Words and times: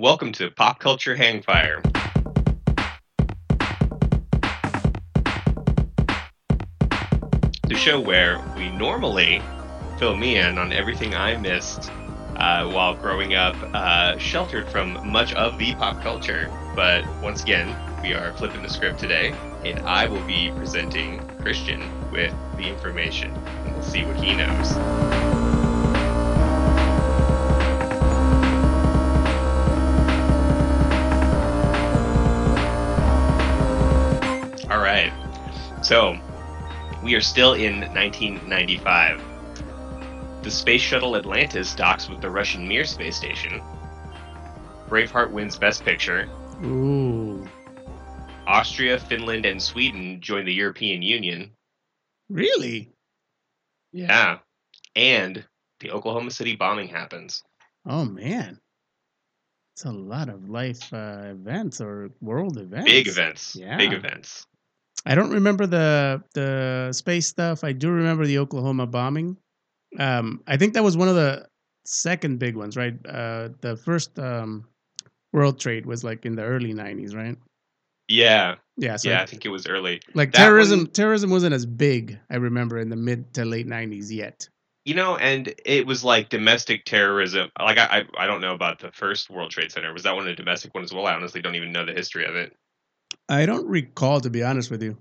Welcome 0.00 0.30
to 0.34 0.48
Pop 0.48 0.78
Culture 0.78 1.16
Hangfire. 1.16 1.82
The 7.66 7.74
show 7.74 7.98
where 7.98 8.40
we 8.56 8.70
normally 8.70 9.42
fill 9.98 10.16
me 10.16 10.36
in 10.36 10.56
on 10.56 10.72
everything 10.72 11.16
I 11.16 11.36
missed 11.38 11.90
uh, 12.36 12.70
while 12.70 12.94
growing 12.94 13.34
up, 13.34 13.56
uh, 13.74 14.16
sheltered 14.18 14.68
from 14.68 15.10
much 15.10 15.34
of 15.34 15.58
the 15.58 15.74
pop 15.74 16.00
culture. 16.00 16.48
But 16.76 17.04
once 17.20 17.42
again, 17.42 17.74
we 18.00 18.14
are 18.14 18.32
flipping 18.34 18.62
the 18.62 18.70
script 18.70 19.00
today, 19.00 19.34
and 19.64 19.80
I 19.80 20.06
will 20.06 20.24
be 20.28 20.52
presenting 20.54 21.26
Christian 21.40 21.82
with 22.12 22.32
the 22.56 22.68
information, 22.68 23.32
and 23.32 23.72
we'll 23.72 23.82
see 23.82 24.04
what 24.04 24.14
he 24.14 24.36
knows. 24.36 25.37
So, 35.88 36.20
we 37.02 37.14
are 37.14 37.20
still 37.22 37.54
in 37.54 37.80
1995. 37.80 39.22
The 40.42 40.50
space 40.50 40.82
shuttle 40.82 41.16
Atlantis 41.16 41.74
docks 41.74 42.10
with 42.10 42.20
the 42.20 42.28
Russian 42.28 42.68
Mir 42.68 42.84
space 42.84 43.16
station. 43.16 43.62
Braveheart 44.90 45.30
wins 45.30 45.56
Best 45.56 45.86
Picture. 45.86 46.28
Ooh, 46.62 47.48
Austria, 48.46 48.98
Finland, 48.98 49.46
and 49.46 49.62
Sweden 49.62 50.20
join 50.20 50.44
the 50.44 50.52
European 50.52 51.00
Union. 51.00 51.52
really? 52.28 52.92
Yeah. 53.90 54.40
And 54.94 55.42
the 55.80 55.90
Oklahoma 55.92 56.32
City 56.32 56.54
bombing 56.54 56.88
happens. 56.88 57.42
Oh 57.86 58.04
man, 58.04 58.60
it's 59.72 59.86
a 59.86 59.90
lot 59.90 60.28
of 60.28 60.50
life 60.50 60.92
uh, 60.92 61.22
events 61.30 61.80
or 61.80 62.10
world 62.20 62.58
events. 62.58 62.90
Big 62.90 63.08
events. 63.08 63.56
Yeah. 63.56 63.78
Big 63.78 63.94
events. 63.94 64.46
I 65.06 65.14
don't 65.14 65.30
remember 65.30 65.66
the 65.66 66.22
the 66.34 66.92
space 66.92 67.26
stuff. 67.26 67.64
I 67.64 67.72
do 67.72 67.90
remember 67.90 68.26
the 68.26 68.38
Oklahoma 68.38 68.86
bombing. 68.86 69.36
Um, 69.98 70.42
I 70.46 70.56
think 70.56 70.74
that 70.74 70.84
was 70.84 70.96
one 70.96 71.08
of 71.08 71.14
the 71.14 71.46
second 71.84 72.38
big 72.38 72.56
ones, 72.56 72.76
right? 72.76 72.94
Uh, 73.06 73.50
the 73.60 73.76
first 73.76 74.18
um, 74.18 74.66
World 75.32 75.58
Trade 75.58 75.86
was 75.86 76.04
like 76.04 76.26
in 76.26 76.36
the 76.36 76.42
early 76.42 76.74
'90s, 76.74 77.14
right? 77.14 77.36
Yeah. 78.08 78.56
Yeah. 78.76 78.96
So 78.96 79.10
yeah, 79.10 79.22
I 79.22 79.26
think 79.26 79.44
it 79.44 79.50
was 79.50 79.66
early. 79.66 80.00
like 80.14 80.32
that 80.32 80.38
terrorism, 80.38 80.80
one- 80.80 80.86
terrorism 80.88 81.30
wasn't 81.30 81.54
as 81.54 81.66
big. 81.66 82.18
I 82.30 82.36
remember 82.36 82.78
in 82.78 82.88
the 82.88 82.96
mid 82.96 83.32
to 83.34 83.44
late 83.44 83.66
'90s 83.66 84.10
yet. 84.12 84.48
You 84.84 84.94
know, 84.94 85.16
and 85.16 85.54
it 85.66 85.86
was 85.86 86.02
like 86.02 86.30
domestic 86.30 86.86
terrorism. 86.86 87.50
Like 87.60 87.76
I, 87.76 88.00
I, 88.18 88.24
I 88.24 88.26
don't 88.26 88.40
know 88.40 88.54
about 88.54 88.78
the 88.78 88.90
first 88.92 89.28
World 89.28 89.50
Trade 89.50 89.70
Center. 89.70 89.92
Was 89.92 90.04
that 90.04 90.16
one 90.16 90.26
a 90.26 90.34
domestic 90.34 90.74
one 90.74 90.82
as 90.84 90.94
well? 90.94 91.06
I 91.06 91.12
honestly 91.12 91.42
don't 91.42 91.56
even 91.56 91.72
know 91.72 91.84
the 91.84 91.92
history 91.92 92.24
of 92.24 92.36
it. 92.36 92.56
I 93.28 93.46
don't 93.46 93.66
recall, 93.66 94.20
to 94.20 94.30
be 94.30 94.42
honest 94.42 94.70
with 94.70 94.82
you. 94.82 94.96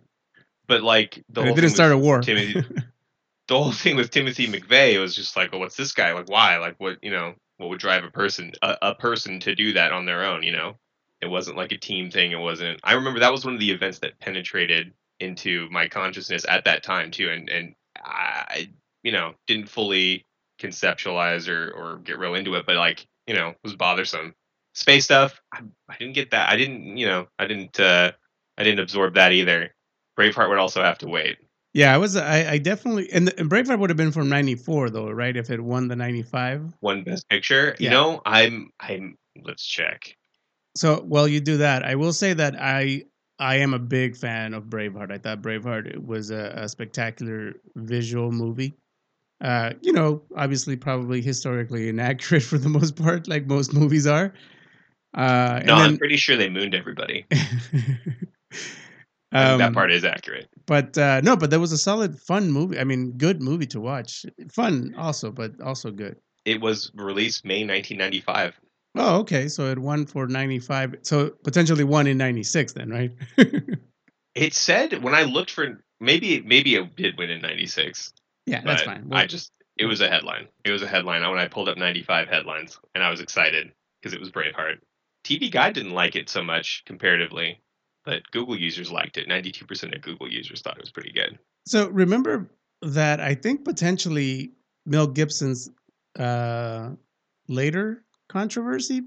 But 0.68 0.84
like 0.84 1.24
the 1.30 1.44
it 1.44 1.56
didn't 1.56 1.72
start 1.72 1.92
a 1.92 1.98
war. 1.98 2.22
Timothy, 2.22 2.62
the 3.48 3.58
whole 3.58 3.72
thing 3.72 3.96
with 3.96 4.12
Timothy 4.12 4.48
McVeigh 4.48 5.00
was 5.00 5.16
just 5.16 5.36
like, 5.36 5.52
oh, 5.54 5.60
what's 5.60 5.78
this 5.78 5.94
guy? 5.94 6.14
Like, 6.14 6.30
why? 6.30 6.58
Like, 6.58 6.76
what? 6.78 6.98
You 7.02 7.12
know, 7.12 7.36
what 7.58 7.70
would 7.70 7.80
drive 7.80 8.04
a 8.04 8.12
person, 8.12 8.52
a, 8.62 8.78
a 8.82 8.96
person, 8.96 9.40
to 9.42 9.56
do 9.56 9.74
that 9.74 9.94
on 9.94 10.06
their 10.06 10.26
own? 10.26 10.44
You 10.44 10.52
know, 10.52 10.76
it 11.22 11.28
wasn't 11.28 11.58
like 11.58 11.72
a 11.72 11.78
team 11.78 12.12
thing. 12.12 12.32
It 12.32 12.40
wasn't. 12.40 12.82
I 12.84 12.94
remember 12.94 13.22
that 13.22 13.32
was 13.32 13.46
one 13.46 13.54
of 13.54 13.60
the 13.60 13.72
events 13.72 14.00
that 14.00 14.20
penetrated 14.20 14.94
into 15.20 15.68
my 15.72 15.88
consciousness 15.88 16.46
at 16.48 16.66
that 16.66 16.84
time 16.84 17.12
too, 17.12 17.30
and 17.30 17.50
and 17.50 17.76
I, 17.96 18.70
you 19.04 19.14
know, 19.14 19.36
didn't 19.48 19.70
fully 19.70 20.26
conceptualize 20.60 21.48
or 21.48 21.72
or 21.72 21.98
get 22.00 22.20
real 22.20 22.36
into 22.36 22.56
it, 22.56 22.66
but 22.66 22.76
like, 22.76 23.08
you 23.26 23.36
know, 23.36 23.54
was 23.64 23.76
bothersome. 23.76 24.34
Space 24.78 25.06
stuff, 25.06 25.42
I, 25.52 25.62
I 25.90 25.98
didn't 25.98 26.14
get 26.14 26.30
that. 26.32 26.50
I 26.50 26.56
didn't, 26.56 26.98
you 26.98 27.08
know, 27.08 27.28
I 27.40 27.48
didn't, 27.48 27.80
uh, 27.80 28.12
I 28.60 28.64
didn't 28.64 28.80
absorb 28.80 29.16
that 29.16 29.32
either. 29.32 29.74
Braveheart 30.20 30.50
would 30.50 30.60
also 30.60 30.84
have 30.84 31.00
to 31.00 31.08
wait. 31.08 31.38
Yeah, 31.74 31.94
I 31.94 31.98
was. 31.98 32.16
I, 32.16 32.52
I 32.52 32.58
definitely 32.60 33.12
and, 33.12 33.34
and 33.38 33.50
Braveheart 33.50 33.80
would 33.80 33.90
have 33.90 33.98
been 33.98 34.12
from 34.12 34.30
'94 34.30 34.90
though, 34.90 35.10
right? 35.10 35.36
If 35.36 35.50
it 35.50 35.60
won 35.60 35.88
the 35.88 35.96
'95. 35.96 36.74
one 36.80 37.04
best 37.04 37.28
picture. 37.30 37.76
You 37.80 37.90
know, 37.90 38.22
I'm 38.26 38.72
I'm 38.80 39.16
let's 39.44 39.66
check. 39.66 40.16
So 40.76 41.02
while 41.02 41.28
you 41.28 41.40
do 41.40 41.58
that, 41.58 41.84
I 41.84 41.96
will 41.96 42.14
say 42.14 42.34
that 42.34 42.56
I 42.60 43.04
I 43.40 43.58
am 43.58 43.74
a 43.74 43.80
big 43.80 44.16
fan 44.16 44.54
of 44.54 44.66
Braveheart. 44.66 45.12
I 45.12 45.18
thought 45.18 45.42
Braveheart 45.42 46.04
was 46.06 46.32
a, 46.32 46.54
a 46.56 46.70
spectacular 46.70 47.54
visual 47.76 48.32
movie. 48.32 48.76
Uh, 49.40 49.74
you 49.82 49.94
know, 49.94 50.24
obviously, 50.36 50.76
probably 50.76 51.22
historically 51.22 51.90
inaccurate 51.90 52.44
for 52.52 52.58
the 52.58 52.70
most 52.70 52.96
part, 52.96 53.28
like 53.28 53.46
most 53.46 53.74
movies 53.74 54.08
are. 54.08 54.34
Uh, 55.14 55.62
No, 55.66 55.76
I'm 55.76 55.98
pretty 55.98 56.18
sure 56.18 56.36
they 56.36 56.50
mooned 56.50 56.76
everybody. 56.76 57.26
then, 57.32 57.48
think 59.32 59.60
that 59.60 59.62
um, 59.62 59.74
part 59.74 59.92
is 59.92 60.06
accurate. 60.06 60.48
but 60.66 60.98
uh, 60.98 61.22
no, 61.22 61.36
but 61.36 61.50
that 61.50 61.60
was 61.60 61.72
a 61.72 61.78
solid, 61.78 62.20
fun 62.20 62.52
movie. 62.52 62.80
I 62.80 62.84
mean, 62.84 63.14
good 63.18 63.42
movie 63.42 63.68
to 63.68 63.80
watch. 63.80 64.26
Fun 64.52 64.96
also, 64.98 65.32
but 65.32 65.60
also 65.62 65.92
good. 65.92 66.18
It 66.46 66.62
was 66.62 66.92
released 66.96 67.46
May 67.46 67.66
1995. 67.66 68.60
Oh, 68.96 69.20
okay. 69.20 69.48
So 69.48 69.66
it 69.66 69.78
won 69.78 70.06
for 70.06 70.28
95. 70.28 70.96
So 71.02 71.32
potentially 71.44 71.84
won 71.84 72.08
in 72.08 72.18
96 72.18 72.74
then, 72.74 72.90
right? 72.90 73.12
It 74.38 74.54
said 74.54 75.02
when 75.02 75.16
I 75.16 75.24
looked 75.24 75.50
for 75.50 75.82
maybe 76.00 76.42
maybe 76.42 76.76
it 76.76 76.96
did 76.96 77.18
win 77.18 77.32
in 77.32 77.42
96. 77.42 78.14
yeah, 78.46 78.62
that's 78.64 78.84
fine. 78.84 79.10
I 79.12 79.26
just 79.26 79.52
it 79.78 79.86
was 79.86 80.00
a 80.00 80.08
headline. 80.08 80.48
It 80.64 80.70
was 80.70 80.84
a 80.84 80.88
headline 80.88 81.28
when 81.28 81.40
I 81.40 81.48
pulled 81.48 81.70
up 81.70 81.78
95 81.78 82.28
headlines 82.28 82.80
and 82.94 83.04
I 83.04 83.10
was 83.10 83.20
excited 83.20 83.72
because 84.00 84.14
it 84.14 84.20
was 84.20 84.30
Braveheart. 84.30 84.78
TV 85.28 85.50
Guide 85.50 85.74
didn't 85.74 85.92
like 85.92 86.16
it 86.16 86.30
so 86.30 86.42
much 86.42 86.84
comparatively, 86.86 87.60
but 88.06 88.24
Google 88.32 88.58
users 88.58 88.90
liked 88.90 89.18
it. 89.18 89.28
92% 89.28 89.94
of 89.94 90.02
Google 90.02 90.32
users 90.32 90.62
thought 90.62 90.78
it 90.78 90.82
was 90.82 90.92
pretty 90.92 91.12
good. 91.12 91.38
So 91.66 91.90
remember 91.90 92.50
that 92.82 93.20
I 93.20 93.36
think 93.36 93.66
potentially 93.66 94.54
Mel 94.86 95.06
Gibson's 95.06 95.70
uh, 96.18 96.92
later 97.50 98.06
controversy 98.30 99.02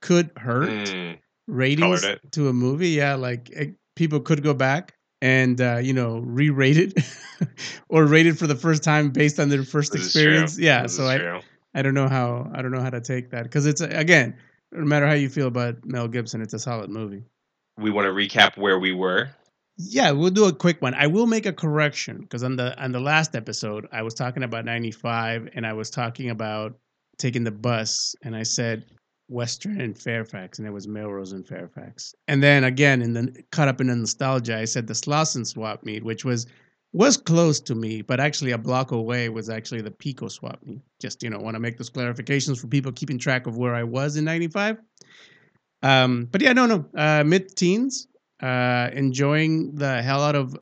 could 0.00 0.30
hurt 0.36 0.70
Mm, 0.70 1.18
ratings 1.46 2.06
to 2.32 2.48
a 2.48 2.52
movie. 2.54 2.90
Yeah, 2.90 3.16
like 3.16 3.50
eh, 3.54 3.66
people 3.96 4.20
could 4.20 4.42
go 4.42 4.54
back 4.54 4.94
and 5.20 5.60
uh, 5.60 5.76
you 5.76 5.92
know 5.92 6.20
re-rate 6.20 6.78
it 6.78 6.94
or 7.90 8.06
rate 8.06 8.26
it 8.26 8.38
for 8.38 8.46
the 8.46 8.56
first 8.56 8.82
time 8.82 9.10
based 9.10 9.38
on 9.38 9.50
their 9.50 9.62
first 9.62 9.92
this 9.92 10.06
experience. 10.06 10.58
Yeah, 10.58 10.84
This 10.84 10.96
so 10.96 11.06
I. 11.06 11.40
I 11.76 11.82
don't 11.82 11.94
know 11.94 12.08
how 12.08 12.48
I 12.54 12.62
don't 12.62 12.70
know 12.70 12.80
how 12.80 12.90
to 12.90 13.00
take 13.00 13.30
that 13.30 13.42
because 13.42 13.66
it's 13.66 13.80
again 13.80 14.36
no 14.74 14.84
matter 14.84 15.06
how 15.06 15.14
you 15.14 15.28
feel 15.28 15.46
about 15.46 15.84
Mel 15.84 16.08
Gibson, 16.08 16.42
it's 16.42 16.54
a 16.54 16.58
solid 16.58 16.90
movie. 16.90 17.24
we 17.78 17.90
want 17.90 18.06
to 18.06 18.12
recap 18.12 18.56
where 18.56 18.78
we 18.78 18.92
were. 18.92 19.30
Yeah, 19.76 20.12
we'll 20.12 20.30
do 20.30 20.44
a 20.44 20.52
quick 20.52 20.80
one. 20.80 20.94
I 20.94 21.08
will 21.08 21.26
make 21.26 21.46
a 21.46 21.52
correction 21.52 22.18
because 22.20 22.44
on 22.44 22.56
the 22.56 22.80
on 22.80 22.92
the 22.92 23.00
last 23.00 23.34
episode, 23.34 23.88
I 23.92 24.02
was 24.02 24.14
talking 24.14 24.44
about 24.44 24.64
'95 24.64 25.48
and 25.54 25.66
I 25.66 25.72
was 25.72 25.90
talking 25.90 26.30
about 26.30 26.78
taking 27.18 27.42
the 27.44 27.50
bus, 27.50 28.14
and 28.22 28.36
I 28.36 28.44
said 28.44 28.84
Western 29.28 29.80
and 29.80 29.98
Fairfax, 29.98 30.58
and 30.58 30.68
it 30.68 30.70
was 30.70 30.86
Melrose 30.86 31.32
and 31.32 31.46
Fairfax. 31.46 32.14
And 32.28 32.40
then 32.42 32.62
again, 32.62 33.02
in 33.02 33.14
the 33.14 33.42
caught 33.50 33.66
up 33.68 33.80
in 33.80 33.88
the 33.88 33.96
nostalgia, 33.96 34.56
I 34.58 34.64
said 34.64 34.86
the 34.86 34.94
Slauson 34.94 35.44
swap 35.46 35.84
meet, 35.84 36.04
which 36.04 36.24
was 36.24 36.46
was 36.94 37.16
close 37.16 37.58
to 37.60 37.74
me, 37.74 38.02
but 38.02 38.20
actually 38.20 38.52
a 38.52 38.58
block 38.58 38.92
away 38.92 39.28
was 39.28 39.50
actually 39.50 39.82
the 39.82 39.90
Pico 39.90 40.28
swap 40.28 40.60
meet. 40.64 40.80
Just 41.00 41.22
you 41.22 41.28
know, 41.28 41.40
want 41.40 41.56
to 41.56 41.60
make 41.60 41.76
those 41.76 41.90
clarifications 41.90 42.60
for 42.60 42.68
people 42.68 42.92
keeping 42.92 43.18
track 43.18 43.46
of 43.46 43.58
where 43.58 43.74
I 43.74 43.82
was 43.82 44.16
in 44.16 44.24
'95. 44.24 44.78
Um, 45.82 46.28
but 46.30 46.40
yeah, 46.40 46.52
no, 46.52 46.66
no, 46.66 46.86
uh, 46.96 47.24
mid 47.24 47.54
teens, 47.56 48.06
uh, 48.40 48.90
enjoying 48.92 49.74
the 49.74 50.02
hell 50.02 50.22
out 50.22 50.36
of 50.36 50.56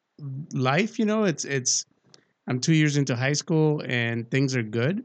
life. 0.52 0.98
You 0.98 1.04
know, 1.04 1.24
it's 1.24 1.44
it's. 1.44 1.84
I'm 2.48 2.58
two 2.58 2.74
years 2.74 2.96
into 2.96 3.14
high 3.14 3.34
school 3.34 3.82
and 3.86 4.28
things 4.28 4.56
are 4.56 4.64
good. 4.64 5.04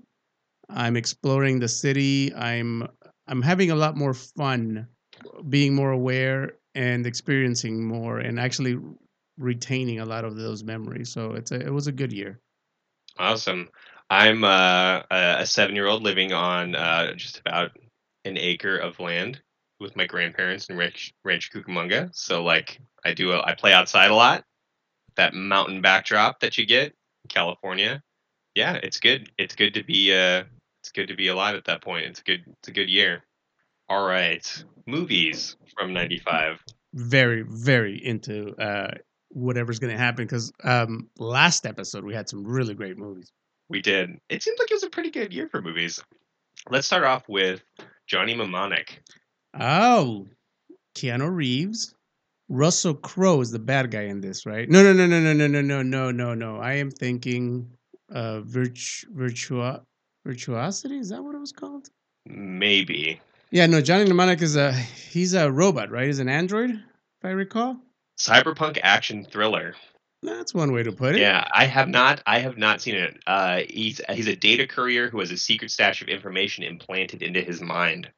I'm 0.69 0.95
exploring 0.95 1.59
the 1.59 1.67
city. 1.67 2.33
I'm 2.33 2.88
I'm 3.27 3.41
having 3.41 3.69
a 3.69 3.75
lot 3.75 3.97
more 3.97 4.13
fun, 4.13 4.88
being 5.50 5.75
more 5.75 5.91
aware 5.91 6.53
and 6.74 7.06
experiencing 7.06 7.85
more, 7.85 8.18
and 8.19 8.39
actually 8.39 8.77
retaining 9.38 10.00
a 10.00 10.06
lot 10.06 10.25
of 10.25 10.36
those 10.36 10.63
memories. 10.63 11.10
So 11.10 11.34
it's 11.34 11.51
a, 11.51 11.60
it 11.60 11.74
was 11.74 11.88
a 11.88 11.92
good 11.92 12.12
year. 12.12 12.39
Awesome. 13.18 13.69
I'm 14.10 14.44
uh, 14.44 15.01
a 15.12 15.45
seven 15.45 15.75
year 15.75 15.88
old 15.88 16.04
living 16.04 16.34
on 16.34 16.75
uh, 16.75 17.13
just 17.13 17.39
about 17.39 17.72
an 18.25 18.38
acre 18.38 18.78
of 18.78 19.00
land 19.00 19.42
with 19.80 19.95
my 19.95 20.06
grandparents 20.06 20.69
in 20.69 20.78
Ranch, 20.78 21.13
Ranch 21.24 21.51
Cucamonga. 21.51 22.10
So, 22.13 22.44
like, 22.44 22.80
I 23.04 23.13
do, 23.13 23.34
a, 23.34 23.44
I 23.44 23.54
play 23.54 23.74
outside 23.74 24.12
a 24.12 24.16
lot. 24.16 24.44
That 25.18 25.34
mountain 25.34 25.81
backdrop 25.81 26.39
that 26.39 26.57
you 26.57 26.66
get 26.66 26.88
in 26.88 27.30
California. 27.30 28.01
Yeah, 28.56 28.74
it's 28.81 29.00
good. 29.00 29.30
It's 29.38 29.56
good 29.56 29.74
to 29.74 29.84
be, 29.84 30.13
uh, 30.13 30.44
it's 30.81 30.92
good 30.94 31.07
to 31.07 31.16
be 31.16 31.28
alive 31.28 31.56
at 31.56 31.66
that 31.66 31.81
point. 31.81 32.06
It's 32.06 32.22
a 32.22 32.24
good, 32.24 32.44
it's 32.48 32.69
a 32.69 32.72
good 32.72 32.89
year. 32.89 33.24
All 33.89 34.06
right. 34.06 34.63
Movies 34.86 35.57
from 35.78 35.94
95. 35.94 36.60
Very 36.94 37.44
very 37.44 38.04
into 38.04 38.56
uh, 38.56 38.95
whatever's 39.38 39.80
going 39.80 39.94
to 39.94 39.98
happen 39.98 40.25
because 40.25 40.51
um, 40.63 41.07
last 41.19 41.66
episode 41.66 42.04
we 42.04 42.13
had 42.13 42.28
some 42.28 42.44
really 42.44 42.74
great 42.74 42.98
movies. 42.98 43.31
We 43.69 43.81
did. 43.81 44.19
It 44.30 44.42
seems 44.42 44.60
like 44.60 44.72
it 44.72 44.74
was 44.74 44.84
a 44.84 44.89
pretty 44.89 45.12
good 45.12 45.31
year 45.31 45.48
for 45.48 45.62
movies. 45.62 46.01
Let's 46.69 46.88
start 46.88 47.04
off 47.04 47.30
with 47.30 47.62
Johnny 48.07 48.34
Mnemonic. 48.34 49.01
Oh, 49.60 50.25
Keanu 50.95 51.34
Reeves. 51.34 51.94
Russell 52.50 52.94
Crowe 52.95 53.42
is 53.42 53.51
the 53.51 53.60
bad 53.60 53.92
guy 53.92 54.04
in 54.04 54.22
this, 54.22 54.45
right? 54.45 54.69
No, 54.69 54.81
no, 54.81 54.94
no, 54.94 55.06
no, 55.06 55.19
no, 55.19 55.34
no, 55.34 55.48
no, 55.48 55.62
no, 55.62 55.81
no, 55.81 56.12
no, 56.12 56.34
no. 56.34 56.57
I 56.57 56.74
am 56.74 56.89
thinking 56.89 57.69
uh 58.13 58.39
virtu 58.42 59.06
virtua 59.13 59.81
virtuosity. 60.25 60.98
Is 60.98 61.10
that 61.10 61.22
what 61.22 61.36
it 61.36 61.39
was 61.39 61.51
called? 61.51 61.89
Maybe. 62.25 63.19
Yeah, 63.51 63.66
no. 63.66 63.81
Johnny 63.81 64.06
Mnemonic 64.06 64.42
is 64.42 64.56
a 64.56 64.72
he's 64.72 65.34
a 65.34 65.51
robot, 65.51 65.92
right? 65.92 66.07
He's 66.07 66.19
an 66.19 66.30
android, 66.30 66.72
if 66.72 67.25
I 67.25 67.30
recall. 67.30 67.78
Cyberpunk 68.19 68.79
action 68.81 69.25
thriller. 69.25 69.75
That's 70.23 70.53
one 70.53 70.71
way 70.71 70.83
to 70.83 70.91
put 70.91 71.15
it. 71.15 71.21
Yeah, 71.21 71.47
I 71.53 71.65
have 71.65 71.87
not. 71.87 72.21
I 72.25 72.39
have 72.39 72.57
not 72.57 72.81
seen 72.81 72.95
it. 72.95 73.21
Uh, 73.27 73.61
he's 73.69 74.01
he's 74.09 74.27
a 74.27 74.35
data 74.35 74.65
courier 74.65 75.09
who 75.09 75.19
has 75.19 75.31
a 75.31 75.37
secret 75.37 75.69
stash 75.69 76.01
of 76.01 76.07
information 76.07 76.63
implanted 76.63 77.21
into 77.21 77.41
his 77.41 77.61
mind. 77.61 78.09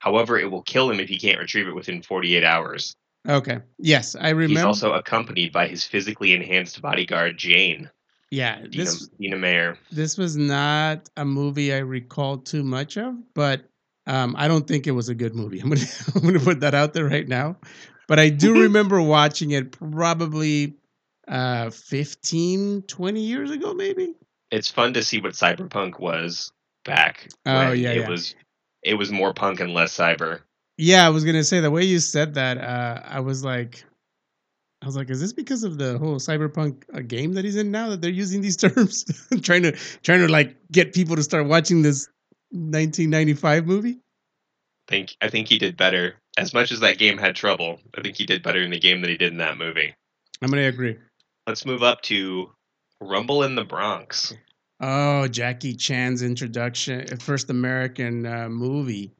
However, 0.00 0.38
it 0.38 0.50
will 0.50 0.62
kill 0.62 0.90
him 0.90 1.00
if 1.00 1.08
he 1.08 1.18
can't 1.18 1.38
retrieve 1.38 1.68
it 1.68 1.74
within 1.74 2.02
48 2.02 2.44
hours. 2.44 2.94
Okay. 3.28 3.58
Yes, 3.78 4.16
I 4.16 4.30
remember. 4.30 4.60
He's 4.60 4.64
also 4.64 4.92
accompanied 4.92 5.52
by 5.52 5.68
his 5.68 5.84
physically 5.84 6.32
enhanced 6.32 6.80
bodyguard 6.80 7.36
Jane, 7.36 7.90
yeah, 8.30 8.60
Dina, 8.60 8.84
this 8.84 9.08
Dina 9.20 9.36
Meyer. 9.36 9.78
this 9.90 10.18
was 10.18 10.36
not 10.36 11.08
a 11.16 11.24
movie 11.24 11.72
I 11.72 11.78
recall 11.78 12.38
too 12.38 12.62
much 12.62 12.96
of, 12.96 13.14
but 13.34 13.62
um, 14.06 14.34
I 14.38 14.48
don't 14.48 14.66
think 14.66 14.86
it 14.86 14.92
was 14.92 15.08
a 15.08 15.14
good 15.14 15.34
movie. 15.34 15.60
I'm 15.62 15.68
gonna 15.68 15.86
I'm 16.14 16.22
gonna 16.22 16.40
put 16.40 16.60
that 16.60 16.74
out 16.74 16.92
there 16.92 17.06
right 17.06 17.26
now. 17.26 17.56
But 18.08 18.18
I 18.18 18.30
do 18.30 18.62
remember 18.62 19.00
watching 19.00 19.52
it 19.52 19.70
probably 19.70 20.74
uh 21.28 21.70
15, 21.70 22.82
20 22.82 23.20
years 23.20 23.50
ago, 23.50 23.74
maybe. 23.74 24.14
It's 24.50 24.70
fun 24.70 24.94
to 24.94 25.04
see 25.04 25.20
what 25.20 25.34
cyberpunk 25.34 26.00
was 26.00 26.50
back. 26.84 27.28
Oh, 27.46 27.70
when 27.70 27.78
yeah, 27.78 27.90
it 27.90 27.98
yeah. 27.98 28.08
was 28.08 28.34
it 28.82 28.94
was 28.94 29.12
more 29.12 29.34
punk 29.34 29.60
and 29.60 29.74
less 29.74 29.96
cyber. 29.96 30.40
Yeah, 30.78 31.06
I 31.06 31.10
was 31.10 31.24
gonna 31.24 31.44
say 31.44 31.60
the 31.60 31.70
way 31.70 31.84
you 31.84 31.98
said 31.98 32.34
that, 32.34 32.56
uh, 32.58 33.02
I 33.04 33.20
was 33.20 33.44
like, 33.44 33.84
I 34.80 34.86
was 34.86 34.96
like, 34.96 35.10
is 35.10 35.20
this 35.20 35.34
because 35.34 35.62
of 35.62 35.76
the 35.76 35.98
whole 35.98 36.16
cyberpunk 36.16 36.84
uh, 36.94 37.00
game 37.00 37.34
that 37.34 37.44
he's 37.44 37.56
in 37.56 37.70
now 37.70 37.90
that 37.90 38.00
they're 38.00 38.10
using 38.10 38.40
these 38.40 38.56
terms, 38.64 39.04
trying 39.42 39.64
to 39.64 39.72
trying 40.02 40.20
to 40.20 40.28
like 40.28 40.56
get 40.72 40.94
people 40.94 41.16
to 41.16 41.22
start 41.22 41.46
watching 41.46 41.82
this 41.82 42.08
1995 42.52 43.66
movie? 43.66 43.98
think 44.88 45.16
I 45.20 45.28
think 45.28 45.48
he 45.48 45.58
did 45.58 45.76
better. 45.76 46.16
As 46.38 46.54
much 46.54 46.70
as 46.70 46.78
that 46.80 46.98
game 46.98 47.18
had 47.18 47.34
trouble, 47.34 47.80
I 47.96 48.00
think 48.00 48.16
he 48.16 48.24
did 48.24 48.44
better 48.44 48.62
in 48.62 48.70
the 48.70 48.78
game 48.78 49.00
than 49.00 49.10
he 49.10 49.16
did 49.16 49.32
in 49.32 49.38
that 49.38 49.58
movie. 49.58 49.92
I'm 50.40 50.50
gonna 50.50 50.68
agree. 50.68 50.96
Let's 51.48 51.66
move 51.66 51.82
up 51.82 52.00
to 52.02 52.52
Rumble 53.00 53.42
in 53.42 53.56
the 53.56 53.64
Bronx. 53.64 54.32
Oh, 54.80 55.26
Jackie 55.26 55.74
Chan's 55.74 56.22
introduction, 56.22 57.16
first 57.16 57.50
American 57.50 58.24
uh, 58.24 58.48
movie. 58.48 59.12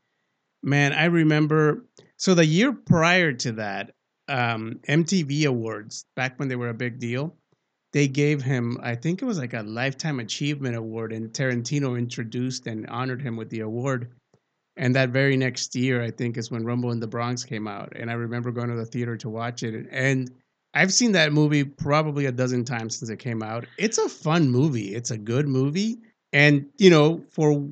Man, 0.63 0.93
I 0.93 1.07
remember. 1.07 1.85
So 2.19 2.35
the 2.35 2.47
year 2.47 2.73
prior 2.73 3.33
to 3.33 3.53
that, 3.53 3.95
um, 4.29 4.79
MTV 4.89 5.47
Awards, 5.47 6.05
back 6.15 6.39
when 6.39 6.47
they 6.47 6.57
were 6.57 6.69
a 6.69 6.75
big 6.75 7.01
deal, 7.01 7.35
they 7.93 8.07
gave 8.07 8.43
him, 8.43 8.79
I 8.81 8.95
think 8.95 9.23
it 9.23 9.25
was 9.25 9.39
like 9.39 9.55
a 9.55 9.63
Lifetime 9.63 10.21
Achievement 10.21 10.77
Award, 10.77 11.13
and 11.13 11.33
Tarantino 11.33 11.99
introduced 11.99 12.69
and 12.69 12.87
honored 12.87 13.23
him 13.23 13.37
with 13.37 13.51
the 13.51 13.61
award. 13.61 14.13
And 14.79 14.95
that 14.95 15.11
very 15.11 15.37
next 15.37 15.75
year, 15.75 16.03
I 16.03 16.11
think, 16.11 16.39
is 16.39 16.51
when 16.51 16.65
Rumble 16.65 16.93
in 16.93 17.01
the 17.01 17.07
Bronx 17.07 17.45
came 17.45 17.67
out. 17.67 17.93
And 17.97 18.11
I 18.11 18.15
remember 18.15 18.53
going 18.53 18.69
to 18.69 18.77
the 18.77 18.87
theater 18.87 19.17
to 19.19 19.29
watch 19.29 19.63
it. 19.65 19.89
And 19.91 20.31
I've 20.73 20.93
seen 20.93 21.13
that 21.13 21.33
movie 21.33 21.65
probably 21.65 22.27
a 22.27 22.33
dozen 22.33 22.65
times 22.65 22.97
since 22.97 23.11
it 23.11 23.19
came 23.19 23.43
out. 23.43 23.67
It's 23.77 23.99
a 23.99 24.09
fun 24.09 24.49
movie. 24.49 24.95
It's 24.95 25.11
a 25.11 25.19
good 25.19 25.49
movie. 25.49 25.99
And, 26.33 26.67
you 26.79 26.91
know, 26.91 27.25
for 27.31 27.69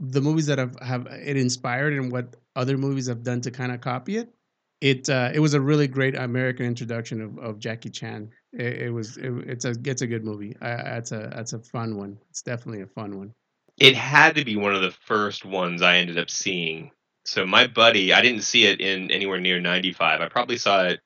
the 0.00 0.20
movies 0.20 0.46
that 0.46 0.58
have, 0.58 0.76
have 0.80 1.06
it 1.06 1.36
inspired 1.36 1.92
and 1.92 2.10
what 2.10 2.34
other 2.56 2.76
movies 2.76 3.06
have 3.06 3.22
done 3.22 3.40
to 3.42 3.50
kind 3.50 3.70
of 3.70 3.80
copy 3.80 4.16
it, 4.16 4.34
it 4.80 5.10
uh, 5.10 5.30
it 5.32 5.40
was 5.40 5.54
a 5.54 5.60
really 5.60 5.86
great 5.86 6.16
American 6.16 6.64
introduction 6.66 7.20
of, 7.20 7.38
of 7.38 7.58
Jackie 7.58 7.90
Chan. 7.90 8.30
It, 8.52 8.82
it 8.82 8.90
was 8.90 9.18
it, 9.18 9.30
it's 9.46 9.64
a 9.66 9.74
it's 9.84 10.02
a 10.02 10.06
good 10.06 10.24
movie. 10.24 10.56
I, 10.60 10.68
that's 10.76 11.12
a 11.12 11.30
that's 11.34 11.52
a 11.52 11.58
fun 11.58 11.98
one. 11.98 12.18
It's 12.30 12.42
definitely 12.42 12.82
a 12.82 12.86
fun 12.86 13.18
one. 13.18 13.34
It 13.80 13.96
had 13.96 14.36
to 14.36 14.44
be 14.44 14.56
one 14.56 14.74
of 14.74 14.82
the 14.82 14.94
first 15.06 15.44
ones 15.44 15.82
I 15.82 15.96
ended 15.96 16.18
up 16.18 16.30
seeing. 16.30 16.92
So 17.24 17.46
my 17.46 17.66
buddy, 17.66 18.12
I 18.12 18.20
didn't 18.20 18.42
see 18.42 18.66
it 18.66 18.80
in 18.80 19.10
anywhere 19.10 19.40
near 19.40 19.58
95. 19.58 20.20
I 20.20 20.28
probably 20.28 20.58
saw 20.58 20.84
it 20.84 21.00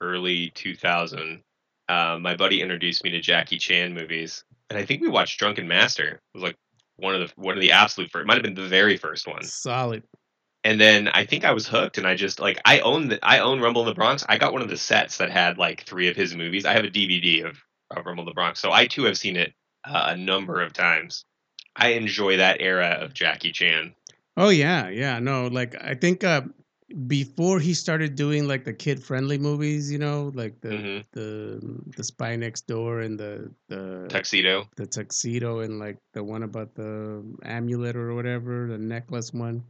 early 0.00 0.50
2000. 0.50 1.42
Uh, 1.88 2.18
my 2.20 2.36
buddy 2.36 2.60
introduced 2.60 3.02
me 3.02 3.10
to 3.10 3.20
Jackie 3.20 3.58
Chan 3.58 3.92
movies, 3.92 4.44
and 4.68 4.78
I 4.78 4.84
think 4.84 5.02
we 5.02 5.08
watched 5.08 5.38
Drunken 5.40 5.66
Master. 5.66 6.08
It 6.08 6.20
was 6.34 6.42
like 6.42 6.56
one 6.96 7.14
of 7.14 7.20
the 7.20 7.32
one 7.34 7.56
of 7.56 7.60
the 7.60 7.72
absolute 7.72 8.10
first. 8.10 8.22
It 8.22 8.26
might 8.26 8.34
have 8.34 8.44
been 8.44 8.54
the 8.54 8.68
very 8.68 8.96
first 8.96 9.26
one. 9.26 9.42
Solid. 9.42 10.04
And 10.62 10.80
then 10.80 11.08
I 11.08 11.24
think 11.24 11.44
I 11.44 11.52
was 11.52 11.66
hooked, 11.66 11.98
and 11.98 12.06
I 12.06 12.14
just 12.14 12.38
like 12.38 12.60
I 12.64 12.80
own 12.80 13.08
the 13.08 13.18
I 13.22 13.40
own 13.40 13.60
Rumble 13.60 13.82
in 13.82 13.88
the 13.88 13.94
Bronx. 13.94 14.24
I 14.28 14.38
got 14.38 14.52
one 14.52 14.62
of 14.62 14.68
the 14.68 14.76
sets 14.76 15.16
that 15.16 15.30
had 15.30 15.58
like 15.58 15.84
three 15.84 16.08
of 16.08 16.16
his 16.16 16.34
movies. 16.34 16.64
I 16.64 16.74
have 16.74 16.84
a 16.84 16.88
DVD 16.88 17.44
of, 17.44 17.58
of 17.90 18.06
Rumble 18.06 18.22
in 18.22 18.26
the 18.26 18.34
Bronx, 18.34 18.60
so 18.60 18.70
I 18.70 18.86
too 18.86 19.04
have 19.04 19.18
seen 19.18 19.36
it 19.36 19.52
uh, 19.84 20.12
a 20.14 20.16
number 20.16 20.60
of 20.60 20.72
times. 20.72 21.24
I 21.80 21.88
enjoy 21.94 22.36
that 22.36 22.60
era 22.60 22.98
of 23.00 23.14
Jackie 23.14 23.52
Chan. 23.52 23.94
Oh 24.36 24.50
yeah, 24.50 24.88
yeah. 24.90 25.18
No, 25.18 25.48
like 25.48 25.74
I 25.82 25.94
think 25.94 26.22
uh 26.22 26.42
before 27.06 27.60
he 27.60 27.72
started 27.72 28.16
doing 28.16 28.48
like 28.48 28.64
the 28.64 28.72
kid 28.72 29.02
friendly 29.02 29.38
movies, 29.38 29.90
you 29.90 29.98
know, 29.98 30.30
like 30.34 30.60
the 30.60 30.68
Mhm. 30.68 31.04
the 31.12 31.60
the 31.96 32.04
spy 32.04 32.36
next 32.36 32.66
door 32.66 33.00
and 33.00 33.18
the 33.18 33.50
the 33.68 34.06
Tuxedo. 34.08 34.68
the 34.76 34.86
tuxedo 34.86 35.60
and 35.60 35.78
like 35.78 35.96
the 36.14 36.22
one 36.22 36.42
about 36.42 36.74
the 36.74 37.22
amulet 37.44 37.96
or 37.96 38.14
whatever, 38.14 38.66
the 38.68 38.78
necklace 38.78 39.32
one. 39.32 39.64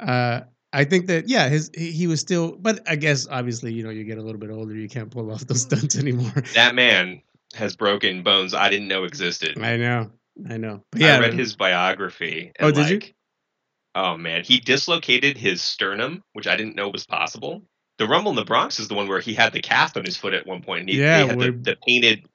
Uh 0.00 0.40
I 0.74 0.84
think 0.84 1.06
that 1.06 1.28
yeah, 1.28 1.48
his 1.48 1.70
he, 1.74 1.92
he 1.92 2.06
was 2.06 2.20
still 2.20 2.56
but 2.58 2.80
I 2.88 2.96
guess 2.96 3.26
obviously, 3.28 3.72
you 3.72 3.82
know, 3.84 3.90
you 3.90 4.04
get 4.04 4.18
a 4.18 4.22
little 4.22 4.40
bit 4.40 4.50
older, 4.50 4.74
you 4.74 4.88
can't 4.88 5.10
pull 5.10 5.30
off 5.30 5.46
those 5.46 5.62
stunts 5.68 5.96
anymore. 5.96 6.42
That 6.54 6.74
man 6.74 7.22
has 7.54 7.76
broken 7.76 8.22
bones 8.22 8.52
I 8.54 8.68
didn't 8.68 8.88
know 8.88 9.04
existed. 9.04 9.58
I 9.58 9.76
know. 9.76 10.10
I 10.48 10.56
know. 10.56 10.82
But 10.90 11.00
yeah, 11.00 11.16
I 11.16 11.20
read 11.20 11.34
his 11.34 11.56
biography. 11.56 12.52
Oh, 12.60 12.70
did 12.70 12.88
you? 12.88 13.12
Oh 13.94 14.16
man, 14.16 14.42
he 14.44 14.58
dislocated 14.58 15.36
his 15.36 15.60
sternum, 15.62 16.22
which 16.32 16.46
I 16.46 16.56
didn't 16.56 16.76
know 16.76 16.88
was 16.88 17.06
possible. 17.06 17.62
The 17.98 18.08
Rumble 18.08 18.30
in 18.30 18.36
the 18.36 18.44
Bronx 18.44 18.80
is 18.80 18.88
the 18.88 18.94
one 18.94 19.06
where 19.06 19.20
he 19.20 19.34
had 19.34 19.52
the 19.52 19.60
cast 19.60 19.96
on 19.96 20.04
his 20.04 20.16
foot 20.16 20.32
at 20.32 20.46
one 20.46 20.62
point. 20.62 20.80
And 20.80 20.88
he, 20.88 21.00
Yeah, 21.00 21.26
had 21.26 21.38
the, 21.38 21.52
the 21.52 21.76
painted 21.86 22.26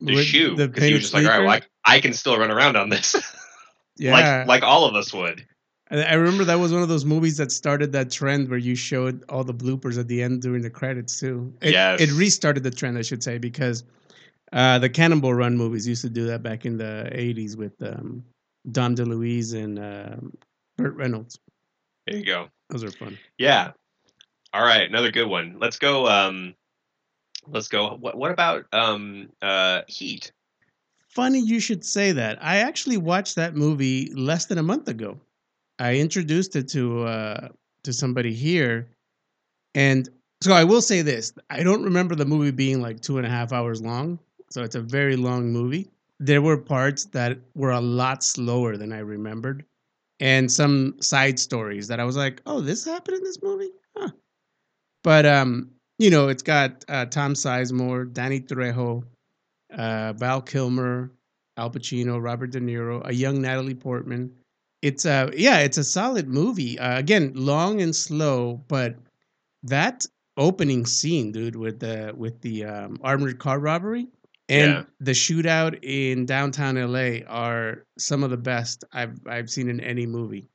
the 0.00 0.22
shoe 0.22 0.56
because 0.56 0.84
he 0.84 0.92
was 0.94 1.02
just 1.02 1.14
like, 1.14 1.24
all 1.26 1.30
right, 1.30 1.40
well, 1.40 1.60
I, 1.84 1.96
I 1.96 2.00
can 2.00 2.12
still 2.12 2.38
run 2.38 2.50
around 2.50 2.76
on 2.76 2.88
this, 2.88 3.16
yeah. 3.96 4.12
like 4.12 4.46
like 4.46 4.62
all 4.62 4.86
of 4.86 4.94
us 4.94 5.12
would. 5.12 5.44
I 5.90 6.02
I 6.02 6.14
remember 6.14 6.44
that 6.44 6.60
was 6.60 6.72
one 6.72 6.82
of 6.82 6.88
those 6.88 7.04
movies 7.04 7.36
that 7.38 7.50
started 7.50 7.90
that 7.92 8.10
trend 8.12 8.48
where 8.48 8.58
you 8.58 8.76
showed 8.76 9.24
all 9.28 9.42
the 9.42 9.52
bloopers 9.52 9.98
at 9.98 10.06
the 10.06 10.22
end 10.22 10.42
during 10.42 10.62
the 10.62 10.70
credits 10.70 11.18
too. 11.18 11.52
It, 11.60 11.72
Yes. 11.72 12.00
it 12.00 12.12
restarted 12.12 12.62
the 12.62 12.70
trend, 12.70 12.96
I 12.96 13.02
should 13.02 13.22
say, 13.24 13.38
because 13.38 13.82
uh, 14.52 14.78
the 14.78 14.88
Cannonball 14.88 15.34
Run 15.34 15.56
movies 15.56 15.86
used 15.86 16.02
to 16.02 16.10
do 16.10 16.26
that 16.26 16.42
back 16.42 16.66
in 16.66 16.76
the 16.76 17.10
'80s 17.12 17.56
with 17.56 17.80
um, 17.82 18.24
Dom 18.70 18.94
DeLuise 18.94 19.54
and 19.54 19.78
um 19.78 20.32
Burt 20.76 20.94
Reynolds. 20.94 21.38
There 22.06 22.16
you 22.16 22.24
go. 22.24 22.48
Those 22.70 22.84
are 22.84 22.90
fun. 22.90 23.18
Yeah. 23.38 23.72
All 24.52 24.62
right, 24.62 24.88
another 24.88 25.10
good 25.10 25.28
one. 25.28 25.56
Let's 25.58 25.78
go. 25.78 26.08
Um, 26.08 26.54
let's 27.46 27.68
go. 27.68 27.96
What 28.00 28.16
what 28.16 28.30
about 28.30 28.66
um 28.72 29.30
uh 29.42 29.82
Heat? 29.88 30.32
Funny 31.08 31.40
you 31.40 31.60
should 31.60 31.84
say 31.84 32.12
that. 32.12 32.38
I 32.40 32.58
actually 32.58 32.96
watched 32.96 33.36
that 33.36 33.54
movie 33.56 34.12
less 34.14 34.46
than 34.46 34.58
a 34.58 34.62
month 34.62 34.88
ago. 34.88 35.18
I 35.78 35.96
introduced 35.96 36.56
it 36.56 36.68
to 36.68 37.04
uh, 37.04 37.48
to 37.84 37.92
somebody 37.92 38.32
here, 38.32 38.88
and 39.74 40.08
so 40.42 40.52
I 40.52 40.64
will 40.64 40.82
say 40.82 41.02
this: 41.02 41.32
I 41.48 41.62
don't 41.62 41.82
remember 41.82 42.14
the 42.14 42.26
movie 42.26 42.50
being 42.50 42.80
like 42.80 43.00
two 43.00 43.18
and 43.18 43.26
a 43.26 43.30
half 43.30 43.52
hours 43.52 43.80
long, 43.80 44.18
so 44.50 44.62
it's 44.62 44.74
a 44.74 44.80
very 44.80 45.16
long 45.16 45.52
movie. 45.52 45.88
There 46.18 46.42
were 46.42 46.58
parts 46.58 47.06
that 47.06 47.38
were 47.54 47.70
a 47.70 47.80
lot 47.80 48.22
slower 48.22 48.76
than 48.76 48.92
I 48.92 48.98
remembered, 48.98 49.64
and 50.18 50.50
some 50.50 51.00
side 51.00 51.38
stories 51.38 51.88
that 51.88 52.00
I 52.00 52.04
was 52.04 52.16
like, 52.16 52.42
"Oh, 52.46 52.60
this 52.60 52.84
happened 52.84 53.18
in 53.18 53.24
this 53.24 53.42
movie." 53.42 53.70
Huh. 53.96 54.10
But 55.02 55.24
um, 55.24 55.70
you 55.98 56.10
know, 56.10 56.28
it's 56.28 56.42
got 56.42 56.84
uh, 56.88 57.06
Tom 57.06 57.34
Sizemore, 57.34 58.12
Danny 58.12 58.40
Trejo, 58.40 59.04
uh, 59.72 60.12
Val 60.14 60.42
Kilmer, 60.42 61.10
Al 61.56 61.70
Pacino, 61.70 62.22
Robert 62.22 62.50
De 62.50 62.60
Niro, 62.60 63.00
a 63.06 63.14
young 63.14 63.40
Natalie 63.40 63.74
Portman. 63.74 64.30
It's 64.82 65.04
a 65.04 65.30
yeah, 65.36 65.58
it's 65.60 65.78
a 65.78 65.84
solid 65.84 66.28
movie. 66.28 66.78
Uh, 66.78 66.98
again, 66.98 67.32
long 67.34 67.80
and 67.80 67.94
slow, 67.94 68.62
but 68.68 68.96
that 69.62 70.04
opening 70.36 70.86
scene, 70.86 71.32
dude, 71.32 71.56
with 71.56 71.80
the 71.80 72.12
with 72.16 72.40
the 72.42 72.64
um, 72.64 72.98
armored 73.02 73.38
car 73.38 73.58
robbery 73.58 74.08
and 74.50 74.70
Yeah. 74.72 74.82
the 75.00 75.12
shootout 75.12 75.78
in 75.82 76.26
downtown 76.26 76.76
LA 76.76 77.24
are 77.28 77.86
some 77.98 78.22
of 78.22 78.30
the 78.30 78.36
best 78.36 78.84
I've 78.92 79.18
I've 79.26 79.48
seen 79.48 79.68
in 79.70 79.80
any 79.80 80.06
movie. 80.06 80.48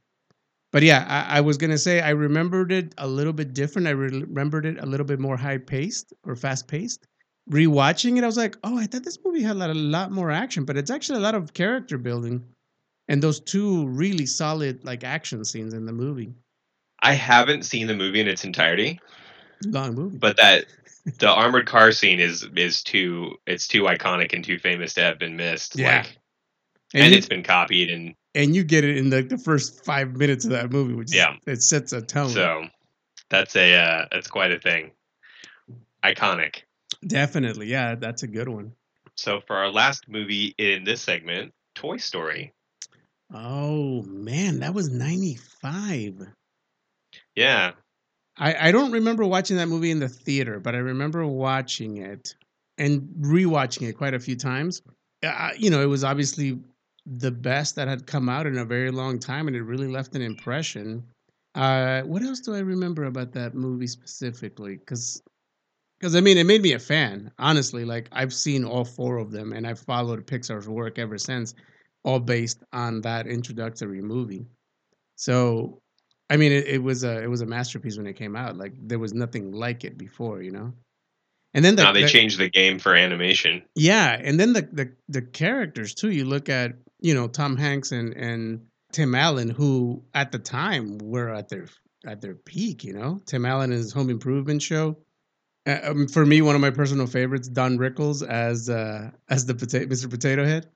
But 0.71 0.83
yeah, 0.83 1.05
I, 1.07 1.37
I 1.37 1.41
was 1.41 1.57
gonna 1.57 1.77
say 1.77 2.01
I 2.01 2.09
remembered 2.11 2.71
it 2.71 2.93
a 2.97 3.07
little 3.07 3.33
bit 3.33 3.53
different. 3.53 3.87
I 3.87 3.91
re- 3.91 4.09
remembered 4.21 4.65
it 4.65 4.77
a 4.79 4.85
little 4.85 5.05
bit 5.05 5.19
more 5.19 5.37
high 5.37 5.57
paced 5.57 6.13
or 6.25 6.35
fast 6.35 6.67
paced. 6.67 7.07
Rewatching 7.49 8.17
it, 8.17 8.23
I 8.23 8.27
was 8.27 8.37
like, 8.37 8.57
oh, 8.63 8.77
I 8.77 8.85
thought 8.87 9.03
this 9.03 9.19
movie 9.23 9.43
had 9.43 9.55
a 9.55 9.59
lot, 9.59 9.69
a 9.69 9.73
lot 9.73 10.11
more 10.11 10.31
action, 10.31 10.65
but 10.65 10.77
it's 10.77 10.89
actually 10.91 11.19
a 11.19 11.21
lot 11.21 11.35
of 11.35 11.53
character 11.53 11.97
building, 11.97 12.43
and 13.07 13.21
those 13.21 13.39
two 13.39 13.85
really 13.87 14.25
solid 14.25 14.83
like 14.83 15.03
action 15.03 15.45
scenes 15.45 15.73
in 15.73 15.85
the 15.85 15.93
movie. 15.93 16.33
I 17.01 17.13
haven't 17.13 17.63
seen 17.63 17.85
the 17.87 17.95
movie 17.95 18.19
in 18.19 18.27
its 18.27 18.43
entirety, 18.43 18.99
Long 19.67 19.93
movie. 19.95 20.17
but 20.17 20.37
that 20.37 20.65
the 21.19 21.29
armored 21.29 21.67
car 21.67 21.91
scene 21.91 22.19
is 22.19 22.47
is 22.55 22.83
too 22.83 23.35
it's 23.45 23.67
too 23.67 23.83
iconic 23.83 24.33
and 24.33 24.43
too 24.43 24.57
famous 24.59 24.93
to 24.95 25.01
have 25.01 25.19
been 25.19 25.35
missed. 25.35 25.77
Yeah. 25.77 25.97
Like, 25.97 26.17
and, 26.93 27.03
and 27.03 27.11
you, 27.11 27.17
it's 27.17 27.27
been 27.27 27.43
copied 27.43 27.89
and 27.91 28.15
and 28.33 28.55
you 28.55 28.63
get 28.63 28.83
it 28.83 28.97
in 28.97 29.09
like 29.09 29.29
the 29.29 29.37
first 29.37 29.85
five 29.85 30.15
minutes 30.17 30.45
of 30.45 30.51
that 30.51 30.71
movie, 30.71 30.93
which 30.93 31.07
is- 31.09 31.15
Yeah. 31.15 31.35
it 31.45 31.61
sets 31.61 31.93
a 31.93 32.01
tone. 32.01 32.29
so 32.29 32.65
that's 33.29 33.55
a 33.55 33.75
uh, 33.75 34.05
that's 34.11 34.27
quite 34.27 34.51
a 34.51 34.59
thing. 34.59 34.91
Iconic. 36.03 36.61
Definitely, 37.07 37.67
yeah, 37.67 37.95
that's 37.95 38.23
a 38.23 38.27
good 38.27 38.47
one. 38.49 38.71
So 39.15 39.41
for 39.47 39.55
our 39.55 39.71
last 39.71 40.07
movie 40.09 40.53
in 40.57 40.83
this 40.83 41.01
segment, 41.01 41.53
Toy 41.73 41.97
Story. 41.97 42.53
Oh 43.33 44.03
man, 44.03 44.59
that 44.59 44.73
was 44.73 44.89
ninety 44.89 45.35
five. 45.61 46.15
Yeah. 47.35 47.71
I, 48.37 48.67
I 48.67 48.71
don't 48.71 48.91
remember 48.91 49.25
watching 49.25 49.57
that 49.57 49.67
movie 49.67 49.91
in 49.91 49.99
the 49.99 50.09
theater, 50.09 50.59
but 50.59 50.75
I 50.75 50.79
remember 50.79 51.25
watching 51.25 51.97
it 51.97 52.35
and 52.77 53.01
rewatching 53.21 53.87
it 53.87 53.93
quite 53.97 54.13
a 54.13 54.19
few 54.19 54.35
times. 54.35 54.81
Uh, 55.23 55.51
you 55.57 55.69
know, 55.69 55.81
it 55.81 55.87
was 55.87 56.03
obviously 56.03 56.59
the 57.05 57.31
best 57.31 57.75
that 57.75 57.87
had 57.87 58.05
come 58.05 58.27
out 58.29 58.47
in 58.47 58.57
a 58.57 58.65
very 58.65 58.91
long 58.91 59.19
time, 59.19 59.47
and 59.47 59.55
it 59.55 59.63
really 59.63 59.87
left 59.87 60.15
an 60.15 60.21
impression. 60.21 61.03
Uh, 61.53 62.01
what 62.01 62.21
else 62.21 62.41
do 62.41 62.53
I 62.53 62.59
remember 62.59 63.05
about 63.05 63.31
that 63.33 63.55
movie 63.55 63.87
specifically? 63.87 64.75
Because, 64.75 65.21
because 65.99 66.15
I 66.15 66.21
mean, 66.21 66.37
it 66.37 66.45
made 66.45 66.61
me 66.61 66.73
a 66.73 66.79
fan. 66.79 67.31
Honestly, 67.39 67.85
like 67.85 68.09
I've 68.11 68.33
seen 68.33 68.65
all 68.65 68.83
four 68.83 69.17
of 69.17 69.31
them, 69.31 69.53
and 69.53 69.65
I've 69.65 69.79
followed 69.79 70.27
Pixar's 70.27 70.67
work 70.67 70.99
ever 70.99 71.17
since, 71.17 71.55
all 72.03 72.19
based 72.19 72.63
on 72.73 72.99
that 73.01 73.27
introductory 73.27 74.01
movie. 74.01 74.45
So 75.15 75.79
I 76.29 76.37
mean, 76.37 76.51
it, 76.51 76.65
it 76.67 76.83
was 76.83 77.03
a 77.03 77.21
it 77.21 77.27
was 77.27 77.41
a 77.41 77.45
masterpiece 77.45 77.97
when 77.97 78.07
it 78.07 78.13
came 78.15 78.35
out. 78.35 78.57
Like 78.57 78.73
there 78.79 78.99
was 78.99 79.13
nothing 79.13 79.51
like 79.51 79.83
it 79.83 79.97
before, 79.97 80.41
you 80.41 80.51
know. 80.51 80.73
And 81.53 81.63
then 81.63 81.75
the, 81.75 81.83
now 81.83 81.91
they 81.93 82.01
the- 82.03 82.09
changed 82.09 82.37
the 82.39 82.49
game 82.49 82.79
for 82.79 82.95
animation. 82.95 83.63
yeah, 83.75 84.19
and 84.21 84.39
then 84.39 84.53
the, 84.53 84.61
the 84.71 84.91
the 85.09 85.21
characters 85.21 85.93
too. 85.93 86.09
You 86.11 86.25
look 86.25 86.49
at 86.49 86.73
you 86.99 87.13
know 87.13 87.27
Tom 87.27 87.55
Hanks 87.57 87.91
and 87.91 88.13
and 88.15 88.65
Tim 88.91 89.13
Allen, 89.15 89.49
who 89.49 90.03
at 90.13 90.31
the 90.31 90.39
time 90.39 90.97
were 90.99 91.29
at 91.29 91.49
their 91.49 91.67
at 92.05 92.21
their 92.21 92.35
peak. 92.35 92.83
You 92.83 92.93
know, 92.93 93.21
Tim 93.25 93.45
Allen 93.45 93.71
and 93.71 93.79
his 93.79 93.93
Home 93.93 94.09
Improvement 94.09 94.61
show. 94.61 94.97
Uh, 95.67 95.79
um, 95.83 96.07
for 96.07 96.25
me, 96.25 96.41
one 96.41 96.55
of 96.55 96.61
my 96.61 96.69
personal 96.69 97.07
favorites, 97.07 97.47
Don 97.47 97.77
Rickles 97.77 98.27
as 98.27 98.69
uh, 98.69 99.11
as 99.29 99.45
the 99.45 99.53
pota- 99.53 99.87
Mr. 99.87 100.09
Potato 100.09 100.43
Head. 100.45 100.67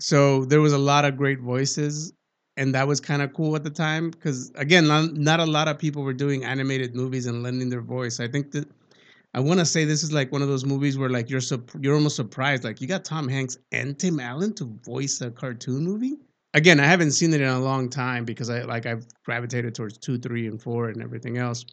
So 0.00 0.44
there 0.44 0.60
was 0.60 0.72
a 0.72 0.78
lot 0.78 1.04
of 1.04 1.16
great 1.16 1.40
voices, 1.40 2.12
and 2.58 2.74
that 2.74 2.88
was 2.88 3.00
kind 3.00 3.22
of 3.22 3.32
cool 3.32 3.54
at 3.54 3.62
the 3.62 3.70
time 3.70 4.10
because 4.10 4.50
again, 4.56 4.88
not, 4.88 5.14
not 5.14 5.38
a 5.38 5.46
lot 5.46 5.68
of 5.68 5.78
people 5.78 6.02
were 6.02 6.12
doing 6.12 6.44
animated 6.44 6.94
movies 6.94 7.26
and 7.26 7.42
lending 7.42 7.70
their 7.70 7.80
voice. 7.80 8.18
I 8.18 8.26
think 8.26 8.50
that 8.50 8.68
I 9.32 9.40
want 9.40 9.60
to 9.60 9.64
say 9.64 9.84
this 9.84 10.02
is 10.02 10.12
like 10.12 10.32
one 10.32 10.42
of 10.42 10.48
those 10.48 10.64
movies 10.64 10.98
where 10.98 11.08
like 11.08 11.30
you're 11.30 11.40
you're 11.80 11.94
almost 11.94 12.16
surprised 12.16 12.64
like 12.64 12.80
you 12.80 12.88
got 12.88 13.04
Tom 13.04 13.28
Hanks 13.28 13.58
and 13.70 13.96
Tim 13.96 14.18
Allen 14.18 14.52
to 14.54 14.64
voice 14.84 15.20
a 15.20 15.30
cartoon 15.30 15.84
movie. 15.84 16.16
Again, 16.54 16.80
I 16.80 16.86
haven't 16.86 17.12
seen 17.12 17.32
it 17.32 17.40
in 17.40 17.48
a 17.48 17.60
long 17.60 17.88
time 17.88 18.24
because 18.24 18.50
I 18.50 18.62
like 18.62 18.86
I've 18.86 19.06
gravitated 19.24 19.76
towards 19.76 19.96
two, 19.96 20.18
three, 20.18 20.48
and 20.48 20.60
four 20.60 20.88
and 20.88 21.00
everything 21.00 21.38
else 21.38 21.64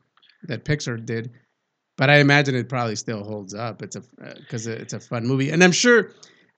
that 0.43 0.65
Pixar 0.65 1.03
did. 1.03 1.31
But 1.97 2.11
I 2.11 2.17
imagine 2.17 2.53
it 2.55 2.69
probably 2.69 2.97
still 2.97 3.23
holds 3.23 3.55
up. 3.55 3.81
It's 3.81 3.95
a 3.95 4.03
because 4.37 4.67
uh, 4.67 4.71
it's 4.71 4.93
a 4.93 4.99
fun 4.99 5.25
movie, 5.25 5.49
and 5.49 5.63
I'm 5.63 5.71
sure. 5.71 6.11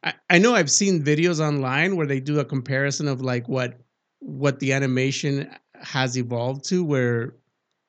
I, 0.04 0.14
I 0.30 0.38
know 0.38 0.54
I've 0.54 0.70
seen 0.70 1.04
videos 1.04 1.40
online 1.40 1.96
where 1.96 2.06
they 2.06 2.20
do 2.20 2.40
a 2.40 2.46
comparison 2.46 3.08
of 3.08 3.22
like 3.22 3.48
what 3.48 3.80
what 4.20 4.60
the 4.60 4.74
animation 4.74 5.50
has 5.82 6.18
evolved 6.18 6.66
to, 6.66 6.84
where 6.84 7.36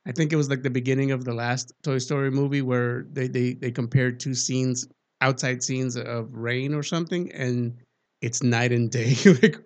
I 0.06 0.12
think 0.12 0.32
it 0.32 0.36
was 0.36 0.48
like 0.48 0.62
the 0.62 0.70
beginning 0.70 1.10
of 1.10 1.24
the 1.24 1.34
last 1.34 1.72
Toy 1.82 1.98
Story 1.98 2.30
movie 2.30 2.62
where 2.62 3.06
they 3.12 3.28
they 3.28 3.54
they 3.54 3.70
compared 3.70 4.20
two 4.20 4.34
scenes, 4.34 4.88
outside 5.20 5.62
scenes 5.62 5.96
of 5.96 6.34
rain 6.34 6.74
or 6.74 6.82
something, 6.82 7.30
and 7.32 7.76
it's 8.22 8.42
night 8.42 8.72
and 8.72 8.90
day. 8.90 9.14
like 9.42 9.56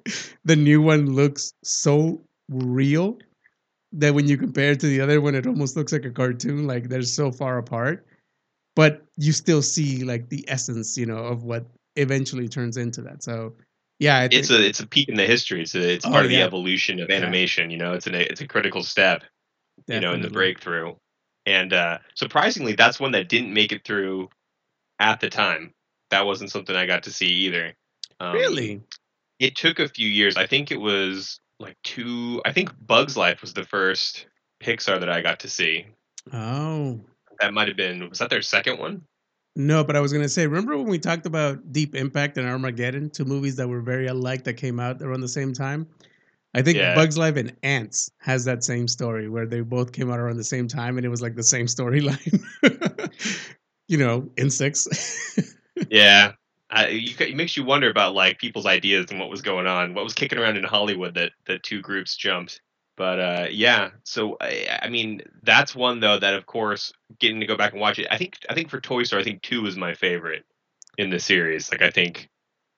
the 0.44 0.56
new 0.56 0.82
one 0.82 1.14
looks 1.14 1.52
so 1.62 2.22
real 2.48 3.18
that 3.92 4.14
when 4.14 4.26
you 4.26 4.36
compare 4.36 4.72
it 4.72 4.80
to 4.80 4.86
the 4.86 5.00
other 5.00 5.20
one, 5.20 5.34
it 5.34 5.46
almost 5.46 5.76
looks 5.76 5.92
like 5.92 6.04
a 6.04 6.10
cartoon. 6.10 6.66
Like 6.66 6.88
they're 6.88 7.02
so 7.02 7.30
far 7.30 7.58
apart, 7.58 8.06
but 8.74 9.04
you 9.16 9.32
still 9.32 9.62
see 9.62 10.04
like 10.04 10.28
the 10.28 10.44
essence, 10.48 10.96
you 10.96 11.06
know, 11.06 11.18
of 11.18 11.44
what 11.44 11.66
eventually 11.96 12.48
turns 12.48 12.76
into 12.76 13.02
that. 13.02 13.22
So 13.22 13.54
yeah, 14.02 14.18
I 14.18 14.28
think, 14.28 14.34
It's 14.40 14.50
a 14.50 14.66
it's 14.66 14.80
a 14.80 14.86
peak 14.86 15.08
in 15.08 15.14
the 15.14 15.24
history. 15.26 15.62
It's 15.62 15.74
a, 15.76 15.92
it's 15.94 16.04
Oh, 16.04 16.10
part 16.10 16.24
of 16.24 16.30
the 16.30 16.42
evolution 16.42 17.00
of 17.00 17.08
Yeah. 17.08 17.16
animation. 17.16 17.70
You 17.70 17.78
know, 17.78 17.92
it's 17.94 18.06
an 18.08 18.14
it's 18.16 18.40
a 18.40 18.48
critical 18.48 18.82
step. 18.82 19.22
You 19.86 20.00
know, 20.00 20.12
in 20.12 20.20
the 20.20 20.30
breakthrough. 20.30 20.94
And 21.46 21.72
uh, 21.72 21.98
surprisingly, 22.14 22.74
that's 22.74 23.00
one 23.00 23.12
that 23.12 23.28
didn't 23.28 23.52
make 23.52 23.72
it 23.72 23.84
through 23.84 24.28
at 24.98 25.20
the 25.20 25.28
time. 25.30 25.72
That 26.10 26.26
wasn't 26.26 26.50
something 26.50 26.76
I 26.76 26.86
got 26.86 27.04
to 27.04 27.12
see 27.12 27.26
either. 27.46 27.74
Um, 28.20 28.34
Really? 28.34 28.82
It 29.38 29.56
took 29.56 29.78
a 29.80 29.88
few 29.88 30.08
years. 30.08 30.36
I 30.36 30.46
think 30.46 30.70
it 30.70 30.80
was 30.80 31.40
like 31.58 31.76
two. 31.82 32.42
I 32.44 32.52
think 32.52 32.70
Bugs 32.86 33.16
Life 33.16 33.40
was 33.40 33.54
the 33.54 33.64
first 33.64 34.26
Pixar 34.62 35.00
that 35.00 35.08
I 35.08 35.20
got 35.20 35.40
to 35.40 35.48
see. 35.48 35.86
Oh. 36.32 37.00
That 37.40 37.54
might 37.54 37.68
have 37.68 37.76
been. 37.76 38.08
Was 38.08 38.18
that 38.20 38.30
their 38.30 38.42
second 38.42 38.78
one? 38.78 39.02
No, 39.54 39.84
but 39.84 39.96
I 39.96 40.00
was 40.00 40.12
gonna 40.12 40.28
say, 40.28 40.46
remember 40.46 40.76
when 40.78 40.88
we 40.88 40.98
talked 40.98 41.26
about 41.26 41.72
Deep 41.72 41.94
Impact 41.94 42.38
and 42.38 42.48
Armageddon, 42.48 43.10
two 43.10 43.24
movies 43.24 43.56
that 43.56 43.68
were 43.68 43.82
very 43.82 44.06
alike 44.06 44.44
that 44.44 44.54
came 44.54 44.80
out 44.80 45.02
around 45.02 45.20
the 45.20 45.28
same 45.28 45.52
time? 45.52 45.86
I 46.54 46.62
think 46.62 46.78
Yeah. 46.78 46.94
Bugs 46.94 47.16
Life 47.18 47.36
and 47.36 47.54
Ants 47.62 48.10
has 48.18 48.44
that 48.44 48.64
same 48.64 48.88
story 48.88 49.28
where 49.28 49.46
they 49.46 49.60
both 49.60 49.92
came 49.92 50.10
out 50.10 50.18
around 50.18 50.36
the 50.36 50.44
same 50.44 50.68
time 50.68 50.96
and 50.96 51.06
it 51.06 51.08
was 51.08 51.22
like 51.22 51.34
the 51.34 51.42
same 51.42 51.66
storyline. 51.66 52.42
you 53.88 53.98
know, 53.98 54.30
insects. 54.36 54.88
Yeah. 55.90 56.32
I, 56.70 56.88
you, 56.88 57.14
it 57.18 57.34
makes 57.34 57.56
you 57.56 57.64
wonder 57.64 57.90
about 57.90 58.14
like 58.14 58.38
people's 58.38 58.66
ideas 58.66 59.10
and 59.10 59.18
what 59.18 59.28
was 59.28 59.42
going 59.42 59.66
on, 59.66 59.94
what 59.94 60.04
was 60.04 60.14
kicking 60.14 60.38
around 60.38 60.56
in 60.56 60.64
Hollywood 60.64 61.14
that 61.14 61.32
that 61.46 61.62
two 61.62 61.82
groups 61.82 62.16
jumped. 62.16 62.60
But 63.02 63.18
uh, 63.18 63.46
yeah, 63.50 63.90
so 64.04 64.36
I, 64.40 64.78
I 64.82 64.88
mean 64.88 65.22
that's 65.42 65.74
one 65.74 65.98
though 65.98 66.20
that 66.20 66.34
of 66.34 66.46
course 66.46 66.92
getting 67.18 67.40
to 67.40 67.46
go 67.46 67.56
back 67.56 67.72
and 67.72 67.80
watch 67.80 67.98
it. 67.98 68.06
I 68.12 68.16
think 68.16 68.38
I 68.48 68.54
think 68.54 68.70
for 68.70 68.80
Toy 68.80 69.02
Story, 69.02 69.22
I 69.22 69.24
think 69.24 69.42
two 69.42 69.66
is 69.66 69.76
my 69.76 69.92
favorite 69.92 70.44
in 70.98 71.10
the 71.10 71.18
series. 71.18 71.68
Like 71.72 71.82
I 71.82 71.90
think 71.90 72.28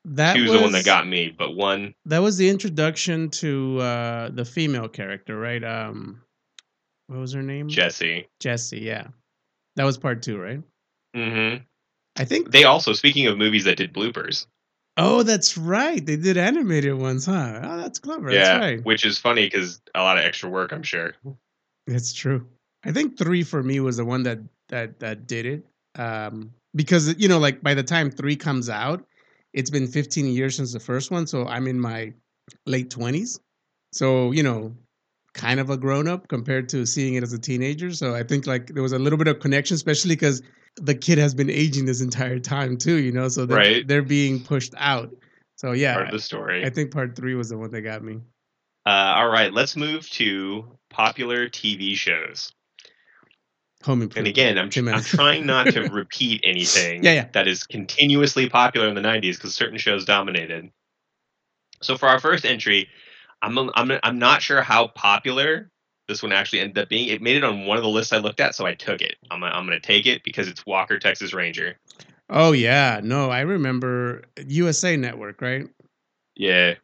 that 0.07 0.35
two's 0.35 0.45
was 0.45 0.53
the 0.53 0.63
one 0.63 0.73
that 0.73 0.87
got 0.87 1.07
me, 1.07 1.29
but 1.29 1.55
one 1.55 1.95
that 2.07 2.21
was 2.23 2.39
the 2.39 2.49
introduction 2.49 3.29
to 3.33 3.79
uh 3.81 4.31
the 4.31 4.47
female 4.47 4.89
character, 4.89 5.39
right? 5.39 5.63
Um 5.63 6.23
what 7.09 7.19
was 7.19 7.35
her 7.35 7.43
name? 7.43 7.69
Jesse. 7.69 8.27
Jessie, 8.41 8.81
yeah. 8.81 9.09
That 9.77 9.85
was 9.85 9.99
part 9.99 10.23
two, 10.23 10.39
right? 10.39 10.63
hmm 11.15 11.57
I 12.17 12.25
think 12.25 12.51
They 12.51 12.65
also 12.65 12.95
speaking 12.95 13.27
of 13.27 13.37
movies 13.37 13.65
that 13.65 13.77
did 13.77 13.93
bloopers. 13.93 14.47
Oh, 14.97 15.23
that's 15.25 15.59
right. 15.59 16.05
They 16.05 16.17
did 16.17 16.37
animated 16.37 16.95
ones, 16.95 17.27
huh? 17.27 17.61
Oh, 17.63 17.77
that's 17.79 17.99
clever. 17.99 18.31
yeah, 18.31 18.45
That's 18.45 18.61
right. 18.61 18.85
which 18.85 19.05
is 19.05 19.19
funny 19.19 19.47
because 19.47 19.81
a 19.95 20.03
lot 20.03 20.19
of 20.19 20.25
extra 20.25 20.49
work, 20.49 20.73
I'm 20.73 20.85
sure. 20.85 21.15
That's 21.87 22.13
true. 22.13 22.47
I 22.85 22.93
think 22.93 23.19
three 23.19 23.43
for 23.43 23.63
me 23.63 23.81
was 23.81 23.97
the 23.97 24.05
one 24.05 24.23
that 24.25 24.39
that 24.69 25.01
that 25.01 25.27
did 25.27 25.47
it. 25.47 25.67
Um, 25.97 26.53
because 26.75 27.17
you 27.19 27.29
know, 27.29 27.39
like 27.39 27.63
by 27.63 27.75
the 27.75 27.83
time 27.83 28.11
three 28.11 28.37
comes 28.37 28.71
out, 28.71 29.05
it's 29.53 29.71
been 29.71 29.87
15 29.87 30.27
years 30.27 30.57
since 30.57 30.73
the 30.73 30.81
first 30.81 31.11
one, 31.11 31.27
so 31.27 31.47
I'm 31.47 31.67
in 31.67 31.81
my 31.81 32.13
late 32.67 32.91
20s. 32.91 33.41
So 33.93 34.31
you 34.33 34.43
know, 34.43 34.75
kind 35.33 35.61
of 35.61 35.71
a 35.71 35.77
grown 35.77 36.07
up 36.09 36.29
compared 36.29 36.69
to 36.71 36.87
seeing 36.87 37.15
it 37.15 37.23
as 37.23 37.33
a 37.33 37.39
teenager. 37.39 37.93
So 37.93 38.15
I 38.15 38.23
think 38.23 38.47
like 38.47 38.69
there 38.69 38.83
was 38.83 38.93
a 38.93 38.99
little 38.99 39.19
bit 39.19 39.29
of 39.29 39.41
connection, 39.41 39.75
especially 39.75 40.15
because 40.15 40.43
the 40.77 40.95
kid 40.95 41.19
has 41.19 41.35
been 41.35 41.51
aging 41.51 41.85
this 41.87 42.01
entire 42.01 42.39
time 42.39 42.77
too. 42.77 42.97
You 42.97 43.13
know, 43.13 43.29
so 43.29 43.47
they're, 43.47 43.57
Right. 43.57 43.87
they're 43.89 44.03
being 44.03 44.41
pushed 44.43 44.75
out. 44.77 45.15
So 45.57 45.73
yeah, 45.73 45.95
Part 45.95 46.07
of 46.09 46.13
the 46.13 46.21
story. 46.21 46.65
I 46.65 46.71
think 46.71 46.91
part 46.91 47.15
three 47.15 47.35
was 47.35 47.49
the 47.49 47.59
one 47.59 47.71
that 47.71 47.83
got 47.83 48.03
me. 48.03 48.21
Uh, 48.87 49.15
all 49.17 49.29
right, 49.29 49.53
let's 49.53 49.77
move 49.77 50.09
to 50.11 50.77
popular 50.91 51.49
TV 51.49 51.95
shows. 51.95 52.53
Home 53.85 54.03
Improvement. 54.03 54.19
And 54.19 54.27
again, 54.27 54.59
I'm, 54.59 54.95
I'm 54.95 55.03
trying 55.03 55.47
not 55.47 55.67
to 55.69 55.83
repeat 55.93 56.41
anything 56.45 57.05
Yeah, 57.05 57.13
yeah. 57.13 57.29
that 57.33 57.47
is 57.47 57.65
continuously 57.65 58.49
popular 58.49 58.89
in 58.89 58.95
the 58.95 59.01
90s 59.03 59.37
because 59.37 59.55
certain 59.55 59.79
shows 59.79 60.05
dominated. 60.05 60.71
So 61.83 61.97
for 61.97 62.09
our 62.09 62.19
first 62.19 62.45
entry, 62.47 62.89
I'm, 63.43 63.59
I'm, 63.75 63.93
I'm 64.03 64.19
not 64.19 64.41
sure 64.43 64.63
how 64.63 64.89
popular 64.89 65.71
this 66.09 66.23
one 66.23 66.33
actually 66.33 66.61
ended 66.61 66.79
up 66.79 66.89
being. 66.89 67.09
It 67.09 67.23
made 67.23 67.37
it 67.37 67.45
on 67.45 67.67
one 67.67 67.77
of 67.77 67.83
the 67.83 67.89
lists 67.89 68.13
I 68.13 68.19
looked 68.19 68.41
at, 68.41 68.55
so 68.55 68.67
I 68.67 68.75
took 68.75 69.01
it. 69.01 69.17
I'm, 69.31 69.43
I'm 69.43 69.67
going 69.67 69.81
to 69.81 69.87
take 69.87 70.07
it 70.07 70.23
because 70.25 70.49
it's 70.49 70.67
Walker, 70.67 70.99
Texas 70.99 71.33
Ranger. 71.33 71.77
Oh 72.31 72.53
yeah, 72.53 73.01
no, 73.03 73.31
I 73.31 73.41
remember 73.41 74.23
USA 74.47 74.97
Network, 74.97 75.43
right? 75.43 75.69
Yeah. 76.37 76.75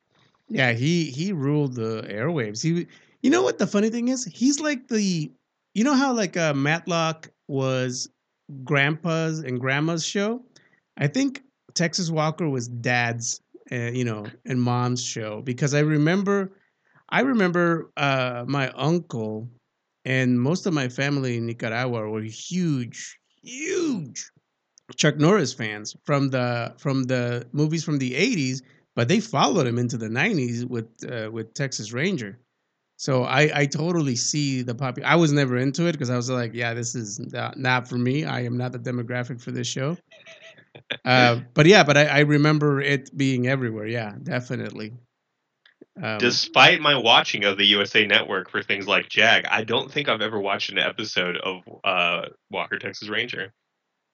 Yeah, 0.48 0.72
he 0.72 1.04
he 1.04 1.32
ruled 1.32 1.74
the 1.74 2.02
airwaves. 2.10 2.62
He, 2.62 2.86
you 3.22 3.30
know 3.30 3.42
what 3.42 3.58
the 3.58 3.66
funny 3.66 3.88
thing 3.90 4.08
is? 4.08 4.24
He's 4.24 4.60
like 4.60 4.88
the, 4.88 5.30
you 5.74 5.84
know 5.84 5.94
how 5.94 6.12
like 6.12 6.36
uh, 6.36 6.54
Matlock 6.54 7.30
was 7.48 8.08
grandpa's 8.64 9.40
and 9.40 9.60
grandma's 9.60 10.04
show. 10.04 10.42
I 10.98 11.06
think 11.06 11.42
Texas 11.74 12.10
Walker 12.10 12.48
was 12.48 12.68
dad's, 12.68 13.40
uh, 13.70 13.76
you 13.92 14.04
know, 14.04 14.26
and 14.44 14.60
mom's 14.60 15.02
show 15.02 15.40
because 15.42 15.72
I 15.74 15.80
remember, 15.80 16.52
I 17.10 17.20
remember 17.20 17.90
uh, 17.96 18.44
my 18.46 18.70
uncle 18.70 19.48
and 20.04 20.40
most 20.40 20.66
of 20.66 20.72
my 20.74 20.88
family 20.88 21.36
in 21.36 21.46
Nicaragua 21.46 22.08
were 22.08 22.22
huge, 22.22 23.18
huge 23.42 24.30
Chuck 24.96 25.16
Norris 25.18 25.52
fans 25.52 25.96
from 26.04 26.28
the 26.30 26.74
from 26.78 27.04
the 27.04 27.46
movies 27.52 27.84
from 27.84 27.98
the 27.98 28.12
'80s, 28.14 28.62
but 28.96 29.08
they 29.08 29.20
followed 29.20 29.66
him 29.66 29.78
into 29.78 29.96
the 29.96 30.08
'90s 30.08 30.64
with 30.64 30.88
uh, 31.10 31.30
with 31.30 31.54
Texas 31.54 31.92
Ranger. 31.92 32.38
So 32.96 33.24
I 33.24 33.50
I 33.54 33.66
totally 33.66 34.16
see 34.16 34.62
the 34.62 34.74
pop. 34.74 34.98
I 35.04 35.16
was 35.16 35.32
never 35.32 35.56
into 35.56 35.86
it 35.86 35.92
because 35.92 36.10
I 36.10 36.16
was 36.16 36.28
like, 36.30 36.52
yeah, 36.54 36.74
this 36.74 36.94
is 36.94 37.20
not, 37.32 37.58
not 37.58 37.88
for 37.88 37.98
me. 37.98 38.24
I 38.24 38.40
am 38.40 38.56
not 38.56 38.72
the 38.72 38.78
demographic 38.78 39.40
for 39.40 39.52
this 39.52 39.66
show. 39.66 39.96
Uh, 41.04 41.40
but 41.54 41.66
yeah, 41.66 41.82
but 41.84 41.96
I, 41.96 42.04
I 42.06 42.18
remember 42.20 42.80
it 42.80 43.16
being 43.16 43.46
everywhere. 43.46 43.86
Yeah, 43.86 44.14
definitely. 44.22 44.92
Um, 46.02 46.18
Despite 46.18 46.80
my 46.80 46.96
watching 46.96 47.44
of 47.44 47.58
the 47.58 47.64
USA 47.66 48.06
Network 48.06 48.50
for 48.50 48.62
things 48.62 48.86
like 48.86 49.08
Jag, 49.08 49.44
I 49.46 49.64
don't 49.64 49.90
think 49.92 50.08
I've 50.08 50.22
ever 50.22 50.38
watched 50.40 50.70
an 50.70 50.78
episode 50.78 51.36
of 51.36 51.62
uh, 51.84 52.26
Walker 52.50 52.78
Texas 52.78 53.08
Ranger. 53.08 53.52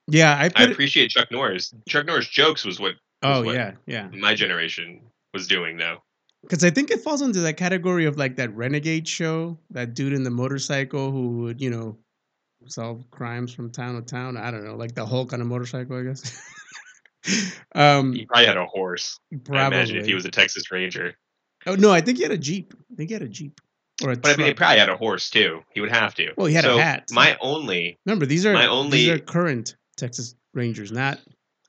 yeah, 0.09 0.35
I 0.37 0.47
I 0.47 0.49
put. 0.49 0.61
it, 0.63 0.73
appreciate 0.73 1.11
Chuck 1.11 1.31
Norris. 1.31 1.73
Chuck 1.89 2.07
Norris 2.07 2.29
jokes 2.29 2.65
was 2.65 2.81
what 2.81 2.95
oh 3.23 3.45
what- 3.45 3.55
yeah, 3.55 3.73
yeah. 3.87 4.09
my 4.13 4.35
generation 4.35 5.01
was 5.33 5.47
doing, 5.47 5.77
though. 5.77 5.99
Because 6.43 6.63
I 6.65 6.71
think 6.71 6.91
it 6.91 7.01
falls 7.01 7.23
into 7.23 7.41
that 7.41 7.55
category 7.57 8.05
of 8.07 8.17
like 8.17 8.37
that 8.37 8.55
renegade 8.55 9.09
show, 9.09 9.59
that 9.71 9.95
dude 9.95 10.13
in 10.13 10.23
the 10.23 10.31
motorcycle 10.31 11.11
who 11.11 11.39
would, 11.43 11.61
you 11.61 11.71
know, 11.71 11.99
solve 12.69 13.05
crimes 13.11 13.53
from 13.53 13.71
town 13.71 13.97
to 13.97 14.03
town. 14.03 14.37
I 14.37 14.51
don't 14.53 14.65
know, 14.65 14.77
like 14.77 14.95
the 14.95 15.05
Hulk 15.05 15.33
on 15.33 15.41
a 15.41 15.45
motorcycle, 15.45 15.99
I 15.99 16.03
guess. 16.05 16.41
um, 17.75 18.13
He 18.13 18.27
probably 18.27 18.47
had 18.47 18.57
a 18.57 18.67
horse. 18.67 19.19
I 19.33 19.37
probably. 19.45 19.77
imagine 19.79 19.97
if 19.99 20.07
he 20.07 20.15
was 20.15 20.25
a 20.25 20.31
Texas 20.31 20.71
Ranger. 20.71 21.15
Oh 21.67 21.75
no, 21.75 21.91
I 21.93 22.01
think 22.01 22.19
he 22.19 22.23
had 22.23 22.33
a 22.33 22.39
jeep. 22.39 22.75
I 22.93 22.95
think 22.97 23.11
he 23.11 23.15
had 23.15 23.23
a 23.23 23.29
jeep 23.29 23.61
or 24.05 24.13
a 24.13 24.17
But 24.17 24.35
I 24.35 24.37
mean, 24.37 24.47
he 24.49 24.55
probably 24.55 24.79
had 24.79 24.89
a 24.89 24.97
horse 24.97 25.31
too. 25.31 25.63
He 25.73 25.81
would 25.81 25.91
have 25.93 26.15
to. 26.17 26.33
Well, 26.37 26.47
he 26.47 26.55
had 26.55 26.65
a 26.65 26.69
so 26.69 26.79
hat. 26.79 27.09
My 27.13 27.37
only, 27.41 27.99
Remember, 28.07 28.27
these 28.27 28.45
are 28.47 28.53
my 28.53 28.63
these 28.63 28.71
only- 28.71 29.11
are 29.11 29.19
current 29.19 29.77
Texas 29.97 30.35
Rangers, 30.55 30.93
not 30.93 31.21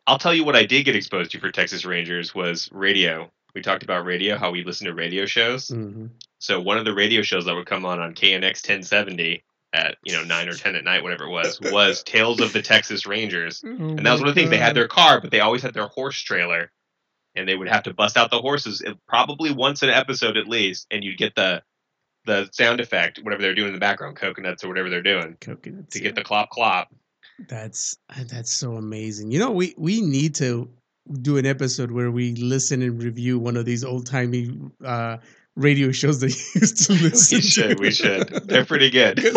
I'll 0.06 0.18
tell 0.18 0.34
you 0.34 0.46
what 0.46 0.56
I 0.56 0.66
did 0.66 0.86
get 0.86 0.96
exposed 0.96 1.32
to 1.32 1.40
for 1.40 1.52
Texas 1.52 1.84
Rangers 1.86 2.34
was 2.34 2.70
radio. 2.72 3.30
We 3.54 3.62
talked 3.62 3.84
about 3.84 4.06
radio, 4.06 4.38
how 4.38 4.52
we 4.52 4.64
listen 4.64 4.88
to 4.88 4.94
radio 4.94 5.26
shows. 5.26 5.68
Mhm. 5.70 6.12
So 6.40 6.62
one 6.62 6.78
of 6.78 6.86
the 6.86 6.94
radio 6.94 7.22
shows 7.24 7.44
that 7.46 7.56
would 7.56 7.66
come 7.66 7.86
on 7.86 8.00
on 8.00 8.14
KNX 8.14 8.62
1070 8.62 9.44
at 9.74 9.98
you 10.06 10.14
know 10.14 10.24
nine 10.24 10.48
or 10.48 10.54
ten 10.54 10.76
at 10.76 10.84
night, 10.86 11.04
whatever 11.04 11.26
it 11.26 11.30
was, 11.30 11.60
was 11.60 12.04
Tales 12.04 12.40
of 12.40 12.54
the 12.54 12.62
Texas 12.62 13.06
Rangers. 13.06 13.62
Oh 13.66 13.70
And 13.70 14.06
that 14.06 14.12
was 14.14 14.22
one 14.22 14.30
of 14.30 14.36
the 14.36 14.40
things. 14.42 14.50
They 14.52 14.58
had 14.58 14.76
their 14.76 14.88
car, 14.88 15.20
but 15.20 15.32
they 15.32 15.42
always 15.42 15.62
had 15.62 15.74
their 15.74 15.88
horse 15.88 16.22
trailer, 16.22 16.72
and 17.38 17.48
they 17.48 17.56
would 17.56 17.70
have 17.70 17.84
to 17.84 17.94
bust 17.94 18.18
out 18.18 18.32
the 18.32 18.40
horses 18.40 18.84
probably 19.08 19.52
once 19.52 19.84
an 19.84 19.90
episode 19.90 20.38
at 20.38 20.48
least, 20.48 20.88
and 20.92 21.04
you'd 21.04 21.18
get 21.18 21.36
the 21.36 21.62
the 22.26 22.50
sound 22.52 22.82
effect, 22.82 23.20
whatever 23.24 23.42
they're 23.42 23.56
doing 23.56 23.70
in 23.70 23.74
the 23.74 23.80
background, 23.80 24.18
coconuts 24.18 24.64
or 24.64 24.68
whatever 24.68 24.90
they're 24.90 25.02
doing, 25.02 25.38
coconuts. 25.40 25.94
to 25.94 26.02
get 26.02 26.16
the 26.16 26.24
clop 26.24 26.50
clop. 26.50 26.94
That's 27.48 27.96
uh, 28.10 28.24
that's 28.28 28.52
so 28.52 28.74
amazing. 28.74 29.32
You 29.32 29.40
know, 29.40 29.52
we 29.52 29.74
we 29.78 30.02
need 30.02 30.36
to 30.36 30.70
do 31.22 31.38
an 31.38 31.46
episode 31.46 31.92
where 31.92 32.12
we 32.12 32.34
listen 32.36 32.82
and 32.82 33.02
review 33.02 33.40
one 33.40 33.56
of 33.56 33.66
these 33.66 33.84
old 33.84 34.06
timey 34.06 34.60
uh, 34.84 35.18
radio 35.58 35.92
shows 35.92 36.20
that 36.22 36.28
you 36.56 36.62
used 36.62 36.86
to 36.86 36.94
listen 36.94 37.38
We 37.38 37.42
should, 37.42 37.78
to. 37.78 37.82
we 37.82 37.92
should. 37.92 38.28
They're 38.48 38.66
pretty 38.66 38.90
good. 38.90 39.20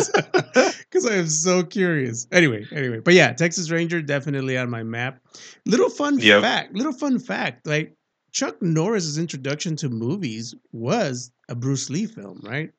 Because 0.90 1.06
I 1.10 1.14
am 1.14 1.28
so 1.28 1.62
curious. 1.62 2.26
Anyway, 2.32 2.66
anyway, 2.72 2.98
but 3.00 3.14
yeah, 3.14 3.32
Texas 3.32 3.70
Ranger 3.70 4.02
definitely 4.02 4.58
on 4.58 4.68
my 4.70 4.82
map. 4.82 5.20
Little 5.66 5.88
fun 5.88 6.18
Yep. 6.18 6.42
fact. 6.42 6.74
Little 6.74 6.92
fun 6.92 7.18
fact. 7.20 7.66
Like 7.66 7.94
Chuck 8.32 8.60
Norris's 8.60 9.16
introduction 9.18 9.76
to 9.76 9.88
movies 9.88 10.54
was 10.72 11.30
a 11.48 11.54
Bruce 11.54 11.90
Lee 11.90 12.06
film, 12.06 12.40
right? 12.44 12.72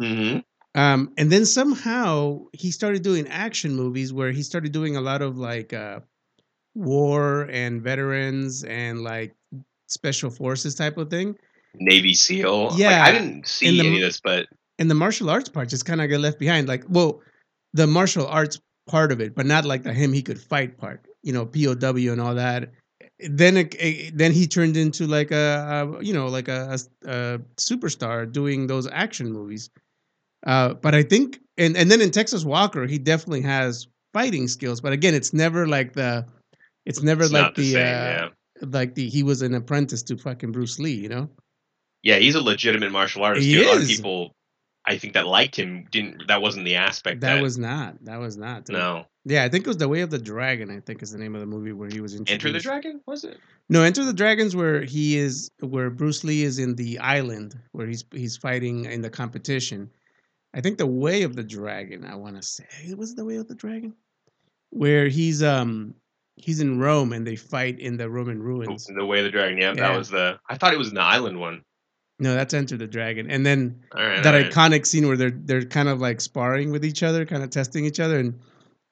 Mm-hmm. 0.00 0.40
Um, 0.78 1.12
and 1.18 1.30
then 1.32 1.44
somehow 1.46 2.44
he 2.52 2.70
started 2.70 3.02
doing 3.02 3.26
action 3.28 3.74
movies 3.74 4.12
where 4.12 4.30
he 4.30 4.42
started 4.42 4.72
doing 4.72 4.96
a 4.96 5.00
lot 5.00 5.20
of 5.22 5.36
like 5.38 5.72
uh, 5.72 6.00
war 6.74 7.42
and 7.50 7.82
veterans 7.82 8.62
and 8.64 9.02
like 9.02 9.34
special 9.88 10.30
forces 10.30 10.74
type 10.74 10.96
of 10.98 11.10
thing. 11.10 11.36
Navy 11.76 12.14
SEAL. 12.14 12.70
Like, 12.70 12.78
Yeah, 12.78 13.04
I 13.04 13.12
didn't 13.12 13.46
see 13.46 13.78
the 13.80 13.86
any 13.86 13.96
of 13.96 14.02
this, 14.02 14.20
but 14.20 14.46
And 14.78 14.90
the 14.90 14.94
martial 14.94 15.30
arts 15.30 15.48
part 15.48 15.68
just 15.68 15.84
kind 15.86 16.00
of 16.00 16.08
got 16.10 16.20
left 16.20 16.38
behind. 16.38 16.68
Like, 16.68 16.84
well, 16.88 17.22
the 17.72 17.86
martial 17.86 18.26
arts 18.26 18.58
part 18.86 19.12
of 19.12 19.20
it, 19.20 19.34
but 19.34 19.46
not 19.46 19.64
like 19.64 19.82
the 19.82 19.92
him 19.92 20.12
he 20.12 20.22
could 20.22 20.40
fight 20.40 20.76
part. 20.78 21.06
You 21.22 21.32
know, 21.32 21.46
POW 21.46 22.12
and 22.12 22.20
all 22.20 22.34
that. 22.34 22.70
Then 23.20 23.56
it, 23.56 23.74
it- 23.78 24.16
then 24.18 24.32
he 24.32 24.46
turned 24.46 24.76
into 24.76 25.06
like 25.06 25.30
a, 25.30 25.96
a 25.98 26.04
you 26.04 26.12
know 26.12 26.26
like 26.26 26.48
a, 26.48 26.76
a, 27.04 27.10
a 27.10 27.38
superstar 27.56 28.30
doing 28.30 28.66
those 28.66 28.88
action 28.90 29.30
movies. 29.32 29.70
Uh, 30.44 30.74
but 30.74 30.94
I 30.94 31.02
think 31.04 31.40
and 31.56 31.76
and 31.76 31.90
then 31.90 32.00
in 32.00 32.10
Texas 32.10 32.44
Walker 32.44 32.86
he 32.86 32.98
definitely 32.98 33.42
has 33.42 33.86
fighting 34.12 34.48
skills. 34.48 34.80
But 34.80 34.92
again, 34.92 35.14
it's 35.14 35.32
never 35.32 35.66
like 35.68 35.92
the 35.92 36.26
it's 36.84 37.02
never 37.02 37.22
it's 37.22 37.32
like 37.32 37.54
the, 37.54 37.62
the, 37.62 37.72
same. 37.72 37.80
uh, 37.80 37.84
yeah. 37.84 38.28
like 38.62 38.94
the 38.96 39.08
he 39.08 39.22
was 39.22 39.40
an 39.42 39.54
apprentice 39.54 40.02
to 40.04 40.16
fucking 40.16 40.50
Bruce 40.52 40.78
Lee. 40.80 40.94
You 40.94 41.08
know. 41.08 41.30
Yeah, 42.02 42.16
he's 42.16 42.34
a 42.34 42.40
legitimate 42.42 42.90
martial 42.92 43.22
artist. 43.24 43.46
He 43.46 43.54
too. 43.54 43.62
A 43.62 43.66
lot 43.68 43.80
of 43.82 43.86
people, 43.86 44.34
I 44.84 44.98
think, 44.98 45.14
that 45.14 45.26
liked 45.26 45.56
him 45.56 45.86
didn't. 45.90 46.26
That 46.28 46.42
wasn't 46.42 46.64
the 46.64 46.76
aspect. 46.76 47.20
That 47.20 47.40
was 47.42 47.58
not. 47.58 48.04
That 48.04 48.18
was 48.18 48.36
not. 48.36 48.64
dude. 48.64 48.76
no. 48.76 49.06
Yeah, 49.24 49.44
I 49.44 49.48
think 49.48 49.64
it 49.64 49.68
was 49.68 49.76
The 49.76 49.88
Way 49.88 50.00
of 50.00 50.10
the 50.10 50.18
Dragon. 50.18 50.68
I 50.68 50.80
think 50.80 51.00
is 51.00 51.12
the 51.12 51.18
name 51.18 51.36
of 51.36 51.40
the 51.40 51.46
movie 51.46 51.70
where 51.70 51.88
he 51.88 52.00
was 52.00 52.14
introduced. 52.16 52.44
Enter 52.44 52.52
the 52.52 52.58
Dragon 52.60 53.00
was 53.06 53.22
it? 53.22 53.38
No, 53.68 53.82
Enter 53.84 54.04
the 54.04 54.12
Dragons, 54.12 54.56
where 54.56 54.82
he 54.82 55.16
is, 55.16 55.48
where 55.60 55.90
Bruce 55.90 56.24
Lee 56.24 56.42
is 56.42 56.58
in 56.58 56.74
the 56.74 56.98
island 56.98 57.56
where 57.70 57.86
he's 57.86 58.04
he's 58.10 58.36
fighting 58.36 58.86
in 58.86 59.00
the 59.00 59.10
competition. 59.10 59.88
I 60.54 60.60
think 60.60 60.76
The 60.76 60.86
Way 60.88 61.22
of 61.22 61.36
the 61.36 61.44
Dragon. 61.44 62.04
I 62.04 62.16
want 62.16 62.34
to 62.34 62.42
say 62.42 62.64
it 62.84 62.98
was 62.98 63.14
The 63.14 63.24
Way 63.24 63.36
of 63.36 63.46
the 63.46 63.54
Dragon, 63.54 63.94
where 64.70 65.06
he's 65.06 65.40
um 65.40 65.94
he's 66.34 66.60
in 66.60 66.80
Rome 66.80 67.12
and 67.12 67.24
they 67.24 67.36
fight 67.36 67.78
in 67.78 67.96
the 67.96 68.10
Roman 68.10 68.42
ruins. 68.42 68.86
The 68.86 69.06
Way 69.06 69.18
of 69.20 69.24
the 69.24 69.30
Dragon. 69.30 69.56
Yeah, 69.56 69.68
Yeah. 69.76 69.88
that 69.88 69.96
was 69.98 70.08
the. 70.08 70.40
I 70.50 70.56
thought 70.58 70.74
it 70.74 70.78
was 70.78 70.92
the 70.92 71.00
island 71.00 71.38
one. 71.38 71.62
No, 72.18 72.34
that's 72.34 72.54
Enter 72.54 72.76
the 72.76 72.86
Dragon, 72.86 73.30
and 73.30 73.44
then 73.44 73.80
right. 73.94 74.22
that 74.22 74.32
right. 74.32 74.50
iconic 74.50 74.86
scene 74.86 75.08
where 75.08 75.16
they're 75.16 75.30
they're 75.30 75.64
kind 75.64 75.88
of 75.88 76.00
like 76.00 76.20
sparring 76.20 76.70
with 76.70 76.84
each 76.84 77.02
other, 77.02 77.26
kind 77.26 77.42
of 77.42 77.50
testing 77.50 77.84
each 77.84 78.00
other, 78.00 78.18
and 78.18 78.38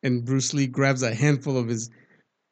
and 0.02 0.24
Bruce 0.24 0.52
Lee 0.54 0.66
grabs 0.66 1.02
a 1.02 1.14
handful 1.14 1.56
of 1.56 1.68
his 1.68 1.90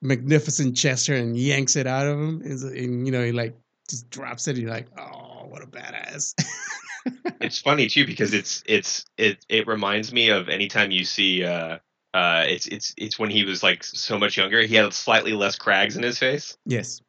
magnificent 0.02 0.76
chest 0.76 1.07
hair 1.07 1.16
and 1.16 1.37
yanks 1.37 1.74
it 1.74 1.87
out 1.87 2.07
of 2.07 2.18
him, 2.18 2.42
and, 2.42 2.62
and 2.62 3.07
you 3.07 3.12
know 3.12 3.24
he 3.24 3.33
like 3.33 3.57
just 3.88 4.09
drops 4.11 4.46
it. 4.46 4.52
And 4.52 4.61
you're 4.61 4.70
like, 4.70 4.87
oh, 4.98 5.46
what 5.48 5.62
a 5.62 5.66
badass! 5.66 6.35
it's 7.40 7.59
funny 7.59 7.88
too 7.88 8.07
because 8.07 8.35
it's 8.35 8.62
it's 8.66 9.04
it 9.16 9.44
it 9.48 9.66
reminds 9.66 10.12
me 10.12 10.28
of 10.31 10.48
anytime 10.48 10.90
you 10.90 11.04
see 11.04 11.44
uh 11.44 11.78
uh 12.14 12.44
it's 12.46 12.66
it's 12.66 12.94
it's 12.96 13.18
when 13.18 13.31
he 13.31 13.44
was 13.44 13.62
like 13.62 13.85
so 13.85 14.18
much 14.18 14.37
younger 14.37 14.62
he 14.62 14.74
had 14.74 14.92
slightly 14.92 15.33
less 15.33 15.57
crags 15.57 15.96
in 15.96 16.02
his 16.02 16.18
face 16.18 16.57
yes, 16.66 17.00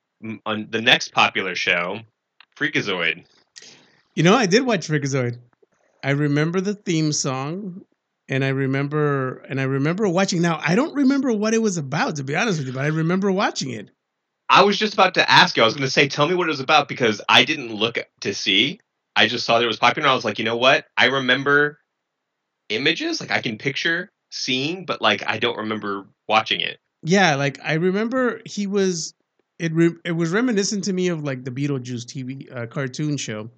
on 0.46 0.68
the 0.70 0.82
next 0.82 1.14
popular 1.14 1.56
show 1.56 2.00
freakazoid 2.58 3.26
you 4.16 4.24
know 4.24 4.36
I 4.36 4.46
did 4.46 4.66
watch 4.66 4.88
Freakazoid. 4.88 5.40
I 6.04 6.12
remember 6.12 6.62
the 6.62 6.76
theme 6.76 7.12
song. 7.12 7.82
And 8.32 8.46
I 8.46 8.50
remember, 8.50 9.40
and 9.50 9.60
I 9.60 9.64
remember 9.64 10.08
watching. 10.08 10.42
Now 10.42 10.60
I 10.64 10.76
don't 10.76 10.94
remember 10.94 11.34
what 11.34 11.56
it 11.56 11.64
was 11.64 11.78
about, 11.78 12.18
to 12.18 12.24
be 12.24 12.36
honest 12.36 12.60
with 12.60 12.68
you, 12.68 12.74
but 12.74 12.86
I 12.86 12.90
remember 12.90 13.32
watching 13.32 13.72
it. 13.72 13.90
i 14.50 14.64
was 14.64 14.78
just 14.78 14.94
about 14.94 15.14
to 15.16 15.30
ask 15.32 15.58
you 15.58 15.64
i 15.64 15.66
was 15.66 15.74
going 15.76 15.86
to 15.86 15.92
say 15.92 16.08
tell 16.08 16.28
me 16.28 16.36
what 16.36 16.48
it 16.48 16.52
was 16.52 16.60
about 16.60 16.88
because 16.88 17.22
i 17.30 17.44
didn't 17.46 17.74
look 17.74 17.98
to 18.22 18.34
see 18.34 18.80
i 19.16 19.28
just 19.28 19.46
saw 19.46 19.58
that 19.58 19.66
it 19.66 19.68
was 19.68 19.80
popular 19.80 20.06
and 20.06 20.12
i 20.12 20.16
was 20.16 20.26
like 20.26 20.40
you 20.40 20.46
know 20.46 20.58
what 20.58 20.86
i 20.98 21.06
remember 21.06 21.80
images 22.70 23.20
like 23.22 23.32
i 23.32 23.42
can 23.42 23.58
picture 23.58 24.10
seeing 24.32 24.86
but 24.86 25.02
like 25.02 25.24
i 25.28 25.38
don't 25.40 25.58
remember 25.58 26.06
watching 26.28 26.62
it 26.62 26.80
Yeah, 27.04 27.36
like 27.36 27.58
I 27.64 27.74
remember 27.74 28.42
he 28.46 28.68
was 28.68 29.14
it 29.58 29.74
re, 29.74 29.92
it 30.06 30.12
was 30.12 30.32
reminiscent 30.32 30.84
to 30.86 30.94
me 30.94 31.08
of 31.10 31.24
like 31.24 31.44
the 31.46 31.52
Beetlejuice 31.52 32.06
TV 32.06 32.48
uh, 32.52 32.68
cartoon 32.68 33.18
show. 33.18 33.50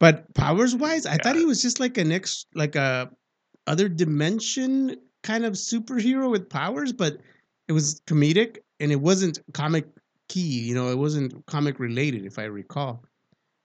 But 0.00 0.32
powers 0.34 0.74
wise, 0.76 1.06
I 1.06 1.18
thought 1.18 1.36
he 1.36 1.44
was 1.44 1.62
just 1.62 1.80
like 1.80 1.98
an 1.98 2.12
ex 2.12 2.46
like 2.54 2.76
a 2.76 3.10
other 3.66 3.88
dimension 3.88 4.96
kind 5.22 5.44
of 5.44 5.54
superhero 5.54 6.30
with 6.30 6.48
powers, 6.48 6.92
but 6.92 7.18
it 7.68 7.72
was 7.72 8.00
comedic 8.06 8.58
and 8.80 8.92
it 8.92 9.00
wasn't 9.00 9.40
comic 9.54 9.86
key, 10.28 10.40
you 10.68 10.74
know, 10.74 10.88
it 10.90 10.98
wasn't 10.98 11.44
comic 11.46 11.78
related 11.80 12.24
if 12.26 12.38
I 12.38 12.44
recall. 12.44 13.04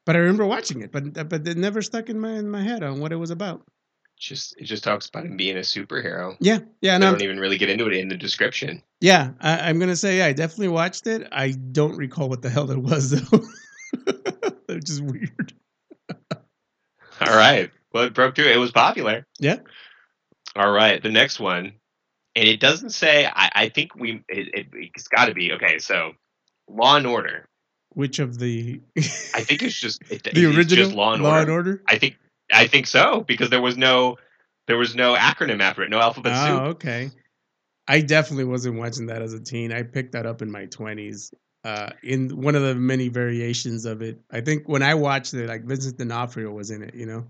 But 0.05 0.15
I 0.15 0.19
remember 0.19 0.45
watching 0.45 0.81
it, 0.81 0.91
but 0.91 1.13
but 1.29 1.47
it 1.47 1.57
never 1.57 1.81
stuck 1.81 2.09
in 2.09 2.19
my 2.19 2.31
in 2.33 2.49
my 2.49 2.61
head 2.63 2.83
on 2.83 2.99
what 2.99 3.11
it 3.11 3.17
was 3.17 3.31
about. 3.31 3.63
just 4.17 4.55
it 4.57 4.65
just 4.65 4.83
talks 4.83 5.07
about 5.09 5.25
him 5.25 5.37
being 5.37 5.57
a 5.57 5.61
superhero 5.61 6.35
Yeah, 6.39 6.59
yeah, 6.81 6.95
i 6.95 6.97
no, 6.97 7.11
don't 7.11 7.21
even 7.23 7.39
really 7.39 7.57
get 7.57 7.69
into 7.69 7.87
it 7.87 7.93
in 7.93 8.07
the 8.09 8.17
description 8.17 8.81
Yeah, 9.01 9.31
I, 9.41 9.69
I'm 9.69 9.79
gonna 9.79 9.95
say 9.95 10.17
yeah, 10.19 10.27
I 10.27 10.33
definitely 10.33 10.69
watched 10.69 11.07
it. 11.07 11.27
I 11.31 11.51
don't 11.51 11.97
recall 11.97 12.29
what 12.29 12.41
the 12.41 12.49
hell 12.49 12.69
it 12.71 12.77
was 12.79 13.11
though. 13.11 13.39
Which 14.67 14.89
is 14.89 15.01
weird. 15.01 15.42
All 17.21 17.35
right. 17.35 17.71
Well, 17.93 18.05
it 18.05 18.13
broke 18.13 18.35
through. 18.35 18.47
It 18.47 18.57
was 18.57 18.71
popular. 18.71 19.25
Yeah. 19.39 19.57
All 20.55 20.71
right. 20.71 21.01
The 21.01 21.11
next 21.11 21.39
one, 21.39 21.73
and 22.35 22.47
it 22.47 22.59
doesn't 22.59 22.91
say. 22.91 23.25
I, 23.25 23.51
I 23.53 23.69
think 23.69 23.95
we. 23.95 24.23
It, 24.27 24.47
it, 24.53 24.67
it's 24.73 25.07
got 25.07 25.25
to 25.25 25.33
be 25.33 25.51
okay. 25.53 25.79
So, 25.79 26.13
Law 26.67 26.97
and 26.97 27.07
Order. 27.07 27.45
Which 27.89 28.17
of 28.17 28.39
the 28.39 28.81
I 28.97 29.43
think 29.43 29.61
it's 29.61 29.79
just 29.79 30.01
it, 30.09 30.23
the 30.23 30.29
it's 30.31 30.57
original 30.57 30.85
just 30.85 30.95
Law 30.95 31.13
and 31.13 31.23
Law 31.23 31.31
Order. 31.31 31.41
and 31.41 31.51
Order? 31.51 31.83
I 31.87 31.97
think. 31.97 32.15
I 32.51 32.67
think 32.67 32.87
so 32.87 33.21
because 33.21 33.49
there 33.49 33.61
was 33.61 33.77
no. 33.77 34.17
There 34.65 34.77
was 34.77 34.95
no 34.95 35.13
acronym 35.15 35.61
after 35.61 35.83
it, 35.83 35.89
no 35.89 35.99
alphabet 35.99 36.31
oh, 36.35 36.47
soup. 36.47 36.61
okay. 36.75 37.11
I 37.85 37.99
definitely 37.99 38.45
wasn't 38.45 38.77
watching 38.77 39.07
that 39.07 39.21
as 39.21 39.33
a 39.33 39.41
teen. 39.41 39.73
I 39.73 39.83
picked 39.83 40.13
that 40.13 40.25
up 40.25 40.41
in 40.41 40.49
my 40.49 40.65
twenties. 40.65 41.33
Uh, 41.63 41.89
in 42.03 42.29
one 42.41 42.55
of 42.55 42.61
the 42.61 42.75
many 42.75 43.07
variations 43.07 43.85
of 43.85 44.01
it, 44.01 44.19
I 44.31 44.41
think 44.41 44.67
when 44.67 44.83
I 44.83 44.95
watched 44.95 45.33
it, 45.33 45.47
like 45.47 45.63
Vincent 45.63 45.97
D'Onofrio 45.97 46.51
was 46.51 46.71
in 46.71 46.83
it. 46.83 46.93
You 46.93 47.05
know, 47.05 47.25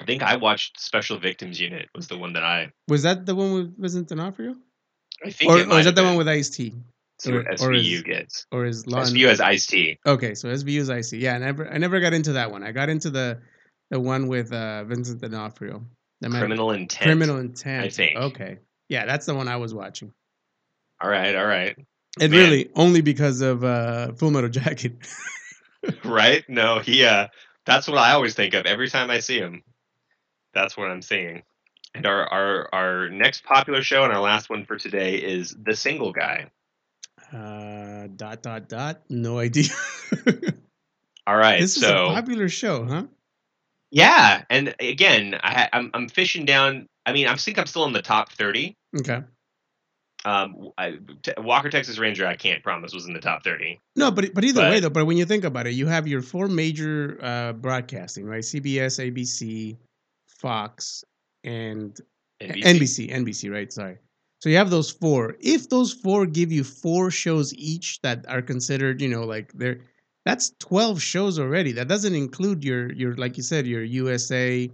I 0.00 0.04
think 0.04 0.22
I 0.24 0.36
watched 0.36 0.80
Special 0.80 1.18
Victims 1.18 1.60
Unit 1.60 1.88
was 1.94 2.08
the 2.08 2.18
one 2.18 2.32
that 2.32 2.42
I. 2.42 2.72
was 2.88 3.04
that 3.04 3.26
the 3.26 3.34
one 3.36 3.52
with 3.54 3.80
Vincent 3.80 4.08
D'Onofrio, 4.08 4.56
I 5.24 5.30
think 5.30 5.50
or, 5.52 5.54
or 5.72 5.78
is 5.78 5.84
that 5.84 5.94
the 5.94 6.02
one 6.02 6.16
with 6.16 6.26
Ice 6.28 6.50
T, 6.50 6.74
So 7.20 7.32
or- 7.34 7.38
or 7.42 7.44
SVU 7.44 7.92
is- 7.94 8.02
gets 8.02 8.46
or 8.50 8.64
is 8.66 8.86
Law 8.88 9.02
SVU 9.02 9.28
has 9.28 9.40
Ice 9.40 9.66
T. 9.66 9.98
Okay, 10.04 10.34
so 10.34 10.48
SVU's 10.48 10.90
Ice 10.90 11.10
T. 11.10 11.18
Yeah, 11.18 11.34
I 11.36 11.38
never, 11.38 11.68
I 11.72 11.78
never 11.78 12.00
got 12.00 12.12
into 12.14 12.32
that 12.32 12.50
one. 12.50 12.64
I 12.64 12.72
got 12.72 12.88
into 12.88 13.08
the, 13.10 13.40
the 13.90 14.00
one 14.00 14.26
with 14.26 14.52
uh, 14.52 14.82
Vincent 14.84 15.20
D'Onofrio. 15.20 15.84
That 16.22 16.30
might- 16.30 16.40
Criminal 16.40 16.72
Intent. 16.72 17.02
Criminal 17.04 17.38
Intent. 17.38 17.84
I 17.84 17.88
think. 17.90 18.16
Okay, 18.18 18.58
yeah, 18.88 19.06
that's 19.06 19.26
the 19.26 19.34
one 19.34 19.46
I 19.46 19.56
was 19.58 19.72
watching. 19.74 20.12
All 21.00 21.08
right, 21.08 21.36
all 21.36 21.46
right, 21.46 21.76
And 22.22 22.32
Man. 22.32 22.40
really, 22.40 22.70
only 22.74 23.00
because 23.00 23.40
of 23.40 23.64
uh, 23.64 24.12
Full 24.12 24.30
Metal 24.30 24.50
Jacket. 24.50 24.96
right. 26.04 26.44
No, 26.48 26.80
he. 26.80 27.04
uh 27.04 27.28
That's 27.66 27.86
what 27.86 27.98
I 27.98 28.12
always 28.12 28.34
think 28.34 28.54
of 28.54 28.66
every 28.66 28.88
time 28.88 29.10
I 29.10 29.20
see 29.20 29.38
him. 29.38 29.62
That's 30.54 30.76
what 30.76 30.90
I'm 30.90 31.02
seeing. 31.02 31.42
And 31.94 32.06
our 32.06 32.26
our 32.26 32.68
our 32.72 33.08
next 33.10 33.44
popular 33.44 33.82
show 33.82 34.04
and 34.04 34.12
our 34.12 34.20
last 34.20 34.50
one 34.50 34.64
for 34.64 34.76
today 34.76 35.16
is 35.16 35.56
The 35.62 35.76
Single 35.76 36.12
Guy. 36.12 36.50
Uh, 37.32 38.08
dot 38.16 38.42
dot 38.42 38.68
dot. 38.68 39.02
No 39.08 39.38
idea. 39.38 39.70
All 41.26 41.36
right, 41.36 41.60
this 41.60 41.76
is 41.76 41.82
so 41.82 42.06
a 42.06 42.08
popular 42.14 42.48
show, 42.48 42.84
huh? 42.86 43.04
yeah, 43.90 44.44
and 44.48 44.74
again, 44.80 45.38
I, 45.42 45.68
I'm 45.72 45.90
I'm 45.92 46.08
fishing 46.08 46.46
down. 46.46 46.86
I 47.04 47.12
mean, 47.12 47.26
I 47.26 47.36
think 47.36 47.58
I'm 47.58 47.66
still 47.66 47.84
in 47.84 47.92
the 47.92 48.00
top 48.02 48.32
thirty. 48.32 48.76
Okay. 48.98 49.20
Um, 50.28 50.72
I, 50.76 50.98
T- 51.22 51.32
Walker 51.38 51.70
Texas 51.70 51.98
Ranger, 51.98 52.26
I 52.26 52.36
can't 52.36 52.62
promise 52.62 52.92
was 52.92 53.06
in 53.06 53.14
the 53.14 53.20
top 53.20 53.42
thirty. 53.44 53.80
No, 53.96 54.10
but 54.10 54.34
but 54.34 54.44
either 54.44 54.60
But- 54.60 54.70
way 54.70 54.80
though. 54.80 54.90
But 54.90 55.06
when 55.06 55.16
you 55.16 55.24
think 55.24 55.44
about 55.44 55.66
it, 55.66 55.72
you 55.72 55.86
have 55.86 56.06
your 56.06 56.20
four 56.20 56.48
major 56.48 57.18
uh, 57.22 57.52
broadcasting, 57.54 58.26
right? 58.26 58.42
CBS, 58.42 59.00
ABC, 59.00 59.76
Fox, 60.28 61.02
and 61.44 61.98
NBC. 62.42 62.62
NBC. 62.62 63.10
NBC, 63.10 63.50
right? 63.50 63.72
Sorry. 63.72 63.96
So 64.40 64.50
you 64.50 64.56
have 64.56 64.68
those 64.70 64.90
four. 64.90 65.36
If 65.40 65.70
those 65.70 65.92
four 65.94 66.26
give 66.26 66.52
you 66.52 66.62
four 66.62 67.10
shows 67.10 67.54
each 67.54 68.00
that 68.02 68.24
are 68.28 68.42
considered, 68.42 69.00
you 69.00 69.08
know, 69.08 69.24
like 69.24 69.50
they're 69.54 69.80
that's 70.26 70.52
twelve 70.58 71.00
shows 71.00 71.38
already. 71.38 71.72
That 71.72 71.88
doesn't 71.88 72.14
include 72.14 72.62
your 72.64 72.92
your 72.92 73.16
like 73.16 73.38
you 73.38 73.42
said, 73.42 73.66
your 73.66 73.82
USA, 73.82 74.70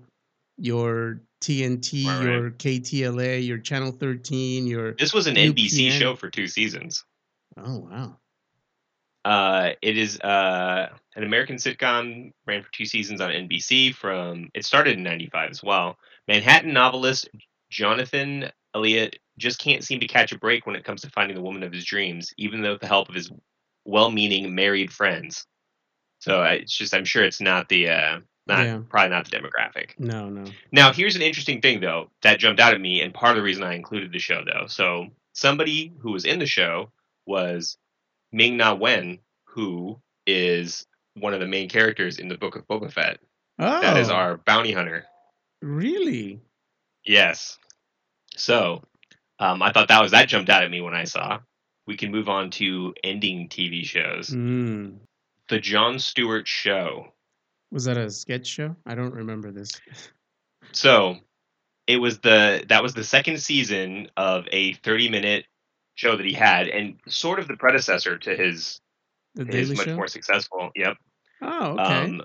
your 0.58 1.20
TNT, 1.44 2.06
Right, 2.06 2.22
your 2.22 2.50
KTLA, 2.52 3.46
your 3.46 3.58
Channel 3.58 3.92
Thirteen, 3.92 4.66
your 4.66 4.94
This 4.94 5.12
was 5.12 5.26
an 5.26 5.36
NBC 5.36 5.90
show 5.90 6.16
for 6.16 6.30
two 6.30 6.46
seasons. 6.46 7.04
oh 7.56 7.78
wow, 7.78 8.16
Uh, 9.24 9.70
it 9.82 9.98
is 9.98 10.18
uh, 10.20 10.88
an 11.16 11.24
American 11.24 11.56
sitcom, 11.56 12.32
ran 12.46 12.62
for 12.62 12.72
two 12.72 12.86
seasons 12.86 13.20
on 13.20 13.30
NBC. 13.30 13.94
From 13.94 14.48
it 14.54 14.64
started 14.64 14.96
in 14.96 15.02
'95 15.02 15.50
as 15.50 15.62
well. 15.62 15.98
Manhattan 16.28 16.72
novelist 16.72 17.28
Jonathan 17.70 18.50
Elliott 18.74 19.18
just 19.38 19.58
can't 19.58 19.84
seem 19.84 20.00
to 20.00 20.06
catch 20.06 20.32
a 20.32 20.38
break 20.38 20.66
when 20.66 20.76
it 20.76 20.84
comes 20.84 21.02
to 21.02 21.10
finding 21.10 21.36
the 21.36 21.42
woman 21.42 21.62
of 21.62 21.72
his 21.72 21.84
dreams, 21.84 22.32
even 22.38 22.62
though 22.62 22.72
with 22.72 22.80
the 22.80 22.86
help 22.86 23.08
of 23.08 23.14
his 23.14 23.30
well-meaning 23.84 24.54
married 24.54 24.92
friends. 24.92 25.46
So 26.20 26.42
it's 26.44 26.72
just, 26.76 26.94
I'm 26.94 27.04
sure 27.04 27.22
it's 27.24 27.40
not 27.40 27.68
the, 27.68 27.88
uh, 27.90 28.20
not 28.46 28.64
Yeah. 28.64 28.80
probably 28.88 29.10
not 29.10 29.28
the 29.30 29.36
demographic. 29.36 29.90
no, 29.98 30.28
no, 30.28 30.44
Now, 30.72 30.92
here's 30.92 31.16
an 31.16 31.22
interesting 31.22 31.60
thing, 31.60 31.80
though, 31.80 32.10
that 32.22 32.38
jumped 32.38 32.60
out 32.60 32.74
at 32.74 32.80
me, 32.80 33.00
and 33.00 33.12
part 33.14 33.32
of 33.32 33.36
the 33.36 33.42
reason 33.42 33.62
I 33.62 33.74
included 33.74 34.12
the 34.12 34.18
show, 34.18 34.42
though. 34.44 34.66
So, 34.66 35.08
somebody 35.32 35.92
who 36.00 36.12
was 36.12 36.24
in 36.24 36.38
the 36.38 36.46
show 36.46 36.90
was 37.26 37.78
Ming 38.32 38.56
Na 38.56 38.74
Wen, 38.74 39.18
who 39.44 39.98
is 40.26 40.86
one 41.14 41.32
of 41.34 41.40
the 41.40 41.46
main 41.46 41.68
characters 41.68 42.18
in 42.18 42.28
the 42.28 42.36
Book 42.36 42.56
of 42.56 42.66
Boba 42.68 42.92
Fett. 42.92 43.18
oh, 43.58 43.80
That 43.80 43.96
is 43.96 44.10
our 44.10 44.36
bounty 44.38 44.72
hunter. 44.72 45.06
really 45.62 46.40
Yes. 47.06 47.58
So, 48.36 48.82
um, 49.38 49.62
I 49.62 49.72
thought 49.72 49.88
that 49.88 50.00
was 50.02 50.10
that 50.12 50.28
jumped 50.28 50.50
out 50.50 50.64
at 50.64 50.70
me 50.70 50.80
when 50.80 50.94
I 50.94 51.04
saw. 51.04 51.40
We 51.86 51.96
can 51.96 52.10
move 52.10 52.28
on 52.28 52.50
to 52.52 52.94
ending 53.04 53.48
TV 53.48 53.84
shows. 53.84 54.30
Mm. 54.30 54.96
The 55.48 55.60
Jon 55.60 55.98
Stewart 55.98 56.48
Show. 56.48 57.12
Was 57.74 57.86
that 57.86 57.96
a 57.96 58.08
sketch 58.08 58.46
show? 58.46 58.76
I 58.86 58.94
don't 58.94 59.12
remember 59.12 59.50
this. 59.50 59.72
So 60.70 61.16
it 61.88 61.96
was 61.96 62.20
the 62.20 62.64
that 62.68 62.84
was 62.84 62.94
the 62.94 63.02
second 63.02 63.40
season 63.40 64.10
of 64.16 64.46
a 64.52 64.74
30 64.74 65.08
minute 65.08 65.46
show 65.96 66.16
that 66.16 66.24
he 66.24 66.32
had 66.32 66.68
and 66.68 67.00
sort 67.08 67.40
of 67.40 67.48
the 67.48 67.56
predecessor 67.56 68.16
to 68.18 68.36
his 68.36 68.80
The 69.34 69.44
his 69.44 69.70
Daily 69.70 69.76
much 69.76 69.86
Show. 69.86 69.96
more 69.96 70.06
successful. 70.06 70.70
Yep. 70.76 70.96
Oh, 71.42 71.72
okay. 71.72 71.82
Um 71.82 72.22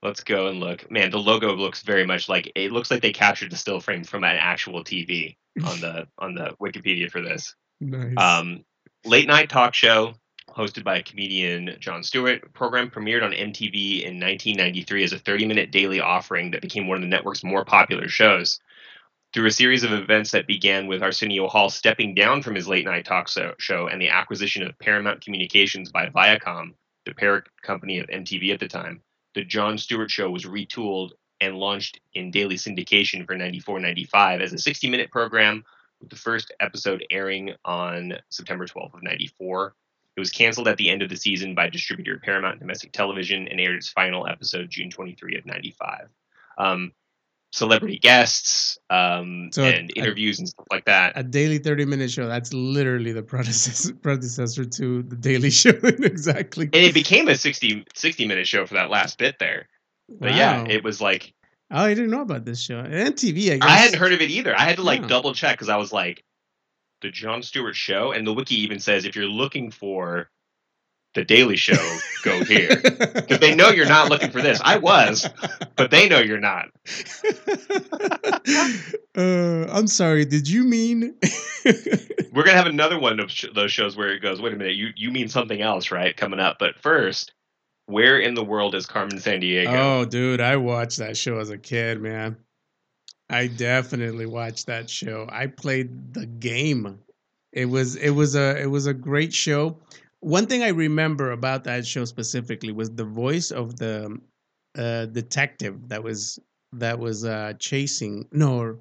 let's 0.00 0.22
go 0.22 0.46
and 0.46 0.60
look. 0.60 0.88
Man, 0.92 1.10
the 1.10 1.18
logo 1.18 1.56
looks 1.56 1.82
very 1.82 2.06
much 2.06 2.28
like 2.28 2.52
it 2.54 2.70
looks 2.70 2.88
like 2.88 3.02
they 3.02 3.12
captured 3.12 3.50
the 3.50 3.56
still 3.56 3.80
frame 3.80 4.04
from 4.04 4.22
an 4.22 4.36
actual 4.38 4.84
TV 4.84 5.34
on 5.64 5.80
the 5.80 6.06
on 6.18 6.34
the 6.34 6.54
Wikipedia 6.62 7.10
for 7.10 7.20
this. 7.20 7.52
nice. 7.80 8.14
Um 8.16 8.64
late 9.04 9.26
night 9.26 9.48
talk 9.50 9.74
show 9.74 10.14
hosted 10.56 10.84
by 10.84 11.02
comedian 11.02 11.76
Jon 11.80 12.02
Stewart. 12.02 12.52
Program 12.52 12.90
premiered 12.90 13.24
on 13.24 13.32
MTV 13.32 14.02
in 14.02 14.20
1993 14.20 15.04
as 15.04 15.12
a 15.12 15.18
30-minute 15.18 15.70
daily 15.70 16.00
offering 16.00 16.50
that 16.52 16.62
became 16.62 16.86
one 16.86 16.96
of 16.96 17.02
the 17.02 17.08
network's 17.08 17.44
more 17.44 17.64
popular 17.64 18.08
shows. 18.08 18.60
Through 19.32 19.46
a 19.46 19.50
series 19.50 19.82
of 19.82 19.92
events 19.92 20.30
that 20.30 20.46
began 20.46 20.86
with 20.86 21.02
Arsenio 21.02 21.48
Hall 21.48 21.68
stepping 21.68 22.14
down 22.14 22.42
from 22.42 22.54
his 22.54 22.68
late 22.68 22.84
night 22.84 23.04
talk 23.04 23.28
show 23.58 23.88
and 23.88 24.00
the 24.00 24.08
acquisition 24.08 24.62
of 24.62 24.78
Paramount 24.78 25.22
Communications 25.22 25.90
by 25.90 26.06
Viacom, 26.08 26.74
the 27.04 27.14
parent 27.14 27.44
company 27.62 27.98
of 27.98 28.06
MTV 28.06 28.54
at 28.54 28.60
the 28.60 28.68
time, 28.68 29.02
the 29.34 29.44
Jon 29.44 29.76
Stewart 29.76 30.10
Show 30.10 30.30
was 30.30 30.44
retooled 30.44 31.10
and 31.40 31.56
launched 31.56 32.00
in 32.14 32.30
daily 32.30 32.54
syndication 32.54 33.26
for 33.26 33.36
94 33.36 33.80
95 33.80 34.40
as 34.40 34.52
a 34.52 34.58
60 34.58 34.88
minute 34.88 35.10
program 35.10 35.64
with 36.00 36.10
the 36.10 36.16
first 36.16 36.52
episode 36.60 37.04
airing 37.10 37.54
on 37.64 38.14
September 38.28 38.66
12th 38.66 38.94
of 38.94 39.02
94. 39.02 39.74
It 40.16 40.20
was 40.20 40.30
canceled 40.30 40.68
at 40.68 40.76
the 40.76 40.90
end 40.90 41.02
of 41.02 41.08
the 41.08 41.16
season 41.16 41.54
by 41.54 41.68
distributor 41.68 42.18
Paramount 42.22 42.60
Domestic 42.60 42.92
Television 42.92 43.48
and 43.48 43.60
aired 43.60 43.76
its 43.76 43.88
final 43.88 44.26
episode 44.28 44.70
June 44.70 44.90
23 44.90 45.36
of 45.38 45.44
95. 45.46 46.08
Um, 46.56 46.92
celebrity 47.52 47.98
guests 47.98 48.78
um, 48.90 49.50
So 49.52 49.62
and 49.64 49.90
a- 49.90 49.98
interviews 49.98 50.38
and 50.40 50.48
stuff 50.48 50.66
like 50.70 50.84
that. 50.86 51.12
a 51.16 51.22
daily 51.22 51.58
30 51.58 51.84
minute 51.84 52.10
show. 52.10 52.26
That's 52.26 52.52
literally 52.52 53.12
the 53.12 53.22
predecessor 53.22 53.94
predecessor 53.94 54.64
to 54.64 55.02
the 55.02 55.16
Daily 55.16 55.50
Show. 55.62 55.70
exactly. 55.82 56.66
and 56.66 56.74
it 56.74 56.94
became 56.94 57.28
a 57.28 57.34
60, 57.36 57.84
60 57.94 58.26
minute 58.26 58.46
show 58.46 58.66
for 58.66 58.74
that 58.74 58.90
last 58.90 59.18
bit 59.18 59.38
there. 59.38 59.68
But 60.08 60.34
yeah, 60.34 60.64
it 60.68 60.84
was 60.84 61.00
like 61.00 61.32
oh, 61.70 61.84
I 61.84 61.94
didn't 61.94 62.10
know 62.10 62.20
about 62.22 62.44
this 62.44 62.60
show. 62.60 62.78
And 62.78 63.14
TV, 63.14 63.52
I 63.52 63.56
guess. 63.56 63.62
I 63.68 63.76
hadn't 63.76 63.98
heard 63.98 64.12
of 64.12 64.20
it 64.20 64.30
either. 64.30 64.54
I 64.56 64.62
had 64.62 64.76
to 64.76 64.82
like 64.82 65.00
Yeah. 65.02 65.06
double 65.08 65.32
check 65.34 65.56
because 65.56 65.68
I 65.68 65.76
was 65.76 65.92
like, 65.92 66.22
the 67.04 67.10
Jon 67.10 67.42
Stewart 67.42 67.76
show, 67.76 68.12
and 68.12 68.26
the 68.26 68.32
wiki 68.32 68.54
even 68.62 68.80
says 68.80 69.04
if 69.04 69.14
you're 69.14 69.26
looking 69.26 69.70
for 69.70 70.30
the 71.12 71.22
Daily 71.22 71.56
Show, 71.56 71.98
go 72.24 72.42
here 72.44 72.70
because 72.82 73.40
they 73.40 73.54
know 73.54 73.68
you're 73.68 73.86
not 73.86 74.08
looking 74.08 74.30
for 74.30 74.40
this. 74.40 74.58
I 74.64 74.78
was, 74.78 75.28
but 75.76 75.90
they 75.90 76.08
know 76.08 76.20
you're 76.20 76.40
not. 76.40 76.70
uh, 79.16 79.66
I'm 79.70 79.86
sorry. 79.86 80.24
Did 80.24 80.48
you 80.48 80.64
mean? 80.64 81.14
We're 82.32 82.42
gonna 82.42 82.56
have 82.56 82.66
another 82.66 82.98
one 82.98 83.20
of 83.20 83.30
sh- 83.30 83.44
those 83.54 83.70
shows 83.70 83.98
where 83.98 84.08
it 84.08 84.20
goes, 84.20 84.40
wait 84.40 84.54
a 84.54 84.56
minute, 84.56 84.76
you 84.76 84.88
you 84.96 85.10
mean 85.10 85.28
something 85.28 85.60
else, 85.60 85.90
right? 85.90 86.16
Coming 86.16 86.40
up, 86.40 86.56
but 86.58 86.78
first, 86.80 87.34
where 87.84 88.18
in 88.18 88.34
the 88.34 88.44
world 88.44 88.74
is 88.74 88.86
Carmen 88.86 89.18
Sandiego? 89.18 89.66
oh, 89.68 90.06
dude, 90.06 90.40
I 90.40 90.56
watched 90.56 90.96
that 90.98 91.18
show 91.18 91.38
as 91.38 91.50
a 91.50 91.58
kid, 91.58 92.00
man. 92.00 92.38
I 93.30 93.46
definitely 93.46 94.26
watched 94.26 94.66
that 94.66 94.88
show. 94.90 95.26
I 95.30 95.46
played 95.46 96.14
the 96.14 96.26
game. 96.26 96.98
It 97.52 97.66
was 97.66 97.96
it 97.96 98.10
was 98.10 98.34
a 98.34 98.60
it 98.60 98.66
was 98.66 98.86
a 98.86 98.94
great 98.94 99.32
show. 99.32 99.78
One 100.20 100.46
thing 100.46 100.62
I 100.62 100.68
remember 100.68 101.32
about 101.32 101.64
that 101.64 101.86
show 101.86 102.04
specifically 102.04 102.72
was 102.72 102.90
the 102.90 103.04
voice 103.04 103.50
of 103.50 103.76
the 103.76 104.18
uh, 104.76 105.06
detective 105.06 105.88
that 105.88 106.02
was 106.02 106.38
that 106.72 106.98
was 106.98 107.24
uh, 107.24 107.52
chasing 107.58 108.26
no, 108.32 108.58
or, 108.58 108.78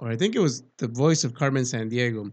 or 0.00 0.10
I 0.10 0.16
think 0.16 0.34
it 0.36 0.40
was 0.40 0.62
the 0.78 0.88
voice 0.88 1.24
of 1.24 1.34
Carmen 1.34 1.62
Sandiego 1.64 2.30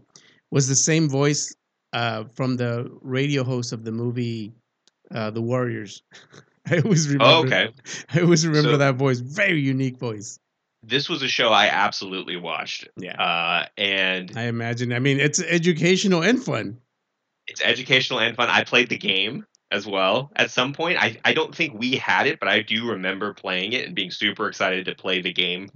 was 0.50 0.68
the 0.68 0.74
same 0.74 1.08
voice 1.08 1.54
uh, 1.94 2.24
from 2.34 2.56
the 2.56 2.90
radio 3.00 3.42
host 3.44 3.72
of 3.72 3.84
the 3.84 3.92
movie 3.92 4.52
uh, 5.14 5.30
The 5.30 5.40
Warriors. 5.40 6.02
I 6.70 6.78
always 6.80 7.08
remember. 7.08 7.24
Oh, 7.34 7.44
okay. 7.44 7.70
I 8.12 8.20
always 8.20 8.46
remember 8.46 8.72
So- 8.72 8.76
that 8.78 8.96
voice. 8.96 9.18
Very 9.20 9.60
unique 9.60 9.96
voice. 9.98 10.38
This 10.82 11.08
was 11.08 11.22
a 11.22 11.28
show 11.28 11.50
I 11.50 11.66
absolutely 11.68 12.36
watched, 12.36 12.88
Yeah. 12.96 13.20
uh, 13.20 13.66
and 13.76 14.32
I 14.36 14.44
imagine. 14.44 14.92
I 14.92 14.98
mean, 14.98 15.20
it's 15.20 15.40
educational 15.40 16.22
and 16.22 16.42
fun. 16.42 16.78
it's 17.46 17.60
educational 17.62 18.20
and 18.20 18.36
fun. 18.36 18.48
I 18.48 18.64
played 18.64 18.88
the 18.88 18.96
game 18.98 19.44
as 19.70 19.86
well 19.86 20.30
at 20.36 20.50
some 20.50 20.72
point. 20.72 20.98
I, 21.02 21.16
I 21.24 21.32
don't 21.34 21.54
think 21.54 21.74
we 21.78 21.96
had 21.96 22.26
it, 22.26 22.38
but 22.40 22.48
I 22.48 22.62
do 22.62 22.88
remember 22.90 23.32
playing 23.34 23.72
it 23.72 23.86
and 23.86 23.94
being 23.94 24.10
super 24.10 24.48
excited 24.48 24.84
to 24.86 24.94
play 24.94 25.20
the 25.22 25.32
game 25.32 25.70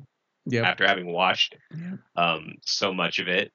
Yep. 0.49 0.65
after 0.65 0.87
having 0.87 1.07
watched 1.07 1.57
Yep. 1.77 1.99
um, 2.17 2.55
so 2.65 2.93
much 2.95 3.19
of 3.19 3.27
it. 3.29 3.51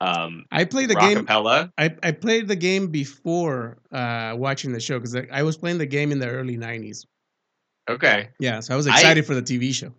Um, 0.00 0.44
I 0.50 0.64
played 0.64 0.88
the 0.90 0.96
game. 0.96 1.18
Rockapella. 1.26 1.70
I, 1.78 1.94
I 2.02 2.10
played 2.12 2.48
the 2.48 2.56
game 2.56 2.88
before 2.88 3.78
uh, 3.92 4.34
watching 4.36 4.72
the 4.72 4.80
show 4.80 4.98
because 4.98 5.14
I, 5.14 5.26
I 5.32 5.42
was 5.44 5.56
playing 5.56 5.78
the 5.78 5.86
game 5.86 6.10
in 6.10 6.18
the 6.18 6.28
early 6.28 6.56
'90s. 6.56 7.06
Okay. 7.88 8.30
Yeah, 8.40 8.58
so 8.60 8.74
I 8.74 8.76
was 8.76 8.86
I- 8.88 8.94
excited 8.94 9.24
for 9.26 9.34
the 9.34 9.42
TV 9.42 9.72
show. 9.72 9.92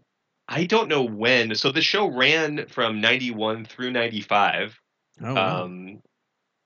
I 0.48 0.66
don't 0.66 0.90
know 0.90 1.04
when. 1.04 1.56
So 1.56 1.72
the 1.72 1.82
show 1.82 2.08
ran 2.08 2.68
from 2.68 3.02
91 3.02 3.66
through 3.66 3.92
95. 3.92 4.80
Oh, 5.22 5.34
wow. 5.34 5.64
Um, 5.64 6.02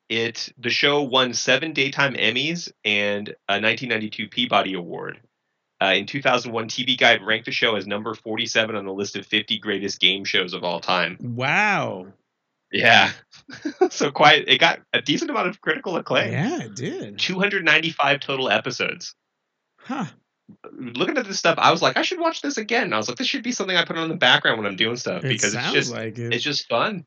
it 0.10 0.54
the 0.58 0.70
show 0.70 1.02
won 1.04 1.34
seven 1.34 1.74
daytime 1.74 2.14
Emmys 2.14 2.72
and 2.86 3.30
a 3.50 3.60
1992 3.60 4.30
Peabody 4.30 4.74
Award. 4.74 5.20
Uh, 5.82 5.94
in 5.96 6.06
2001, 6.06 6.70
TV 6.70 6.98
Guide 6.98 7.22
ranked 7.22 7.46
the 7.46 7.52
show 7.52 7.76
as 7.76 7.86
number 7.86 8.14
47 8.16 8.76
on 8.76 8.86
the 8.86 8.94
list 8.94 9.16
of 9.16 9.28
50 9.28 9.60
greatest 9.60 10.00
game 10.00 10.24
shows 10.24 10.54
of 10.54 10.64
all 10.64 10.80
time. 10.80 11.18
wow. 11.22 12.08
Yeah, 12.72 13.12
so 13.92 14.12
quite 14.12 14.50
it 14.50 14.60
got 14.60 14.80
a 14.92 15.02
decent 15.02 15.32
amount 15.32 15.48
of 15.48 15.62
critical 15.62 15.96
acclaim. 15.96 16.34
Yeah, 16.34 16.64
it 16.64 16.76
did. 16.76 17.18
295 17.18 18.20
total 18.20 18.50
episodes. 18.50 19.16
Huh. 19.80 20.06
Looking 20.72 21.18
at 21.18 21.28
this 21.28 21.40
stuff, 21.40 21.58
I 21.58 21.72
was 21.72 21.82
like, 21.82 21.98
I 21.98 22.04
should 22.04 22.20
watch 22.20 22.42
this 22.42 22.58
again. 22.58 22.94
I 22.94 22.98
was 22.98 23.10
like, 23.10 23.18
this 23.18 23.28
should 23.28 23.44
be 23.44 23.52
something 23.52 23.76
I 23.76 23.84
put 23.84 23.98
on 23.98 24.08
the 24.10 24.16
background 24.16 24.58
when 24.58 24.68
I'm 24.68 24.78
doing 24.78 24.96
stuff 24.96 25.26
It 25.26 25.30
because 25.30 25.54
it's 25.54 25.72
just 25.72 25.92
like 25.94 26.18
it. 26.18 26.34
it's 26.34 26.44
just 26.44 26.68
fun. 26.70 27.06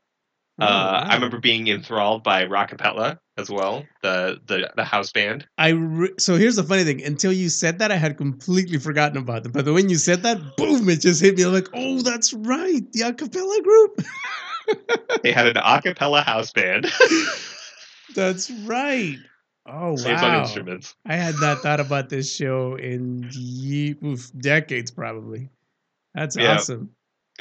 Oh, 0.59 0.65
uh, 0.65 0.69
wow. 0.69 1.07
I 1.09 1.15
remember 1.15 1.39
being 1.39 1.67
enthralled 1.67 2.23
by 2.23 2.45
Rockapella 2.45 3.17
as 3.37 3.49
well, 3.49 3.85
the 4.03 4.39
the 4.45 4.71
the 4.75 4.83
house 4.83 5.11
band. 5.11 5.47
I 5.57 5.69
re- 5.69 6.13
so 6.19 6.35
here's 6.35 6.55
the 6.57 6.63
funny 6.63 6.83
thing. 6.83 7.03
Until 7.03 7.31
you 7.33 7.49
said 7.49 7.79
that, 7.79 7.91
I 7.91 7.95
had 7.95 8.17
completely 8.17 8.77
forgotten 8.77 9.17
about 9.17 9.41
them. 9.43 9.53
But 9.53 9.65
when 9.65 9.89
you 9.89 9.95
said 9.95 10.21
that, 10.23 10.57
boom! 10.57 10.87
It 10.89 11.01
just 11.01 11.21
hit 11.21 11.37
me. 11.37 11.43
I'm 11.43 11.53
like, 11.53 11.69
oh, 11.73 12.01
that's 12.01 12.33
right, 12.33 12.81
the 12.91 12.99
acapella 13.01 13.63
group. 13.63 14.01
They 15.23 15.31
had 15.31 15.47
an 15.47 15.57
a 15.57 15.81
cappella 15.81 16.21
house 16.21 16.51
band. 16.51 16.91
that's 18.15 18.51
right. 18.51 19.17
Oh 19.65 19.95
Saves 19.95 20.21
on 20.23 20.33
wow! 20.33 20.41
instruments. 20.41 20.95
I 21.05 21.15
had 21.15 21.35
not 21.39 21.59
thought 21.59 21.79
about 21.79 22.09
this 22.09 22.33
show 22.35 22.75
in 22.75 23.27
ye- 23.31 23.95
oof, 24.03 24.31
decades, 24.39 24.89
probably. 24.91 25.49
That's 26.15 26.35
Yeah. 26.35 26.55
awesome. 26.55 26.91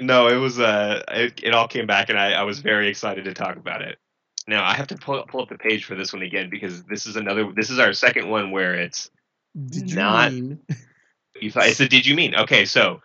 No, 0.00 0.28
it 0.28 0.36
was 0.36 0.58
uh 0.60 1.02
it, 1.08 1.40
it 1.42 1.54
all 1.54 1.66
came 1.68 1.86
back 1.86 2.08
and 2.10 2.18
I, 2.18 2.32
I 2.32 2.42
was 2.42 2.60
very 2.60 2.88
excited 2.88 3.24
to 3.24 3.34
talk 3.34 3.56
about 3.56 3.82
it. 3.82 3.98
Now 4.46 4.64
I 4.64 4.74
have 4.74 4.86
to 4.88 4.96
pull, 4.96 5.22
pull 5.28 5.42
up 5.42 5.48
the 5.48 5.58
page 5.58 5.84
for 5.84 5.94
this 5.94 6.12
one 6.12 6.22
again 6.22 6.48
because 6.50 6.82
this 6.84 7.06
is 7.06 7.16
another 7.16 7.50
this 7.54 7.70
is 7.70 7.78
our 7.78 7.92
second 7.92 8.28
one 8.28 8.50
where 8.50 8.74
it's 8.74 9.10
Did 9.68 9.90
you 9.90 9.96
Not- 9.96 10.32
mean? 10.32 10.60
you 11.40 11.50
thought 11.50 11.66
it's 11.68 11.80
a 11.80 11.88
did 11.88 12.06
you 12.06 12.14
mean? 12.14 12.34
Okay, 12.34 12.64
so 12.66 13.00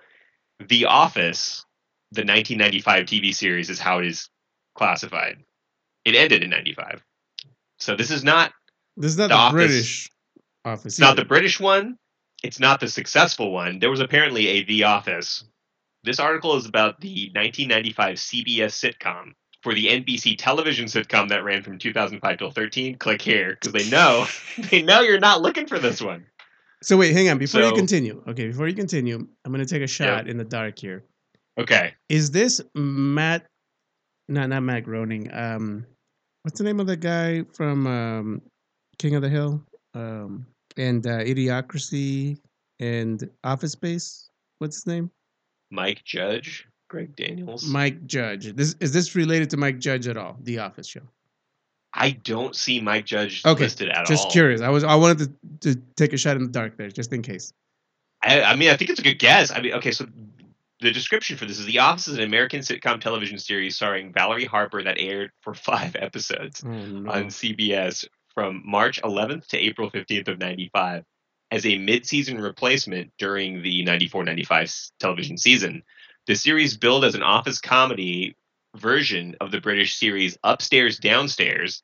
The 0.67 0.86
Office, 0.86 1.65
the 2.12 2.21
1995 2.21 3.06
TV 3.06 3.34
series 3.34 3.69
is 3.69 3.80
how 3.80 3.99
it 3.99 4.08
is 4.08 4.30
classified. 4.75 5.38
It 6.06 6.15
ended 6.15 6.43
in 6.43 6.49
95. 6.49 7.01
So 7.80 7.95
this 7.95 8.12
is 8.12 8.23
not 8.23 8.54
This 8.97 9.12
is 9.12 9.17
not 9.17 9.29
The 9.29 9.36
the, 9.36 9.39
Office- 9.39 9.53
British 9.53 10.10
office. 10.63 10.86
It's 10.86 10.99
not 10.99 11.15
the 11.15 11.25
British 11.25 11.60
one. 11.60 11.97
It's 12.43 12.60
not 12.60 12.79
the 12.79 12.88
successful 12.88 13.51
one. 13.51 13.79
There 13.79 13.89
was 13.89 13.99
apparently 14.01 14.47
a 14.47 14.63
The 14.63 14.84
Office. 14.84 15.43
This 16.03 16.19
article 16.19 16.55
is 16.55 16.65
about 16.67 17.01
the 17.01 17.31
1995 17.34 18.15
CBS 18.17 18.73
sitcom. 18.73 19.34
For 19.63 19.73
the 19.73 19.88
NBC 19.88 20.36
television 20.38 20.86
sitcom 20.86 21.29
that 21.29 21.43
ran 21.43 21.63
from 21.63 21.79
2005 21.79 22.38
till 22.38 22.51
13, 22.51 22.99
click 22.99 23.19
here 23.19 23.58
because 23.60 23.73
they 23.73 23.89
know 23.89 24.27
they 24.69 24.84
know 24.84 25.01
you're 25.01 25.19
not 25.19 25.41
looking 25.41 25.65
for 25.65 25.79
this 25.79 25.99
one. 26.03 26.23
So 26.84 26.97
wait, 26.97 27.13
hang 27.13 27.29
on. 27.29 27.39
Before 27.39 27.62
you 27.62 27.73
continue, 27.73 28.21
okay, 28.27 28.47
before 28.49 28.67
you 28.67 28.75
continue, 28.75 29.27
I'm 29.43 29.51
gonna 29.51 29.65
take 29.65 29.81
a 29.81 29.88
shot 29.88 30.27
in 30.27 30.38
the 30.38 30.43
dark 30.43 30.77
here. 30.77 31.03
Okay, 31.58 31.95
Is 32.10 32.29
this 32.29 32.62
Matt? 32.75 33.47
No, 34.29 34.45
not 34.45 34.62
Matt 34.62 34.84
Groening. 34.84 35.34
Um, 35.34 35.88
what's 36.43 36.60
the 36.60 36.63
name 36.63 36.79
of 36.79 36.86
the 36.86 36.97
guy 36.97 37.43
from 37.53 37.88
um, 37.88 38.41
King 38.97 39.15
of 39.15 39.21
the 39.21 39.29
Hill? 39.29 39.62
Um, 39.93 40.45
and 40.77 41.05
uh, 41.05 41.19
Idiocracy 41.19 42.38
and 42.79 43.29
Office 43.43 43.73
Space. 43.73 44.29
What's 44.60 44.77
his 44.77 44.88
name? 44.88 45.12
Mike 45.71 46.03
Judge, 46.03 46.67
Greg 46.89 47.15
Daniels. 47.15 47.65
Mike 47.65 48.05
Judge. 48.05 48.53
This 48.55 48.75
is 48.79 48.93
this 48.93 49.15
related 49.15 49.49
to 49.51 49.58
Mike 49.58 49.79
Judge 49.79 50.08
at 50.08 50.17
all? 50.17 50.38
The 50.43 50.60
Office 50.60 50.88
show. 50.88 51.01
I 51.93 52.12
don't 52.12 52.55
see 52.55 52.81
Mike 52.81 53.05
Judge 53.05 53.41
Okay, 53.45 53.63
listed 53.63 53.89
at 53.89 54.05
Just 54.05 54.23
all. 54.23 54.25
Just 54.25 54.34
curious. 54.34 54.62
I 54.62 54.69
was 54.69 54.84
I 54.84 54.95
wanted 54.95 55.34
to, 55.62 55.73
to 55.73 55.81
take 55.95 56.13
a 56.13 56.17
shot 56.17 56.36
in 56.36 56.43
the 56.43 56.51
dark 56.51 56.77
there, 56.77 56.89
just 56.89 57.13
in 57.13 57.21
case. 57.21 57.53
I, 58.21 58.41
I 58.41 58.55
mean, 58.55 58.69
I 58.69 58.75
think 58.75 58.89
it's 58.89 58.99
a 58.99 59.03
good 59.03 59.19
guess. 59.19 59.51
I 59.51 59.62
mean, 59.62 59.73
okay, 59.73 59.91
so 59.91 60.08
the 60.81 60.91
description 60.91 61.38
for 61.38 61.45
this 61.45 61.60
is 61.60 61.65
The 61.65 61.79
Office 61.79 62.08
is 62.08 62.17
an 62.17 62.23
American 62.23 62.60
sitcom 62.62 62.99
television 62.99 63.38
series 63.38 63.75
starring 63.75 64.12
Valerie 64.12 64.45
Harper 64.45 64.84
that 64.84 64.97
aired 64.99 65.31
for 65.41 65.53
five 65.53 65.95
episodes. 65.95 66.63
Oh 66.65 66.69
no. 66.69 67.12
on 67.12 67.25
CBS 67.25 68.05
from 68.35 68.61
March 68.65 69.01
11th 69.01 69.47
to 69.47 69.57
April 69.57 69.89
15th 69.89 70.27
of 70.27 70.39
95 70.39 71.03
as 71.51 71.65
a 71.65 71.77
mid-season 71.77 72.39
replacement 72.39 73.11
during 73.17 73.63
the 73.63 73.83
94-95 73.85 74.91
television 74.99 75.37
season. 75.37 75.83
The 76.27 76.35
series 76.35 76.77
billed 76.77 77.05
as 77.05 77.15
an 77.15 77.23
office 77.23 77.59
comedy 77.59 78.35
version 78.75 79.35
of 79.39 79.51
the 79.51 79.61
British 79.61 79.95
series 79.95 80.37
Upstairs 80.43 80.99
Downstairs, 80.99 81.81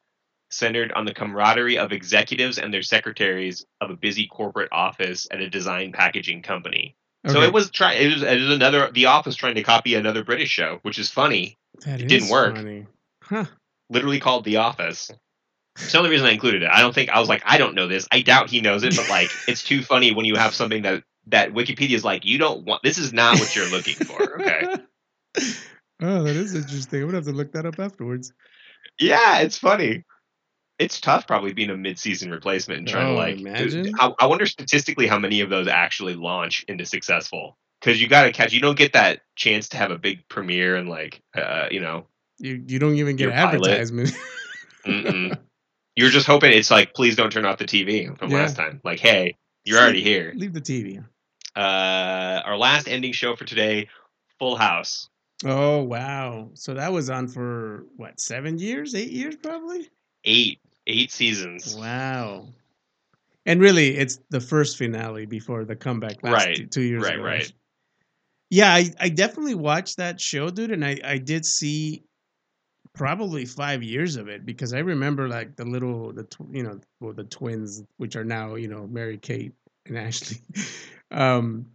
centered 0.49 0.91
on 0.91 1.05
the 1.05 1.13
camaraderie 1.13 1.77
of 1.77 1.93
executives 1.93 2.59
and 2.59 2.73
their 2.73 2.81
secretaries 2.81 3.65
of 3.79 3.89
a 3.89 3.95
busy 3.95 4.27
corporate 4.27 4.69
office 4.71 5.27
at 5.31 5.39
a 5.39 5.49
design 5.49 5.93
packaging 5.93 6.41
company. 6.41 6.95
So 7.27 7.41
it 7.41 7.53
was 7.53 7.69
try 7.69 7.93
it 7.93 8.13
was, 8.13 8.23
it 8.23 8.41
was 8.41 8.49
another 8.49 8.89
The 8.91 9.05
Office 9.05 9.35
trying 9.35 9.53
to 9.55 9.63
copy 9.63 9.93
another 9.93 10.23
British 10.23 10.49
show, 10.49 10.79
which 10.81 10.97
is 10.97 11.11
funny 11.11 11.57
that 11.85 12.01
it 12.01 12.07
didn't 12.07 12.29
work. 12.29 12.55
funny. 12.55 12.87
Huh. 13.23 13.45
literally 13.89 14.19
called 14.19 14.43
The 14.43 14.57
Office. 14.57 15.11
It's 15.75 15.91
the 15.91 15.97
only 15.97 16.09
reason 16.09 16.27
I 16.27 16.31
included 16.31 16.63
it. 16.63 16.69
I 16.71 16.81
don't 16.81 16.93
think 16.93 17.09
I 17.09 17.19
was 17.19 17.29
like, 17.29 17.43
I 17.45 17.57
don't 17.57 17.75
know 17.75 17.87
this. 17.87 18.07
I 18.11 18.21
doubt 18.21 18.49
he 18.49 18.61
knows 18.61 18.83
it, 18.83 18.95
but 18.95 19.09
like, 19.09 19.29
it's 19.47 19.63
too 19.63 19.81
funny 19.81 20.13
when 20.13 20.25
you 20.25 20.35
have 20.35 20.53
something 20.53 20.81
that 20.83 21.03
that 21.27 21.51
Wikipedia 21.53 21.91
is 21.95 22.03
like, 22.03 22.25
you 22.25 22.37
don't 22.37 22.65
want. 22.65 22.83
This 22.83 22.97
is 22.97 23.13
not 23.13 23.39
what 23.39 23.55
you're 23.55 23.69
looking 23.69 23.95
for. 23.95 24.41
Okay. 24.41 24.65
oh, 26.01 26.23
that 26.23 26.35
is 26.35 26.55
interesting. 26.55 27.01
I'm 27.01 27.07
gonna 27.07 27.17
have 27.17 27.25
to 27.25 27.31
look 27.31 27.53
that 27.53 27.65
up 27.65 27.79
afterwards. 27.79 28.33
Yeah, 28.99 29.39
it's 29.39 29.57
funny. 29.57 30.03
It's 30.79 30.99
tough, 30.99 31.27
probably 31.27 31.53
being 31.53 31.69
a 31.69 31.77
mid-season 31.77 32.31
replacement 32.31 32.79
and 32.79 32.87
trying 32.87 33.07
Oh, 33.07 33.11
to 33.11 33.17
like. 33.17 33.39
imagine. 33.39 33.91
I, 33.99 34.11
I 34.19 34.25
wonder 34.25 34.47
statistically 34.47 35.05
how 35.05 35.19
many 35.19 35.41
of 35.41 35.49
those 35.51 35.67
actually 35.67 36.15
launch 36.15 36.65
into 36.67 36.85
successful. 36.85 37.57
Because 37.79 38.01
you 38.01 38.07
got 38.07 38.23
to 38.23 38.31
catch. 38.31 38.51
You 38.51 38.61
don't 38.61 38.77
get 38.77 38.93
that 38.93 39.21
chance 39.35 39.69
to 39.69 39.77
have 39.77 39.91
a 39.91 39.97
big 39.97 40.27
premiere 40.27 40.75
and 40.75 40.89
like, 40.89 41.21
uh, 41.37 41.67
you 41.69 41.79
know, 41.81 42.07
You 42.39 42.63
you 42.67 42.79
don't 42.79 42.95
even 42.95 43.15
get 43.15 43.29
advertisement. 43.29 44.11
you're 45.95 46.09
just 46.09 46.25
hoping 46.27 46.51
it's 46.53 46.71
like, 46.71 46.93
please 46.93 47.15
don't 47.15 47.31
turn 47.31 47.45
off 47.45 47.57
the 47.57 47.65
TV 47.65 48.17
from 48.17 48.31
Yeah. 48.31 48.37
last 48.37 48.55
time. 48.55 48.79
Like, 48.83 48.99
hey, 48.99 49.35
you're 49.65 49.79
already 49.79 50.01
here. 50.03 50.33
Leave 50.35 50.53
the 50.53 50.61
TV. 50.61 51.03
uh, 51.55 51.59
our 52.45 52.57
last 52.57 52.87
ending 52.87 53.11
show 53.11 53.35
for 53.35 53.45
today, 53.45 53.89
Full 54.39 54.55
House. 54.55 55.09
Oh 55.43 55.81
wow! 55.83 56.51
So 56.53 56.75
that 56.75 56.93
was 56.93 57.09
on 57.09 57.27
for 57.27 57.85
what 57.97 58.19
seven 58.19 58.59
years, 58.59 58.93
eight 58.95 59.09
years, 59.11 59.35
probably. 59.35 59.89
Eight, 60.23 60.59
eight 60.87 61.11
seasons. 61.11 61.75
Wow. 61.75 62.47
And 63.47 63.59
really, 63.59 63.97
it's 63.97 64.19
the 64.29 64.39
first 64.39 64.77
finale 64.77 65.25
before 65.25 65.65
the 65.65 65.75
comeback 65.75 66.21
last 66.21 66.45
Right, 66.45 66.55
two, 66.57 66.67
two 66.67 66.81
years 66.83 67.03
right, 67.03 67.15
ago. 67.15 67.23
right. 67.23 67.51
Yeah, 68.51 68.71
I, 68.71 68.91
I 68.99 69.09
definitely 69.09 69.55
watched 69.55 69.97
that 69.97 70.21
show, 70.21 70.51
dude, 70.51 70.71
and 70.71 70.85
I, 70.85 70.99
I 71.03 71.17
did 71.17 71.43
see 71.45 72.03
probably 72.93 73.45
five 73.45 73.81
years 73.83 74.15
of 74.15 74.27
it 74.27 74.45
because 74.45 74.73
I 74.73 74.79
remember 74.79 75.27
like 75.27 75.55
the 75.55 75.65
little 75.65 76.11
the 76.11 76.23
tw- 76.23 76.49
you 76.51 76.63
know 76.63 76.79
well, 76.99 77.13
the 77.13 77.23
twins 77.23 77.83
which 77.97 78.15
are 78.15 78.25
now 78.25 78.55
you 78.55 78.67
know 78.67 78.87
Mary 78.87 79.17
Kate 79.17 79.53
and 79.85 79.97
Ashley. 79.97 80.37
um, 81.11 81.67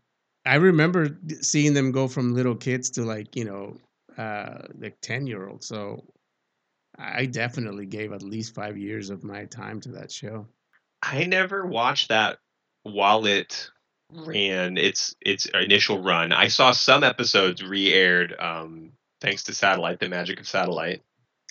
I 0.45 0.57
remember 0.57 1.19
seeing 1.41 1.75
them 1.75 1.93
go 1.93 2.09
from 2.09 2.35
little 2.35 2.55
kids 2.55 2.91
to 2.91 3.03
like 3.05 3.35
you 3.35 3.45
know 3.45 3.77
uh, 4.19 4.63
like 4.79 4.97
ten 5.01 5.27
year 5.27 5.49
olds. 5.49 5.67
So 5.67 6.05
I 6.99 7.27
definitely 7.27 7.87
gave 7.87 8.13
at 8.13 8.23
least 8.23 8.55
five 8.55 8.79
years 8.79 9.11
of 9.11 9.25
my 9.25 9.45
time 9.47 9.81
to 9.81 9.91
that 9.93 10.11
show. 10.11 10.47
I 11.03 11.25
never 11.25 11.67
watched 11.67 12.09
that 12.09 12.39
while 12.83 13.27
it 13.27 13.71
ran 14.11 14.79
its 14.79 15.15
its 15.21 15.47
initial 15.47 16.03
run. 16.03 16.33
I 16.33 16.49
saw 16.49 16.73
some 16.73 17.05
episodes 17.05 17.63
re-aired 17.63 18.35
um, 18.39 18.93
thanks 19.21 19.45
to 19.45 19.55
Satellite, 19.55 20.01
the 20.01 20.09
magic 20.09 20.41
of 20.41 20.49
Satellite, 20.49 21.03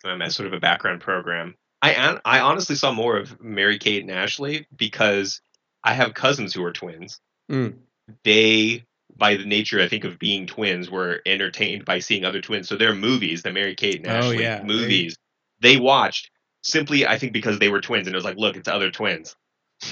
um, 0.06 0.22
as 0.22 0.36
sort 0.36 0.48
of 0.48 0.54
a 0.54 0.60
background 0.60 1.02
program. 1.02 1.56
I 1.82 2.20
I 2.26 2.40
honestly 2.40 2.76
saw 2.76 2.92
more 2.92 3.18
of 3.18 3.42
Mary 3.42 3.78
Kate 3.78 4.02
and 4.02 4.12
Ashley 4.12 4.66
because 4.76 5.42
I 5.84 5.94
have 5.94 6.14
cousins 6.14 6.54
who 6.54 6.64
are 6.64 6.72
twins. 6.74 7.20
Mm. 7.52 7.76
They, 8.24 8.86
by 9.16 9.36
the 9.36 9.46
nature, 9.46 9.82
I 9.82 9.88
think 9.88 10.04
of 10.04 10.18
being 10.20 10.48
twins, 10.48 10.90
were 10.90 11.22
entertained 11.26 11.86
by 11.86 12.00
seeing 12.00 12.26
other 12.26 12.42
twins. 12.42 12.68
So 12.70 12.76
their 12.76 12.96
movies, 12.96 13.44
the 13.44 13.52
Mary 13.52 13.76
Kate 13.76 13.98
and 13.98 14.08
Oh, 14.08 14.12
Ashley 14.12 14.42
yeah, 14.42 14.60
they- 14.60 14.64
movies, 14.66 15.18
they 15.60 15.78
watched 15.78 16.32
simply, 16.64 17.06
I 17.06 17.18
think, 17.20 17.34
because 17.34 17.60
they 17.60 17.70
were 17.70 17.82
twins, 17.82 18.08
and 18.08 18.16
it 18.16 18.18
was 18.18 18.26
like, 18.26 18.38
look, 18.38 18.56
it's 18.58 18.68
other 18.68 18.92
twins. 18.92 19.36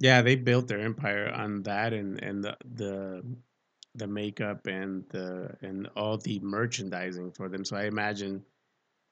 Yeah, 0.00 0.22
they 0.22 0.34
built 0.34 0.66
their 0.66 0.80
empire 0.80 1.30
on 1.32 1.62
that 1.62 1.92
and 1.92 2.20
and 2.22 2.42
the 2.42 2.56
the 2.74 3.24
the 3.94 4.08
makeup 4.08 4.66
and 4.66 5.04
the 5.10 5.56
and 5.62 5.88
all 5.96 6.18
the 6.18 6.40
merchandising 6.40 7.30
for 7.30 7.48
them. 7.48 7.64
So 7.64 7.76
I 7.76 7.84
imagine 7.84 8.44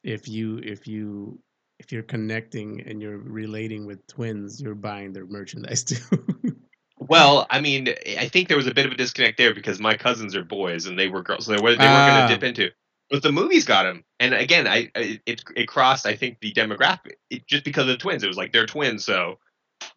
if 0.03 0.29
you 0.29 0.59
if 0.59 0.87
you 0.87 1.39
if 1.79 1.93
you're 1.93 2.03
connecting 2.03 2.83
and 2.87 3.01
you're 3.03 3.19
relating 3.19 3.87
with 3.87 4.07
twins, 4.07 4.61
you're 4.61 4.75
buying 4.75 5.13
their 5.13 5.27
merchandise 5.27 5.85
too. 5.85 6.57
Well, 6.99 7.47
I 7.51 7.61
mean, 7.61 7.89
I 8.19 8.29
think 8.29 8.47
there 8.49 8.57
was 8.57 8.69
a 8.69 8.75
bit 8.75 8.87
of 8.87 8.93
a 8.93 8.95
disconnect 8.95 9.37
there 9.37 9.53
because 9.55 9.81
my 9.81 9.97
cousins 9.97 10.37
are 10.37 10.45
boys 10.45 10.87
and 10.87 10.97
they 10.99 11.09
were 11.09 11.23
girls, 11.23 11.47
so 11.47 11.53
they, 11.57 11.61
were, 11.61 11.73
they 11.73 11.79
weren't 11.79 11.89
Ah. 11.89 12.17
going 12.19 12.29
to 12.29 12.35
dip 12.35 12.45
into. 12.45 12.71
But 13.11 13.23
the 13.25 13.33
movies 13.33 13.65
got 13.65 13.83
them, 13.83 14.05
and 14.21 14.33
again, 14.33 14.67
I, 14.69 14.91
I 14.97 15.21
it 15.27 15.43
it 15.57 15.67
crossed. 15.69 16.07
I 16.07 16.15
think 16.17 16.39
the 16.41 16.53
demographic 16.53 17.15
it, 17.29 17.47
just 17.47 17.65
because 17.65 17.83
of 17.83 17.89
the 17.89 17.97
twins. 17.99 18.23
It 18.25 18.29
was 18.29 18.37
like 18.39 18.53
they're 18.53 18.65
twins, 18.67 19.05
so 19.05 19.39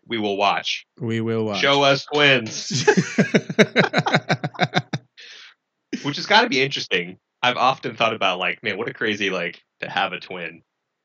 we 0.08 0.18
will 0.18 0.36
watch. 0.36 0.86
we 1.00 1.22
will 1.22 1.46
watch. 1.46 1.62
Show 1.62 1.84
us 1.84 2.04
twins, 2.06 2.84
which 6.04 6.18
has 6.18 6.26
got 6.26 6.42
to 6.42 6.50
be 6.50 6.62
interesting. 6.62 7.18
I've 7.46 7.58
often 7.58 7.96
thought 7.96 8.16
about 8.16 8.40
like, 8.40 8.64
man, 8.64 8.76
what 8.76 8.90
a 8.90 8.94
crazy 8.94 9.30
like 9.30 9.64
to 9.80 9.88
have 9.88 10.14
a 10.14 10.20
twin. 10.20 10.64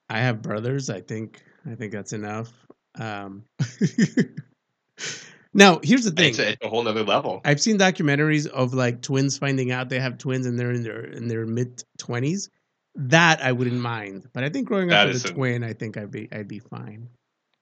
I 0.08 0.20
have 0.20 0.40
brothers. 0.40 0.88
I 0.88 1.02
think 1.02 1.42
I 1.70 1.74
think 1.74 1.92
that's 1.92 2.14
enough. 2.14 2.50
Um, 2.98 3.44
now, 5.52 5.80
here's 5.82 6.04
the 6.04 6.12
thing. 6.12 6.30
It's 6.30 6.38
a, 6.38 6.48
it's 6.52 6.64
a 6.64 6.68
whole 6.68 6.82
nother 6.82 7.04
level. 7.04 7.42
I've 7.44 7.60
seen 7.60 7.78
documentaries 7.78 8.46
of 8.46 8.72
like 8.72 9.02
twins 9.02 9.36
finding 9.36 9.70
out 9.70 9.90
they 9.90 10.00
have 10.00 10.16
twins 10.16 10.46
and 10.46 10.58
they're 10.58 10.72
in 10.72 10.82
their 10.82 11.04
in 11.04 11.28
their 11.28 11.44
mid 11.44 11.84
twenties. 11.98 12.48
That 12.94 13.42
I 13.42 13.52
wouldn't 13.52 13.80
mind, 13.80 14.26
but 14.32 14.42
I 14.42 14.48
think 14.48 14.66
growing 14.66 14.90
up 14.90 15.06
That 15.06 15.12
with 15.12 15.24
a 15.26 15.28
twin, 15.34 15.62
I 15.62 15.74
think 15.74 15.98
I'd 15.98 16.10
be 16.10 16.26
I'd 16.32 16.48
be 16.48 16.60
fine. 16.60 17.10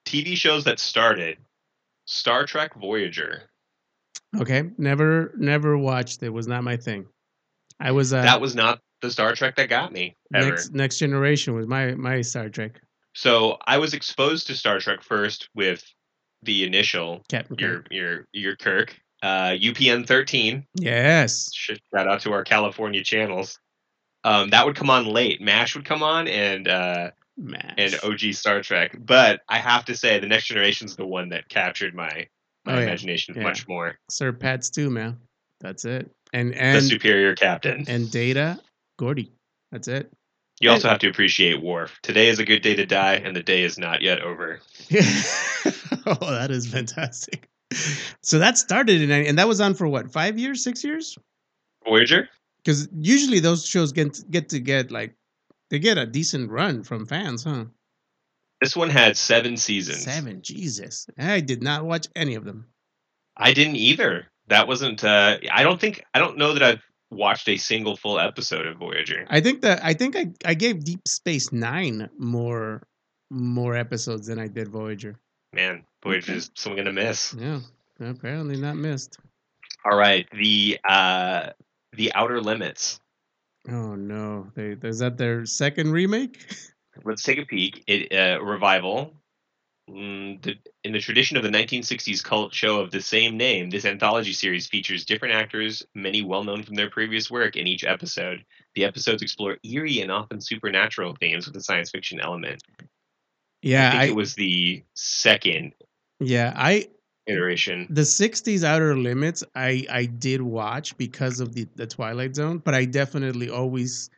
TV 0.07 0.37
shows 0.37 0.63
that 0.65 0.79
started 0.79 1.39
Star 2.07 2.47
Trek 2.47 2.77
Voyager. 2.77 3.43
Okay, 4.39 4.71
never 4.79 5.33
never 5.37 5.77
watched. 5.77 6.23
It 6.23 6.31
was 6.31 6.47
not 6.47 6.63
my 6.63 6.77
thing. 6.77 7.07
I 7.81 7.93
was 7.93 8.13
uh, 8.13 8.23
that 8.23 8.41
was 8.41 8.55
not 8.55 8.81
the 9.03 9.11
Star 9.11 9.35
Trek 9.35 9.57
that 9.57 9.69
got 9.69 9.93
me 9.93 10.17
ever. 10.35 10.49
next 10.51 10.73
next 10.73 10.99
generation 10.99 11.55
was 11.55 11.67
my 11.67 11.95
my 11.95 12.21
Star 12.23 12.49
Trek. 12.49 12.81
So 13.15 13.59
I 13.67 13.79
was 13.79 13.95
exposed 13.95 14.47
to 14.49 14.55
Star 14.55 14.79
Trek 14.81 15.03
first 15.03 15.49
with 15.55 15.85
the 16.43 16.65
initial 16.65 17.23
Captain 17.29 17.57
your 17.59 17.77
Kirk. 17.79 17.87
your 17.91 18.27
your 18.33 18.57
Kirk 18.57 18.97
uh, 19.23 19.51
UPN 19.61 20.07
thirteen. 20.07 20.65
Yes. 20.75 21.49
Shout 21.53 21.79
out 21.95 22.21
to 22.21 22.33
our 22.33 22.45
California 22.45 23.03
channels. 23.03 23.59
Um, 24.25 24.51
that 24.51 24.67
would 24.67 24.77
come 24.77 24.91
on 24.91 25.07
late. 25.07 25.41
Mash 25.41 25.75
would 25.77 25.85
come 25.85 26.03
on 26.03 26.27
and 26.29 26.69
uh, 26.69 27.11
Mash. 27.37 27.75
and 27.79 27.99
OG 28.05 28.35
Star 28.35 28.63
Trek. 28.63 28.97
But 28.99 29.41
I 29.49 29.59
have 29.59 29.85
to 29.87 29.97
say, 29.97 30.19
the 30.19 30.27
Next 30.27 30.47
Generation's 30.47 30.97
the 30.97 31.07
one 31.07 31.29
that 31.31 31.49
captured 31.49 31.95
my 31.95 32.27
my 32.65 32.75
Oh, 32.75 32.77
yeah. 32.79 32.83
imagination 32.83 33.35
Yeah. 33.37 33.45
much 33.45 33.67
more. 33.69 33.97
Sir 34.11 34.33
Pats 34.33 34.71
too, 34.71 34.91
man. 34.91 35.19
That's 35.61 35.85
it. 35.85 36.11
And 36.33 36.55
and 36.55 36.77
the 36.77 36.83
superior 36.83 37.35
captain. 37.35 37.85
and 37.89 38.11
Data, 38.11 38.61
Geordi. 39.01 39.31
That's 39.73 39.89
it. 39.89 40.13
you 40.61 40.71
also 40.71 40.89
have 40.89 40.99
to 41.01 41.09
appreciate 41.09 41.63
Worf. 41.63 41.99
Today 42.03 42.29
is 42.29 42.39
a 42.39 42.45
good 42.45 42.63
day 42.63 42.75
to 42.77 42.87
die, 42.87 43.15
and 43.15 43.35
the 43.35 43.43
day 43.43 43.63
is 43.63 43.79
not 43.79 44.03
yet 44.03 44.21
over. 44.21 44.61
Yeah. 44.89 45.01
oh, 46.07 46.31
that 46.31 46.51
is 46.51 46.67
fantastic. 46.67 47.49
So 48.23 48.39
that 48.39 48.57
started 48.57 49.03
in 49.03 49.11
and 49.11 49.39
that 49.39 49.49
was 49.49 49.61
on 49.61 49.75
for 49.75 49.89
what 49.89 50.11
five 50.11 50.39
years, 50.39 50.63
six 50.63 50.85
years? 50.85 51.19
Voyager. 51.85 52.29
Because 52.65 52.89
usually 52.99 53.41
those 53.41 53.67
shows 53.67 53.93
get 53.93 54.19
get 54.31 54.49
to 54.51 54.61
get 54.61 54.91
like 54.91 55.15
they 55.71 55.79
get 55.79 55.99
a 55.99 56.07
decent 56.07 56.51
run 56.51 56.83
from 56.83 57.07
fans, 57.07 57.45
huh? 57.45 57.67
This 58.61 58.75
one 58.75 58.91
had 58.91 59.17
seven 59.17 59.57
seasons. 59.57 60.03
Seven, 60.03 60.43
Jesus! 60.43 61.07
I 61.19 61.41
did 61.41 61.63
not 61.63 61.85
watch 61.85 62.09
any 62.17 62.35
of 62.35 62.45
them. 62.45 62.67
I 63.37 63.53
didn't 63.53 63.77
either. 63.77 64.27
That 64.49 64.67
wasn't. 64.67 65.05
Uh, 65.05 65.39
I 65.51 65.63
don't 65.63 65.81
think. 65.81 66.05
I 66.15 66.19
don't 66.19 66.39
know 66.39 66.55
that 66.55 66.63
I've 66.63 66.83
watched 67.11 67.49
a 67.49 67.57
single 67.57 67.97
full 67.97 68.19
episode 68.19 68.67
of 68.67 68.77
Voyager. 68.77 69.27
I 69.29 69.41
think 69.41 69.63
that 69.63 69.85
I 69.85 69.95
think 69.95 70.17
I, 70.17 70.27
I 70.45 70.55
gave 70.55 70.85
Deep 70.85 71.07
Space 71.07 71.53
Nine 71.53 72.09
more 72.19 72.83
more 73.31 73.77
episodes 73.77 74.27
than 74.27 74.39
I 74.39 74.49
did 74.49 74.69
Voyager. 74.69 75.19
Man, 75.53 75.85
Voyager 76.03 76.27
Voyager's 76.33 76.51
something 76.55 76.85
to 76.85 76.93
miss. 76.93 77.35
Yeah, 77.39 77.61
apparently 78.01 78.57
not 78.57 78.77
missed. 78.77 79.19
All 79.85 79.97
right, 79.97 80.27
the 80.33 80.79
uh, 80.89 81.51
the 81.93 82.13
Outer 82.15 82.41
Limits. 82.41 83.01
Oh 83.69 83.95
no, 83.95 84.51
they 84.55 84.77
is 84.83 85.01
that 85.01 85.19
their 85.19 85.47
second 85.47 85.93
remake? 85.93 86.55
Let's 87.05 87.23
take 87.23 87.39
a 87.39 87.47
peek. 87.47 87.85
It 87.87 88.13
uh, 88.13 88.43
revival. 88.43 89.15
Mm, 89.89 90.43
the, 90.43 90.57
in 90.85 90.93
the 90.93 91.01
tradition 91.01 91.37
of 91.37 91.43
the 91.43 91.49
1960s 91.49 92.23
cult 92.23 92.53
show 92.53 92.81
of 92.81 92.91
the 92.91 93.01
same 93.01 93.37
name, 93.37 93.71
this 93.71 93.85
anthology 93.87 94.33
series 94.33 94.67
features 94.67 95.05
different 95.05 95.35
actors, 95.35 95.83
many 95.95 96.23
well 96.23 96.45
known 96.45 96.63
from 96.63 96.75
their 96.75 96.91
previous 96.91 97.31
work, 97.31 97.57
in 97.57 97.67
each 97.67 97.85
episode. 97.85 98.45
The 98.75 98.85
episodes 98.85 99.23
explore 99.23 99.57
eerie 99.65 100.01
and 100.01 100.11
often 100.11 100.41
supernatural 100.41 101.17
themes 101.19 101.47
with 101.47 101.57
a 101.57 101.63
science 101.63 101.91
fiction 101.91 102.21
element. 102.21 102.63
Yeah, 103.63 103.89
I 103.89 103.91
think 103.91 104.03
I, 104.03 104.07
it 104.07 104.17
was 104.17 104.35
the 104.35 104.85
second 104.95 105.73
yeah 106.21 106.53
I 106.57 106.89
iteration. 107.27 107.87
the 107.91 108.03
'60s 108.03 108.65
Outer 108.65 108.97
Limits 108.97 109.43
I 109.55 109.87
I 109.91 110.05
did 110.07 110.43
watch 110.43 110.97
because 110.99 111.41
of 111.41 111.55
the 111.55 111.67
the 111.77 111.87
Twilight 111.87 112.37
Zone, 112.37 112.59
but 112.59 112.75
I 112.75 112.85
definitely 112.85 113.51
always 113.51 114.11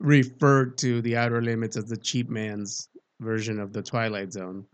referred 0.00 0.76
to 0.78 1.00
the 1.02 1.16
Outer 1.16 1.42
Limits 1.42 1.76
as 1.76 1.86
the 1.86 1.96
cheap 1.96 2.28
man's 2.28 2.88
version 3.20 3.58
of 3.58 3.72
the 3.72 3.82
Twilight 3.82 4.32
Zone. 4.32 4.66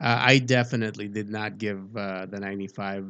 Uh, 0.00 0.16
I 0.18 0.38
definitely 0.38 1.08
did 1.08 1.28
not 1.28 1.58
give 1.58 1.94
uh, 1.96 2.26
the 2.26 2.40
'95 2.40 3.04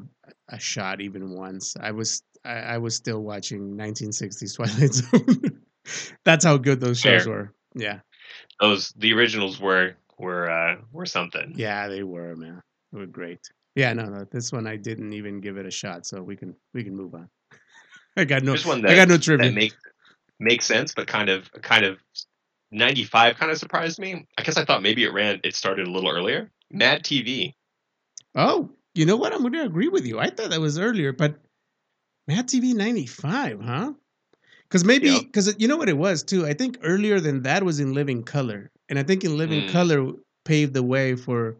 a 0.48 0.58
shot 0.58 1.00
even 1.00 1.36
once. 1.36 1.76
I 1.80 1.92
was 1.92 2.22
I, 2.44 2.54
I 2.74 2.78
was 2.78 2.96
still 2.96 3.20
watching 3.22 3.76
1960s 3.76 4.56
Twilight 4.56 4.94
Zone. 4.94 5.62
That's 6.24 6.44
how 6.44 6.56
good 6.56 6.80
those 6.80 6.98
shows 7.00 7.24
Fair. 7.24 7.32
were. 7.32 7.54
Yeah, 7.74 8.00
Those 8.60 8.92
the 8.96 9.12
originals 9.14 9.60
were 9.60 9.94
were 10.18 10.50
uh, 10.50 10.76
were 10.92 11.06
something. 11.06 11.52
yeah, 11.56 11.86
they 11.88 12.02
were 12.02 12.34
man. 12.36 12.60
They 12.92 12.98
were 12.98 13.06
great. 13.06 13.40
Yeah, 13.76 13.92
no, 13.92 14.06
no, 14.06 14.24
this 14.24 14.50
one 14.50 14.66
I 14.66 14.76
didn't 14.76 15.12
even 15.12 15.40
give 15.40 15.56
it 15.56 15.66
a 15.66 15.70
shot, 15.70 16.06
so 16.06 16.22
we 16.22 16.34
can 16.36 16.56
we 16.74 16.82
can 16.82 16.96
move 16.96 17.14
on. 17.14 17.28
I 18.16 18.24
got 18.24 18.42
no 18.42 18.52
There's 18.52 18.66
one 18.66 18.84
I 18.84 18.96
got 18.96 19.06
no 19.08 19.14
that 19.14 19.22
trivia. 19.22 19.52
makes 19.52 19.76
makes 20.40 20.66
sense, 20.66 20.92
but 20.92 21.06
kind 21.06 21.28
of 21.28 21.50
kind 21.62 21.84
of 21.84 21.98
95 22.72 23.36
kind 23.36 23.52
of 23.52 23.58
surprised 23.58 24.00
me. 24.00 24.26
I 24.36 24.42
guess 24.42 24.56
I 24.56 24.64
thought 24.64 24.82
maybe 24.82 25.04
it 25.04 25.12
ran 25.12 25.40
it 25.44 25.54
started 25.54 25.86
a 25.86 25.90
little 25.90 26.10
earlier. 26.10 26.50
Mad 26.72 27.02
TV. 27.04 27.54
Oh, 28.34 28.70
you 28.94 29.06
know 29.06 29.16
what? 29.16 29.32
I'm 29.32 29.40
going 29.40 29.52
to 29.54 29.62
agree 29.64 29.88
with 29.88 30.06
you. 30.06 30.18
I 30.18 30.30
thought 30.30 30.50
that 30.50 30.60
was 30.60 30.78
earlier, 30.78 31.12
but 31.12 31.36
Mad 32.28 32.48
TV 32.48 32.74
95, 32.74 33.60
huh? 33.60 33.92
Because 34.68 34.84
maybe, 34.84 35.10
Yep. 35.10 35.22
because 35.26 35.54
you 35.58 35.66
know 35.68 35.76
what 35.76 35.88
it 35.88 35.96
was 35.98 36.22
too? 36.22 36.46
I 36.46 36.54
think 36.54 36.78
earlier 36.82 37.18
than 37.20 37.42
that 37.42 37.64
was 37.64 37.80
in 37.80 37.92
Living 37.92 38.22
Color. 38.22 38.70
And 38.88 38.98
I 38.98 39.02
think 39.02 39.24
in 39.24 39.36
Living 39.36 39.62
Mm. 39.62 39.68
Color 39.68 40.12
paved 40.44 40.74
the 40.74 40.82
way 40.82 41.16
for 41.16 41.56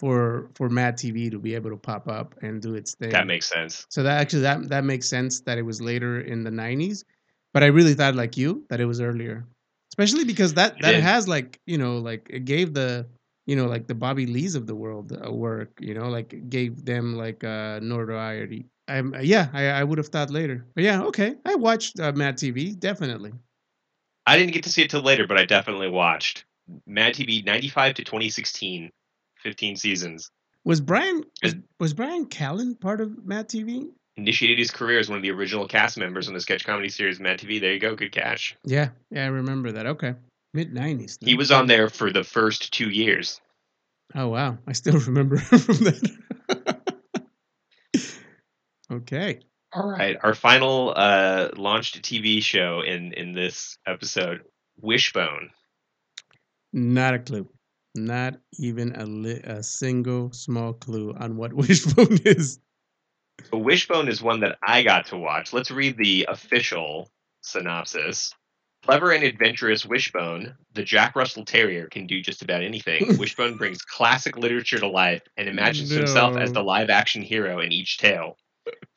for 0.00 0.50
for 0.54 0.68
Mad 0.68 0.96
TV 0.96 1.30
to 1.30 1.38
be 1.38 1.54
able 1.54 1.70
to 1.70 1.76
pop 1.76 2.08
up 2.08 2.34
and 2.42 2.60
do 2.60 2.74
its 2.74 2.94
thing. 2.94 3.10
That 3.10 3.26
makes 3.26 3.46
sense. 3.48 3.86
so 3.90 4.02
that 4.02 4.20
actually 4.20 4.42
that 4.42 4.68
that 4.70 4.84
makes 4.84 5.08
sense 5.08 5.40
that 5.42 5.58
it 5.58 5.62
was 5.62 5.80
later 5.80 6.20
in 6.20 6.42
the 6.42 6.50
90s. 6.50 7.04
But 7.52 7.62
I 7.62 7.66
really 7.66 7.94
thought 7.94 8.14
like 8.16 8.36
you 8.36 8.64
that 8.70 8.80
it 8.80 8.86
was 8.86 9.00
earlier. 9.00 9.46
Especially 9.92 10.24
because 10.24 10.54
that 10.54 10.80
that 10.80 10.94
has 10.96 11.28
like, 11.28 11.60
you 11.66 11.78
know, 11.78 11.98
like 11.98 12.26
it 12.30 12.44
gave 12.44 12.74
the 12.74 13.06
you 13.46 13.56
know, 13.56 13.66
like 13.66 13.86
the 13.86 13.94
Bobby 13.94 14.26
Lees 14.26 14.54
of 14.54 14.66
the 14.66 14.74
world 14.74 15.12
uh, 15.12 15.30
work, 15.32 15.78
you 15.80 15.94
know, 15.94 16.08
like 16.08 16.48
gave 16.48 16.84
them 16.84 17.16
like 17.16 17.44
uh, 17.44 17.80
notoriety. 17.82 18.66
Um, 18.88 19.14
yeah, 19.20 19.48
I, 19.52 19.66
I 19.66 19.84
would 19.84 19.98
have 19.98 20.08
thought 20.08 20.30
later, 20.30 20.66
but 20.74 20.84
yeah, 20.84 21.02
okay. 21.04 21.36
I 21.44 21.54
watched 21.54 21.98
uh, 22.00 22.12
Mad 22.12 22.36
TV, 22.36 22.78
definitely. 22.78 23.32
I 24.26 24.38
didn't 24.38 24.52
get 24.52 24.62
to 24.64 24.70
see 24.70 24.82
it 24.82 24.90
till 24.90 25.02
later, 25.02 25.26
but 25.26 25.38
I 25.38 25.44
definitely 25.44 25.88
watched 25.88 26.44
Mad 26.86 27.14
TV 27.14 27.44
95 27.44 27.94
to 27.94 28.04
2016, 28.04 28.90
15 29.36 29.76
seasons. 29.76 30.30
Was 30.64 30.80
Bryan 30.80 31.22
was, 31.42 31.54
was 31.78 31.92
Bryan 31.92 32.26
Callen 32.26 32.78
part 32.80 33.00
of 33.00 33.24
Mad 33.24 33.48
TV? 33.48 33.88
Initiated 34.16 34.58
his 34.58 34.70
career 34.70 34.98
as 34.98 35.08
one 35.08 35.16
of 35.16 35.22
the 35.22 35.30
original 35.30 35.66
cast 35.66 35.98
members 35.98 36.28
on 36.28 36.34
the 36.34 36.40
sketch 36.40 36.64
comedy 36.64 36.88
series 36.88 37.20
Mad 37.20 37.38
TV. 37.38 37.60
There 37.60 37.72
you 37.72 37.80
go, 37.80 37.94
good 37.94 38.12
catch. 38.12 38.56
Yeah, 38.64 38.90
yeah, 39.10 39.24
I 39.24 39.28
remember 39.28 39.72
that. 39.72 39.86
Okay, 39.86 40.14
mid 40.54 40.72
nineties. 40.72 41.18
He 41.20 41.34
was 41.34 41.50
on 41.50 41.66
there 41.66 41.90
for 41.90 42.10
the 42.10 42.24
first 42.24 42.72
two 42.72 42.88
years. 42.88 43.40
Oh 44.14 44.28
wow, 44.28 44.58
I 44.66 44.72
still 44.72 44.98
remember 45.06 45.36
from 45.36 45.76
that. 45.84 47.26
okay. 48.90 49.40
All 49.74 49.90
right, 49.90 50.16
our 50.22 50.34
final 50.34 50.94
uh, 50.96 51.48
launched 51.56 52.00
TV 52.02 52.42
show 52.42 52.80
in 52.80 53.12
in 53.12 53.34
this 53.34 53.76
episode, 53.86 54.42
Wishbone. 54.80 55.50
Not 56.72 57.14
a 57.14 57.18
clue. 57.18 57.48
Not 57.96 58.34
even 58.58 58.94
a 58.96 59.04
li- 59.04 59.42
a 59.44 59.62
single 59.62 60.32
small 60.32 60.72
clue 60.72 61.14
on 61.18 61.36
what 61.36 61.52
Wishbone 61.54 62.18
is. 62.24 62.58
So 63.50 63.58
Wishbone 63.58 64.08
is 64.08 64.22
one 64.22 64.40
that 64.40 64.58
I 64.62 64.82
got 64.82 65.06
to 65.06 65.16
watch. 65.16 65.52
Let's 65.52 65.70
read 65.70 65.96
the 65.96 66.26
official 66.28 67.10
synopsis. 67.42 68.32
Clever 68.84 69.12
and 69.12 69.24
adventurous 69.24 69.86
Wishbone, 69.86 70.54
the 70.74 70.82
Jack 70.82 71.16
Russell 71.16 71.44
Terrier, 71.46 71.86
can 71.88 72.06
do 72.06 72.20
just 72.20 72.42
about 72.42 72.62
anything. 72.62 73.16
Wishbone 73.18 73.56
brings 73.56 73.80
classic 73.80 74.36
literature 74.36 74.78
to 74.78 74.86
life 74.88 75.22
and 75.38 75.48
imagines 75.48 75.88
himself 75.88 76.36
as 76.36 76.52
the 76.52 76.62
live 76.62 76.90
action 76.90 77.22
hero 77.22 77.60
in 77.60 77.72
each 77.72 77.96
tale. 77.96 78.36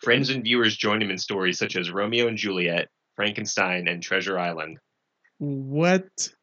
Friends 0.03 0.29
and 0.29 0.43
viewers 0.43 0.75
join 0.75 1.01
him 1.01 1.09
in 1.09 1.17
stories 1.17 1.57
such 1.57 1.77
as 1.77 1.89
Romeo 1.89 2.27
and 2.27 2.37
Juliet, 2.37 2.89
Frankenstein, 3.15 3.87
and 3.87 4.03
Treasure 4.03 4.37
Island. 4.37 4.77
What? 5.37 6.33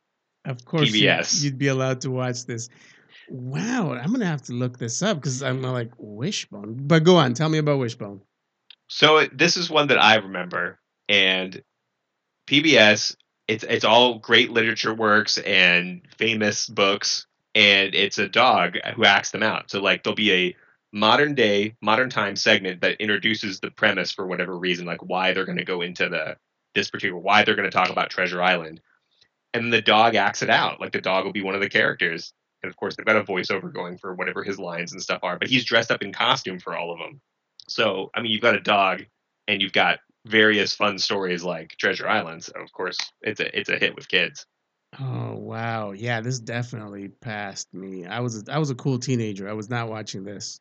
Of 0.47 0.65
course, 0.65 0.91
you'd- 0.91 1.07
PBS. 1.07 1.43
You'd, 1.43 1.59
be 1.59 1.69
allowed 1.69 2.01
to 2.03 2.11
watch 2.11 2.47
this. 2.47 2.71
Wow, 3.29 3.93
I'm 3.93 4.11
gonna 4.13 4.27
have 4.27 4.43
to 4.43 4.53
look 4.53 4.79
this 4.79 5.03
up 5.03 5.19
because 5.19 5.43
I'm 5.43 5.63
like 5.63 5.91
Wishbone. 5.99 6.87
But 6.87 7.05
go 7.05 7.17
on, 7.17 7.35
tell 7.35 7.51
me 7.51 7.59
about 7.59 7.79
Wishbone. 7.79 8.23
So 8.89 9.27
this 9.33 9.57
is 9.59 9.69
one 9.69 9.89
that 9.89 10.03
I 10.03 10.17
remember, 10.17 10.79
and 11.11 11.63
PBS. 12.47 13.17
It's 13.47 13.65
it's 13.65 13.85
all 13.85 14.19
great 14.19 14.51
literature 14.51 14.95
works 14.95 15.39
and 15.39 16.03
famous 16.19 16.67
books, 16.67 17.27
and 17.55 17.95
it's 17.95 18.19
a 18.19 18.29
dog 18.29 18.77
who 18.95 19.05
acts 19.05 19.31
them 19.31 19.43
out. 19.43 19.71
So 19.71 19.81
like 19.81 20.03
there'll 20.03 20.15
be 20.15 20.33
a 20.33 20.57
modern 20.93 21.35
day, 21.35 21.75
modern 21.83 22.09
time 22.09 22.37
segment 22.37 22.81
that 22.81 23.01
introduces 23.01 23.61
the 23.61 23.71
premise 23.71 24.13
for 24.13 24.27
whatever 24.27 24.57
reason, 24.57 24.87
like 24.87 25.03
why 25.03 25.33
they're 25.33 25.45
going 25.45 25.59
to 25.59 25.65
go 25.65 25.83
into 25.83 26.09
the 26.09 26.37
this 26.75 26.91
particular, 26.91 27.21
why 27.21 27.45
they're 27.45 27.57
going 27.57 27.71
to 27.71 27.77
talk 27.77 27.91
about 27.91 28.11
Treasure 28.11 28.43
Island, 28.43 28.81
and 29.53 29.73
the 29.73 29.83
dog 29.83 30.15
acts 30.15 30.43
it 30.43 30.51
out. 30.51 30.81
Like 30.81 30.93
the 30.93 31.01
dog 31.01 31.25
will 31.25 31.33
be 31.33 31.43
one 31.43 31.55
of 31.55 31.61
the 31.61 31.69
characters, 31.69 32.33
and 32.63 32.71
of 32.71 32.77
course 32.77 32.97
they've 32.97 33.07
got 33.07 33.17
a 33.17 33.23
voiceover 33.25 33.73
going 33.73 33.99
for 33.99 34.15
whatever 34.15 34.43
his 34.43 34.59
lines 34.59 34.93
and 34.93 35.03
stuff 35.03 35.21
are. 35.23 35.39
But 35.39 35.49
he's 35.49 35.65
dressed 35.65 35.91
up 35.91 36.03
in 36.03 36.13
costume 36.13 36.61
for 36.61 36.77
all 36.77 36.93
of 36.93 36.99
them. 36.99 37.21
So 37.69 38.11
I 38.15 38.23
mean, 38.23 38.33
you've 38.33 38.43
got 38.43 38.57
a 38.57 38.61
dog, 38.61 39.05
and 39.49 39.61
you've 39.61 39.73
got 39.73 39.99
various 40.27 40.75
fun 40.75 40.99
stories 40.99 41.43
like 41.43 41.77
Treasure 41.79 42.09
Island. 42.09 42.45
So 42.45 42.53
of 42.61 42.73
course, 42.73 42.99
it's 43.23 43.41
a 43.41 43.59
it's 43.59 43.69
a 43.69 43.79
hit 43.79 43.95
with 43.95 44.09
kids. 44.09 44.47
Oh 45.01 45.35
wow, 45.35 45.91
yeah, 45.93 46.21
this 46.21 46.39
definitely 46.39 47.09
passed 47.09 47.73
me. 47.75 48.07
I 48.07 48.21
was 48.21 48.45
I 48.49 48.59
was 48.59 48.71
a 48.71 48.75
cool 48.77 48.99
teenager. 48.99 49.49
I 49.49 49.53
was 49.53 49.69
not 49.69 49.89
watching 49.89 50.25
this. 50.25 50.61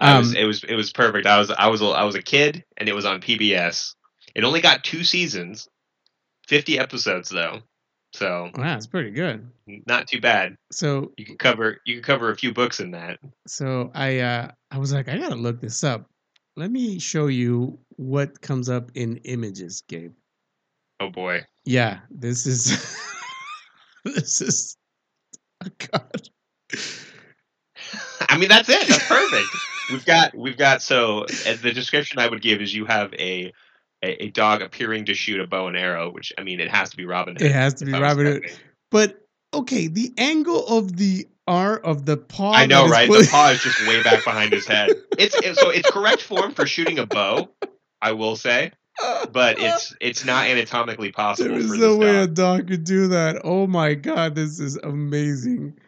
I 0.00 0.18
was, 0.18 0.30
Um, 0.32 0.36
it 0.36 0.44
was 0.44 0.64
it 0.64 0.74
was 0.74 0.92
perfect. 0.92 1.26
I 1.26 1.38
was 1.38 1.50
I 1.50 1.68
was 1.68 1.80
a, 1.80 1.86
I 1.86 2.04
was 2.04 2.14
a 2.14 2.22
kid, 2.22 2.64
and 2.76 2.88
it 2.88 2.94
was 2.94 3.06
on 3.06 3.20
PBS. 3.20 3.94
It 4.34 4.44
only 4.44 4.60
got 4.60 4.84
two 4.84 5.02
seasons, 5.04 5.68
fifty 6.46 6.78
episodes 6.78 7.30
though, 7.30 7.60
so 8.12 8.50
Wow, 8.56 8.76
it's 8.76 8.86
pretty 8.86 9.10
good. 9.12 9.46
not 9.86 10.08
too 10.08 10.20
bad. 10.20 10.56
So 10.70 11.12
You 11.16 11.24
can 11.24 11.38
cover 11.38 11.78
you 11.86 11.94
can 11.94 12.02
cover 12.02 12.30
a 12.30 12.36
few 12.36 12.52
books 12.52 12.80
in 12.80 12.90
that. 12.90 13.18
so 13.46 13.90
I 13.94 14.18
uh 14.18 14.50
I 14.70 14.78
was 14.78 14.92
like, 14.92 15.08
I 15.08 15.16
gotta 15.16 15.36
look 15.36 15.60
this 15.60 15.84
up. 15.84 16.10
Let 16.56 16.70
me 16.70 16.98
show 16.98 17.26
you 17.26 17.78
what 17.96 18.40
comes 18.40 18.68
up 18.68 18.90
in 18.94 19.16
images, 19.24 19.82
Gabe. 19.88 20.12
Oh 21.00 21.10
boy, 21.10 21.44
Yeah, 21.64 22.00
this 22.10 22.46
is 22.46 22.96
this 24.04 24.40
is 24.40 24.76
oh 25.64 25.68
god. 25.92 26.28
I 28.28 28.38
mean 28.38 28.48
that's 28.48 28.68
it. 28.68 28.88
That's 28.88 29.06
perfect. 29.08 29.48
we've 29.90 30.04
got 30.04 30.36
we've 30.36 30.56
got 30.56 30.80
so 30.80 31.26
the 31.62 31.72
description 31.72 32.20
I 32.20 32.28
would 32.28 32.40
give 32.40 32.60
is 32.60 32.72
you 32.72 32.86
have 32.86 33.12
a, 33.14 33.52
a 34.02 34.24
a 34.24 34.30
dog 34.30 34.62
appearing 34.62 35.06
to 35.06 35.14
shoot 35.14 35.40
a 35.40 35.46
bow 35.46 35.66
and 35.66 35.76
arrow, 35.76 36.12
which 36.12 36.32
I 36.38 36.42
mean 36.44 36.60
it 36.60 36.70
has 36.70 36.90
to 36.90 36.96
be 36.96 37.04
Robin. 37.04 37.34
Hood. 37.34 37.42
It 37.46 37.52
has 37.52 37.74
to 37.74 37.84
be 37.84 37.90
if 37.90 37.96
I 37.96 38.00
was 38.00 38.08
Robin 38.08 38.26
Hood. 38.26 38.52
But 38.90 39.23
okay, 39.54 39.86
the 39.88 40.12
angle 40.18 40.66
of 40.66 40.96
the 40.96 41.26
R 41.46 41.76
of 41.78 42.06
the 42.06 42.16
paw. 42.16 42.52
I 42.54 42.66
know, 42.66 42.88
right? 42.88 43.08
put- 43.08 43.22
The 43.24 43.30
paw 43.30 43.50
is 43.50 43.62
just 43.62 43.80
way 43.80 44.02
back 44.02 44.24
behind 44.24 44.52
his 44.52 44.66
head. 44.66 44.96
It's 45.18 45.36
it, 45.36 45.56
so 45.56 45.70
it's 45.70 45.88
correct 45.88 46.22
form 46.22 46.52
for 46.52 46.66
shooting 46.66 46.98
a 46.98 47.06
bow, 47.06 47.48
I 48.02 48.12
will 48.12 48.34
say, 48.36 48.72
but 49.32 49.58
it's 49.60 49.94
it's 50.00 50.24
not 50.24 50.46
anatomically 50.46 51.12
possible 51.12 51.50
there 51.50 51.58
is 51.58 51.70
for 51.70 51.76
no 51.76 51.96
way 51.96 52.16
a 52.16 52.26
dog. 52.26 52.34
dog 52.58 52.68
could 52.68 52.84
do 52.84 53.08
that. 53.08 53.40
Oh 53.44 53.66
my 53.68 53.94
god, 53.94 54.34
this 54.34 54.58
is 54.58 54.76
amazing. 54.78 55.78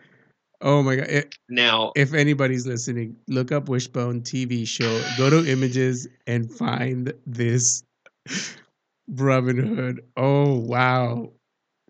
Oh 0.61 0.83
my 0.83 0.97
god. 0.97 1.09
It- 1.09 1.35
Now, 1.49 1.93
if 1.97 2.15
anybody's 2.15 2.67
listening, 2.67 3.17
look 3.29 3.51
up 3.53 3.69
Wishbone 3.69 4.23
TV 4.23 4.65
show, 4.65 4.99
go 5.19 5.29
to 5.29 5.45
images 5.51 6.07
and 6.27 6.51
find 6.51 7.13
this 7.27 7.83
Robin 9.09 9.57
Hood. 9.57 10.01
Oh 10.17 10.55
wow. 10.59 11.33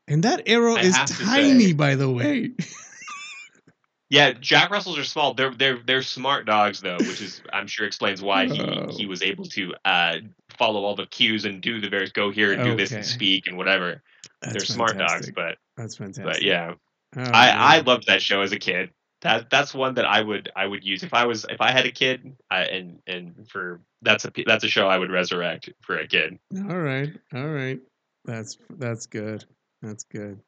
And 0.09 0.23
that 0.25 0.43
arrow 0.49 0.77
I 0.77 0.81
is 0.81 0.97
tiny, 1.07 1.73
by 1.73 1.95
the 1.97 2.09
way. 2.11 2.53
yeah, 4.09 4.33
Jack 4.33 4.71
Russells 4.71 4.99
are 4.99 5.05
small. 5.05 5.35
They're 5.35 5.53
they're 5.53 5.79
they're 5.85 6.03
smart 6.03 6.47
dogs 6.47 6.81
though, 6.81 6.97
which 6.99 7.21
is 7.21 7.43
I'm 7.53 7.67
sure 7.67 7.87
explains 7.87 8.23
why 8.23 8.47
he 8.47 8.61
Oh. 8.61 8.89
he 8.97 9.07
was 9.07 9.23
able 9.23 9.45
to 9.47 9.75
uh, 9.85 10.19
follow 10.57 10.85
all 10.85 10.95
the 10.95 11.07
cues 11.07 11.45
and 11.45 11.61
do 11.61 11.81
the 11.81 11.89
various 11.89 12.13
go 12.13 12.31
here 12.31 12.53
and 12.53 12.63
do 12.63 12.77
this 12.77 12.93
and 12.93 13.05
speak 13.05 13.47
and 13.49 13.57
whatever. 13.57 14.03
That's 14.41 14.53
they're 14.53 14.65
smart 14.65 14.97
dogs, 14.99 15.31
but 15.35 15.57
That's 15.77 15.97
fantastic. 15.97 16.25
but 16.25 16.43
yeah, 16.43 16.75
Oh, 17.17 17.23
I 17.23 17.79
I 17.79 17.81
loved 17.81 18.07
that 18.07 18.23
show 18.23 18.43
as 18.43 18.53
a 18.53 18.59
kid. 18.59 18.91
That 19.23 19.49
that's 19.51 19.75
one 19.75 19.95
that 19.95 20.05
I 20.05 20.21
would 20.21 20.51
I 20.55 20.67
would 20.67 20.85
use 20.85 21.03
if 21.03 21.15
I 21.15 21.25
was 21.27 21.45
if 21.49 21.61
I 21.61 21.73
had 21.73 21.87
a 21.87 21.91
kid. 21.91 22.37
I, 22.51 22.65
and 22.65 23.01
and 23.09 23.49
for 23.49 23.81
that's 24.03 24.25
a 24.25 24.33
that's 24.47 24.63
a 24.63 24.69
show 24.69 24.87
I 24.87 24.99
would 24.99 25.11
resurrect 25.11 25.71
for 25.81 25.99
a 25.99 26.07
kid. 26.07 26.39
All 26.57 26.79
right. 26.79 27.11
All 27.35 27.49
right. 27.49 27.81
That's 28.25 28.59
that's 28.71 29.07
good. 29.07 29.45
That's 29.83 30.05
good. 30.05 30.41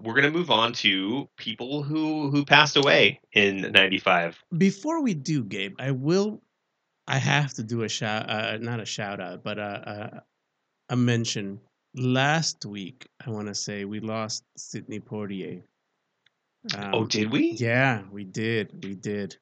We're 0.00 0.14
gonna 0.14 0.30
move 0.30 0.50
on 0.50 0.72
to 0.74 1.28
people 1.36 1.82
who 1.82 2.30
who 2.30 2.44
passed 2.44 2.76
away 2.76 3.20
in 3.32 3.72
'95. 3.72 4.42
Before 4.56 5.02
we 5.02 5.14
do, 5.14 5.44
Gabe, 5.44 5.74
I 5.78 5.90
will. 5.90 6.42
I 7.06 7.18
have 7.18 7.52
to 7.54 7.62
do 7.62 7.82
a 7.82 7.88
shout. 7.88 8.30
Uh, 8.30 8.56
not 8.58 8.80
a 8.80 8.86
shout 8.86 9.20
out, 9.20 9.42
but 9.42 9.58
a, 9.58 10.22
a 10.90 10.94
a 10.94 10.96
mention. 10.96 11.60
Last 11.94 12.64
week, 12.64 13.06
I 13.26 13.28
want 13.28 13.48
to 13.48 13.54
say 13.54 13.84
we 13.84 14.00
lost 14.00 14.44
Sidney 14.56 14.98
Poitier. 14.98 15.62
oh, 16.74 17.02
Um, 17.02 17.08
did 17.08 17.30
we? 17.30 17.50
Yeah, 17.52 18.02
we 18.10 18.24
did. 18.24 18.82
We 18.82 18.94
did. 18.94 19.36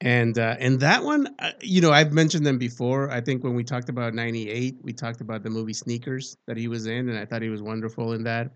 And 0.00 0.38
uh, 0.38 0.56
and 0.58 0.80
that 0.80 1.04
one, 1.04 1.28
uh, 1.38 1.50
you 1.60 1.80
know, 1.82 1.92
I've 1.92 2.12
mentioned 2.12 2.46
them 2.46 2.56
before. 2.56 3.10
I 3.10 3.20
think 3.20 3.44
when 3.44 3.54
we 3.54 3.64
talked 3.64 3.90
about 3.90 4.14
'98, 4.14 4.78
we 4.82 4.92
talked 4.94 5.20
about 5.20 5.42
the 5.42 5.50
movie 5.50 5.74
Sneakers 5.74 6.36
that 6.46 6.56
he 6.56 6.68
was 6.68 6.86
in, 6.86 7.10
and 7.10 7.18
I 7.18 7.26
thought 7.26 7.42
he 7.42 7.50
was 7.50 7.62
wonderful 7.62 8.14
in 8.14 8.24
that. 8.24 8.50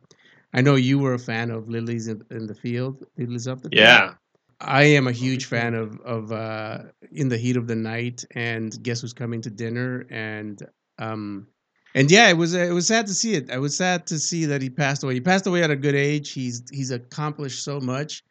I 0.55 0.62
know 0.62 0.76
you 0.76 0.99
were 0.99 1.14
a 1.14 1.18
fan 1.18 1.51
of 1.51 1.68
Lilies 1.68 2.09
in, 2.09 2.22
in 2.30 2.47
the 2.47 2.55
Field, 2.55 3.05
Lilies 3.18 3.47
of 3.47 3.61
the 3.61 3.68
Field. 3.68 3.80
Yeah. 3.82 4.14
I 4.61 4.84
am 4.84 5.07
a 5.07 5.12
huge 5.12 5.45
fan 5.47 5.74
of 5.74 6.01
of 6.01 6.32
uh, 6.32 6.84
In 7.12 7.28
the 7.28 7.36
Heat 7.36 7.57
of 7.57 7.66
the 7.66 7.74
Night 7.76 8.24
and 8.34 8.82
Guess 8.82 9.03
Who's 9.03 9.12
Coming 9.12 9.42
to 9.42 9.51
Dinner 9.51 10.07
and 10.11 10.62
um 10.99 11.49
and 11.95 12.11
yeah, 12.11 12.28
it 12.28 12.36
was 12.36 12.55
it 12.55 12.72
was 12.72 12.86
sad 12.86 13.07
to 13.07 13.14
see 13.14 13.34
it. 13.34 13.51
I 13.51 13.59
was 13.59 13.76
sad 13.76 14.07
to 14.09 14.18
see 14.18 14.47
that 14.47 14.61
he 14.61 14.70
passed 14.70 15.05
away. 15.05 15.14
He 15.14 15.20
passed 15.20 15.47
away 15.47 15.62
at 15.62 15.70
a 15.70 15.76
good 15.76 15.95
age. 15.95 16.32
He's 16.32 16.64
he's 16.72 16.90
accomplished 16.90 17.62
so 17.62 17.78
much, 17.80 18.22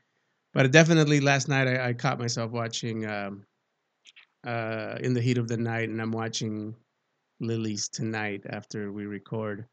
but 0.54 0.72
definitely 0.72 1.20
last 1.20 1.48
night 1.48 1.68
I, 1.68 1.90
I 1.90 1.94
caught 1.94 2.20
myself 2.20 2.52
watching 2.52 3.06
um, 3.06 3.46
uh, 4.46 4.98
In 5.02 5.14
the 5.14 5.22
Heat 5.22 5.38
of 5.38 5.48
the 5.48 5.58
Night, 5.58 5.90
and 5.90 6.02
I'm 6.02 6.12
watching 6.12 6.76
Lilies 7.40 7.88
tonight 7.90 8.44
after 8.50 8.92
we 8.92 9.06
record. 9.06 9.66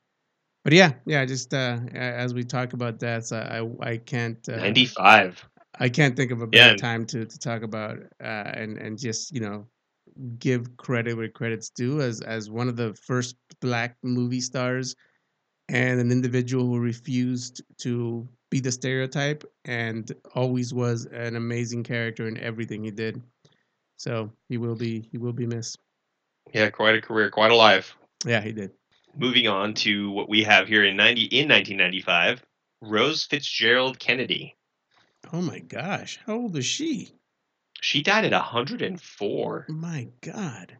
But 0.65 0.73
yeah, 0.75 0.93
yeah, 1.07 1.25
just 1.25 1.55
uh, 1.55 1.79
as 1.95 2.35
we 2.35 2.45
talk 2.45 2.73
about 2.75 2.99
deaths, 2.99 3.33
I 3.33 3.61
I, 3.83 3.91
I 3.93 3.97
can't 3.97 4.47
uh, 4.49 4.57
'95. 4.59 5.49
I 5.79 5.89
can't 5.89 6.17
think 6.17 6.31
of 6.33 6.43
a 6.43 6.47
Yeah. 6.53 6.71
better 6.71 6.77
time 6.77 7.07
to, 7.07 7.25
to 7.25 7.39
talk 7.39 7.63
about 7.63 7.99
uh, 8.23 8.27
and 8.55 8.77
and 8.79 8.99
just 8.99 9.33
you 9.33 9.41
know 9.41 9.67
give 10.39 10.77
credit 10.77 11.17
where 11.17 11.29
credit's 11.29 11.71
due 11.71 12.01
as 12.01 12.21
as 12.23 12.51
one 12.51 12.69
of 12.69 12.77
the 12.77 12.95
first 12.95 13.37
black 13.61 13.97
movie 14.03 14.41
stars 14.41 14.95
and 15.69 16.01
an 16.01 16.11
individual 16.13 16.67
who 16.67 16.79
refused 16.79 17.63
to 17.79 18.29
be 18.51 18.61
the 18.61 18.73
stereotype 18.73 19.45
and 19.65 20.13
always 20.35 20.75
was 20.75 21.07
an 21.07 21.37
amazing 21.37 21.85
character 21.85 22.27
in 22.29 22.37
everything 22.39 22.85
he 22.85 22.91
did. 22.91 23.23
So 23.97 24.31
he 24.49 24.59
will 24.59 24.75
be 24.75 25.09
he 25.13 25.19
will 25.19 25.33
be 25.33 25.47
missed. 25.47 25.79
Yeah, 26.53 26.71
quite 26.71 26.97
a 26.97 27.01
career, 27.01 27.31
quite 27.31 27.53
a 27.53 27.57
life. 27.57 27.97
Yeah, 28.27 28.41
he 28.41 28.53
did. 28.53 28.73
Moving 29.17 29.47
on 29.47 29.75
to 29.75 30.11
what 30.11 30.29
we 30.29 30.43
have 30.45 30.69
here 30.69 30.85
in 30.85 30.97
90 30.97 31.23
in 31.23 31.49
1995, 31.49 32.43
Rose 32.81 33.25
Fitzgerald 33.25 33.99
Kennedy. 33.99 34.57
Oh 35.33 35.43
my 35.43 35.59
gosh, 35.59 36.19
how 36.27 36.35
old 36.35 36.57
is 36.57 36.67
she? 36.67 37.11
She 37.81 38.03
died 38.03 38.25
at 38.25 38.33
104. 38.33 39.67
My 39.69 40.09
God. 40.23 40.77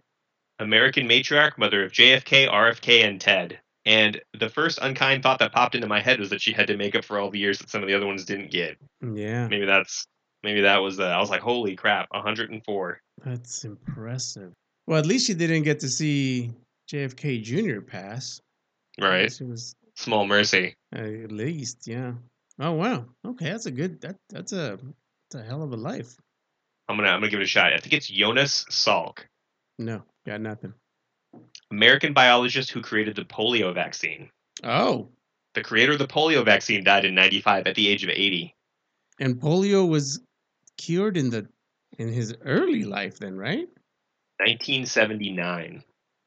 American 0.59 1.09
matriarch, 1.09 1.57
mother 1.57 1.85
of 1.85 1.93
JFK, 1.93 2.49
RFK, 2.51 3.05
and 3.05 3.21
Ted. 3.21 3.59
And 3.87 4.21
the 4.39 4.49
first 4.51 4.79
unkind 4.83 5.23
thought 5.23 5.39
that 5.39 5.53
popped 5.53 5.75
into 5.75 5.87
my 5.87 6.01
head 6.01 6.21
was 6.21 6.31
that 6.31 6.41
she 6.43 6.53
had 6.53 6.67
to 6.67 6.77
make 6.77 6.95
up 6.95 7.05
for 7.05 7.19
all 7.19 7.31
the 7.31 7.39
years 7.39 7.59
that 7.59 7.71
some 7.71 7.83
of 7.83 7.89
the 7.89 7.95
other 7.95 8.07
ones 8.07 8.25
didn't 8.25 8.51
get. 8.51 8.77
Yeah, 9.03 9.49
Maybe 9.49 9.65
that's 9.65 10.07
maybe 10.43 10.61
that 10.63 10.79
was. 10.79 11.01
Uh, 11.01 11.05
I 11.05 11.19
was 11.21 11.31
like, 11.31 11.41
holy 11.41 11.77
crap, 11.77 12.09
104. 12.11 13.01
that's 13.25 13.65
impressive. 13.65 14.53
Well, 14.87 14.99
at 14.99 15.07
least 15.07 15.27
she 15.27 15.35
didn't 15.35 15.63
get 15.63 15.81
to 15.81 15.89
see 15.89 16.53
JFK 16.93 17.43
Jr. 17.43 17.81
pass. 17.81 18.41
Right, 19.01 19.33
She 19.33 19.45
was 19.45 19.75
small 19.97 20.27
mercy. 20.27 20.75
at 20.93 21.33
least, 21.33 21.87
yeah. 21.87 22.13
Oh 22.59 22.73
wow. 22.73 23.07
Okay, 23.27 23.51
that's 23.51 23.65
a 23.67 23.71
good. 23.71 24.01
That 24.03 24.17
that's 24.29 24.53
a 24.53 24.79
that's 25.31 25.43
a 25.43 25.47
hell 25.49 25.63
of 25.63 25.73
a 25.73 25.77
life. 25.77 26.15
I'm 26.89 26.97
gonna 26.97 27.09
I'm 27.09 27.21
gonna 27.21 27.31
give 27.31 27.41
it 27.41 27.45
a 27.45 27.47
shot. 27.47 27.73
I 27.73 27.79
think 27.79 27.95
it's 27.95 28.09
Jonas 28.09 28.67
Salk, 28.69 29.21
No, 29.79 30.03
got 30.27 30.41
nothing. 30.43 30.75
American 31.71 32.13
biologist 32.13 32.71
who 32.71 32.81
created 32.83 33.17
the 33.17 33.25
polio 33.25 33.73
vaccine. 33.75 34.31
Oh, 34.65 35.09
The 35.55 35.63
creator 35.63 35.93
of 35.93 35.99
the 35.99 36.07
polio 36.07 36.45
vaccine 36.45 36.85
died 36.85 37.05
in 37.05 37.15
95 37.15 37.67
at 37.67 37.75
the 37.75 37.89
age 37.89 38.03
of 38.05 38.11
80. 38.11 38.55
and 39.21 39.37
polio 39.41 39.89
was 39.89 40.21
cured 40.79 41.17
in 41.17 41.31
the 41.31 41.47
in 41.99 42.09
his 42.09 42.35
early 42.45 42.85
life, 42.85 43.19
then, 43.19 43.37
right? 43.37 43.69
1979. 44.39 45.83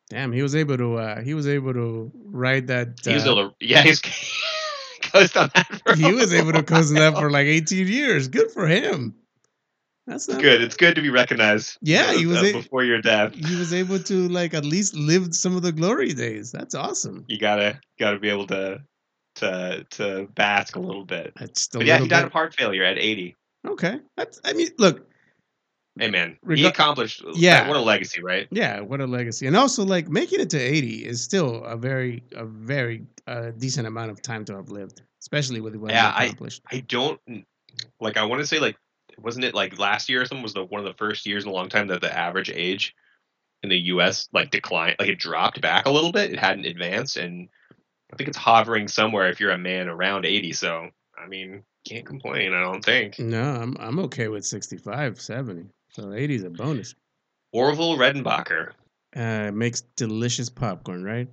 Damn, 0.09 0.31
he 0.31 0.41
was 0.43 0.55
able 0.55 0.77
to. 0.77 0.97
Uh, 0.97 1.21
he 1.21 1.33
was 1.33 1.47
able 1.47 1.73
to 1.73 2.11
ride 2.25 2.67
that. 2.67 2.99
He 3.03 3.13
was 3.13 3.25
uh, 3.25 3.31
able 3.31 3.49
to, 3.49 3.55
yeah, 3.65 3.81
he's 3.81 4.01
coast 5.01 5.35
on 5.37 5.49
that. 5.55 5.97
He 5.97 6.11
was 6.13 6.33
able 6.33 6.51
to 6.53 6.61
coast 6.63 6.89
on 6.89 6.95
that 6.95 7.17
for 7.17 7.31
like 7.37 7.47
18 7.47 7.87
years. 7.87 8.27
Good 8.27 8.51
for 8.51 8.67
him. 8.67 9.15
That's 10.05 10.27
not 10.27 10.41
good. 10.41 10.61
It's 10.61 10.75
good 10.75 10.95
to 10.95 11.01
be 11.01 11.09
recognized. 11.09 11.77
Yeah, 11.81 12.13
he 12.13 12.25
uh, 12.25 12.29
was 12.29 12.43
a- 12.43 12.53
before 12.53 12.83
your 12.83 13.01
death. 13.01 13.33
He 13.33 13.55
was 13.55 13.73
able 13.73 13.99
to 13.99 14.27
like 14.29 14.53
at 14.53 14.65
least 14.65 14.95
live 14.95 15.33
some 15.33 15.55
of 15.55 15.61
the 15.61 15.71
glory 15.71 16.13
days. 16.13 16.51
That's 16.51 16.75
awesome. 16.75 17.23
You 17.27 17.37
gotta 17.39 17.79
gotta 17.99 18.19
be 18.19 18.29
able 18.29 18.47
to 18.47 18.81
to 19.35 19.85
to 19.91 20.27
bask 20.35 20.75
a 20.75 20.79
little 20.79 21.05
bit. 21.05 21.33
That's 21.39 21.61
still 21.61 21.79
But 21.79 21.87
yeah, 21.87 21.99
he 21.99 22.07
died 22.07 22.19
bit- 22.19 22.25
of 22.27 22.33
heart 22.33 22.53
failure 22.53 22.83
at 22.83 22.97
80. 22.97 23.35
Okay, 23.65 23.99
that's. 24.17 24.41
I 24.43 24.53
mean, 24.53 24.67
look. 24.77 25.07
Hey 25.99 26.09
man, 26.09 26.37
he 26.53 26.65
accomplished. 26.65 27.23
Yeah. 27.35 27.67
what 27.67 27.77
a 27.77 27.79
legacy, 27.79 28.21
right? 28.21 28.47
Yeah, 28.51 28.79
what 28.81 28.99
a 28.99 29.05
legacy, 29.05 29.45
and 29.47 29.55
also 29.55 29.85
like 29.85 30.09
making 30.09 30.39
it 30.41 30.49
to 30.49 30.59
80 30.59 31.05
is 31.05 31.23
still 31.23 31.63
a 31.63 31.77
very, 31.77 32.23
a 32.35 32.45
very 32.45 33.03
uh, 33.27 33.51
decent 33.57 33.85
amount 33.87 34.09
of 34.09 34.19
time 34.21 34.43
to 34.45 34.55
have 34.55 34.69
lived, 34.69 35.03
especially 35.21 35.61
with 35.61 35.75
what 35.75 35.91
Yeah, 35.91 36.11
he 36.11 36.17
I- 36.17 36.23
accomplished. 36.25 36.61
I 36.71 36.79
don't 36.79 37.21
like. 38.01 38.17
I 38.17 38.25
want 38.25 38.41
to 38.41 38.47
say 38.47 38.59
like, 38.59 38.75
wasn't 39.17 39.45
it 39.45 39.53
like 39.53 39.79
last 39.79 40.09
year 40.09 40.21
or 40.21 40.25
something 40.25 40.43
was 40.43 40.53
the 40.53 40.63
one 40.63 40.79
of 40.79 40.85
the 40.85 40.97
first 40.97 41.25
years 41.25 41.43
in 41.43 41.49
a 41.49 41.53
long 41.53 41.69
time 41.69 41.87
that 41.87 42.01
the 42.01 42.15
average 42.15 42.51
age 42.53 42.95
in 43.63 43.69
the 43.69 43.79
U.S. 43.79 44.27
like 44.33 44.51
declined, 44.51 44.97
like 44.99 45.09
it 45.09 45.19
dropped 45.19 45.61
back 45.61 45.85
a 45.85 45.91
little 45.91 46.11
bit. 46.11 46.31
It 46.31 46.39
hadn't 46.39 46.65
advanced, 46.65 47.17
and 47.17 47.49
I 48.11 48.15
think 48.15 48.27
it's 48.27 48.37
hovering 48.37 48.87
somewhere 48.87 49.29
if 49.29 49.39
you're 49.39 49.51
a 49.51 49.57
man 49.57 49.87
around 49.87 50.25
80. 50.25 50.53
So 50.53 50.89
I 51.17 51.27
mean, 51.27 51.63
can't 51.87 52.05
complain. 52.05 52.53
I 52.53 52.61
don't 52.61 52.83
think. 52.83 53.19
No, 53.19 53.41
I'm 53.41 53.75
I'm 53.79 53.99
okay 53.99 54.27
with 54.27 54.45
65, 54.45 55.19
70. 55.19 55.65
So 55.91 56.13
80 56.13 56.35
is 56.35 56.43
a 56.43 56.49
bonus. 56.49 56.95
Orville 57.51 57.97
Redenbacher. 57.97 58.71
Uh, 59.15 59.51
makes 59.51 59.81
delicious 59.95 60.49
popcorn, 60.49 61.03
right? 61.03 61.27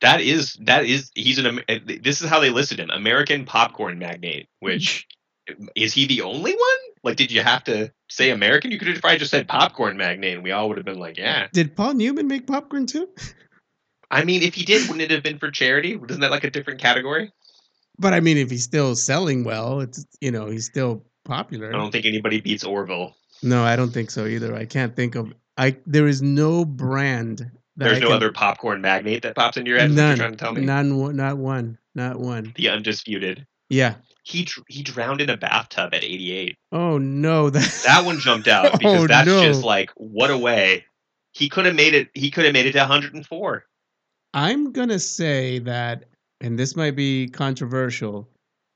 That 0.00 0.20
is 0.20 0.54
that 0.60 0.84
is 0.84 1.10
he's 1.14 1.38
an 1.38 1.60
this 1.66 2.22
is 2.22 2.28
how 2.28 2.38
they 2.38 2.50
listed 2.50 2.78
him 2.78 2.90
American 2.90 3.44
popcorn 3.46 3.98
magnate. 3.98 4.46
Which 4.60 5.06
is 5.74 5.92
he 5.92 6.06
the 6.06 6.22
only 6.22 6.52
one? 6.52 6.78
Like, 7.02 7.16
did 7.16 7.30
you 7.30 7.42
have 7.42 7.64
to 7.64 7.92
say 8.08 8.30
American? 8.30 8.70
You 8.70 8.78
could 8.78 8.88
have 8.88 9.00
probably 9.00 9.18
just 9.18 9.30
said 9.30 9.46
popcorn 9.48 9.96
magnate, 9.96 10.34
and 10.34 10.42
we 10.42 10.50
all 10.52 10.68
would 10.68 10.76
have 10.78 10.86
been 10.86 10.98
like, 10.98 11.16
yeah. 11.18 11.48
Did 11.52 11.76
Paul 11.76 11.94
Newman 11.94 12.26
make 12.28 12.46
popcorn 12.46 12.86
too? 12.86 13.08
I 14.10 14.24
mean, 14.24 14.42
if 14.42 14.54
he 14.54 14.64
did, 14.64 14.82
wouldn't 14.88 15.02
it 15.02 15.10
have 15.10 15.22
been 15.22 15.38
for 15.38 15.50
charity? 15.50 15.98
Isn't 16.08 16.20
that 16.22 16.30
like 16.30 16.44
a 16.44 16.50
different 16.50 16.80
category? 16.80 17.30
But 17.98 18.14
I 18.14 18.20
mean, 18.20 18.36
if 18.38 18.50
he's 18.50 18.64
still 18.64 18.94
selling 18.94 19.44
well, 19.44 19.80
it's 19.80 20.04
you 20.20 20.30
know 20.30 20.46
he's 20.46 20.66
still 20.66 21.04
popular. 21.24 21.68
I 21.68 21.72
don't 21.72 21.90
think 21.90 22.06
anybody 22.06 22.40
beats 22.40 22.64
Orville. 22.64 23.14
No, 23.42 23.62
I 23.64 23.76
don't 23.76 23.90
think 23.90 24.10
so 24.10 24.24
either. 24.26 24.54
I 24.54 24.64
can't 24.64 24.96
think 24.96 25.14
of. 25.14 25.32
I 25.56 25.76
there 25.84 26.06
is 26.06 26.22
no 26.22 26.64
brand 26.64 27.38
that 27.38 27.50
There's 27.76 27.96
I 27.98 28.00
no 28.00 28.06
can- 28.08 28.16
other 28.16 28.32
popcorn 28.32 28.80
magnate 28.80 29.22
that 29.22 29.34
pops 29.34 29.56
into 29.56 29.68
your 29.70 29.78
head. 29.78 29.90
is 29.90 29.96
what 29.96 30.00
You're 30.02 30.08
None, 30.10 30.18
trying 30.18 30.30
to 30.32 30.36
tell 30.38 30.52
me 30.52 30.62
none, 30.62 30.96
one- 30.96 31.16
not 31.16 31.36
one, 31.36 31.76
not 31.94 32.18
one. 32.18 32.52
the 32.56 32.68
undisputed. 32.70 33.46
Yeah. 33.68 33.96
He 34.28 34.44
dr- 34.44 34.66
he 34.68 34.82
drowned 34.82 35.22
in 35.22 35.30
a 35.30 35.38
bathtub 35.38 35.94
at 35.94 36.04
88. 36.04 36.54
Oh 36.70 36.98
no, 36.98 37.48
that 37.50 37.82
That 37.86 38.04
one 38.04 38.18
jumped 38.20 38.46
out 38.46 38.66
oh, 38.74 38.78
because 38.78 39.04
Oh, 39.04 39.06
that's 39.06 39.26
no. 39.26 39.42
just 39.42 39.64
like 39.64 39.90
what 39.96 40.30
a 40.30 40.36
way. 40.36 40.84
He 41.32 41.48
could 41.48 41.64
have 41.64 41.74
made 41.74 41.94
it. 41.94 42.08
He 42.14 42.30
could 42.30 42.44
have 42.44 42.52
made 42.52 42.66
it 42.66 42.72
to 42.72 42.78
104. 42.80 43.64
I'm 44.34 44.72
gonna 44.72 44.98
say 44.98 45.58
that, 45.60 46.04
and 46.42 46.58
this 46.58 46.76
might 46.76 46.94
be 46.96 47.28
controversial, 47.28 48.28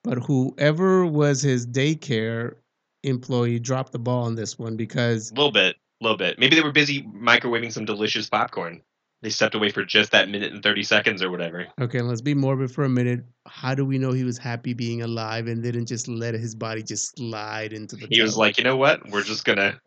but 0.05 0.19
whoever 0.19 1.05
was 1.05 1.43
his 1.43 1.67
daycare 1.67 2.55
employee 3.03 3.59
dropped 3.59 3.93
the 3.93 3.99
ball 3.99 4.25
on 4.25 4.35
this 4.35 4.59
one 4.59 4.77
because 4.77 5.31
A 5.33 5.35
little 5.35 5.53
bit, 5.53 5.77
a 6.01 6.05
little 6.05 6.17
bit. 6.17 6.39
Maybe 6.39 6.57
they 6.57 6.63
were 6.63 6.73
busy 6.73 7.03
microwaving 7.03 7.73
some 7.73 7.85
delicious 7.85 8.29
popcorn. 8.31 8.81
They 9.23 9.31
stepped 9.31 9.55
away 9.55 9.71
for 9.71 9.85
just 9.85 10.11
that 10.13 10.29
minute 10.29 10.53
and 10.53 10.63
30 10.63 10.83
seconds 10.83 11.23
or 11.23 11.31
whatever. 11.31 11.69
okay, 11.81 12.01
let's 12.01 12.21
be 12.21 12.35
morbid 12.35 12.73
for 12.73 12.83
a 12.85 12.89
minute. 12.89 13.25
How 13.47 13.73
do 13.75 13.85
we 13.85 13.97
know 13.97 14.11
he 14.13 14.25
was 14.25 14.37
happy 14.37 14.75
being 14.75 15.03
alive 15.03 15.47
and 15.47 15.63
didn't 15.63 15.87
just 15.87 16.09
let 16.09 16.35
his 16.35 16.55
body 16.57 16.83
just 16.83 17.17
slide 17.17 17.73
into 17.73 17.95
the? 17.97 18.09
He 18.11 18.21
was 18.21 18.37
like, 18.37 18.59
you 18.59 18.65
know 18.65 18.77
what? 18.77 19.09
We're 19.11 19.23
just 19.23 19.45
gonna. 19.45 19.81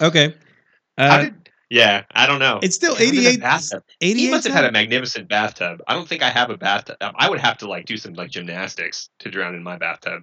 okay. 0.00 0.34
How 0.98 1.04
Uh, 1.18 1.22
did, 1.24 1.48
yeah, 1.70 2.02
I 2.12 2.26
don't 2.26 2.38
know. 2.40 2.58
it's 2.62 2.74
still 2.74 2.94
How 2.94 3.00
did 3.00 3.14
a 3.14 3.28
88. 3.28 3.40
bathtub- 3.40 3.82
88 4.00 4.20
He 4.24 4.30
must 4.30 4.46
have 4.46 4.54
had 4.56 4.64
a 4.64 4.72
magnificent 4.72 5.28
bathtub. 5.28 5.80
I 5.86 5.94
don't 5.94 6.08
think 6.08 6.22
I 6.22 6.30
have 6.30 6.50
a 6.50 6.56
bathtub. 6.56 6.96
I 7.00 7.28
would 7.30 7.38
have 7.40 7.58
to 7.58 7.68
like 7.68 7.86
do 7.86 7.96
some 7.96 8.14
like 8.14 8.30
gymnastics 8.30 9.10
to 9.20 9.30
drown 9.30 9.54
in 9.54 9.62
my 9.62 9.76
bathtub. 9.76 10.22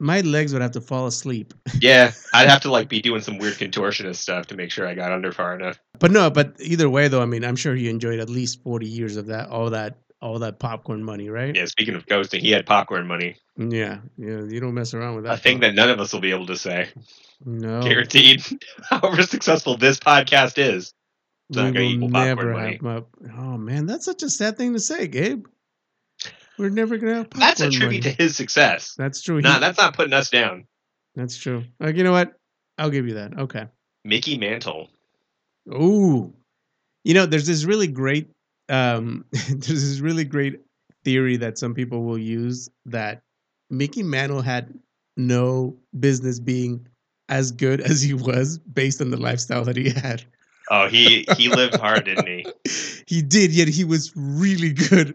My 0.00 0.20
legs 0.20 0.52
would 0.52 0.62
have 0.62 0.70
to 0.72 0.80
fall 0.80 1.06
asleep. 1.06 1.54
Yeah, 1.80 2.12
I'd 2.34 2.48
have 2.48 2.62
to 2.62 2.70
like 2.70 2.88
be 2.88 3.00
doing 3.00 3.20
some 3.20 3.38
weird 3.38 3.54
contortionist 3.54 4.16
stuff 4.16 4.46
to 4.48 4.56
make 4.56 4.70
sure 4.72 4.86
I 4.86 4.94
got 4.94 5.12
under 5.12 5.30
far 5.32 5.54
enough. 5.54 5.78
But 5.98 6.10
no, 6.10 6.28
but 6.30 6.54
either 6.60 6.90
way 6.90 7.08
though, 7.08 7.22
I 7.22 7.26
mean, 7.26 7.44
I'm 7.44 7.56
sure 7.56 7.74
he 7.74 7.88
enjoyed 7.88 8.18
at 8.18 8.28
least 8.28 8.62
40 8.62 8.86
years 8.86 9.16
of 9.16 9.26
that, 9.26 9.48
all 9.48 9.70
that, 9.70 9.98
all 10.20 10.38
that 10.40 10.58
popcorn 10.58 11.04
money, 11.04 11.30
right? 11.30 11.54
Yeah, 11.54 11.66
speaking 11.66 11.94
of 11.94 12.04
ghosting, 12.06 12.40
he 12.40 12.50
had 12.50 12.66
popcorn 12.66 13.06
money. 13.06 13.36
Yeah, 13.56 13.98
yeah. 14.16 14.42
You 14.42 14.60
don't 14.60 14.74
mess 14.74 14.92
around 14.94 15.16
with 15.16 15.24
that. 15.24 15.34
A 15.34 15.36
thing 15.36 15.60
that 15.60 15.74
none 15.74 15.90
of 15.90 16.00
us 16.00 16.12
will 16.12 16.20
be 16.20 16.30
able 16.32 16.46
to 16.46 16.56
say. 16.56 16.88
no, 17.44 17.80
Guaranteed. 17.82 18.42
However 18.90 19.22
successful 19.22 19.76
this 19.76 19.98
podcast 20.00 20.58
is. 20.58 20.92
It's 21.50 21.56
not 21.56 21.72
we 21.74 21.80
will 21.80 21.92
equal 21.92 22.10
popcorn 22.10 22.26
never 22.26 22.52
money. 22.52 22.72
have. 22.72 22.80
Pop- 22.80 23.16
oh 23.38 23.56
man, 23.56 23.86
that's 23.86 24.04
such 24.04 24.22
a 24.22 24.30
sad 24.30 24.58
thing 24.58 24.74
to 24.74 24.80
say, 24.80 25.06
Gabe. 25.06 25.46
We're 26.58 26.70
never 26.70 26.96
gonna 26.98 27.14
have 27.14 27.30
popcorn 27.30 27.40
That's 27.48 27.60
a 27.60 27.70
tribute 27.70 28.04
money. 28.04 28.14
to 28.16 28.22
his 28.22 28.36
success. 28.36 28.94
That's 28.96 29.22
true. 29.22 29.36
He- 29.36 29.42
Nah, 29.42 29.58
that's 29.58 29.78
not 29.78 29.94
putting 29.94 30.12
us 30.12 30.30
down. 30.30 30.66
that's 31.14 31.36
true. 31.36 31.64
Like 31.80 31.96
you 31.96 32.04
know 32.04 32.12
what? 32.12 32.34
I'll 32.78 32.90
give 32.90 33.06
you 33.06 33.14
that. 33.14 33.38
Okay. 33.38 33.66
Mickey 34.04 34.38
Mantle. 34.38 34.88
Ooh, 35.72 36.32
you 37.04 37.14
know, 37.14 37.26
there's 37.26 37.46
this 37.46 37.64
really 37.64 37.86
great, 37.88 38.30
um, 38.68 39.24
there's 39.32 39.66
this 39.66 40.00
really 40.00 40.24
great 40.24 40.60
theory 41.04 41.36
that 41.38 41.58
some 41.58 41.74
people 41.74 42.04
will 42.04 42.18
use 42.18 42.68
that 42.86 43.22
Mickey 43.70 44.02
Mantle 44.02 44.40
had 44.42 44.72
no 45.16 45.76
business 45.98 46.38
being 46.40 46.86
as 47.28 47.50
good 47.52 47.80
as 47.80 48.00
he 48.00 48.14
was 48.14 48.58
based 48.58 49.00
on 49.00 49.10
the 49.10 49.16
lifestyle 49.16 49.64
that 49.64 49.76
he 49.76 49.90
had. 49.90 50.22
Oh, 50.70 50.86
he 50.88 51.26
he 51.36 51.48
lived 51.48 51.76
hard, 51.76 52.04
didn't 52.04 52.26
he? 52.26 52.46
he 53.06 53.22
did, 53.22 53.52
yet 53.52 53.68
he 53.68 53.84
was 53.84 54.12
really 54.16 54.72
good. 54.72 55.14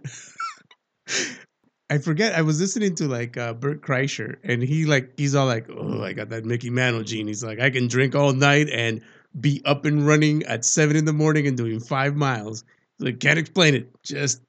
I 1.89 1.97
forget. 1.99 2.33
I 2.33 2.41
was 2.41 2.59
listening 2.59 2.95
to 2.95 3.07
like 3.07 3.37
uh, 3.37 3.53
Bert 3.53 3.81
Kreischer, 3.81 4.37
and 4.43 4.63
he 4.63 4.85
like 4.85 5.13
he's 5.17 5.35
all 5.35 5.45
like, 5.45 5.69
"Oh, 5.69 6.01
I 6.03 6.13
got 6.13 6.29
that 6.29 6.45
Mickey 6.45 6.69
Mantle 6.69 7.03
gene." 7.03 7.27
He's 7.27 7.43
like, 7.43 7.59
"I 7.59 7.69
can 7.69 7.87
drink 7.87 8.15
all 8.15 8.33
night 8.33 8.67
and 8.69 9.01
be 9.39 9.61
up 9.65 9.85
and 9.85 10.05
running 10.05 10.43
at 10.43 10.65
seven 10.65 10.95
in 10.95 11.05
the 11.05 11.13
morning 11.13 11.45
and 11.45 11.55
doing 11.57 11.79
five 11.79 12.15
miles." 12.15 12.63
He's 12.97 13.05
like, 13.05 13.19
can't 13.19 13.37
explain 13.37 13.75
it. 13.75 13.89
Just, 14.03 14.41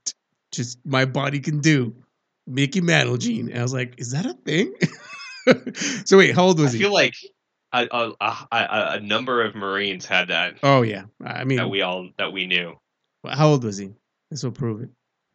just 0.52 0.78
my 0.84 1.04
body 1.04 1.40
can 1.40 1.60
do. 1.60 1.94
Mickey 2.46 2.80
Mantle 2.80 3.16
gene. 3.16 3.48
And 3.48 3.58
I 3.58 3.62
was 3.62 3.74
like, 3.74 3.94
"Is 3.98 4.12
that 4.12 4.26
a 4.26 4.34
thing?" 4.34 4.74
so 6.06 6.18
wait, 6.18 6.34
how 6.34 6.44
old 6.44 6.60
I 6.60 6.62
was 6.62 6.72
he? 6.72 6.78
I 6.78 6.82
feel 6.82 6.94
like 6.94 7.14
a, 7.74 7.88
a, 7.90 8.12
a, 8.20 8.46
a 8.52 8.88
a 8.96 9.00
number 9.00 9.42
of 9.42 9.54
Marines 9.54 10.06
had 10.06 10.28
that 10.28 10.56
oh 10.62 10.82
yeah, 10.82 11.04
I 11.22 11.44
mean, 11.44 11.58
that 11.58 11.68
we 11.68 11.82
all 11.82 12.08
that 12.16 12.32
we 12.32 12.46
knew. 12.46 12.78
how 13.28 13.48
old 13.48 13.64
was 13.64 13.76
he? 13.76 13.90
This 14.30 14.42
will 14.44 14.52
prove 14.52 14.82
it. 14.82 14.88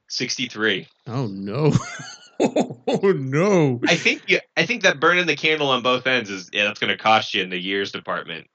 63. 0.09 0.87
Oh 1.07 1.27
no. 1.27 1.71
oh 2.41 3.11
no. 3.15 3.79
I 3.87 3.95
think 3.95 4.23
you, 4.27 4.39
I 4.55 4.65
think 4.65 4.83
that 4.83 4.99
burning 4.99 5.25
the 5.25 5.35
candle 5.35 5.69
on 5.69 5.83
both 5.83 6.07
ends 6.07 6.29
is 6.29 6.49
yeah, 6.53 6.65
that's 6.65 6.79
going 6.79 6.91
to 6.95 6.97
cost 6.97 7.33
you 7.33 7.43
in 7.43 7.49
the 7.49 7.57
years 7.59 7.91
department. 7.91 8.47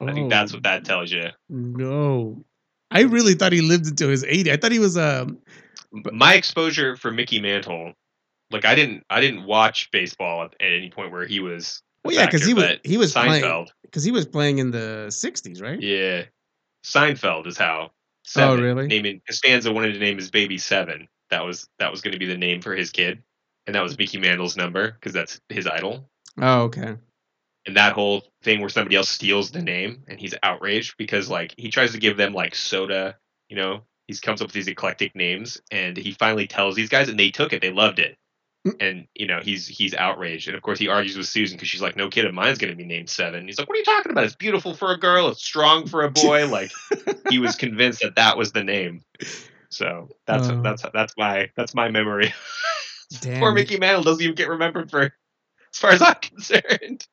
I 0.00 0.12
think 0.12 0.30
that's 0.30 0.52
Oh, 0.52 0.56
what 0.56 0.62
that 0.62 0.84
tells 0.86 1.12
you. 1.12 1.24
No. 1.50 2.44
I 2.90 3.02
really 3.02 3.34
thought 3.34 3.52
he 3.52 3.60
lived 3.60 3.86
until 3.86 4.08
his 4.08 4.24
80. 4.24 4.50
I 4.50 4.56
thought 4.56 4.72
he 4.72 4.78
was 4.78 4.96
um 4.96 5.38
My 5.92 6.34
exposure 6.34 6.96
for 6.96 7.10
Mickey 7.10 7.40
Mantle, 7.40 7.92
like 8.50 8.64
I 8.64 8.74
didn't 8.74 9.04
I 9.10 9.20
didn't 9.20 9.44
watch 9.44 9.90
baseball 9.92 10.44
at, 10.44 10.54
at 10.60 10.72
any 10.72 10.90
point 10.90 11.12
where 11.12 11.26
he 11.26 11.40
was. 11.40 11.82
well 12.04 12.14
yeah 12.14 12.28
cuz 12.30 12.44
he 12.46 12.54
was 12.54 12.78
he 12.82 12.96
was 12.96 13.12
playing 13.12 13.42
Seinfeld. 13.44 13.68
cuz 13.92 14.02
he 14.02 14.10
was 14.10 14.26
playing 14.26 14.58
in 14.58 14.70
the 14.70 15.06
60s, 15.10 15.60
right? 15.62 15.80
Yeah, 15.80 16.24
Seinfeld 16.84 17.46
is 17.46 17.58
how. 17.58 17.90
Oh, 18.36 18.56
Seven, 18.56 18.64
really? 18.64 18.86
Naming 18.86 19.20
Costanza 19.26 19.72
wanted 19.72 19.92
to 19.94 19.98
name 19.98 20.16
his 20.18 20.30
baby 20.30 20.58
Seven. 20.58 21.08
That 21.30 21.44
was 21.44 21.68
that 21.78 21.90
was 21.90 22.00
going 22.00 22.12
to 22.12 22.18
be 22.18 22.26
the 22.26 22.36
name 22.38 22.60
for 22.62 22.74
his 22.74 22.90
kid, 22.90 23.22
and 23.66 23.74
that 23.74 23.82
was 23.82 23.98
Mickey 23.98 24.18
Mantle's 24.18 24.56
number 24.56 24.92
because 24.92 25.12
that's 25.12 25.40
his 25.48 25.66
idol. 25.66 26.08
Oh, 26.40 26.62
okay. 26.62 26.96
and 27.66 27.76
that 27.76 27.92
whole 27.92 28.22
thing 28.42 28.60
where 28.60 28.68
somebody 28.68 28.96
else 28.96 29.08
steals 29.08 29.50
the 29.50 29.62
name 29.62 30.04
and 30.08 30.18
he's 30.18 30.34
outraged 30.42 30.94
because 30.98 31.28
like 31.28 31.54
he 31.58 31.70
tries 31.70 31.92
to 31.92 31.98
give 31.98 32.16
them 32.16 32.32
like 32.32 32.54
soda 32.54 33.16
you 33.48 33.56
know 33.56 33.82
he 34.06 34.14
comes 34.16 34.40
up 34.40 34.48
with 34.48 34.54
these 34.54 34.68
eclectic 34.68 35.14
names 35.14 35.60
and 35.70 35.96
he 35.96 36.12
finally 36.12 36.46
tells 36.46 36.74
these 36.74 36.88
guys 36.88 37.08
and 37.08 37.18
they 37.18 37.30
took 37.30 37.52
it 37.52 37.60
they 37.62 37.72
loved 37.72 37.98
it. 37.98 38.16
Mm. 38.66 38.76
and 38.78 39.06
you 39.14 39.26
know 39.26 39.40
he's 39.42 39.66
he's 39.66 39.94
outraged 39.94 40.46
and 40.46 40.54
of 40.54 40.62
course 40.62 40.78
he 40.78 40.86
argues 40.86 41.16
with 41.16 41.26
susan 41.26 41.56
because 41.56 41.68
she's 41.68 41.80
like 41.80 41.96
no 41.96 42.10
kid 42.10 42.26
of 42.26 42.34
mine's 42.34 42.58
going 42.58 42.70
to 42.70 42.76
be 42.76 42.84
named 42.84 43.08
seven 43.08 43.46
he's 43.46 43.58
like 43.58 43.66
what 43.66 43.74
are 43.74 43.78
you 43.78 43.84
talking 43.86 44.12
about 44.12 44.24
it's 44.24 44.36
beautiful 44.36 44.74
for 44.74 44.92
a 44.92 44.98
girl 44.98 45.28
it's 45.28 45.42
strong 45.42 45.86
for 45.86 46.02
a 46.02 46.10
boy 46.10 46.46
like 46.50 46.70
he 47.30 47.38
was 47.38 47.56
convinced 47.56 48.02
that 48.02 48.16
that 48.16 48.36
was 48.36 48.52
the 48.52 48.62
name 48.62 49.02
so 49.70 50.10
that's 50.26 50.48
Oh. 50.50 50.60
that's 50.60 50.84
that's 50.92 51.14
my 51.16 51.48
that's 51.56 51.74
my 51.74 51.88
memory 51.88 52.34
Poor. 53.24 53.52
Mickey 53.52 53.76
Mantle 53.78 54.04
doesn't 54.04 54.22
even 54.22 54.36
get 54.36 54.48
remembered 54.48 54.88
for, 54.88 55.02
as 55.02 55.10
far 55.74 55.90
as 55.90 56.00
I'm 56.00 56.14
concerned. 56.22 57.06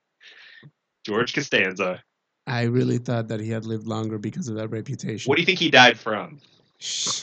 George 1.04 1.34
Costanza. 1.34 2.04
I 2.45 2.64
really 2.64 3.00
thought 3.00 3.30
that 3.30 3.39
he 3.39 3.50
had 3.50 3.66
lived 3.66 3.88
longer 3.88 4.18
because 4.20 4.48
of 4.48 4.56
that 4.58 4.68
reputation. 4.68 5.28
What 5.28 5.38
do 5.38 5.41
you 5.41 5.45
think 5.48 5.58
he 5.58 5.72
died 5.72 5.98
from? 5.98 6.39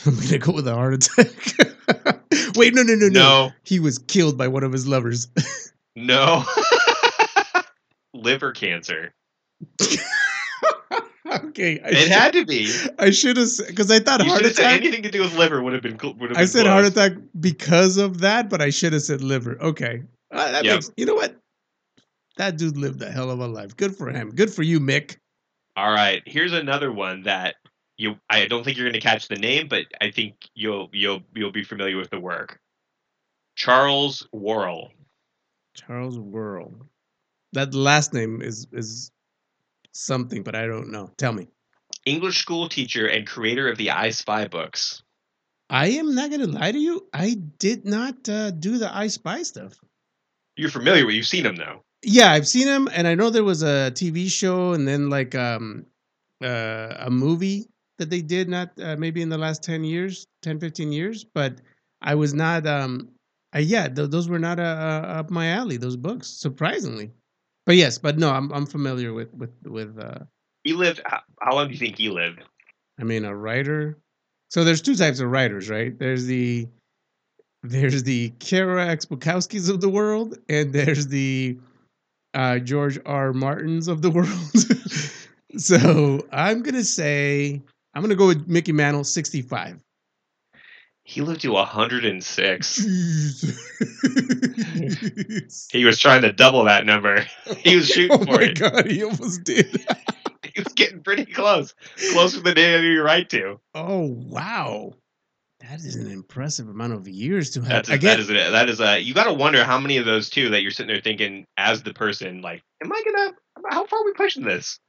I'm 0.05 0.15
gonna 0.19 0.39
go 0.39 0.51
with 0.51 0.67
a 0.67 0.73
heart 0.75 0.93
attack. 0.95 1.74
Wait, 2.55 2.73
no, 2.73 2.83
no, 2.83 2.95
no, 2.95 3.07
no. 3.07 3.19
No, 3.19 3.51
He 3.63 3.79
was 3.79 3.97
killed 3.99 4.37
by 4.37 4.47
one 4.47 4.63
of 4.63 4.71
his 4.71 4.87
lovers. 4.87 5.27
no. 5.95 6.43
Liver 8.13 8.51
cancer. 8.53 9.13
okay, 11.29 11.79
I 11.81 11.89
It 11.89 11.95
should- 11.95 12.11
had 12.11 12.33
to 12.33 12.45
be. 12.45 12.73
I 12.99 13.09
should 13.11 13.37
have 13.37 13.49
because 13.67 13.91
I 13.91 13.99
thought 13.99 14.23
You 14.23 14.29
heart 14.31 14.45
attack. 14.45 14.81
anything 14.81 15.03
to 15.03 15.11
do 15.11 15.21
with 15.21 15.35
liver 15.35 15.61
would 15.61 15.73
have 15.73 15.81
been. 15.81 15.97
Would 15.97 16.29
have 16.29 16.37
I 16.37 16.41
been 16.41 16.47
said 16.47 16.63
close. 16.63 16.71
heart 16.73 16.85
attack 16.85 17.13
because 17.39 17.97
of 17.97 18.19
that, 18.21 18.49
but 18.49 18.61
I 18.61 18.69
should 18.69 18.93
have 18.93 19.01
said 19.01 19.21
liver. 19.21 19.57
Okay, 19.61 20.03
Uh, 20.31 20.51
that 20.51 20.63
Yep. 20.65 20.73
makes 20.75 20.91
you 20.97 21.05
know 21.05 21.15
what. 21.15 21.35
That 22.37 22.57
dude 22.57 22.75
lived 22.77 23.01
a 23.01 23.09
hell 23.09 23.31
of 23.31 23.39
a 23.39 23.47
life. 23.47 23.77
Good 23.77 23.95
for 23.95 24.09
him. 24.11 24.29
Good 24.31 24.53
for 24.53 24.61
you, 24.63 24.79
Mick. 24.81 25.15
All 25.77 25.91
right, 25.91 26.21
here's 26.25 26.51
another 26.53 26.91
one 26.91 27.23
that 27.23 27.55
you. 27.97 28.15
I 28.29 28.47
don't 28.47 28.63
think 28.63 28.77
you're 28.77 28.85
going 28.85 28.99
to 28.99 29.07
catch 29.07 29.27
the 29.27 29.35
name, 29.35 29.67
but 29.67 29.85
I 30.01 30.11
think 30.11 30.35
you'll 30.53 30.89
you'll 30.91 31.21
you'll 31.33 31.51
be 31.51 31.63
familiar 31.63 31.97
with 31.97 32.09
the 32.09 32.19
work. 32.19 32.59
Charles 33.55 34.27
Warrell. 34.33 34.89
Charles 35.75 36.17
Whirl. 36.17 36.73
That 37.53 37.73
last 37.73 38.13
name 38.13 38.41
is 38.41 38.67
is 38.71 39.11
something, 39.93 40.43
but 40.43 40.55
I 40.55 40.67
don't 40.67 40.91
know. 40.91 41.11
Tell 41.17 41.33
me. 41.33 41.47
English 42.05 42.39
school 42.39 42.69
teacher 42.69 43.07
and 43.07 43.25
creator 43.25 43.69
of 43.69 43.77
the 43.77 43.91
I 43.91 44.11
Spy 44.11 44.47
books. 44.47 45.01
I 45.69 45.87
am 45.87 46.13
not 46.13 46.29
gonna 46.29 46.47
lie 46.47 46.71
to 46.71 46.77
you. 46.77 47.07
I 47.13 47.33
did 47.33 47.85
not 47.85 48.29
uh, 48.29 48.51
do 48.51 48.77
the 48.77 48.95
I 48.95 49.07
Spy 49.07 49.43
stuff. 49.43 49.73
You're 50.55 50.69
familiar 50.69 51.05
with. 51.05 51.15
You've 51.15 51.27
seen 51.27 51.45
him 51.45 51.55
though. 51.55 51.81
Yeah, 52.03 52.31
I've 52.31 52.47
seen 52.47 52.67
him, 52.67 52.87
and 52.93 53.07
I 53.07 53.15
know 53.15 53.29
there 53.29 53.43
was 53.43 53.63
a 53.63 53.91
TV 53.91 54.29
show, 54.29 54.73
and 54.73 54.87
then 54.87 55.09
like 55.09 55.33
um, 55.33 55.87
uh, 56.43 56.93
a 56.99 57.09
movie 57.09 57.67
that 57.97 58.09
they 58.09 58.21
did 58.21 58.49
not 58.49 58.71
uh, 58.81 58.95
maybe 58.97 59.21
in 59.21 59.29
the 59.29 59.37
last 59.37 59.63
10 59.63 59.83
years 59.83 60.27
10 60.41 60.59
15 60.59 60.91
years 60.91 61.23
but 61.23 61.61
i 62.01 62.15
was 62.15 62.33
not 62.33 62.65
um 62.67 63.09
uh, 63.55 63.59
yeah 63.59 63.87
th- 63.87 64.09
those 64.09 64.27
were 64.29 64.39
not 64.39 64.59
uh, 64.59 64.63
uh, 64.63 65.07
up 65.19 65.29
my 65.29 65.47
alley 65.47 65.77
those 65.77 65.95
books 65.95 66.27
surprisingly 66.27 67.11
but 67.65 67.75
yes 67.75 67.97
but 67.97 68.17
no 68.17 68.31
i'm, 68.31 68.51
I'm 68.51 68.65
familiar 68.65 69.13
with 69.13 69.33
with 69.33 69.51
with 69.63 69.97
uh 69.99 70.19
He 70.63 70.73
lived. 70.73 71.01
How, 71.05 71.21
how 71.41 71.55
long 71.55 71.67
do 71.67 71.73
you 71.73 71.79
think 71.79 71.97
he 71.97 72.09
lived? 72.09 72.41
i 72.99 73.03
mean 73.03 73.25
a 73.25 73.35
writer 73.35 73.97
so 74.49 74.63
there's 74.63 74.81
two 74.81 74.95
types 74.95 75.19
of 75.19 75.29
writers 75.29 75.69
right 75.69 75.97
there's 75.99 76.25
the 76.25 76.67
there's 77.63 78.03
the 78.03 78.29
Kara 78.39 78.85
Expokowskis 78.85 79.69
of 79.69 79.81
the 79.81 79.89
world 79.89 80.37
and 80.49 80.71
there's 80.71 81.07
the 81.07 81.57
uh, 82.35 82.59
George 82.59 82.99
R. 83.05 83.33
Martins 83.33 83.87
of 83.87 84.01
the 84.01 84.11
world. 84.11 84.29
so 85.57 86.25
I'm 86.31 86.61
gonna 86.61 86.83
say 86.83 87.61
I'm 87.95 88.01
gonna 88.01 88.15
go 88.15 88.27
with 88.27 88.45
Mickey 88.47 88.73
Mantle, 88.73 89.05
65. 89.05 89.79
He 91.07 91.21
lived 91.21 91.41
to 91.41 91.51
106. 91.51 92.77
He 95.71 95.85
was 95.85 95.99
trying 95.99 96.23
to 96.23 96.33
double 96.33 96.65
that 96.65 96.85
number. 96.85 97.25
He 97.59 97.75
was 97.75 97.87
shooting 97.87 98.17
oh 98.19 98.25
for 98.25 98.39
my 98.39 98.43
it. 98.43 98.59
god, 98.59 98.87
he 98.87 99.03
almost 99.03 99.43
did. 99.43 99.85
He 100.55 100.61
was 100.61 100.71
getting 100.73 101.01
pretty 101.03 101.25
close, 101.25 101.73
closer 102.13 102.39
than 102.39 102.55
you're 102.57 103.03
right 103.03 103.29
to. 103.29 103.59
oh 103.73 104.05
wow, 104.05 104.93
that 105.59 105.79
is 105.79 105.97
an 105.97 106.09
impressive 106.09 106.69
amount 106.69 106.93
of 106.93 107.09
years 107.09 107.49
to 107.51 107.61
have. 107.61 107.85
That's 107.85 107.89
a, 107.89 107.97
that 107.97 108.19
is 108.21 108.29
a, 108.29 108.33
that 108.51 108.69
is 108.69 108.79
a. 108.79 108.99
You 108.99 109.13
got 109.13 109.25
to 109.25 109.33
wonder 109.33 109.65
how 109.65 109.77
many 109.79 109.97
of 109.97 110.05
those 110.05 110.29
too 110.29 110.49
that 110.51 110.61
you're 110.61 110.71
sitting 110.71 110.93
there 110.93 111.01
thinking 111.01 111.45
as 111.57 111.83
the 111.83 111.93
person 111.93 112.41
like, 112.41 112.63
am 112.81 112.89
I 112.89 113.01
gonna? 113.03 113.33
How 113.69 113.85
far 113.85 113.99
are 113.99 114.05
we 114.05 114.13
pushing 114.13 114.43
this? 114.43 114.79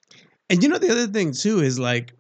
And 0.48 0.62
you 0.62 0.68
know 0.68 0.78
the 0.78 0.92
other 0.92 1.08
thing 1.08 1.32
too 1.32 1.58
is 1.58 1.80
like 1.80 2.12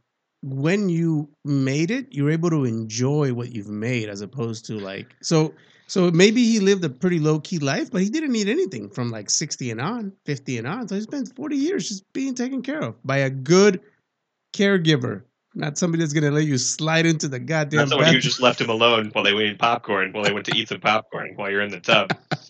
when 0.42 0.88
you 0.88 1.28
made 1.44 1.90
it, 1.90 2.06
you're 2.10 2.30
able 2.30 2.50
to 2.50 2.64
enjoy 2.64 3.32
what 3.32 3.52
you've 3.52 3.68
made 3.68 4.08
as 4.08 4.20
opposed 4.20 4.64
to 4.66 4.78
like 4.78 5.14
so 5.22 5.54
so 5.88 6.10
maybe 6.10 6.42
he 6.44 6.58
lived 6.58 6.84
a 6.84 6.88
pretty 6.90 7.20
low 7.20 7.38
key 7.38 7.58
life, 7.60 7.90
but 7.92 8.02
he 8.02 8.10
didn't 8.10 8.32
need 8.32 8.48
anything 8.48 8.90
from 8.90 9.10
like 9.10 9.30
60 9.30 9.70
and 9.70 9.80
on, 9.80 10.12
50 10.24 10.58
and 10.58 10.66
on. 10.66 10.88
So 10.88 10.96
he 10.96 11.00
spent 11.02 11.32
40 11.36 11.56
years 11.56 11.88
just 11.88 12.12
being 12.12 12.34
taken 12.34 12.60
care 12.62 12.80
of 12.80 12.96
by 13.04 13.18
a 13.18 13.30
good 13.30 13.80
caregiver, 14.52 15.22
not 15.54 15.78
somebody 15.78 16.02
that's 16.02 16.12
gonna 16.12 16.32
let 16.32 16.44
you 16.44 16.58
slide 16.58 17.06
into 17.06 17.28
the 17.28 17.38
goddamn 17.38 17.80
Not 17.80 17.88
someone 17.90 18.12
who 18.12 18.18
just 18.18 18.40
left 18.40 18.60
him 18.60 18.68
alone 18.70 19.10
while 19.12 19.22
they 19.24 19.32
eating 19.32 19.58
popcorn, 19.58 20.12
while 20.12 20.24
they 20.24 20.32
went 20.32 20.46
to 20.46 20.56
eat 20.56 20.68
some 20.68 20.80
popcorn 20.80 21.34
while 21.36 21.50
you're 21.50 21.62
in 21.62 21.70
the 21.70 21.80
tub. 21.80 22.10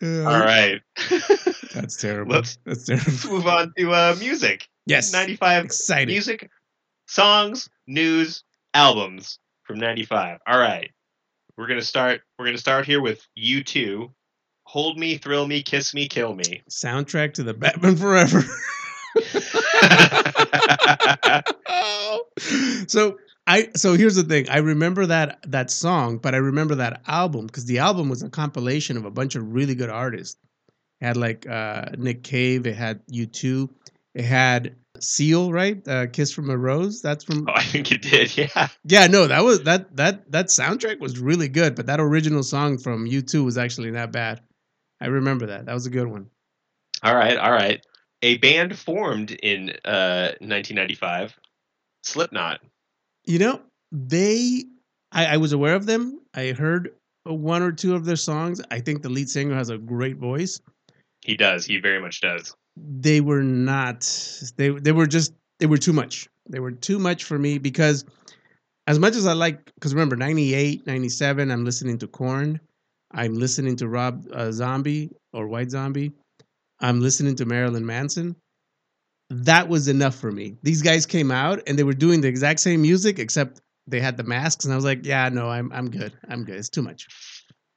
Uh, 0.00 0.22
All 0.22 0.38
right, 0.38 0.80
That's 1.74 1.96
terrible. 1.96 2.36
Let's- 2.36 2.58
That's 2.64 2.88
let's 2.88 3.24
move 3.26 3.48
on 3.48 3.72
to 3.76 3.90
uh, 3.92 4.16
music. 4.20 4.68
Yes. 4.88 5.12
95 5.12 5.66
Exciting. 5.66 6.08
music, 6.08 6.50
songs, 7.06 7.68
news, 7.86 8.42
albums 8.74 9.38
from 9.64 9.78
95. 9.78 10.38
All 10.46 10.58
right. 10.58 10.90
We're 11.56 11.66
going 11.66 11.80
to 11.80 11.84
start 11.84 12.22
we're 12.38 12.46
going 12.46 12.56
to 12.56 12.60
start 12.60 12.86
here 12.86 13.00
with 13.00 13.20
U2. 13.38 14.10
Hold 14.64 14.98
me, 14.98 15.16
thrill 15.16 15.46
me, 15.46 15.62
kiss 15.62 15.94
me, 15.94 16.08
kill 16.08 16.34
me. 16.34 16.62
Soundtrack 16.70 17.34
to 17.34 17.42
the 17.42 17.54
Batman 17.54 17.96
Forever. 17.96 18.42
So 22.88 23.18
I 23.46 23.68
so 23.74 23.94
here's 23.94 24.14
the 24.14 24.22
thing. 24.22 24.48
I 24.48 24.58
remember 24.58 25.06
that 25.06 25.40
that 25.48 25.70
song, 25.70 26.18
but 26.18 26.34
I 26.34 26.38
remember 26.38 26.76
that 26.76 27.02
album 27.06 27.46
because 27.46 27.66
the 27.66 27.78
album 27.78 28.08
was 28.08 28.22
a 28.22 28.30
compilation 28.30 28.96
of 28.96 29.04
a 29.04 29.10
bunch 29.10 29.34
of 29.34 29.52
really 29.52 29.74
good 29.74 29.90
artists. 29.90 30.38
It 31.00 31.06
had 31.06 31.16
like 31.16 31.46
uh, 31.46 31.86
Nick 31.98 32.22
Cave. 32.22 32.66
It 32.66 32.76
had 32.76 33.06
U2. 33.08 33.68
It 34.14 34.24
had 34.24 34.76
Seal, 35.00 35.52
right? 35.52 35.86
Uh, 35.86 36.06
Kiss 36.06 36.32
from 36.32 36.50
a 36.50 36.56
Rose. 36.56 37.02
That's 37.02 37.24
from 37.24 37.46
oh, 37.48 37.52
I 37.54 37.62
think 37.62 37.92
it 37.92 38.02
did. 38.02 38.36
Yeah. 38.36 38.68
yeah. 38.84 39.06
No, 39.06 39.26
that 39.26 39.44
was 39.44 39.62
that 39.62 39.94
that 39.96 40.30
that 40.32 40.46
soundtrack 40.46 41.00
was 41.00 41.18
really 41.18 41.48
good. 41.48 41.74
But 41.74 41.86
that 41.86 42.00
original 42.00 42.42
song 42.42 42.78
from 42.78 43.06
U2 43.06 43.44
was 43.44 43.58
actually 43.58 43.90
not 43.90 44.12
bad. 44.12 44.40
I 45.00 45.06
remember 45.06 45.46
that. 45.46 45.66
That 45.66 45.74
was 45.74 45.86
a 45.86 45.90
good 45.90 46.08
one. 46.08 46.26
All 47.02 47.14
right. 47.14 47.36
All 47.36 47.52
right. 47.52 47.84
A 48.22 48.38
band 48.38 48.76
formed 48.76 49.30
in 49.30 49.70
uh 49.84 50.34
1995, 50.40 51.38
Slipknot. 52.02 52.60
You 53.24 53.38
know, 53.38 53.60
they 53.92 54.64
I, 55.12 55.26
I 55.26 55.36
was 55.36 55.52
aware 55.52 55.74
of 55.74 55.86
them. 55.86 56.20
I 56.34 56.52
heard 56.52 56.94
one 57.24 57.62
or 57.62 57.72
two 57.72 57.94
of 57.94 58.04
their 58.04 58.16
songs. 58.16 58.60
I 58.70 58.80
think 58.80 59.02
the 59.02 59.08
lead 59.08 59.28
singer 59.28 59.54
has 59.54 59.70
a 59.70 59.78
great 59.78 60.16
voice. 60.16 60.60
He 61.20 61.36
does. 61.36 61.64
He 61.64 61.78
very 61.78 62.00
much 62.00 62.20
does. 62.20 62.54
They 63.00 63.20
were 63.20 63.42
not 63.42 64.00
they 64.56 64.70
they 64.70 64.92
were 64.92 65.06
just 65.06 65.32
they 65.58 65.66
were 65.66 65.78
too 65.78 65.92
much. 65.92 66.28
They 66.48 66.60
were 66.60 66.72
too 66.72 66.98
much 66.98 67.24
for 67.24 67.38
me 67.38 67.58
because 67.58 68.04
as 68.86 68.98
much 68.98 69.16
as 69.16 69.26
I 69.26 69.32
like 69.32 69.72
cuz 69.80 69.94
remember 69.94 70.16
98, 70.16 70.86
97 70.86 71.50
I'm 71.50 71.64
listening 71.64 71.98
to 71.98 72.06
Korn. 72.06 72.60
I'm 73.10 73.34
listening 73.34 73.76
to 73.76 73.88
Rob 73.88 74.26
uh, 74.32 74.52
Zombie 74.52 75.10
or 75.32 75.48
White 75.48 75.70
Zombie. 75.70 76.12
I'm 76.80 77.00
listening 77.00 77.36
to 77.36 77.46
Marilyn 77.46 77.86
Manson. 77.86 78.36
That 79.30 79.68
was 79.68 79.88
enough 79.88 80.14
for 80.14 80.30
me. 80.30 80.56
These 80.62 80.82
guys 80.82 81.06
came 81.06 81.30
out 81.30 81.62
and 81.66 81.78
they 81.78 81.84
were 81.84 81.94
doing 81.94 82.20
the 82.20 82.28
exact 82.28 82.60
same 82.60 82.82
music 82.82 83.18
except 83.18 83.60
they 83.86 84.00
had 84.00 84.16
the 84.16 84.24
masks 84.24 84.64
and 84.64 84.72
I 84.72 84.76
was 84.76 84.84
like, 84.84 85.04
yeah, 85.04 85.28
no, 85.28 85.48
I'm 85.48 85.72
I'm 85.72 85.90
good. 85.90 86.12
I'm 86.28 86.44
good. 86.44 86.56
It's 86.56 86.68
too 86.68 86.82
much. 86.82 87.06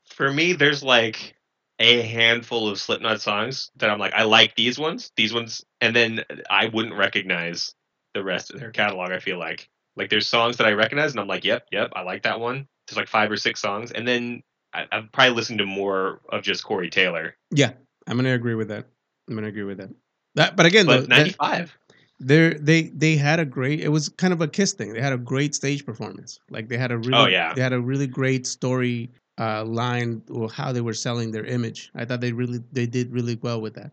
For 0.05 0.31
me, 0.31 0.53
there's 0.53 0.83
like 0.83 1.35
a 1.81 2.01
handful 2.03 2.67
of 2.69 2.79
Slipknot 2.79 3.21
songs 3.21 3.71
that 3.77 3.89
I'm 3.89 3.99
like, 3.99 4.13
I 4.13 4.23
like 4.23 4.55
these 4.55 4.77
ones, 4.77 5.11
these 5.17 5.33
ones, 5.33 5.63
and 5.81 5.95
then 5.95 6.23
I 6.49 6.67
wouldn't 6.67 6.95
recognize 6.95 7.73
the 8.13 8.23
rest 8.23 8.51
of 8.53 8.59
their 8.59 8.71
catalog. 8.71 9.11
I 9.11 9.19
feel 9.19 9.39
like 9.39 9.67
like 9.97 10.09
there's 10.09 10.27
songs 10.27 10.57
that 10.57 10.67
I 10.67 10.71
recognize, 10.73 11.11
and 11.11 11.19
I'm 11.19 11.27
like, 11.27 11.43
yep, 11.43 11.65
yep, 11.71 11.91
I 11.95 12.03
like 12.03 12.23
that 12.23 12.39
one. 12.39 12.67
There's 12.87 12.97
like 12.97 13.07
five 13.07 13.31
or 13.31 13.37
six 13.37 13.59
songs, 13.59 13.91
and 13.91 14.07
then 14.07 14.41
I, 14.73 14.85
I've 14.91 15.11
probably 15.11 15.33
listened 15.35 15.59
to 15.59 15.65
more 15.65 16.21
of 16.29 16.43
just 16.43 16.63
Corey 16.63 16.89
Taylor. 16.89 17.35
Yeah, 17.51 17.71
I'm 18.07 18.15
gonna 18.17 18.33
agree 18.33 18.55
with 18.55 18.67
that. 18.69 18.85
I'm 19.27 19.35
gonna 19.35 19.47
agree 19.47 19.63
with 19.63 19.79
that. 19.79 19.89
That, 20.35 20.55
but 20.55 20.65
again, 20.65 20.85
But 20.85 21.01
though, 21.01 21.01
that- 21.07 21.09
95, 21.09 21.77
they're 22.19 22.53
they 22.53 22.83
they 22.83 23.15
had 23.15 23.39
a 23.39 23.45
great. 23.45 23.79
It 23.81 23.89
was 23.89 24.07
kind 24.09 24.31
of 24.33 24.41
a 24.41 24.47
kiss 24.47 24.73
thing. 24.73 24.93
They 24.93 25.01
had 25.01 25.13
a 25.13 25.17
great 25.17 25.55
stage 25.55 25.85
performance. 25.85 26.39
Like 26.51 26.69
they 26.69 26.77
had 26.77 26.91
a 26.91 26.97
really, 26.99 27.13
Oh, 27.15 27.25
yeah. 27.25 27.53
they 27.53 27.61
had 27.61 27.73
a 27.73 27.81
really 27.81 28.05
great 28.07 28.45
story 28.45 29.09
uh, 29.39 29.63
line 29.65 30.21
or 30.29 30.49
how 30.49 30.71
they 30.71 30.81
were 30.81 30.93
selling 30.93 31.31
their 31.31 31.45
image. 31.45 31.91
I 31.95 32.05
thought 32.05 32.21
they 32.21 32.31
really 32.31 32.59
they 32.71 32.85
did 32.85 33.11
really 33.11 33.35
well 33.41 33.61
with 33.61 33.75
that. 33.75 33.91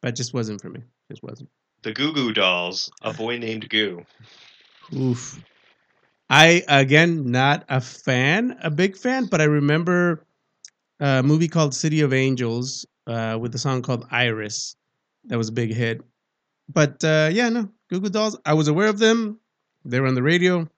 But 0.00 0.08
it 0.10 0.16
just 0.16 0.34
wasn't 0.34 0.60
for 0.60 0.70
me. 0.70 0.80
Just 1.10 1.22
wasn't. 1.22 1.50
the 1.82 1.92
Goo 1.92 2.12
Goo 2.12 2.32
Dolls, 2.32 2.90
a 3.02 3.12
boy 3.12 3.38
named 3.38 3.68
Goo. 3.68 4.04
Oof. 4.94 5.40
I 6.30 6.62
again 6.68 7.30
not 7.30 7.64
a 7.68 7.80
fan, 7.80 8.58
a 8.62 8.70
big 8.70 8.96
fan, 8.96 9.26
but 9.26 9.40
I 9.40 9.44
remember 9.44 10.26
a 11.00 11.22
movie 11.22 11.48
called 11.48 11.74
City 11.74 12.00
of 12.02 12.12
Angels 12.12 12.86
uh, 13.06 13.38
with 13.40 13.54
a 13.54 13.58
song 13.58 13.82
called 13.82 14.06
Iris 14.10 14.76
that 15.24 15.38
was 15.38 15.48
a 15.48 15.52
big 15.52 15.72
hit. 15.72 16.02
But 16.68 17.02
uh, 17.04 17.30
yeah, 17.32 17.48
no, 17.48 17.70
Goo 17.88 18.00
Goo 18.00 18.10
Dolls. 18.10 18.36
I 18.44 18.54
was 18.54 18.68
aware 18.68 18.88
of 18.88 18.98
them. 18.98 19.40
They 19.84 20.00
were 20.00 20.06
on 20.06 20.14
the 20.14 20.22
radio. 20.22 20.68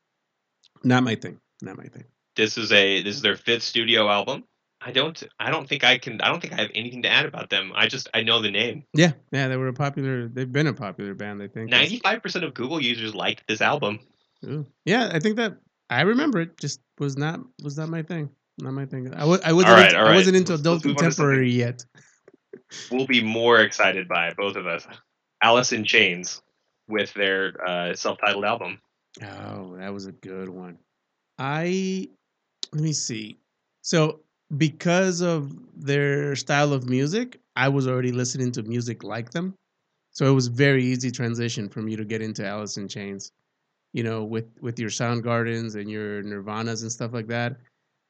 Not 0.85 1.03
my 1.03 1.15
thing. 1.17 1.41
Not 1.63 1.77
my 1.77 1.87
thing. 1.87 2.05
This 2.37 2.57
is 2.59 2.73
a 2.73 3.03
this 3.03 3.17
is 3.17 3.23
their 3.23 3.37
fifth 3.37 3.63
studio 3.63 4.09
album. 4.09 4.45
I 4.81 4.93
don't. 4.93 5.23
I 5.39 5.51
don't 5.51 5.69
think 5.69 5.85
I 5.85 5.99
can. 5.99 6.21
I 6.23 6.29
don't 6.29 6.41
think 6.41 6.55
I 6.55 6.63
have 6.63 6.71
anything 6.75 7.03
to 7.03 7.09
add 7.09 7.27
about 7.27 7.51
them. 7.51 7.73
I 7.75 7.87
just 7.87 8.09
I 8.15 8.23
know 8.23 8.41
the 8.41 8.51
name. 8.51 8.85
Yeah, 8.95 9.13
yeah, 9.31 9.49
they 9.49 9.57
were 9.57 9.69
a 9.69 9.75
popular. 9.75 10.27
They've 10.29 10.51
been 10.51 10.69
a 10.69 10.73
popular 10.73 11.15
band. 11.15 11.43
I 11.43 11.49
think. 11.49 11.71
Ninety-five 11.71 12.23
percent 12.23 12.45
of 12.45 12.55
Google 12.55 12.81
users 12.81 13.15
liked 13.15 13.45
this 13.47 13.61
album. 13.61 13.99
Ooh. 14.47 14.67
Yeah, 14.87 15.11
I 15.13 15.19
think 15.21 15.37
that 15.37 15.59
I 15.91 16.01
remember 16.03 16.41
it. 16.41 16.59
Just 16.59 16.81
was 16.99 17.19
not 17.19 17.41
was 17.63 17.77
not 17.77 17.91
my 17.91 18.03
thing. 18.03 18.31
Not 18.59 18.73
my 18.73 18.87
thing. 18.87 19.13
I 19.15 19.25
was 19.27 19.41
I 19.43 19.53
wasn't 19.53 19.75
right, 19.75 19.87
into, 19.87 20.01
all 20.01 20.07
I 20.09 20.15
wasn't 20.15 20.37
into 20.37 20.53
Let's- 20.53 20.61
adult 20.63 20.77
let's 20.77 20.85
move 20.87 20.97
on 20.97 21.05
to 21.05 21.13
something. 21.13 21.25
contemporary 21.27 21.51
yet. 21.53 21.85
We'll 22.91 23.07
be 23.07 23.23
more 23.23 23.61
excited 23.61 24.09
by 24.09 24.33
both 24.35 24.57
of 24.57 24.67
us. 24.67 24.87
Alice 25.43 25.73
in 25.73 25.85
Chains 25.85 26.41
with 26.89 27.13
their 27.15 27.53
uh, 27.67 27.95
self-titled 27.95 28.45
album. 28.45 28.81
Oh, 29.23 29.77
that 29.77 29.93
was 29.93 30.07
a 30.07 30.13
good 30.13 30.49
one. 30.49 30.79
I 31.39 32.09
let 32.73 32.83
me 32.83 32.93
see. 32.93 33.39
So 33.83 34.21
because 34.57 35.21
of 35.21 35.53
their 35.77 36.35
style 36.37 36.73
of 36.73 36.89
music, 36.89 37.41
I 37.57 37.69
was 37.69 37.87
already 37.87 38.13
listening 38.13 38.53
to 38.53 38.63
music 38.63 39.03
like 39.05 39.31
them. 39.31 39.55
So 40.13 40.27
it 40.27 40.35
was 40.35 40.49
very 40.49 40.85
easy 40.85 41.11
transition 41.11 41.69
for 41.69 41.83
me 41.83 41.97
to 41.97 42.05
get 42.05 42.23
into 42.23 42.47
Alice 42.47 42.79
in 42.79 42.89
Chains. 42.89 43.33
You 43.95 44.05
know, 44.05 44.25
with 44.25 44.47
with 44.63 44.79
your 44.79 44.91
Soundgardens 44.91 45.77
and 45.77 45.91
your 45.91 46.23
Nirvanas 46.23 46.83
and 46.83 46.93
stuff 46.93 47.13
like 47.15 47.29
that. 47.29 47.57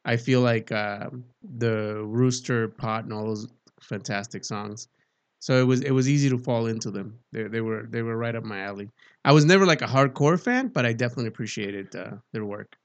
I 0.04 0.16
feel 0.16 0.42
like 0.42 0.72
uh, 0.72 1.10
the 1.58 2.02
Rooster 2.04 2.68
Pot 2.68 3.04
and 3.04 3.12
all 3.12 3.26
those 3.26 3.48
fantastic 3.82 4.44
songs. 4.44 4.88
So 5.40 5.60
it 5.60 5.64
was 5.64 5.82
it 5.82 5.92
was 5.92 6.08
easy 6.10 6.30
to 6.30 6.38
fall 6.38 6.66
into 6.66 6.90
them. 6.90 7.18
They 7.32 7.44
they 7.44 7.62
were 7.62 7.86
they 7.90 8.02
were 8.02 8.16
right 8.18 8.36
up 8.36 8.44
my 8.44 8.60
alley. 8.62 8.90
I 9.24 9.32
was 9.32 9.44
never 9.46 9.66
like 9.66 9.82
a 9.82 9.86
hardcore 9.86 10.40
fan, 10.42 10.68
but 10.68 10.86
I 10.86 10.94
definitely 10.94 11.28
appreciated 11.28 11.96
uh, 11.96 12.16
their 12.32 12.46
work. 12.46 12.76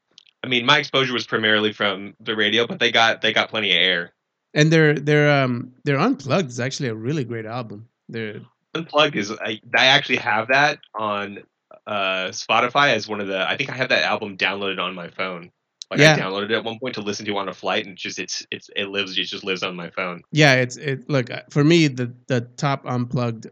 I 0.46 0.48
mean, 0.48 0.66
my 0.66 0.78
exposure 0.78 1.14
was 1.14 1.26
primarily 1.26 1.74
from 1.74 2.14
the 2.20 2.36
radio, 2.36 2.68
but 2.68 2.80
they 2.80 2.92
got 2.92 3.22
they 3.22 3.34
got 3.34 3.50
plenty 3.50 3.72
of 3.72 3.78
air. 3.78 4.14
And 4.54 4.72
their 4.72 4.94
their 4.94 5.44
um 5.44 5.74
their 5.84 5.98
unplugged 5.98 6.50
is 6.50 6.60
actually 6.60 6.90
a 6.90 6.96
really 6.96 7.24
great 7.24 7.46
album. 7.46 7.90
They're 8.08 8.42
Unplugged 8.76 9.16
is 9.16 9.32
I, 9.32 9.60
I 9.76 9.86
actually 9.88 10.18
have 10.18 10.50
that 10.50 10.80
on 10.94 11.40
uh, 11.88 12.28
Spotify 12.28 12.94
as 12.94 13.08
one 13.08 13.22
of 13.22 13.28
the. 13.28 13.50
I 13.50 13.58
think 13.58 13.70
I 13.70 13.76
have 13.76 13.90
that 13.90 14.04
album 14.04 14.38
downloaded 14.38 14.80
on 14.80 14.94
my 14.94 15.10
phone. 15.10 15.52
Like 15.90 16.00
Yeah. 16.00 16.16
I 16.16 16.20
downloaded 16.20 16.52
it 16.52 16.58
at 16.58 16.64
one 16.64 16.80
point 16.80 16.96
to 16.96 17.02
listen 17.02 17.26
to 17.26 17.38
on 17.38 17.50
a 17.50 17.54
flight, 17.54 17.86
and 17.86 17.94
it's 17.94 18.02
just 18.02 18.20
it's 18.20 18.46
it's 18.52 18.70
it 18.76 18.88
lives 18.88 19.18
it 19.18 19.24
just 19.24 19.44
lives 19.44 19.64
on 19.64 19.76
my 19.76 19.90
phone. 19.90 20.22
yeah, 20.32 20.56
it's 20.56 20.78
it 20.78 21.10
look 21.10 21.32
uh, 21.32 21.42
for 21.50 21.64
me 21.64 21.88
the 21.88 22.14
the 22.28 22.42
top 22.58 22.86
unplugged 22.86 23.48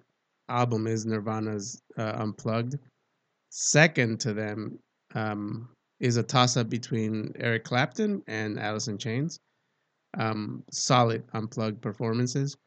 album 0.50 0.88
is 0.88 1.06
Nirvana's 1.06 1.82
uh, 1.98 2.14
Unplugged. 2.18 2.78
Second 3.50 4.20
to 4.22 4.34
them 4.34 4.80
um, 5.16 5.70
is 6.04 6.18
a 6.18 6.24
toss 6.24 6.58
up 6.58 6.70
between 6.70 7.32
Eric 7.40 7.64
Clapton 7.64 8.22
and 8.28 8.60
Alice 8.60 8.90
in 8.90 8.98
Chains. 8.98 9.40
Um, 10.18 10.64
solid 10.70 11.24
unplugged 11.34 11.82
performances, 11.82 12.58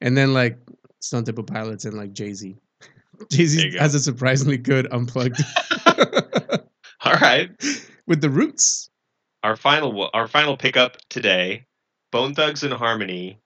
and 0.00 0.16
then 0.16 0.32
like 0.34 0.58
Stone 1.00 1.24
Temple 1.24 1.44
Pilots 1.44 1.84
and 1.84 1.96
like 1.96 2.12
Jay 2.12 2.32
Z. 2.32 2.56
Jay 3.30 3.44
Z 3.46 3.76
has 3.78 3.94
a 3.94 4.00
surprisingly 4.00 4.56
good 4.56 4.88
unplugged 4.90 5.40
All 7.04 7.14
right, 7.14 7.50
with 8.08 8.20
the 8.20 8.30
Roots. 8.30 8.90
our 9.44 9.54
final 9.54 10.10
our 10.12 10.26
final 10.26 10.56
pickup 10.56 10.96
today, 11.10 11.66
Bone 12.10 12.34
Thugs 12.34 12.64
and 12.64 12.72
Harmony, 12.72 13.38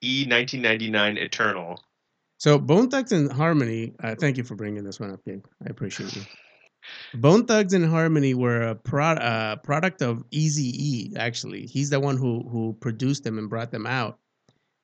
E 0.00 0.24
1999 0.28 1.18
Eternal. 1.18 1.84
So 2.38 2.58
Bone 2.58 2.88
Thugs 2.88 3.12
and 3.12 3.30
Harmony. 3.30 3.92
Uh, 4.02 4.14
thank 4.14 4.38
you 4.38 4.44
for 4.44 4.54
bringing 4.54 4.84
this 4.84 5.00
one 5.00 5.12
up, 5.12 5.20
Gabe. 5.26 5.44
I 5.66 5.70
appreciate 5.70 6.14
you. 6.16 6.22
Bone 7.14 7.46
Thugs 7.46 7.72
and 7.72 7.84
Harmony 7.84 8.34
were 8.34 8.62
a 8.62 8.74
pro- 8.74 9.04
uh, 9.04 9.56
product 9.56 10.02
of 10.02 10.24
Easy 10.30 10.72
E. 10.74 11.12
Actually, 11.16 11.66
he's 11.66 11.90
the 11.90 12.00
one 12.00 12.16
who 12.16 12.48
who 12.48 12.76
produced 12.80 13.24
them 13.24 13.38
and 13.38 13.48
brought 13.48 13.70
them 13.70 13.86
out. 13.86 14.18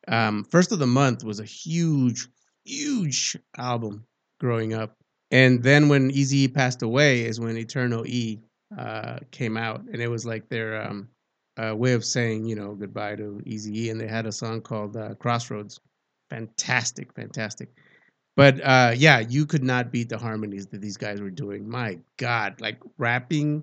Um, 0.08 0.44
First 0.44 0.72
of 0.72 0.78
the 0.78 0.86
Month 0.86 1.24
was 1.24 1.40
a 1.40 1.44
huge, 1.44 2.28
huge 2.64 3.36
album 3.56 4.06
growing 4.38 4.74
up, 4.74 4.96
and 5.30 5.62
then 5.62 5.88
when 5.88 6.10
Easy 6.10 6.38
E 6.38 6.48
passed 6.48 6.82
away 6.82 7.22
is 7.24 7.40
when 7.40 7.56
Eternal 7.56 8.06
E 8.06 8.40
uh, 8.76 9.18
came 9.30 9.56
out, 9.56 9.80
and 9.80 10.00
it 10.00 10.08
was 10.08 10.24
like 10.24 10.48
their 10.48 10.82
um, 10.82 11.08
uh, 11.56 11.74
way 11.76 11.92
of 11.92 12.04
saying 12.04 12.46
you 12.46 12.56
know 12.56 12.74
goodbye 12.74 13.16
to 13.16 13.40
Easy 13.44 13.86
E, 13.86 13.90
and 13.90 14.00
they 14.00 14.08
had 14.08 14.26
a 14.26 14.32
song 14.32 14.60
called 14.60 14.96
uh, 14.96 15.14
Crossroads 15.14 15.80
fantastic, 16.30 17.12
fantastic. 17.12 17.68
But 18.40 18.58
uh, 18.64 18.94
yeah, 18.96 19.18
you 19.18 19.44
could 19.44 19.62
not 19.62 19.92
beat 19.92 20.08
the 20.08 20.16
harmonies 20.16 20.66
that 20.68 20.80
these 20.80 20.96
guys 20.96 21.20
were 21.20 21.28
doing. 21.28 21.68
My 21.68 21.98
God, 22.16 22.58
like 22.58 22.78
rapping, 22.96 23.62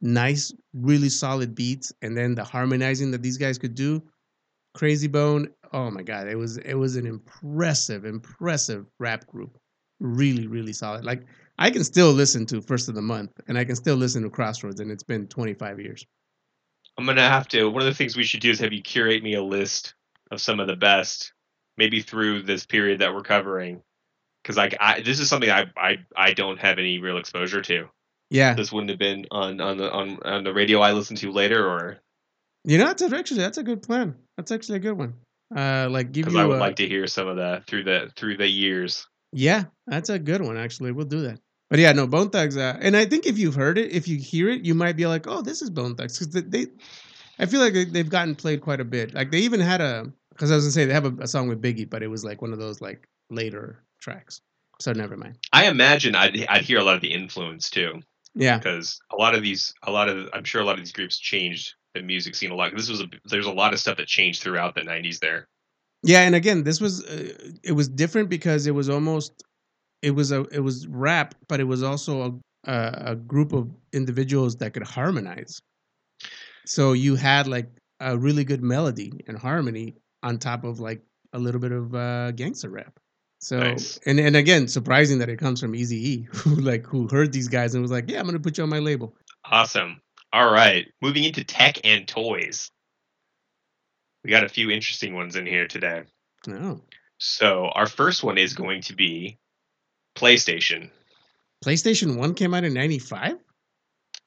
nice, 0.00 0.52
really 0.74 1.10
solid 1.10 1.54
beats, 1.54 1.92
and 2.02 2.16
then 2.16 2.34
the 2.34 2.42
harmonizing 2.42 3.12
that 3.12 3.22
these 3.22 3.38
guys 3.38 3.56
could 3.56 3.76
do. 3.76 4.02
Krayzie 4.76 5.12
Bone, 5.12 5.50
oh 5.72 5.92
my 5.92 6.02
God, 6.02 6.26
it 6.26 6.34
was 6.34 6.56
it 6.56 6.74
was 6.74 6.96
an 6.96 7.06
impressive, 7.06 8.04
impressive 8.04 8.86
rap 8.98 9.28
group. 9.28 9.60
Really, 10.00 10.48
really 10.48 10.72
solid. 10.72 11.04
Like 11.04 11.22
I 11.56 11.70
can 11.70 11.84
still 11.84 12.10
listen 12.10 12.46
to 12.46 12.60
First 12.60 12.88
of 12.88 12.96
the 12.96 13.02
Month, 13.02 13.30
and 13.46 13.56
I 13.56 13.64
can 13.64 13.76
still 13.76 13.94
listen 13.94 14.24
to 14.24 14.28
Crossroads, 14.28 14.80
and 14.80 14.90
it's 14.90 15.04
been 15.04 15.28
25 15.28 15.78
years. 15.78 16.04
I'm 16.98 17.06
gonna 17.06 17.20
have 17.20 17.46
to. 17.50 17.70
One 17.70 17.82
of 17.82 17.86
the 17.86 17.94
things 17.94 18.16
we 18.16 18.24
should 18.24 18.40
do 18.40 18.50
is 18.50 18.58
have 18.58 18.72
you 18.72 18.82
curate 18.82 19.22
me 19.22 19.34
a 19.34 19.42
list 19.44 19.94
of 20.32 20.40
some 20.40 20.58
of 20.58 20.66
the 20.66 20.74
best, 20.74 21.32
maybe 21.76 22.00
through 22.00 22.42
this 22.42 22.66
period 22.66 22.98
that 23.02 23.14
we're 23.14 23.22
covering, 23.22 23.82
because 24.46 24.56
like 24.56 24.76
I, 24.78 25.00
this 25.00 25.18
is 25.18 25.28
something 25.28 25.50
I, 25.50 25.66
I 25.76 25.96
I 26.16 26.32
don't 26.32 26.58
have 26.60 26.78
any 26.78 27.00
real 27.00 27.18
exposure 27.18 27.60
to. 27.62 27.88
Yeah, 28.30 28.54
This 28.54 28.70
wouldn't 28.72 28.90
have 28.90 28.98
been 28.98 29.26
on 29.32 29.60
on 29.60 29.76
the 29.76 29.90
on, 29.92 30.18
on 30.24 30.44
the 30.44 30.52
radio 30.54 30.80
I 30.80 30.92
listened 30.92 31.18
to 31.18 31.32
later, 31.32 31.66
or 31.68 31.98
you 32.64 32.78
know, 32.78 32.86
that's 32.86 33.02
a- 33.02 33.16
actually 33.16 33.40
that's 33.40 33.58
a 33.58 33.62
good 33.64 33.82
plan. 33.82 34.14
That's 34.36 34.52
actually 34.52 34.76
a 34.76 34.80
good 34.80 34.96
one. 34.98 35.14
Uh, 35.54 35.88
like 35.90 36.12
give 36.12 36.24
because 36.26 36.34
you 36.34 36.40
I 36.40 36.44
would 36.44 36.56
a- 36.58 36.60
like 36.60 36.76
to 36.76 36.86
hear 36.88 37.06
some 37.08 37.26
of 37.28 37.36
that 37.36 37.66
through 37.66 37.84
the 37.84 38.10
through 38.16 38.36
the 38.36 38.48
years. 38.48 39.06
Yeah, 39.32 39.64
that's 39.88 40.08
a 40.10 40.18
good 40.18 40.42
one. 40.42 40.56
Actually, 40.56 40.92
we'll 40.92 41.06
do 41.06 41.22
that. 41.22 41.40
But 41.70 41.78
yeah, 41.80 41.92
no 41.92 42.06
Bone 42.06 42.30
Thugs. 42.30 42.56
Uh, 42.56 42.76
and 42.80 42.96
I 42.96 43.04
think 43.06 43.26
if 43.26 43.38
you've 43.38 43.54
heard 43.56 43.78
it, 43.78 43.90
if 43.92 44.06
you 44.08 44.18
hear 44.18 44.48
it, 44.48 44.64
you 44.64 44.74
might 44.74 44.96
be 44.96 45.06
like, 45.06 45.26
"Oh, 45.28 45.42
this 45.42 45.62
is 45.62 45.70
Bone 45.70 45.94
Thugs," 45.96 46.18
because 46.18 46.32
they, 46.32 46.40
they, 46.64 46.70
I 47.38 47.46
feel 47.46 47.60
like 47.60 47.74
they, 47.74 47.84
they've 47.84 48.08
gotten 48.08 48.34
played 48.36 48.60
quite 48.60 48.80
a 48.80 48.84
bit. 48.84 49.14
Like 49.14 49.30
they 49.30 49.38
even 49.40 49.60
had 49.60 49.80
a, 49.80 50.12
because 50.30 50.50
I 50.50 50.56
was 50.56 50.64
gonna 50.64 50.72
say 50.72 50.84
they 50.84 50.94
have 50.94 51.06
a, 51.06 51.22
a 51.22 51.26
song 51.28 51.48
with 51.48 51.62
Biggie, 51.62 51.88
but 51.88 52.02
it 52.02 52.08
was 52.08 52.24
like 52.24 52.42
one 52.42 52.52
of 52.52 52.58
those 52.58 52.80
like 52.80 53.06
later 53.30 53.84
tracks. 54.06 54.40
So 54.80 54.92
never 54.92 55.16
mind. 55.16 55.36
I 55.52 55.66
imagine 55.66 56.14
I'd 56.14 56.46
I'd 56.48 56.62
hear 56.62 56.78
a 56.78 56.84
lot 56.84 56.94
of 56.94 57.00
the 57.00 57.12
influence 57.12 57.70
too, 57.70 58.00
Yeah, 58.34 58.58
because 58.58 58.98
a 59.10 59.16
lot 59.16 59.34
of 59.34 59.42
these 59.42 59.74
a 59.82 59.90
lot 59.90 60.08
of 60.08 60.28
I'm 60.32 60.44
sure 60.44 60.60
a 60.60 60.64
lot 60.64 60.78
of 60.78 60.84
these 60.84 60.92
groups 60.92 61.18
changed 61.18 61.74
the 61.94 62.02
music 62.02 62.34
scene 62.34 62.50
a 62.50 62.54
lot. 62.54 62.76
This 62.76 62.90
was 62.90 63.00
a, 63.00 63.06
there's 63.24 63.46
a 63.46 63.52
lot 63.62 63.72
of 63.72 63.80
stuff 63.80 63.96
that 63.96 64.06
changed 64.06 64.42
throughout 64.42 64.74
the 64.74 64.82
'90s 64.82 65.18
there. 65.18 65.48
yeah. 66.02 66.22
And 66.26 66.34
again, 66.34 66.62
this 66.62 66.80
was 66.80 67.02
uh, 67.04 67.32
it 67.64 67.72
was 67.72 67.88
different 67.88 68.28
because 68.28 68.66
it 68.66 68.74
was 68.74 68.88
almost, 68.88 69.32
it 70.02 70.12
was 70.12 70.30
a 70.30 70.42
it 70.52 70.60
was 70.60 70.86
rap, 70.86 71.34
but 71.48 71.58
it 71.60 71.64
was 71.64 71.82
also 71.82 72.14
a 72.22 72.30
a, 72.70 73.12
a 73.12 73.16
group 73.16 73.52
of 73.52 73.70
individuals 73.92 74.56
that 74.56 74.74
could 74.74 74.86
harmonize. 74.86 75.60
So 76.66 76.92
you 76.92 77.16
had 77.16 77.46
like 77.46 77.68
a 78.00 78.16
really 78.18 78.44
good 78.44 78.62
melody 78.62 79.12
and 79.26 79.38
harmony 79.38 79.94
on 80.22 80.38
top 80.38 80.64
of 80.64 80.80
like 80.80 81.02
a 81.32 81.38
little 81.38 81.60
bit 81.60 81.72
of 81.72 81.94
uh, 81.94 82.32
gangster 82.32 82.68
rap. 82.70 82.98
So 83.38 83.58
Nice. 83.58 83.98
and 84.06 84.18
and 84.18 84.36
again, 84.36 84.66
surprising 84.68 85.18
that 85.18 85.28
it 85.28 85.36
comes 85.38 85.60
from 85.60 85.74
Easy 85.74 86.10
E, 86.10 86.22
who 86.32 86.56
like 86.56 86.86
who 86.86 87.08
heard 87.08 87.32
these 87.32 87.48
guys 87.48 87.74
and 87.74 87.82
was 87.82 87.90
like, 87.90 88.10
yeah, 88.10 88.18
I'm 88.18 88.26
gonna 88.26 88.40
put 88.40 88.58
you 88.58 88.64
on 88.64 88.70
my 88.70 88.78
label. 88.78 89.14
Awesome. 89.44 90.00
All 90.32 90.50
right, 90.50 90.86
moving 91.00 91.24
into 91.24 91.44
tech 91.44 91.78
and 91.84 92.06
toys. 92.06 92.70
We 94.24 94.30
got 94.30 94.44
a 94.44 94.48
few 94.48 94.70
interesting 94.70 95.14
ones 95.14 95.36
in 95.36 95.46
here 95.46 95.68
today. 95.68 96.02
Oh, 96.48 96.80
So 97.18 97.66
our 97.74 97.86
first 97.86 98.24
one 98.24 98.38
is 98.38 98.54
going 98.54 98.82
to 98.82 98.94
be 98.94 99.38
PlayStation 100.16 100.90
PlayStation 101.64 102.16
One 102.16 102.34
came 102.34 102.54
out 102.54 102.64
in 102.64 102.74
'95. 102.74 103.36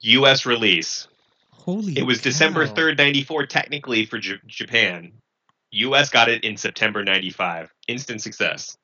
U.S. 0.02 0.46
release. 0.46 1.08
Holy! 1.52 1.98
It 1.98 2.04
was 2.04 2.22
December 2.22 2.66
3rd, 2.66 2.98
94, 2.98 3.46
technically 3.48 4.06
for 4.06 4.18
J- 4.18 4.40
Japan. 4.48 5.12
U.S. 5.72 6.10
got 6.10 6.30
it 6.30 6.44
in 6.44 6.58
September 6.58 7.04
95. 7.04 7.72
Instant 7.88 8.22
success. 8.22 8.78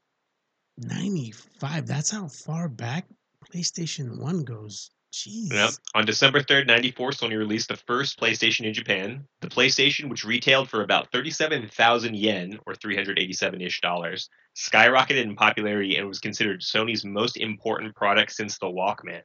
95. 0.78 1.88
That's 1.88 2.12
how 2.12 2.28
far 2.28 2.68
back 2.68 3.08
PlayStation 3.54 4.18
1 4.20 4.44
goes. 4.44 4.92
Jeez. 5.14 5.54
Yep. 5.54 5.70
On 5.94 6.06
December 6.06 6.42
3rd, 6.42 6.68
94, 6.68 7.12
Sony 7.12 7.38
released 7.38 7.70
the 7.70 7.78
first 7.78 8.20
PlayStation 8.20 8.66
in 8.66 8.74
Japan. 8.74 9.26
The 9.40 9.48
PlayStation, 9.48 10.10
which 10.10 10.26
retailed 10.26 10.70
for 10.70 10.82
about 10.82 11.10
37,000 11.14 12.16
yen, 12.18 12.60
or 12.66 12.76
387 12.76 13.62
ish 13.62 13.80
dollars, 13.80 14.30
skyrocketed 14.58 15.24
in 15.24 15.36
popularity 15.36 15.96
and 15.96 16.08
was 16.08 16.20
considered 16.20 16.62
Sony's 16.62 17.06
most 17.06 17.38
important 17.38 17.96
product 17.96 18.34
since 18.34 18.58
the 18.58 18.66
Walkman. 18.66 19.22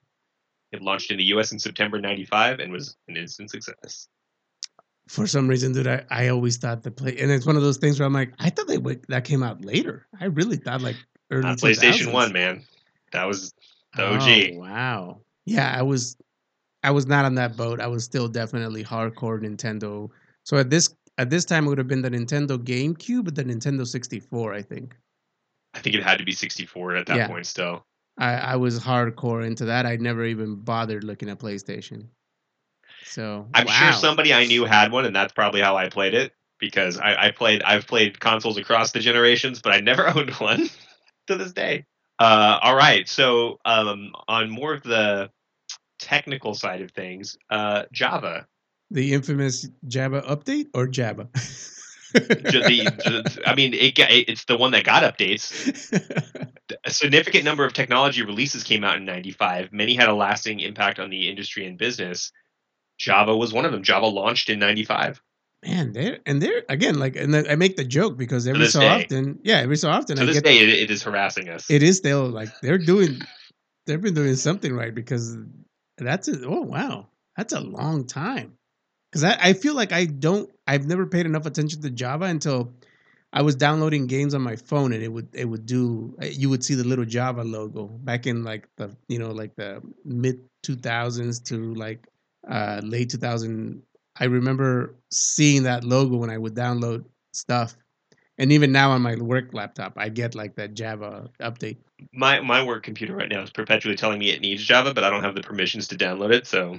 It 0.71 0.81
launched 0.81 1.11
in 1.11 1.17
the 1.17 1.25
US 1.25 1.51
in 1.51 1.59
September 1.59 2.01
95 2.01 2.61
and 2.61 2.73
was 2.73 2.97
an 3.09 3.17
instant 3.17 3.51
success. 3.51 4.07
For 5.09 5.27
some 5.27 5.49
reason, 5.49 5.73
dude, 5.73 5.89
I, 5.89 6.05
I 6.09 6.29
always 6.29 6.57
thought 6.57 6.85
the 6.85 6.93
play, 6.93 7.17
and 7.19 7.33
it's 7.33 7.47
one 7.47 7.57
of 7.57 7.63
those 7.63 7.79
things 7.79 7.99
where 7.99 8.07
I'm 8.07 8.13
like, 8.13 8.33
I 8.39 8.51
thought 8.51 8.69
they 8.69 8.79
would, 8.79 9.05
that 9.09 9.25
came 9.25 9.43
out 9.43 9.65
later. 9.65 10.07
I 10.21 10.27
really 10.27 10.57
thought 10.57 10.83
like 10.83 10.95
early 11.31 11.49
Uh, 11.49 11.55
PlayStation 11.55 12.07
2000s. 12.09 12.13
1, 12.13 12.33
man. 12.33 12.65
That 13.13 13.25
was 13.27 13.53
the 13.97 14.05
OG. 14.05 14.53
Oh, 14.55 14.59
wow. 14.61 15.21
Yeah, 15.45 15.75
I 15.77 15.83
was 15.83 16.17
I 16.83 16.91
was 16.91 17.07
not 17.07 17.25
on 17.25 17.35
that 17.35 17.57
boat. 17.57 17.81
I 17.81 17.87
was 17.87 18.05
still 18.05 18.29
definitely 18.29 18.85
hardcore 18.85 19.41
Nintendo. 19.41 20.11
So 20.45 20.57
at 20.57 20.71
this 20.71 20.95
At 21.19 21.29
this 21.29 21.45
time, 21.45 21.67
it 21.67 21.69
would 21.69 21.77
have 21.79 21.89
been 21.89 22.01
the 22.01 22.11
Nintendo 22.11 22.57
GameCube, 22.57 23.25
but 23.25 23.35
the 23.35 23.45
Nintendo 23.45 23.87
64, 23.87 24.55
I 24.55 24.63
think. 24.63 24.97
I 25.75 25.81
think 25.81 25.95
it 25.95 26.03
had 26.03 26.17
to 26.19 26.25
be 26.25 26.33
64 26.33 26.97
at 26.97 27.07
that 27.07 27.17
Yeah. 27.17 27.27
point 27.27 27.47
still. 27.47 27.85
I, 28.17 28.33
I 28.53 28.57
was 28.57 28.81
hardcore 28.81 29.45
into 29.47 29.67
that. 29.67 29.85
I 29.85 29.97
never 29.97 30.25
even 30.25 30.57
bothered 30.57 31.05
looking 31.05 31.29
at 31.29 31.39
PlayStation. 31.39 32.07
So 33.05 33.47
I'm 33.53 33.67
wow. 33.67 33.73
sure 33.73 33.93
somebody 33.93 34.33
I 34.33 34.47
knew 34.47 34.65
had 34.65 34.93
one, 34.93 35.05
and 35.05 35.15
that's 35.15 35.33
probably 35.33 35.61
how 35.61 35.77
I 35.77 35.91
played 35.91 36.15
it 36.15 36.33
because 36.59 36.97
I, 36.99 37.27
I 37.27 37.31
played 37.33 37.63
I've 37.65 37.87
played 37.87 38.19
consoles 38.21 38.57
across 38.57 38.93
the 38.93 39.01
generations, 39.01 39.61
but 39.61 39.75
I 39.75 39.81
never 39.81 40.07
owned 40.17 40.31
one 40.37 40.71
to 41.27 41.37
this 41.37 41.53
day. 41.53 41.85
Uh, 42.19 42.59
all 42.63 42.77
right, 42.77 43.09
so 43.09 43.59
um, 43.65 44.13
on 44.29 44.51
more 44.51 44.75
of 44.75 44.83
the 44.83 45.31
technical 45.99 46.55
side 46.55 46.83
of 46.83 46.91
things, 46.91 47.39
uh, 47.49 47.85
Java. 47.93 48.47
the 48.91 49.15
infamous 49.15 49.69
Java 49.87 50.23
update 50.23 50.67
or 50.75 50.87
Java? 50.87 51.29
the, 52.13 53.43
I 53.47 53.55
mean, 53.55 53.73
it, 53.73 53.99
it's 53.99 54.45
the 54.45 54.57
one 54.57 54.73
that 54.73 54.85
got 54.85 55.03
updates. 55.03 55.97
A 56.85 56.91
significant 56.91 57.45
number 57.45 57.65
of 57.65 57.73
technology 57.73 58.23
releases 58.23 58.65
came 58.65 58.85
out 58.85 58.97
in 58.97 59.05
'95. 59.05 59.73
Many 59.73 59.95
had 59.95 60.09
a 60.09 60.15
lasting 60.15 60.61
impact 60.61 61.01
on 61.01 61.11
the 61.11 61.29
industry 61.29 61.67
and 61.67 61.77
business. 61.77 62.31
Java 62.99 63.37
was 63.37 63.53
one 63.53 63.65
of 63.65 63.73
them. 63.73 63.83
Java 63.83 64.07
launched 64.07 64.51
in 64.51 64.61
'95. 64.61 65.21
Man, 65.65 65.93
they're 65.93 66.19
and 66.25 66.41
they're 66.41 66.63
again 66.69 66.99
like, 66.99 67.17
and 67.17 67.35
I 67.37 67.55
make 67.55 67.77
the 67.77 67.85
joke 67.85 68.17
because 68.17 68.47
every 68.47 68.67
so 68.67 68.81
day. 68.81 68.89
often, 68.89 69.41
yeah, 69.43 69.59
every 69.59 69.77
so 69.77 69.91
often 69.91 70.17
To 70.17 70.23
I 70.23 70.27
this 70.27 70.37
get 70.37 70.45
day, 70.45 70.59
it, 70.59 70.69
it 70.71 70.91
is 70.91 71.03
harassing 71.03 71.49
us. 71.51 71.71
it 71.71 71.83
is 71.83 71.99
still 71.99 72.27
like 72.29 72.49
they're 72.63 72.79
doing, 72.79 73.21
they've 73.87 74.01
been 74.01 74.15
doing 74.15 74.37
something 74.37 74.75
right 74.75 74.95
because 74.95 75.37
that's 75.99 76.29
a, 76.29 76.47
oh 76.47 76.63
wow, 76.63 77.09
that's 77.37 77.53
a 77.53 77.61
long 77.61 78.07
time. 78.07 78.55
Because 79.13 79.25
I, 79.25 79.37
I 79.41 79.53
feel 79.53 79.75
like 79.75 79.93
I 79.93 80.07
don't, 80.07 80.49
I've 80.67 80.87
never 80.87 81.05
paid 81.05 81.27
enough 81.27 81.45
attention 81.45 81.83
to 81.83 81.91
Java 81.91 82.25
until 82.27 82.73
I 83.33 83.43
was 83.43 83.55
downloading 83.57 84.07
games 84.07 84.35
on 84.35 84.41
my 84.43 84.57
phone 84.57 84.93
and 84.93 85.03
it 85.03 85.09
would 85.09 85.29
it 85.35 85.45
would 85.45 85.67
do 85.67 86.17
you 86.23 86.49
would 86.49 86.65
see 86.65 86.75
the 86.75 86.85
little 86.85 87.05
Java 87.05 87.45
logo 87.45 87.87
back 87.87 88.27
in 88.27 88.45
like 88.45 88.67
the 88.77 88.97
you 89.09 89.19
know 89.19 89.31
like 89.31 89.55
the 89.57 89.83
mid 90.05 90.41
two 90.63 90.77
thousands 90.77 91.39
to 91.41 91.75
like 91.75 92.07
uh 92.49 92.81
late 92.83 93.11
two 93.11 93.19
thousand. 93.19 93.83
I 94.21 94.27
remember 94.27 94.95
seeing 95.11 95.63
that 95.65 95.83
logo 95.83 96.17
when 96.17 96.31
I 96.31 96.39
would 96.39 96.55
download 96.55 97.05
stuff. 97.33 97.75
And 98.39 98.53
even 98.53 98.73
now 98.73 98.91
on 98.91 99.03
my 99.03 99.17
work 99.17 99.53
laptop, 99.53 99.95
I 99.97 100.09
get 100.09 100.35
like 100.35 100.55
that 100.57 100.75
Java 100.75 101.29
update. 101.41 101.79
my 102.13 102.41
my 102.41 102.63
work 102.63 102.83
computer 102.83 103.15
right 103.15 103.29
now 103.29 103.43
is 103.43 103.51
perpetually 103.51 103.97
telling 103.97 104.19
me 104.19 104.31
it 104.31 104.41
needs 104.41 104.65
Java, 104.65 104.95
but 104.95 105.05
I 105.05 105.11
don't 105.11 105.23
have 105.23 105.35
the 105.35 105.43
permissions 105.43 105.89
to 105.89 105.97
download 105.97 106.33
it, 106.33 106.47
so 106.47 106.79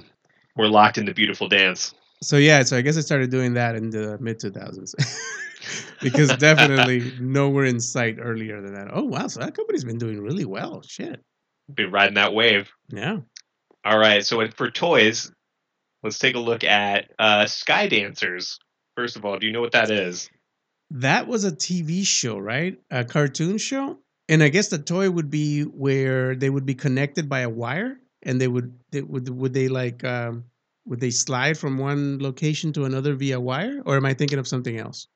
we're 0.56 0.66
locked 0.66 0.98
in 0.98 1.04
the 1.04 1.14
beautiful 1.14 1.48
dance. 1.48 1.94
So 2.20 2.36
yeah, 2.36 2.62
so 2.64 2.76
I 2.76 2.80
guess 2.80 2.96
I 2.96 3.00
started 3.00 3.30
doing 3.30 3.54
that 3.54 3.76
in 3.76 3.90
the 3.90 4.18
mid 4.20 4.40
two 4.40 4.50
thousands. 4.50 4.94
because 6.00 6.36
definitely 6.36 7.12
nowhere 7.20 7.64
in 7.64 7.78
sight 7.78 8.16
earlier 8.20 8.60
than 8.60 8.74
that. 8.74 8.88
Oh 8.92 9.04
wow, 9.04 9.28
so 9.28 9.40
that 9.40 9.54
company's 9.54 9.84
been 9.84 9.98
doing 9.98 10.20
really 10.20 10.44
well. 10.44 10.82
Shit. 10.82 11.22
Been 11.72 11.92
riding 11.92 12.14
that 12.14 12.34
wave. 12.34 12.70
Yeah. 12.88 13.18
All 13.84 13.98
right, 13.98 14.24
so 14.24 14.46
for 14.48 14.70
toys, 14.70 15.30
let's 16.02 16.18
take 16.18 16.34
a 16.34 16.40
look 16.40 16.64
at 16.64 17.10
uh, 17.18 17.46
Sky 17.46 17.86
Dancers. 17.88 18.58
First 18.96 19.16
of 19.16 19.24
all, 19.24 19.38
do 19.38 19.46
you 19.46 19.52
know 19.52 19.60
what 19.60 19.72
that 19.72 19.90
is? 19.90 20.28
That 20.90 21.26
was 21.26 21.44
a 21.44 21.52
TV 21.52 22.04
show, 22.06 22.38
right? 22.38 22.78
A 22.90 23.04
cartoon 23.04 23.58
show. 23.58 23.98
And 24.28 24.42
I 24.42 24.48
guess 24.50 24.68
the 24.68 24.78
toy 24.78 25.10
would 25.10 25.30
be 25.30 25.62
where 25.62 26.34
they 26.34 26.50
would 26.50 26.66
be 26.66 26.74
connected 26.74 27.28
by 27.28 27.40
a 27.40 27.48
wire 27.48 27.98
and 28.22 28.40
they 28.40 28.48
would 28.48 28.72
they 28.90 29.02
would 29.02 29.28
would 29.28 29.52
they 29.52 29.68
like 29.68 30.04
um 30.04 30.44
would 30.86 31.00
they 31.00 31.10
slide 31.10 31.58
from 31.58 31.78
one 31.78 32.18
location 32.20 32.72
to 32.74 32.84
another 32.84 33.14
via 33.14 33.40
wire 33.40 33.82
or 33.84 33.96
am 33.96 34.06
I 34.06 34.14
thinking 34.14 34.38
of 34.38 34.46
something 34.46 34.76
else? 34.78 35.08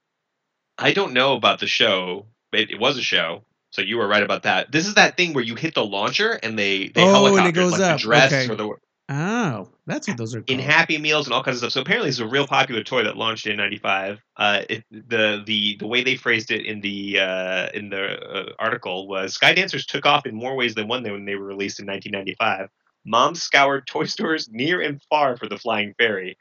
I 0.78 0.92
don't 0.92 1.12
know 1.12 1.34
about 1.36 1.60
the 1.60 1.66
show, 1.66 2.26
but 2.50 2.60
it, 2.60 2.70
it 2.72 2.80
was 2.80 2.98
a 2.98 3.02
show, 3.02 3.44
so 3.70 3.80
you 3.80 3.96
were 3.96 4.08
right 4.08 4.22
about 4.22 4.42
that. 4.42 4.70
This 4.72 4.86
is 4.86 4.94
that 4.94 5.16
thing 5.16 5.32
where 5.32 5.44
you 5.44 5.54
hit 5.54 5.74
the 5.74 5.84
launcher 5.84 6.32
and 6.42 6.58
they 6.58 6.88
they 6.88 7.02
Oh, 7.02 7.26
and 7.26 7.36
helicopter 7.36 7.48
it 7.48 7.52
goes 7.54 7.72
like 7.72 7.80
up. 7.82 7.98
the 7.98 8.02
dress 8.02 8.32
Okay. 8.32 8.52
or 8.52 8.56
the 8.56 8.74
Oh, 9.08 9.68
that's 9.86 10.08
what 10.08 10.16
those 10.16 10.34
are 10.34 10.40
called. 10.40 10.50
in 10.50 10.58
Happy 10.58 10.98
Meals 10.98 11.26
and 11.26 11.34
all 11.34 11.42
kinds 11.42 11.56
of 11.56 11.58
stuff. 11.60 11.72
So 11.72 11.80
apparently, 11.80 12.08
it's 12.08 12.18
a 12.18 12.26
real 12.26 12.46
popular 12.46 12.82
toy 12.82 13.04
that 13.04 13.16
launched 13.16 13.46
in 13.46 13.56
'95. 13.56 14.20
Uh, 14.36 14.62
it, 14.68 14.84
the 14.90 15.42
the 15.46 15.76
the 15.78 15.86
way 15.86 16.02
they 16.02 16.16
phrased 16.16 16.50
it 16.50 16.66
in 16.66 16.80
the 16.80 17.20
uh, 17.20 17.68
in 17.72 17.90
the 17.90 18.20
uh, 18.20 18.52
article 18.58 19.06
was 19.06 19.34
Sky 19.34 19.54
Dancers 19.54 19.86
took 19.86 20.04
off 20.04 20.26
in 20.26 20.34
more 20.34 20.56
ways 20.56 20.74
than 20.74 20.88
one 20.88 21.02
when 21.04 21.24
they 21.24 21.36
were 21.36 21.46
released 21.46 21.78
in 21.78 21.86
1995. 21.86 22.68
Moms 23.04 23.42
scoured 23.42 23.86
toy 23.86 24.04
stores 24.04 24.48
near 24.50 24.80
and 24.80 25.00
far 25.08 25.36
for 25.36 25.48
the 25.48 25.58
flying 25.58 25.94
fairy. 25.96 26.36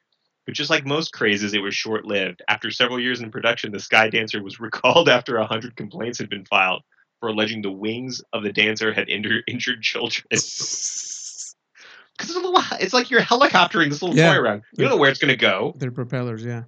But 0.45 0.55
just 0.55 0.69
like 0.69 0.85
most 0.85 1.11
crazes, 1.11 1.53
it 1.53 1.61
was 1.61 1.75
short 1.75 2.05
lived. 2.05 2.41
After 2.47 2.69
several 2.71 2.99
years 2.99 3.21
in 3.21 3.31
production, 3.31 3.71
the 3.71 3.79
Sky 3.79 4.09
Dancer 4.09 4.43
was 4.43 4.59
recalled 4.59 5.09
after 5.09 5.37
100 5.37 5.75
complaints 5.75 6.17
had 6.17 6.29
been 6.29 6.45
filed 6.45 6.81
for 7.19 7.29
alleging 7.29 7.61
the 7.61 7.71
wings 7.71 8.21
of 8.33 8.43
the 8.43 8.51
dancer 8.51 8.93
had 8.93 9.07
injur- 9.07 9.43
injured 9.47 9.81
children. 9.81 10.25
Because 12.17 12.29
it's 12.31 12.39
a 12.39 12.41
little, 12.41 12.61
it's 12.79 12.93
like 12.93 13.09
you're 13.09 13.21
helicoptering 13.21 13.89
this 13.89 14.01
little 14.01 14.15
Yeah. 14.17 14.33
toy 14.33 14.39
around. 14.39 14.63
You 14.77 14.83
don't 14.83 14.91
know 14.91 14.97
where 14.97 15.09
it's 15.09 15.19
gonna 15.19 15.35
go. 15.35 15.73
They're 15.77 15.91
propellers, 15.91 16.43
yeah. 16.45 16.63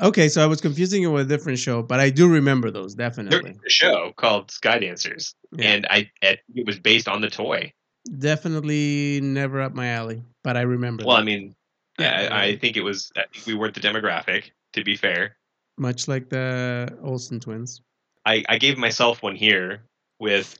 Okay, 0.00 0.28
so 0.28 0.42
I 0.42 0.46
was 0.46 0.60
confusing 0.60 1.02
it 1.02 1.06
with 1.08 1.22
a 1.30 1.36
different 1.36 1.58
show, 1.58 1.82
but 1.82 2.00
I 2.00 2.10
do 2.10 2.28
remember 2.28 2.70
those 2.70 2.94
definitely. 2.94 3.52
There's 3.52 3.56
a 3.66 3.70
show 3.70 4.12
called 4.16 4.50
Sky 4.50 4.78
Dancers, 4.78 5.34
Yeah. 5.52 5.68
and 5.68 5.86
I 5.90 6.10
it, 6.22 6.40
it 6.54 6.66
was 6.66 6.78
based 6.78 7.08
on 7.08 7.20
the 7.20 7.30
toy. 7.30 7.72
Definitely 8.18 9.20
never 9.22 9.60
up 9.60 9.74
my 9.74 9.88
alley, 9.88 10.24
but 10.42 10.56
I 10.56 10.62
remember. 10.62 11.04
Well, 11.04 11.16
I 11.16 11.22
mean, 11.22 11.54
Yeah, 11.98 12.28
I, 12.32 12.44
I 12.44 12.56
think 12.56 12.76
it 12.76 12.82
was. 12.82 13.12
I 13.16 13.24
think 13.32 13.46
we 13.46 13.54
weren't 13.54 13.74
the 13.74 13.80
demographic. 13.80 14.50
To 14.72 14.82
be 14.82 14.96
fair, 14.96 15.36
much 15.76 16.08
like 16.08 16.30
the 16.30 16.96
Olsen 17.02 17.38
twins. 17.38 17.82
I, 18.24 18.42
I 18.48 18.56
gave 18.58 18.78
myself 18.78 19.22
one 19.22 19.36
here 19.36 19.82
with 20.18 20.58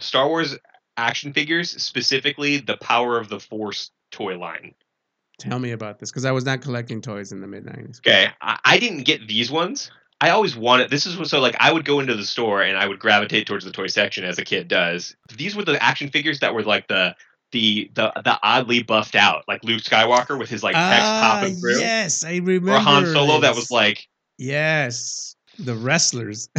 Star 0.00 0.26
Wars 0.26 0.56
action 0.98 1.32
figures, 1.32 1.70
specifically 1.82 2.58
the 2.58 2.76
Power 2.76 3.18
of 3.18 3.28
the 3.28 3.40
Force 3.40 3.90
toy 4.10 4.36
line. 4.38 4.74
Tell 5.38 5.58
me 5.60 5.70
about 5.70 6.00
this 6.00 6.10
because 6.10 6.24
I 6.24 6.32
was 6.32 6.44
not 6.44 6.60
collecting 6.60 7.00
toys 7.00 7.30
in 7.32 7.40
the 7.40 7.46
mid 7.46 7.64
'90s. 7.64 8.00
Okay, 8.00 8.28
I, 8.42 8.58
I 8.64 8.78
didn't 8.78 9.04
get 9.04 9.26
these 9.28 9.50
ones. 9.50 9.90
I 10.20 10.30
always 10.30 10.56
wanted. 10.56 10.90
This 10.90 11.06
is 11.06 11.16
what- 11.16 11.28
so 11.28 11.38
like 11.40 11.56
I 11.60 11.72
would 11.72 11.84
go 11.84 12.00
into 12.00 12.14
the 12.16 12.24
store 12.24 12.60
and 12.60 12.76
I 12.76 12.88
would 12.88 12.98
gravitate 12.98 13.46
towards 13.46 13.64
the 13.64 13.70
toy 13.70 13.86
section 13.86 14.24
as 14.24 14.38
a 14.38 14.44
kid 14.44 14.66
does. 14.66 15.14
These 15.36 15.54
were 15.54 15.64
the 15.64 15.80
action 15.82 16.10
figures 16.10 16.40
that 16.40 16.54
were 16.54 16.64
like 16.64 16.88
the 16.88 17.14
the 17.52 17.88
the 17.94 18.12
the 18.24 18.38
oddly 18.42 18.82
buffed 18.82 19.14
out, 19.14 19.44
like 19.46 19.62
Luke 19.62 19.80
Skywalker 19.82 20.36
with 20.38 20.50
his 20.50 20.64
like 20.64 20.74
text 20.74 21.06
ah, 21.06 21.20
popping 21.38 21.54
through, 21.56 21.78
yes, 21.78 22.24
I 22.24 22.38
remember. 22.38 22.72
or 22.72 22.78
Han 22.80 23.06
Solo 23.06 23.40
that 23.40 23.54
was 23.54 23.70
like 23.70 24.08
yes, 24.38 25.36
the 25.58 25.76
wrestlers. 25.76 26.48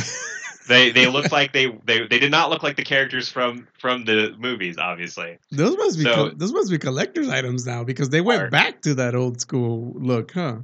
they 0.70 0.92
they 0.92 1.08
looked 1.08 1.32
like 1.34 1.52
they 1.52 1.68
they 1.86 2.08
they 2.08 2.20
did 2.20 2.32
not 2.32 2.50
look 2.50 2.64
like 2.64 2.78
the 2.78 2.84
characters 2.84 3.28
from 3.28 3.68
from 3.78 4.06
the 4.06 4.34
movies, 4.40 4.78
obviously. 4.78 5.38
those 5.52 5.76
must 5.76 5.98
be 5.98 6.04
So- 6.06 6.16
col- 6.16 6.32
those 6.36 6.54
must 6.54 6.72
be 6.72 6.78
collector's 6.78 7.28
items 7.28 7.66
now 7.66 7.84
because 7.84 8.10
they 8.10 8.22
went 8.22 8.50
back 8.52 8.82
to 8.84 8.94
that 8.96 9.16
old 9.16 9.42
school 9.42 9.94
look, 9.98 10.32
huh? 10.32 10.60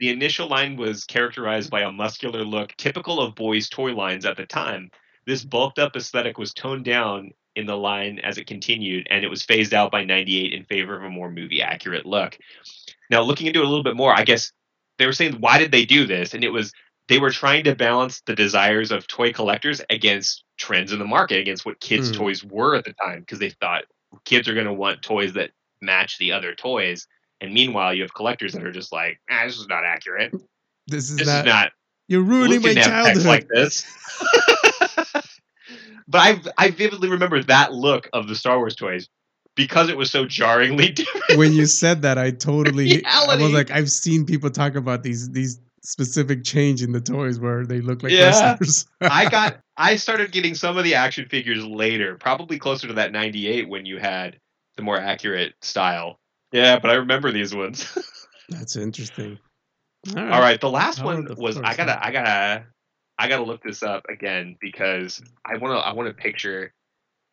The 0.00 0.08
initial 0.10 0.48
line 0.48 0.76
was 0.76 1.04
characterized 1.04 1.70
by 1.70 1.82
a 1.82 1.92
muscular 1.92 2.44
look 2.44 2.74
typical 2.76 3.20
of 3.20 3.34
boys' 3.34 3.68
toy 3.68 3.92
lines 3.94 4.24
at 4.26 4.36
the 4.36 4.46
time. 4.46 4.90
This 5.26 5.44
bulked 5.44 5.78
up 5.78 5.94
aesthetic 5.96 6.36
was 6.38 6.52
toned 6.52 6.84
down 6.84 7.30
in 7.56 7.66
the 7.66 7.76
line 7.76 8.18
as 8.18 8.36
it 8.36 8.46
continued, 8.48 9.06
and 9.10 9.24
it 9.24 9.28
was 9.28 9.42
phased 9.44 9.72
out 9.72 9.92
by 9.92 10.04
98 10.04 10.52
in 10.52 10.64
favor 10.64 10.96
of 10.96 11.04
a 11.04 11.08
more 11.10 11.30
movie 11.30 11.62
accurate 11.62 12.04
look. 12.04 12.36
Now, 13.10 13.22
looking 13.22 13.46
into 13.46 13.60
it 13.60 13.64
a 13.64 13.68
little 13.68 13.84
bit 13.84 13.96
more, 13.96 14.12
I 14.12 14.24
guess 14.24 14.50
they 14.98 15.06
were 15.06 15.12
saying, 15.12 15.34
why 15.40 15.58
did 15.58 15.70
they 15.70 15.84
do 15.84 16.06
this? 16.06 16.34
And 16.34 16.42
it 16.42 16.50
was 16.50 16.72
they 17.08 17.18
were 17.18 17.30
trying 17.30 17.64
to 17.64 17.74
balance 17.74 18.22
the 18.26 18.34
desires 18.34 18.90
of 18.90 19.06
toy 19.06 19.32
collectors 19.32 19.80
against 19.90 20.44
trends 20.56 20.92
in 20.92 20.98
the 20.98 21.04
market, 21.04 21.38
against 21.38 21.66
what 21.66 21.80
kids' 21.80 22.10
Hmm. 22.10 22.16
toys 22.16 22.44
were 22.44 22.74
at 22.76 22.84
the 22.84 22.94
time, 22.94 23.20
because 23.20 23.38
they 23.38 23.50
thought 23.50 23.84
kids 24.24 24.48
are 24.48 24.54
going 24.54 24.66
to 24.66 24.72
want 24.72 25.02
toys 25.02 25.32
that 25.34 25.50
match 25.82 26.18
the 26.18 26.32
other 26.32 26.54
toys. 26.54 27.06
And 27.40 27.52
meanwhile, 27.52 27.92
you 27.92 28.02
have 28.02 28.14
collectors 28.14 28.52
that 28.52 28.64
are 28.64 28.72
just 28.72 28.92
like, 28.92 29.20
ah, 29.30 29.42
this 29.44 29.58
is 29.58 29.66
not 29.66 29.84
accurate. 29.84 30.32
This 30.86 31.10
is 31.10 31.16
This 31.18 31.26
not. 31.28 31.40
is 31.40 31.44
not 31.46 31.72
you're 32.08 32.22
ruining 32.22 32.60
my 32.62 32.68
didn't 32.74 32.92
have 32.92 33.04
text 33.06 33.22
childhood. 33.22 33.26
like 33.26 33.48
this. 33.48 33.86
but 36.08 36.18
I 36.18 36.40
I 36.58 36.70
vividly 36.70 37.08
remember 37.08 37.42
that 37.44 37.72
look 37.72 38.08
of 38.12 38.28
the 38.28 38.34
Star 38.34 38.58
Wars 38.58 38.74
toys 38.76 39.08
because 39.54 39.88
it 39.88 39.96
was 39.96 40.10
so 40.10 40.26
jarringly 40.26 40.90
different. 40.92 41.38
when 41.38 41.52
you 41.52 41.66
said 41.66 42.02
that, 42.02 42.18
I 42.18 42.30
totally. 42.30 43.04
I 43.06 43.36
was 43.36 43.52
like, 43.52 43.70
I've 43.70 43.90
seen 43.90 44.26
people 44.26 44.50
talk 44.50 44.74
about 44.74 45.02
these 45.02 45.30
these 45.30 45.60
specific 45.84 46.44
change 46.44 46.82
in 46.82 46.92
the 46.92 47.00
toys 47.00 47.38
where 47.38 47.66
they 47.66 47.80
look 47.80 48.02
like 48.02 48.12
Yeah. 48.12 48.56
wrestlers. 48.56 48.86
I 49.00 49.28
got 49.28 49.60
I 49.76 49.96
started 49.96 50.32
getting 50.32 50.54
some 50.54 50.76
of 50.78 50.84
the 50.84 50.94
action 50.94 51.28
figures 51.28 51.64
later, 51.64 52.16
probably 52.16 52.58
closer 52.58 52.86
to 52.88 52.94
that 52.94 53.12
98 53.12 53.68
when 53.68 53.86
you 53.86 53.98
had 53.98 54.38
the 54.76 54.82
more 54.82 54.98
accurate 54.98 55.54
style. 55.62 56.18
Yeah, 56.52 56.78
but 56.78 56.90
I 56.90 56.94
remember 56.94 57.32
these 57.32 57.54
ones. 57.54 57.86
That's 58.48 58.76
interesting. 58.76 59.38
All 60.16 60.24
right, 60.24 60.60
the 60.60 60.70
last 60.70 60.98
Power 60.98 61.06
one 61.06 61.16
of 61.16 61.28
the 61.28 61.34
was 61.42 61.56
I 61.56 61.60
Force, 61.60 61.76
gotta? 61.76 62.04
I 62.06 62.10
gotta 62.10 62.66
I 63.18 63.28
gotta 63.28 63.42
look 63.44 63.62
this 63.62 63.82
up 63.82 64.04
again 64.08 64.56
because 64.60 65.22
I 65.44 65.56
wanna 65.56 65.78
I 65.78 65.92
wanna 65.92 66.14
picture. 66.14 66.72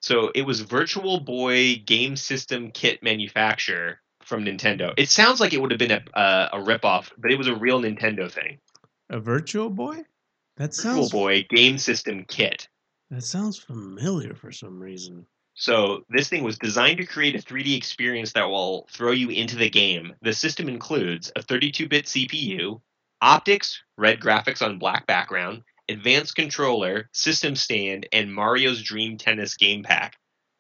So 0.01 0.31
it 0.33 0.41
was 0.43 0.61
Virtual 0.61 1.19
Boy 1.19 1.75
game 1.85 2.15
system 2.15 2.71
kit 2.71 3.03
manufacturer 3.03 4.00
from 4.32 4.45
Nintendo. 4.45 4.93
It 4.95 5.09
sounds 5.09 5.41
like 5.41 5.53
it 5.53 5.61
would 5.61 5.71
have 5.71 5.77
been 5.77 5.91
a 5.91 6.17
uh, 6.17 6.49
a 6.53 6.57
ripoff, 6.57 7.11
but 7.17 7.32
it 7.32 7.38
was 7.38 7.47
a 7.49 7.55
real 7.55 7.82
Nintendo 7.82 8.32
thing. 8.32 8.59
A 9.09 9.19
Virtual 9.19 9.69
Boy? 9.69 10.05
That 10.55 10.73
sounds 10.73 11.07
Virtual 11.07 11.19
Boy 11.19 11.45
game 11.49 11.77
system 11.77 12.23
kit. 12.23 12.69
that 13.09 13.23
sounds 13.23 13.57
familiar 13.59 14.34
for 14.34 14.53
some 14.53 14.79
reason. 14.79 15.25
So 15.53 16.05
this 16.09 16.29
thing 16.29 16.45
was 16.45 16.57
designed 16.57 16.99
to 16.99 17.05
create 17.05 17.36
a 17.36 17.39
3D 17.39 17.75
experience 17.75 18.32
that 18.34 18.49
will 18.49 18.88
throw 18.89 19.11
you 19.11 19.29
into 19.29 19.57
the 19.57 19.69
game. 19.69 20.15
The 20.21 20.32
system 20.32 20.69
includes 20.69 21.29
a 21.36 21.41
32-bit 21.41 22.05
CPU, 22.05 22.79
optics, 23.21 23.84
red 23.97 24.21
graphics 24.21 24.61
on 24.61 24.79
black 24.79 25.05
background, 25.07 25.63
advanced 25.89 26.36
controller, 26.36 27.09
system 27.11 27.57
stand, 27.57 28.07
and 28.13 28.34
Mario's 28.34 28.82
Dream 28.82 29.17
Tennis 29.17 29.57
game 29.57 29.84
pack. 29.84 30.17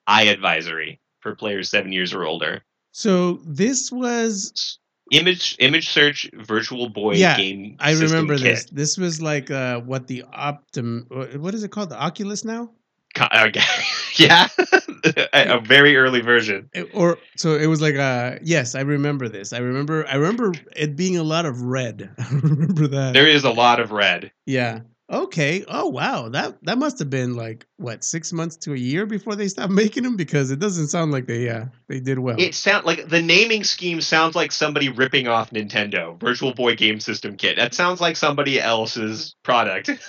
Eye 0.07 0.23
advisory 0.23 0.99
for 1.21 1.35
players 1.35 1.69
7 1.69 1.93
years 1.93 2.13
or 2.13 2.25
older. 2.25 2.63
So 2.91 3.39
this 3.45 3.91
was 3.91 4.77
Image 5.11 5.57
image 5.59 5.89
search 5.89 6.29
virtual 6.33 6.87
boy 6.87 7.15
Yeah, 7.15 7.35
game 7.35 7.75
I 7.81 7.91
remember 7.91 8.37
kit. 8.37 8.43
this. 8.43 8.65
This 8.71 8.97
was 8.97 9.21
like 9.21 9.51
uh 9.51 9.81
what 9.81 10.07
the 10.07 10.23
Optim 10.33 11.37
what 11.39 11.53
is 11.53 11.63
it 11.65 11.71
called? 11.71 11.89
The 11.89 12.01
Oculus 12.01 12.45
now? 12.45 12.71
Yeah, 14.15 14.47
a, 15.33 15.55
a 15.57 15.59
very 15.59 15.97
early 15.97 16.21
version. 16.21 16.69
It- 16.73 16.89
or 16.93 17.17
so 17.35 17.55
it 17.55 17.67
was 17.67 17.81
like 17.81 17.95
uh 17.95 18.37
yes, 18.41 18.73
I 18.73 18.81
remember 18.81 19.27
this. 19.27 19.51
I 19.51 19.57
remember 19.57 20.05
I 20.07 20.15
remember 20.15 20.53
it 20.77 20.95
being 20.95 21.17
a 21.17 21.23
lot 21.23 21.45
of 21.45 21.61
red. 21.61 22.09
I 22.17 22.29
remember 22.33 22.87
that. 22.87 23.13
There 23.13 23.27
is 23.27 23.43
a 23.43 23.51
lot 23.51 23.81
of 23.81 23.91
red. 23.91 24.31
Yeah 24.45 24.79
okay, 25.11 25.63
oh 25.67 25.87
wow, 25.87 26.29
that 26.29 26.57
that 26.63 26.77
must 26.77 26.99
have 26.99 27.09
been 27.09 27.35
like 27.35 27.65
what 27.77 28.03
six 28.03 28.31
months 28.31 28.55
to 28.57 28.73
a 28.73 28.77
year 28.77 29.05
before 29.05 29.35
they 29.35 29.47
stopped 29.47 29.71
making 29.71 30.03
them 30.03 30.15
because 30.15 30.51
it 30.51 30.59
doesn't 30.59 30.87
sound 30.87 31.11
like 31.11 31.27
they 31.27 31.49
uh, 31.49 31.65
they 31.87 31.99
did 31.99 32.19
well. 32.19 32.39
It 32.39 32.55
sound 32.55 32.85
like 32.85 33.09
the 33.09 33.21
naming 33.21 33.63
scheme 33.63 34.01
sounds 34.01 34.35
like 34.35 34.51
somebody 34.51 34.89
ripping 34.89 35.27
off 35.27 35.51
Nintendo 35.51 36.19
Virtual 36.19 36.53
Boy 36.53 36.75
Game 36.75 36.99
System 36.99 37.37
Kit. 37.37 37.57
That 37.57 37.73
sounds 37.73 38.01
like 38.01 38.15
somebody 38.15 38.59
else's 38.59 39.35
product. 39.43 39.89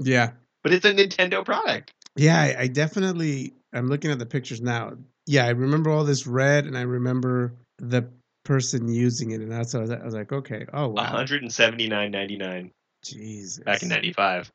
Yeah, 0.00 0.30
but 0.62 0.72
it's 0.72 0.84
a 0.84 0.94
Nintendo 0.94 1.44
product. 1.44 1.90
Yeah, 2.14 2.40
I, 2.40 2.62
I 2.62 2.66
definitely. 2.68 3.54
I'm 3.72 3.88
looking 3.88 4.12
at 4.12 4.20
the 4.20 4.26
pictures 4.26 4.60
now. 4.60 4.92
Yeah, 5.26 5.44
I 5.44 5.48
remember 5.48 5.90
all 5.90 6.04
this 6.04 6.24
red, 6.24 6.66
and 6.66 6.78
I 6.78 6.82
remember 6.82 7.56
the 7.78 8.08
person 8.44 8.86
using 8.86 9.32
it, 9.32 9.40
and 9.40 9.50
that's 9.50 9.74
I 9.74 9.80
I 9.80 10.04
was 10.04 10.14
like, 10.14 10.32
okay, 10.32 10.66
oh 10.72 10.88
wow, 10.88 11.16
179.99. 11.24 12.70
Jesus. 13.02 13.64
back 13.64 13.82
in 13.82 13.88
ninety 13.88 14.12
five. 14.12 14.50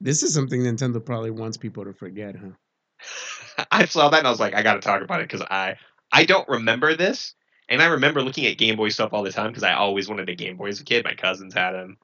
This 0.00 0.22
is 0.22 0.32
something 0.32 0.62
Nintendo 0.62 1.04
probably 1.04 1.30
wants 1.30 1.56
people 1.56 1.84
to 1.84 1.92
forget, 1.92 2.36
huh? 2.36 3.64
I 3.70 3.86
saw 3.86 4.08
that 4.08 4.18
and 4.18 4.26
I 4.26 4.30
was 4.30 4.40
like, 4.40 4.54
I 4.54 4.62
got 4.62 4.74
to 4.74 4.80
talk 4.80 5.02
about 5.02 5.20
it 5.20 5.28
because 5.28 5.42
I 5.42 5.76
I 6.12 6.24
don't 6.24 6.48
remember 6.48 6.94
this, 6.94 7.34
and 7.68 7.82
I 7.82 7.86
remember 7.86 8.22
looking 8.22 8.46
at 8.46 8.58
Game 8.58 8.76
Boy 8.76 8.88
stuff 8.88 9.12
all 9.12 9.22
the 9.22 9.32
time 9.32 9.48
because 9.48 9.64
I 9.64 9.74
always 9.74 10.08
wanted 10.08 10.28
a 10.28 10.34
Game 10.34 10.56
Boy 10.56 10.68
as 10.68 10.80
a 10.80 10.84
kid. 10.84 11.04
My 11.04 11.14
cousins 11.14 11.54
had 11.54 11.72
them. 11.72 11.98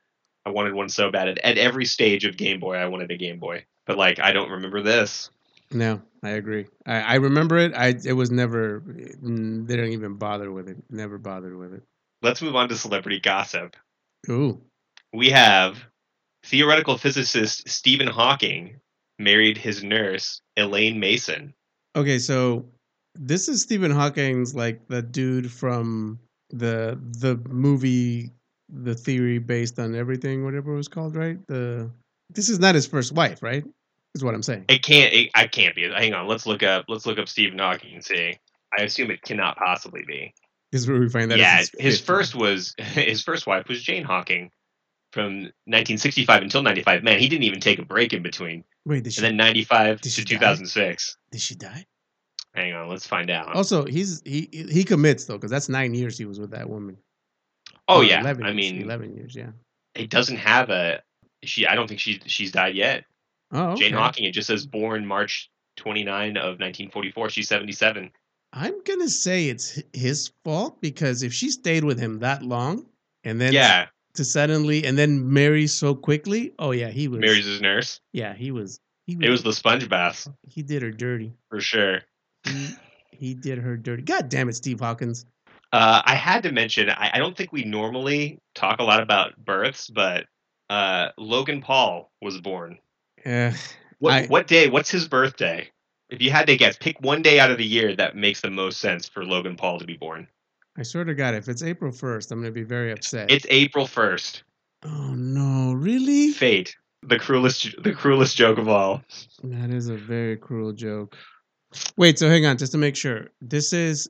I 0.46 0.50
wanted 0.50 0.74
one 0.74 0.88
so 0.88 1.10
bad. 1.10 1.28
At, 1.28 1.38
at 1.38 1.58
every 1.58 1.86
stage 1.86 2.24
of 2.24 2.36
Game 2.36 2.60
Boy, 2.60 2.76
I 2.76 2.86
wanted 2.86 3.10
a 3.10 3.16
Game 3.16 3.38
Boy, 3.38 3.64
but 3.86 3.96
like 3.96 4.18
I 4.18 4.32
don't 4.32 4.50
remember 4.50 4.82
this. 4.82 5.30
No, 5.70 6.02
I 6.22 6.30
agree. 6.30 6.66
I, 6.86 7.00
I 7.00 7.14
remember 7.14 7.58
it. 7.58 7.74
I 7.74 7.94
it 8.04 8.12
was 8.12 8.30
never. 8.30 8.82
They 8.86 9.76
don't 9.76 9.92
even 9.92 10.14
bother 10.14 10.52
with 10.52 10.68
it. 10.68 10.76
Never 10.90 11.18
bothered 11.18 11.56
with 11.56 11.74
it. 11.74 11.82
Let's 12.22 12.42
move 12.42 12.56
on 12.56 12.68
to 12.68 12.76
celebrity 12.76 13.20
gossip. 13.20 13.76
Ooh. 14.30 14.60
We 15.14 15.30
have 15.30 15.78
theoretical 16.44 16.98
physicist 16.98 17.68
Stephen 17.68 18.08
Hawking 18.08 18.80
married 19.18 19.56
his 19.56 19.82
nurse 19.82 20.42
Elaine 20.56 20.98
Mason. 20.98 21.54
Okay, 21.96 22.18
so 22.18 22.66
this 23.14 23.48
is 23.48 23.62
Stephen 23.62 23.92
Hawking's 23.92 24.54
like 24.54 24.86
the 24.88 25.00
dude 25.00 25.50
from 25.50 26.18
the 26.50 26.98
the 27.20 27.40
movie 27.48 28.32
The 28.68 28.94
Theory 28.94 29.38
Based 29.38 29.78
on 29.78 29.94
Everything, 29.94 30.44
whatever 30.44 30.74
it 30.74 30.76
was 30.76 30.88
called, 30.88 31.14
right? 31.14 31.38
The 31.46 31.88
this 32.30 32.48
is 32.48 32.58
not 32.58 32.74
his 32.74 32.86
first 32.86 33.12
wife, 33.12 33.42
right? 33.42 33.64
Is 34.16 34.24
what 34.24 34.34
I'm 34.34 34.42
saying. 34.42 34.64
It 34.68 34.82
can't. 34.82 35.12
It, 35.12 35.30
I 35.34 35.46
can't 35.46 35.74
be. 35.74 35.88
Hang 35.88 36.14
on. 36.14 36.26
Let's 36.26 36.46
look 36.46 36.62
up. 36.62 36.86
Let's 36.88 37.06
look 37.06 37.18
up 37.18 37.28
Stephen 37.28 37.58
Hawking 37.58 37.94
and 37.94 38.04
see. 38.04 38.36
I 38.76 38.82
assume 38.82 39.10
it 39.10 39.22
cannot 39.22 39.56
possibly 39.56 40.02
be. 40.06 40.34
This 40.72 40.82
is 40.82 40.88
where 40.88 40.98
we 40.98 41.08
find 41.08 41.30
that. 41.30 41.38
yeah, 41.38 41.58
his 41.78 41.98
fifth 41.98 42.06
first 42.06 42.34
was 42.34 42.74
his 42.78 43.22
first 43.22 43.46
wife 43.46 43.68
was 43.68 43.80
Jane 43.80 44.02
Hawking 44.04 44.50
from 45.14 45.34
1965 45.66 46.42
until 46.42 46.62
95. 46.62 47.02
Man, 47.04 47.18
he 47.18 47.28
didn't 47.28 47.44
even 47.44 47.60
take 47.60 47.78
a 47.78 47.84
break 47.84 48.12
in 48.12 48.22
between. 48.22 48.64
Wait, 48.84 49.04
did 49.04 49.12
she 49.14 49.20
And 49.20 49.24
then 49.26 49.36
95 49.36 50.00
Did 50.00 50.02
to 50.02 50.10
she 50.10 50.24
die? 50.24 50.36
2006. 50.36 51.16
did 51.30 51.40
she 51.40 51.54
die? 51.54 51.86
Hang 52.54 52.74
on. 52.74 52.88
Let's 52.88 53.06
find 53.06 53.30
out. 53.30 53.54
Also, 53.54 53.84
he's 53.86 54.20
he 54.24 54.48
he 54.52 54.84
commits 54.84 55.24
though, 55.24 55.34
because 55.34 55.50
that's 55.50 55.68
nine 55.68 55.94
years 55.94 56.18
he 56.18 56.24
was 56.26 56.38
with 56.38 56.50
that 56.50 56.68
woman. 56.68 56.98
oh 57.88 57.98
Or 58.00 58.04
yeah. 58.04 58.20
11 58.20 58.44
I 58.44 58.48
years, 58.50 58.56
mean, 58.72 58.82
eleven 58.82 59.14
years. 59.16 59.34
Yeah. 59.34 59.50
it 59.94 60.10
doesn't 60.10 60.36
have 60.36 60.70
a. 60.70 61.00
She. 61.44 61.66
I 61.66 61.74
don't 61.74 61.88
think 61.88 62.00
she. 62.00 62.20
She's 62.26 62.52
died 62.52 62.74
yet. 62.74 63.04
Oh, 63.52 63.70
okay. 63.70 63.84
Jane 63.84 63.94
Hawking. 63.94 64.24
It 64.24 64.32
just 64.32 64.48
says 64.48 64.66
born 64.66 65.06
March 65.06 65.50
29 65.76 66.36
of 66.36 66.58
1944. 66.60 67.30
She's 67.30 67.48
77. 67.48 68.10
I'm 68.52 68.82
gonna 68.84 69.08
say 69.08 69.48
it's 69.48 69.82
his 69.92 70.30
fault 70.44 70.80
because 70.80 71.22
if 71.24 71.32
she 71.32 71.50
stayed 71.50 71.82
with 71.84 71.98
him 71.98 72.20
that 72.20 72.42
long 72.44 72.86
and 73.24 73.40
then 73.40 73.52
yeah, 73.52 73.86
to 74.14 74.24
suddenly 74.24 74.84
and 74.84 74.96
then 74.96 75.32
marry 75.32 75.66
so 75.66 75.94
quickly, 75.94 76.52
oh 76.58 76.70
yeah, 76.70 76.88
he 76.88 77.08
was. 77.08 77.20
marries 77.20 77.44
his 77.46 77.60
nurse. 77.60 78.00
Yeah, 78.12 78.34
he 78.34 78.50
was. 78.50 78.80
He 79.06 79.16
was, 79.16 79.26
It 79.26 79.30
was 79.30 79.42
the 79.42 79.52
sponge 79.52 79.88
bath 79.88 80.26
He 80.48 80.62
did 80.62 80.82
her 80.82 80.90
dirty. 80.90 81.34
for 81.50 81.60
sure. 81.60 82.00
He, 82.44 82.74
he 83.10 83.34
did 83.34 83.58
her 83.58 83.76
dirty. 83.76 84.02
God 84.02 84.28
damn 84.28 84.48
it, 84.48 84.54
Steve 84.56 84.80
Hawkins. 84.80 85.26
Uh, 85.72 86.00
I 86.04 86.14
had 86.14 86.42
to 86.44 86.52
mention. 86.52 86.88
I, 86.90 87.10
I 87.14 87.18
don't 87.18 87.36
think 87.36 87.52
we 87.52 87.64
normally 87.64 88.38
talk 88.54 88.78
a 88.80 88.84
lot 88.84 89.02
about 89.02 89.36
births, 89.44 89.90
but 89.90 90.26
uh, 90.70 91.08
Logan 91.18 91.60
Paul 91.60 92.10
was 92.22 92.40
born. 92.40 92.78
Uh, 93.26 93.52
What, 93.98 94.12
I- 94.14 94.26
what 94.26 94.46
day? 94.46 94.68
What's 94.70 94.90
his 94.90 95.08
birthday? 95.08 95.68
If 96.10 96.20
you 96.20 96.30
had 96.30 96.46
to 96.46 96.56
guess, 96.56 96.76
pick 96.76 97.00
one 97.00 97.22
day 97.22 97.40
out 97.40 97.50
of 97.50 97.58
the 97.58 97.64
year 97.66 97.96
that 97.96 98.14
makes 98.14 98.40
the 98.42 98.50
most 98.50 98.78
sense 98.78 99.08
for 99.08 99.24
Logan 99.24 99.56
Paul 99.56 99.78
to 99.80 99.86
be 99.86 99.96
born. 99.96 100.28
I 100.76 100.82
swear 100.82 101.04
to 101.04 101.14
God, 101.14 101.34
if 101.34 101.48
it's 101.48 101.62
April 101.62 101.92
first, 101.92 102.32
I'm 102.32 102.40
gonna 102.40 102.50
be 102.50 102.62
very 102.64 102.90
upset. 102.92 103.30
It's 103.30 103.46
April 103.48 103.86
1st. 103.86 104.42
oh 104.84 105.14
no, 105.14 105.72
really? 105.72 106.32
Fate. 106.32 106.76
The 107.02 107.18
cruelest, 107.18 107.82
the 107.82 107.92
cruelest 107.92 108.36
joke 108.36 108.58
of 108.58 108.66
all. 108.68 109.02
That 109.42 109.70
is 109.70 109.88
a 109.88 109.96
very 109.96 110.36
cruel 110.36 110.72
joke. 110.72 111.16
Wait, 111.96 112.18
so 112.18 112.28
hang 112.28 112.46
on, 112.46 112.56
just 112.56 112.72
to 112.72 112.78
make 112.78 112.96
sure. 112.96 113.28
This 113.40 113.72
is 113.72 114.08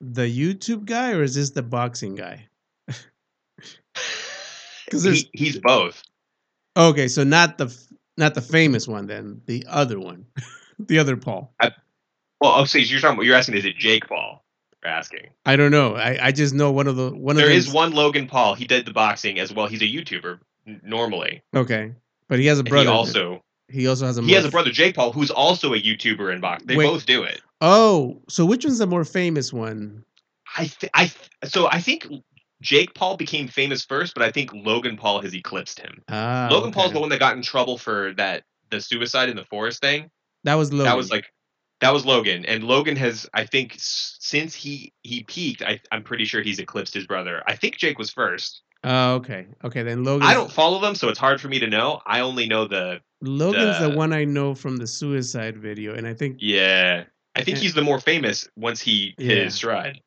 the 0.00 0.22
YouTube 0.22 0.84
guy 0.84 1.12
or 1.12 1.22
is 1.22 1.34
this 1.34 1.50
the 1.50 1.62
boxing 1.62 2.14
guy? 2.14 2.46
'Cause 4.90 5.02
there's- 5.02 5.24
He, 5.32 5.44
he's 5.44 5.58
both. 5.58 6.02
Okay, 6.76 7.08
so 7.08 7.24
not 7.24 7.58
the 7.58 7.74
not 8.16 8.34
the 8.34 8.40
famous 8.42 8.86
one 8.86 9.06
then, 9.06 9.40
the 9.46 9.64
other 9.68 9.98
one. 9.98 10.26
the 10.78 10.98
other 10.98 11.16
Paul. 11.16 11.54
Well, 11.60 11.72
oh, 12.42 12.64
so 12.64 12.78
you're 12.78 13.00
talking. 13.00 13.14
About, 13.16 13.24
you're 13.26 13.36
asking, 13.36 13.56
is 13.56 13.64
it 13.64 13.76
Jake 13.76 14.06
Paul? 14.08 14.44
You're 14.82 14.92
asking. 14.92 15.28
I 15.44 15.56
don't 15.56 15.70
know. 15.70 15.94
I, 15.94 16.18
I 16.28 16.32
just 16.32 16.54
know 16.54 16.70
one 16.72 16.86
of 16.86 16.96
the 16.96 17.10
one 17.10 17.36
There 17.36 17.46
of 17.46 17.52
is 17.52 17.66
them. 17.66 17.74
one 17.74 17.92
Logan 17.92 18.26
Paul. 18.26 18.54
He 18.54 18.66
did 18.66 18.86
the 18.86 18.92
boxing 18.92 19.38
as 19.38 19.52
well. 19.52 19.66
He's 19.66 19.82
a 19.82 19.86
YouTuber 19.86 20.38
normally. 20.82 21.42
Okay, 21.54 21.92
but 22.28 22.38
he 22.38 22.46
has 22.46 22.58
a 22.58 22.60
And 22.60 22.68
brother. 22.68 22.84
he 22.90 22.94
also 22.96 23.42
he 23.68 23.86
also 23.86 24.06
has 24.06 24.18
a. 24.18 24.22
he 24.22 24.32
has 24.32 24.44
a 24.44 24.50
brother 24.50 24.70
Jake 24.70 24.94
Paul 24.94 25.12
who's 25.12 25.30
also 25.30 25.74
a 25.74 25.80
YouTuber 25.80 26.32
in 26.34 26.40
boxing. 26.40 26.66
They 26.66 26.76
Wait. 26.76 26.86
both 26.86 27.06
do 27.06 27.22
it. 27.24 27.40
Oh, 27.60 28.20
so 28.28 28.44
which 28.46 28.64
one's 28.64 28.78
the 28.78 28.86
more 28.86 29.04
famous 29.04 29.52
one? 29.52 30.04
I 30.56 30.64
th- 30.66 30.90
I 30.94 31.06
th- 31.06 31.52
so 31.52 31.68
I 31.68 31.80
think 31.80 32.08
Jake 32.62 32.94
Paul 32.94 33.16
became 33.16 33.48
famous 33.48 33.84
first, 33.84 34.14
but 34.14 34.22
I 34.22 34.30
think 34.30 34.50
Logan 34.54 34.96
Paul 34.96 35.20
has 35.22 35.34
eclipsed 35.34 35.78
him. 35.78 36.02
Ah, 36.08 36.48
Logan 36.50 36.72
Paul's 36.72 36.86
okay. 36.88 36.94
the 36.94 37.00
one 37.00 37.10
that 37.10 37.20
got 37.20 37.36
in 37.36 37.42
trouble 37.42 37.76
for 37.78 38.14
that 38.14 38.44
the 38.70 38.80
suicide 38.80 39.28
in 39.28 39.36
the 39.36 39.44
forest 39.44 39.80
thing. 39.80 40.10
That 40.44 40.54
was 40.54 40.72
Logan. 40.72 40.86
That 40.86 40.96
was 40.96 41.10
like 41.10 41.26
that 41.80 41.92
was 41.92 42.04
Logan, 42.04 42.44
and 42.46 42.64
Logan 42.64 42.96
has 42.96 43.28
I 43.34 43.44
think 43.46 43.74
since 43.78 44.54
he 44.54 44.92
he 45.02 45.22
peaked, 45.24 45.62
I, 45.62 45.80
I'm 45.92 46.02
pretty 46.02 46.24
sure 46.24 46.42
he's 46.42 46.58
eclipsed 46.58 46.94
his 46.94 47.06
brother. 47.06 47.42
I 47.46 47.56
think 47.56 47.76
Jake 47.76 47.98
was 47.98 48.10
first. 48.10 48.62
Oh, 48.82 49.14
okay. 49.16 49.46
Okay, 49.62 49.82
then 49.82 50.04
Logan. 50.04 50.26
I 50.26 50.32
don't 50.34 50.50
follow 50.50 50.80
them, 50.80 50.94
so 50.94 51.08
it's 51.08 51.18
hard 51.18 51.40
for 51.40 51.48
me 51.48 51.58
to 51.58 51.66
know. 51.66 52.00
I 52.06 52.20
only 52.20 52.46
know 52.46 52.66
the 52.66 53.00
Logan's 53.20 53.78
the 53.78 53.90
the- 53.90 53.96
one 53.96 54.12
I 54.12 54.24
know 54.24 54.54
from 54.54 54.76
the 54.78 54.86
suicide 54.86 55.56
video, 55.58 55.94
and 55.94 56.06
I 56.06 56.14
think 56.14 56.36
yeah. 56.40 57.04
I 57.36 57.44
think 57.44 57.58
Yeah. 57.58 57.62
he's 57.62 57.74
the 57.74 57.82
more 57.82 58.00
famous 58.00 58.48
once 58.56 58.80
he 58.80 59.14
hit 59.18 59.36
Yeah. 59.38 59.44
his 59.44 59.54
stride. 59.54 60.00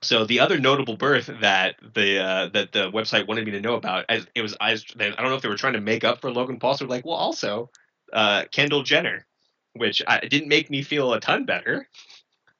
So 0.00 0.24
the 0.24 0.38
other 0.38 0.60
notable 0.60 0.96
birth 0.96 1.28
that 1.40 1.74
the 1.94 2.22
uh, 2.22 2.48
that 2.50 2.70
the 2.72 2.90
website 2.92 3.26
wanted 3.26 3.44
me 3.46 3.50
to 3.52 3.60
know 3.60 3.74
about, 3.74 4.04
as 4.08 4.26
it 4.36 4.42
was 4.42 4.56
I, 4.60 4.72
I 4.72 4.76
don't 5.08 5.24
know 5.24 5.34
if 5.34 5.42
they 5.42 5.48
were 5.48 5.56
trying 5.56 5.72
to 5.72 5.80
make 5.80 6.04
up 6.04 6.20
for 6.20 6.30
Logan 6.30 6.58
Paul. 6.60 6.74
So 6.76 6.84
like, 6.86 7.04
well, 7.04 7.16
also 7.16 7.70
uh, 8.12 8.44
Kendall 8.52 8.84
Jenner, 8.84 9.26
which 9.74 10.02
I, 10.06 10.16
it 10.18 10.28
didn't 10.30 10.48
make 10.48 10.70
me 10.70 10.82
feel 10.82 11.12
a 11.12 11.20
ton 11.20 11.44
better. 11.44 11.88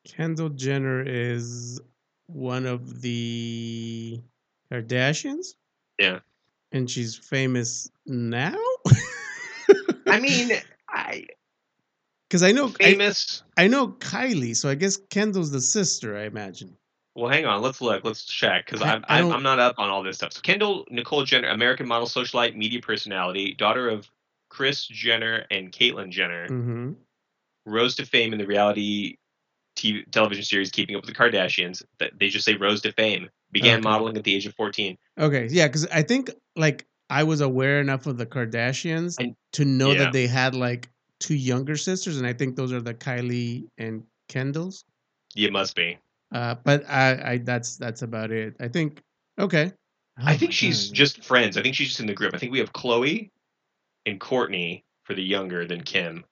Kendall 0.06 0.48
Jenner 0.50 1.02
is 1.02 1.80
one 2.26 2.66
of 2.66 3.00
the 3.02 4.20
Kardashians. 4.72 5.54
Yeah. 5.98 6.20
and 6.72 6.88
she's 6.90 7.16
famous 7.16 7.90
now. 8.06 8.56
I 10.06 10.20
mean, 10.20 10.50
I 10.88 11.26
because 12.28 12.42
I 12.42 12.52
know 12.52 12.68
famous. 12.68 13.42
I 13.56 13.66
know 13.68 13.88
Kylie, 13.88 14.54
so 14.54 14.68
I 14.68 14.74
guess 14.74 14.96
Kendall's 15.10 15.50
the 15.50 15.60
sister. 15.60 16.16
I 16.16 16.24
imagine. 16.24 16.76
Well, 17.14 17.28
hang 17.30 17.46
on. 17.46 17.62
Let's 17.62 17.80
look. 17.80 18.04
Let's 18.04 18.24
check 18.24 18.66
because 18.66 18.80
I- 18.82 18.94
I'm 18.94 19.04
I 19.08 19.18
I'm, 19.18 19.24
don't- 19.24 19.32
I'm 19.32 19.42
not 19.42 19.58
up 19.58 19.74
on 19.78 19.88
all 19.90 20.02
this 20.02 20.16
stuff. 20.18 20.32
So 20.34 20.40
Kendall 20.40 20.86
Nicole 20.90 21.24
Jenner, 21.24 21.48
American 21.48 21.88
model, 21.88 22.06
socialite, 22.06 22.54
media 22.54 22.80
personality, 22.80 23.54
daughter 23.54 23.88
of 23.88 24.08
Kris 24.48 24.86
Jenner 24.86 25.44
and 25.50 25.72
Caitlyn 25.72 26.10
Jenner, 26.10 26.46
hmm 26.48 26.92
rose 27.66 27.94
to 27.96 28.06
fame 28.06 28.32
in 28.32 28.38
the 28.38 28.46
reality 28.46 29.16
TV, 29.76 30.02
television 30.10 30.42
series 30.42 30.70
Keeping 30.70 30.96
Up 30.96 31.04
with 31.04 31.14
the 31.14 31.18
Kardashians. 31.20 31.82
That 31.98 32.12
they 32.18 32.28
just 32.28 32.44
say 32.46 32.54
rose 32.54 32.80
to 32.82 32.92
fame. 32.92 33.28
Began 33.52 33.80
Okay. 33.80 33.82
modeling 33.88 34.16
at 34.16 34.24
the 34.24 34.34
age 34.34 34.46
of 34.46 34.54
14. 34.54 34.96
Okay, 35.18 35.48
yeah, 35.50 35.66
because 35.66 35.86
I 35.88 36.02
think 36.02 36.30
like 36.56 36.86
I 37.10 37.24
was 37.24 37.40
aware 37.42 37.80
enough 37.80 38.06
of 38.06 38.16
the 38.18 38.26
Kardashians 38.26 39.16
And- 39.18 39.34
to 39.52 39.64
know 39.64 39.92
yeah. 39.92 39.98
that 40.04 40.12
they 40.12 40.26
had 40.26 40.54
like 40.54 40.88
two 41.20 41.34
younger 41.36 41.76
sisters, 41.76 42.16
and 42.18 42.26
I 42.26 42.32
think 42.32 42.56
those 42.56 42.72
are 42.72 42.80
the 42.80 42.94
Kylie 42.94 43.66
and 43.78 44.02
Kendalls. 44.30 44.84
You 45.34 45.50
must 45.50 45.74
be. 45.76 45.98
Uh, 46.32 46.54
but 46.64 46.88
I, 46.88 47.32
I 47.32 47.38
that's 47.38 47.76
that's 47.76 48.02
about 48.02 48.30
it. 48.30 48.54
I 48.60 48.68
think 48.68 49.02
okay. 49.38 49.72
I 50.18 50.34
Oh 50.34 50.36
think 50.38 50.52
she's 50.52 50.88
God. 50.88 50.94
just 50.94 51.24
friends. 51.24 51.56
I 51.56 51.62
think 51.62 51.74
she's 51.74 51.88
just 51.88 52.00
in 52.00 52.06
the 52.06 52.14
group. 52.14 52.34
I 52.34 52.38
think 52.38 52.52
we 52.52 52.58
have 52.58 52.72
Khloé 52.72 53.30
and 54.08 54.20
Kourtney 54.20 54.82
for 55.04 55.14
the 55.14 55.22
younger 55.22 55.66
than 55.66 55.82
Kim. 55.82 56.24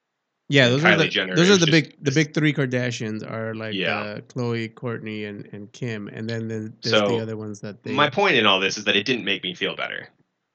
yeah. 0.48 0.68
Those 0.68 0.84
are 0.84 0.96
the 0.96 1.32
those 1.34 1.50
are 1.50 1.56
the 1.56 1.66
just- 1.66 1.70
big 1.70 1.96
the 2.04 2.10
big 2.12 2.34
three 2.34 2.52
Kardashians 2.52 3.28
are 3.28 3.54
like 3.54 3.74
Yeah. 3.74 3.98
uh, 3.98 4.20
Khloé, 4.20 4.72
Kourtney, 4.74 5.28
and 5.28 5.48
and 5.52 5.72
Kim, 5.72 6.08
and 6.08 6.28
then 6.28 6.48
the, 6.48 6.72
there's 6.82 6.94
So, 6.94 7.08
the 7.08 7.18
other 7.22 7.36
ones 7.36 7.60
that 7.60 7.82
they. 7.82 7.92
My 7.92 8.10
point 8.10 8.36
in 8.36 8.46
all 8.46 8.60
this 8.60 8.76
is 8.78 8.84
that 8.84 8.96
it 8.96 9.04
didn't 9.06 9.24
make 9.24 9.42
me 9.42 9.54
feel 9.54 9.74
better. 9.76 10.08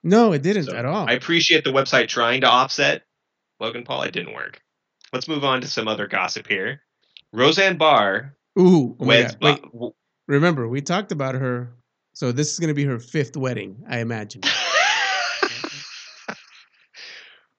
no, 0.04 0.34
it 0.34 0.42
didn't 0.44 0.66
So, 0.66 0.76
at 0.76 0.86
all. 0.86 1.08
I 1.10 1.14
appreciate 1.14 1.64
the 1.64 1.72
website 1.72 2.08
trying 2.08 2.42
to 2.42 2.48
offset 2.48 3.04
Logan 3.60 3.84
Paul. 3.84 4.04
It 4.04 4.12
didn't 4.14 4.34
work. 4.34 4.62
Let's 5.14 5.28
move 5.28 5.44
on 5.44 5.62
to 5.62 5.68
some 5.68 5.88
other 5.88 6.08
gossip 6.08 6.48
here. 6.48 6.82
Roseanne 7.34 7.78
Barr 7.78 8.36
Ooh, 8.60 8.96
oh 9.00 9.06
weds. 9.06 9.36
Wait, 9.42 9.60
remember 10.28 10.68
we 10.68 10.82
talked 10.82 11.12
about 11.12 11.36
her. 11.36 11.74
So 12.14 12.32
this 12.32 12.52
is 12.52 12.60
gonna 12.60 12.74
be 12.74 12.84
her 12.86 13.00
fifth 13.00 13.36
wedding, 13.38 13.84
I 13.90 14.00
imagine. 14.00 14.42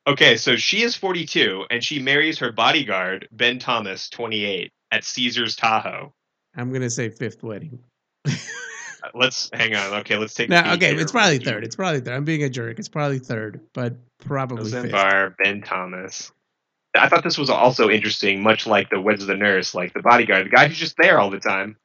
okay, 0.07 0.36
so 0.36 0.57
she 0.57 0.82
is 0.82 0.96
42 0.96 1.66
and 1.70 1.82
she 1.82 2.00
marries 2.00 2.38
her 2.38 2.53
bodyguard 2.53 3.28
Ben 3.32 3.59
Thomas, 3.59 4.09
28, 4.11 4.70
at 4.90 5.05
Caesar's 5.05 5.57
Tahoe. 5.57 6.12
I'm 6.57 6.72
gonna 6.72 6.90
say 6.90 7.09
fifth 7.09 7.42
wedding. 7.42 7.78
Uh, 9.05 9.09
Let's 9.14 9.50
hang 9.53 9.74
on. 9.74 9.92
Okay, 10.00 10.16
let's 10.16 10.32
take. 10.32 10.48
No, 10.48 10.62
okay, 10.74 10.94
it's 10.94 11.11
probably 11.11 11.38
third. 11.38 11.64
It's 11.64 11.74
probably 11.74 12.00
third. 12.00 12.14
I'm 12.14 12.24
being 12.24 12.44
a 12.44 12.48
jerk. 12.48 12.78
It's 12.78 12.88
probably 12.88 13.18
third, 13.18 13.61
but 13.74 13.96
probably 14.20 14.59
Roseanne 14.59 14.82
fifth. 14.82 14.92
Barr, 14.92 15.34
Ben 15.42 15.61
Thomas. 15.62 16.30
I 16.96 17.09
thought 17.09 17.24
this 17.24 17.38
was 17.38 17.50
also 17.50 17.90
interesting, 17.90 18.42
much 18.42 18.66
like 18.66 18.90
the 18.90 19.00
Weds 19.00 19.22
of 19.22 19.28
the 19.28 19.36
Nurse, 19.36 19.74
like 19.74 19.92
the 19.94 20.03
bodyguard, 20.03 20.46
the 20.46 20.50
guy 20.50 20.68
who's 20.68 20.78
just 20.78 20.96
there 20.98 21.18
all 21.18 21.30
the 21.30 21.40
time. 21.40 21.76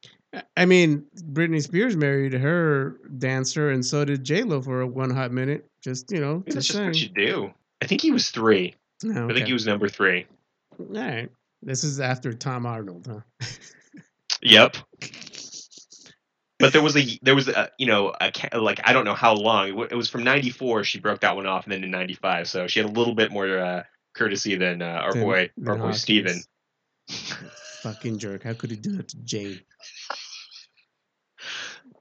I 0.57 0.65
mean, 0.65 1.05
Britney 1.32 1.61
Spears 1.63 1.95
married 1.95 2.34
her 2.34 2.99
dancer, 3.18 3.72
and 3.72 3.84
so 3.84 4.05
did 4.05 4.24
J 4.24 4.43
Lo 4.43 4.61
for 4.61 4.86
one 4.86 5.09
hot 5.09 5.32
minute. 5.32 5.65
Just 5.82 6.11
you 6.11 6.20
know, 6.20 6.43
That's 6.45 6.55
just 6.55 6.68
just 6.68 6.78
saying. 6.78 6.89
what 6.89 7.01
you 7.01 7.09
do. 7.09 7.53
I 7.82 7.86
think 7.88 8.01
he 8.01 8.11
was 8.11 8.30
three. 8.32 8.75
No, 9.03 9.30
I 9.30 9.34
think 9.34 9.47
he 9.47 9.53
was 9.53 9.65
number 9.67 9.88
three. 9.89 10.25
All 10.80 10.86
right. 10.89 11.30
This 11.61 11.84
is 11.84 11.99
after 11.99 12.34
Tom 12.34 12.65
Arnold, 12.65 13.07
huh? 13.09 13.47
Yep. 14.41 14.78
But 16.59 16.73
there 16.73 16.82
was 16.82 16.95
a 16.95 17.19
there 17.23 17.36
was 17.36 17.47
a 17.47 17.69
you 17.80 17.88
know 17.88 18.13
a 18.21 18.59
like 18.59 18.80
I 18.88 18.93
don't 18.93 19.05
know 19.05 19.13
how 19.15 19.34
long 19.34 19.67
it 19.89 19.95
was 19.95 20.09
from 20.09 20.23
'94 20.23 20.84
she 20.84 20.99
broke 20.99 21.21
that 21.21 21.36
one 21.36 21.45
off 21.47 21.63
and 21.65 21.73
then 21.73 21.84
in 21.84 21.91
'95 21.91 22.47
so 22.47 22.67
she 22.67 22.80
had 22.80 22.88
a 22.89 22.91
little 22.91 23.13
bit 23.15 23.32
more 23.32 23.57
uh, 23.59 23.84
courtesy 24.15 24.55
than 24.55 24.82
uh, 24.82 24.86
our 24.86 25.13
Than- 25.13 25.21
boy 25.23 25.49
than 25.57 25.67
our 25.67 25.75
boy 25.75 25.82
Hawkins. 25.82 26.01
Stephen. 26.01 26.41
Fucking 27.82 28.17
jerk. 28.19 28.43
How 28.43 28.53
could 28.53 28.69
he 28.71 28.78
do 28.78 28.97
that 28.97 29.07
to 29.09 29.17
Jade? 29.23 29.63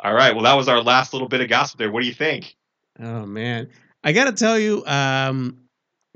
All 0.01 0.15
right, 0.15 0.35
well 0.35 0.45
that 0.45 0.55
was 0.55 0.69
our 0.69 0.83
last 0.83 1.13
little 1.13 1.29
bit 1.29 1.41
of 1.41 1.49
gossip 1.49 1.79
there. 1.79 1.91
What 1.91 2.01
do 2.03 2.07
you 2.07 2.15
think? 2.15 2.57
Oh 3.01 3.25
man, 3.27 3.69
I 4.05 4.13
gotta 4.13 4.33
tell 4.33 4.59
you, 4.59 4.85
um, 4.87 5.59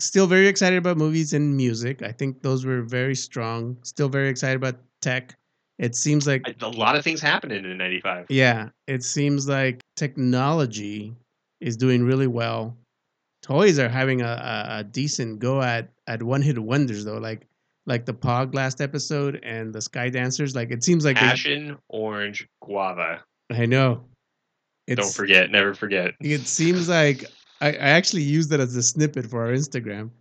still 0.01 0.27
very 0.27 0.49
excited 0.49 0.77
about 0.79 0.97
movies 0.97 1.33
and 1.33 1.57
music. 1.57 2.03
I 2.03 2.13
think 2.13 2.43
those 2.43 2.65
were 2.65 2.83
very 2.83 3.15
strong. 3.15 3.77
Still 3.83 4.09
very 4.09 4.29
excited 4.29 4.57
about 4.57 4.77
tech. 5.01 5.37
It 5.79 5.95
seems 5.97 6.27
like 6.27 6.43
a 6.61 6.69
lot 6.69 6.95
of 6.97 7.05
things 7.05 7.21
happened 7.21 7.53
in 7.53 7.77
'95. 7.79 8.27
yeah, 8.29 8.69
it 8.87 9.03
seems 9.03 9.49
like 9.49 9.81
technology 9.97 11.15
is 11.61 11.77
doing 11.77 12.05
really 12.05 12.27
well. 12.27 12.77
Toys 13.43 13.79
are 13.79 13.89
having 13.89 14.21
a, 14.21 14.27
a, 14.27 14.79
a 14.81 14.85
decent 14.85 15.39
go 15.39 15.63
at 15.63 15.89
at 16.07 16.23
one 16.23 16.43
hit 16.43 16.59
wonders 16.59 17.05
though, 17.05 17.19
like 17.19 17.47
like 17.87 18.05
the 18.05 18.13
Pog 18.13 18.55
last 18.55 18.81
episode 18.83 19.41
and 19.43 19.73
the 19.73 19.81
Sky 19.81 20.11
Dancers. 20.11 20.55
Like 20.55 20.71
it 20.71 20.85
seems 20.85 21.05
like 21.05 21.17
they- 21.17 21.23
Passion, 21.23 21.79
orange, 21.89 22.47
guava. 22.63 23.25
I 23.51 23.67
know. 23.67 24.05
It's, 24.87 25.01
Don't 25.01 25.15
forget, 25.15 25.51
never 25.51 25.73
forget. 25.73 26.15
It 26.21 26.41
seems 26.43 26.89
like 26.89 27.25
I, 27.61 27.69
I 27.69 27.91
actually 27.99 28.23
used 28.23 28.53
it 28.53 28.61
as 28.61 28.75
a 28.77 28.83
snippet 28.83 29.27
for 29.27 29.45
our 29.47 29.53
Instagram 29.53 30.11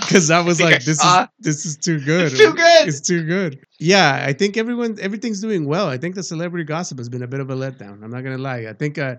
because 0.00 0.30
I 0.30 0.40
was 0.40 0.58
think 0.58 0.70
like, 0.70 0.82
I 0.82 0.84
"This 0.84 0.98
saw- 0.98 1.22
is 1.22 1.28
this 1.40 1.66
is 1.66 1.76
too 1.76 2.00
good. 2.00 2.26
It's 2.32 2.38
too 2.38 2.52
good. 2.52 2.88
It's 2.88 3.00
too 3.00 3.24
good." 3.26 3.58
Yeah, 3.78 4.24
I 4.26 4.32
think 4.32 4.56
everyone 4.56 4.98
everything's 5.00 5.40
doing 5.40 5.66
well. 5.66 5.88
I 5.88 5.98
think 5.98 6.14
the 6.14 6.22
celebrity 6.22 6.64
gossip 6.64 6.98
has 6.98 7.08
been 7.08 7.22
a 7.22 7.26
bit 7.26 7.40
of 7.40 7.50
a 7.50 7.54
letdown. 7.56 8.02
I'm 8.02 8.10
not 8.10 8.22
gonna 8.24 8.38
lie. 8.38 8.66
I 8.68 8.72
think 8.72 8.98
uh, 8.98 9.16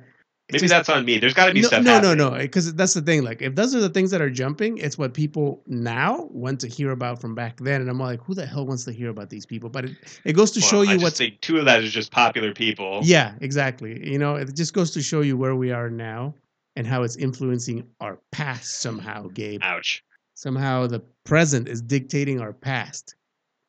Maybe 0.52 0.60
just- 0.62 0.72
that's 0.72 0.90
on 0.90 1.06
me. 1.06 1.18
There's 1.18 1.34
got 1.34 1.48
to 1.48 1.54
be 1.54 1.62
no, 1.62 1.68
stuff. 1.70 1.84
no, 1.84 1.92
happening. 1.94 2.18
no, 2.20 2.30
no, 2.30 2.38
because 2.38 2.72
that's 2.76 2.94
the 2.94 3.02
thing. 3.02 3.24
Like, 3.24 3.42
if 3.42 3.56
those 3.56 3.74
are 3.74 3.80
the 3.80 3.90
things 3.90 4.12
that 4.12 4.22
are 4.22 4.30
jumping, 4.30 4.78
it's 4.78 4.96
what 4.96 5.14
people 5.16 5.64
now 5.66 6.28
want 6.32 6.60
to 6.60 6.68
hear 6.68 6.92
about 6.92 7.20
from 7.20 7.34
back 7.34 7.58
then. 7.58 7.82
And 7.82 7.90
I'm 7.90 8.00
like, 8.00 8.22
who 8.22 8.36
the 8.36 8.46
hell 8.46 8.64
wants 8.66 8.84
to 8.86 8.92
hear 8.92 9.10
about 9.10 9.32
these 9.32 9.44
people? 9.46 9.70
But 9.72 9.86
it, 9.86 9.92
it 10.24 10.34
goes 10.34 10.52
to 10.52 10.60
Well, 10.60 10.70
show 10.70 10.92
I 10.92 10.94
you 10.94 11.10
think 11.10 11.42
two 11.42 11.58
of 11.58 11.66
that 11.66 11.84
is 11.84 11.92
just 11.92 12.12
popular 12.12 12.54
people. 12.54 13.00
yeah, 13.04 13.34
exactly. 13.42 14.08
You 14.08 14.20
know, 14.20 14.36
it 14.36 14.56
just 14.56 14.74
goes 14.76 14.92
to 14.92 15.02
show 15.02 15.22
you 15.22 15.36
where 15.36 15.56
we 15.56 15.72
are 15.72 15.90
now 15.90 16.36
and 16.76 16.86
how 16.86 17.04
it's 17.04 17.16
influencing 17.16 17.88
our 18.02 18.20
past 18.32 18.82
somehow, 18.82 19.28
Gabe. 19.28 19.62
Ouch. 19.64 20.04
Somehow 20.34 20.88
the 20.88 21.00
present 21.24 21.68
is 21.68 21.82
dictating 21.82 22.42
our 22.42 22.54
past. 22.54 23.16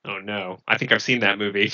Oh 0.04 0.18
no. 0.18 0.58
I 0.68 0.78
think 0.78 0.92
I've 0.92 1.02
seen 1.02 1.20
that 1.20 1.38
movie. 1.38 1.72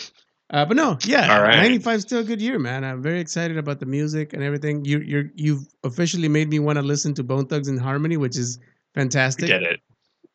Uh, 0.51 0.67
but 0.67 0.77
no, 0.77 0.99
yeah, 1.05 1.35
All 1.35 1.41
right. 1.43 1.57
95 1.57 1.97
is 1.97 2.03
still 2.03 2.21
a 2.21 2.25
good 2.25 2.43
year, 2.43 2.59
man. 2.59 2.85
I'm 2.85 3.01
very 3.03 3.21
excited 3.21 3.57
about 3.57 3.81
the 3.81 3.87
music 3.87 4.35
and 4.35 4.43
everything. 4.43 4.85
You, 4.85 4.99
you're, 5.01 5.31
you've 5.35 5.67
officially 5.83 6.29
made 6.29 6.51
me 6.51 6.59
want 6.59 6.77
to 6.77 6.83
listen 6.83 7.15
to 7.15 7.23
Bone 7.25 7.47
Thugs-n-Harmony, 7.47 8.19
which 8.19 8.37
is 8.37 8.59
fantastic. 8.95 9.47
Get 9.47 9.63
it. 9.63 9.81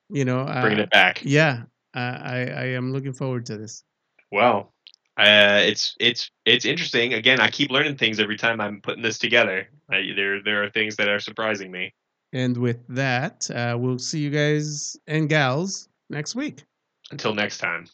You 0.10 0.26
know, 0.26 0.40
uh, 0.40 0.62
Bringing 0.62 0.80
it 0.80 0.90
back. 0.90 1.22
yeah, 1.24 1.64
uh, 1.96 2.00
I, 2.00 2.38
I 2.48 2.64
am 2.70 2.94
looking 2.94 3.14
forward 3.14 3.46
to 3.48 3.58
this. 3.58 3.84
Well, 4.32 4.74
uh, 5.18 5.62
it's 5.64 5.96
it's 6.00 6.30
it's 6.46 6.66
interesting. 6.66 7.16
Again, 7.16 7.40
I 7.40 7.50
keep 7.50 7.72
learning 7.72 7.98
things 7.98 8.20
every 8.20 8.38
time 8.38 8.62
I'm 8.62 8.82
putting 8.82 9.02
this 9.02 9.18
together. 9.18 9.68
I, 9.90 10.12
there 10.16 10.44
there 10.44 10.64
are 10.64 10.70
things 10.70 10.96
that 10.98 11.10
are 11.10 11.20
surprising 11.20 11.72
me. 11.72 11.94
And 12.34 12.58
with 12.58 12.86
that, 12.90 13.50
uh, 13.50 13.78
we'll 13.80 14.00
see 14.00 14.20
you 14.20 14.30
guys 14.30 14.96
and 15.08 15.28
gals 15.28 15.90
next 16.10 16.36
week. 16.36 16.66
Until 17.12 17.34
next 17.34 17.58
time. 17.58 17.88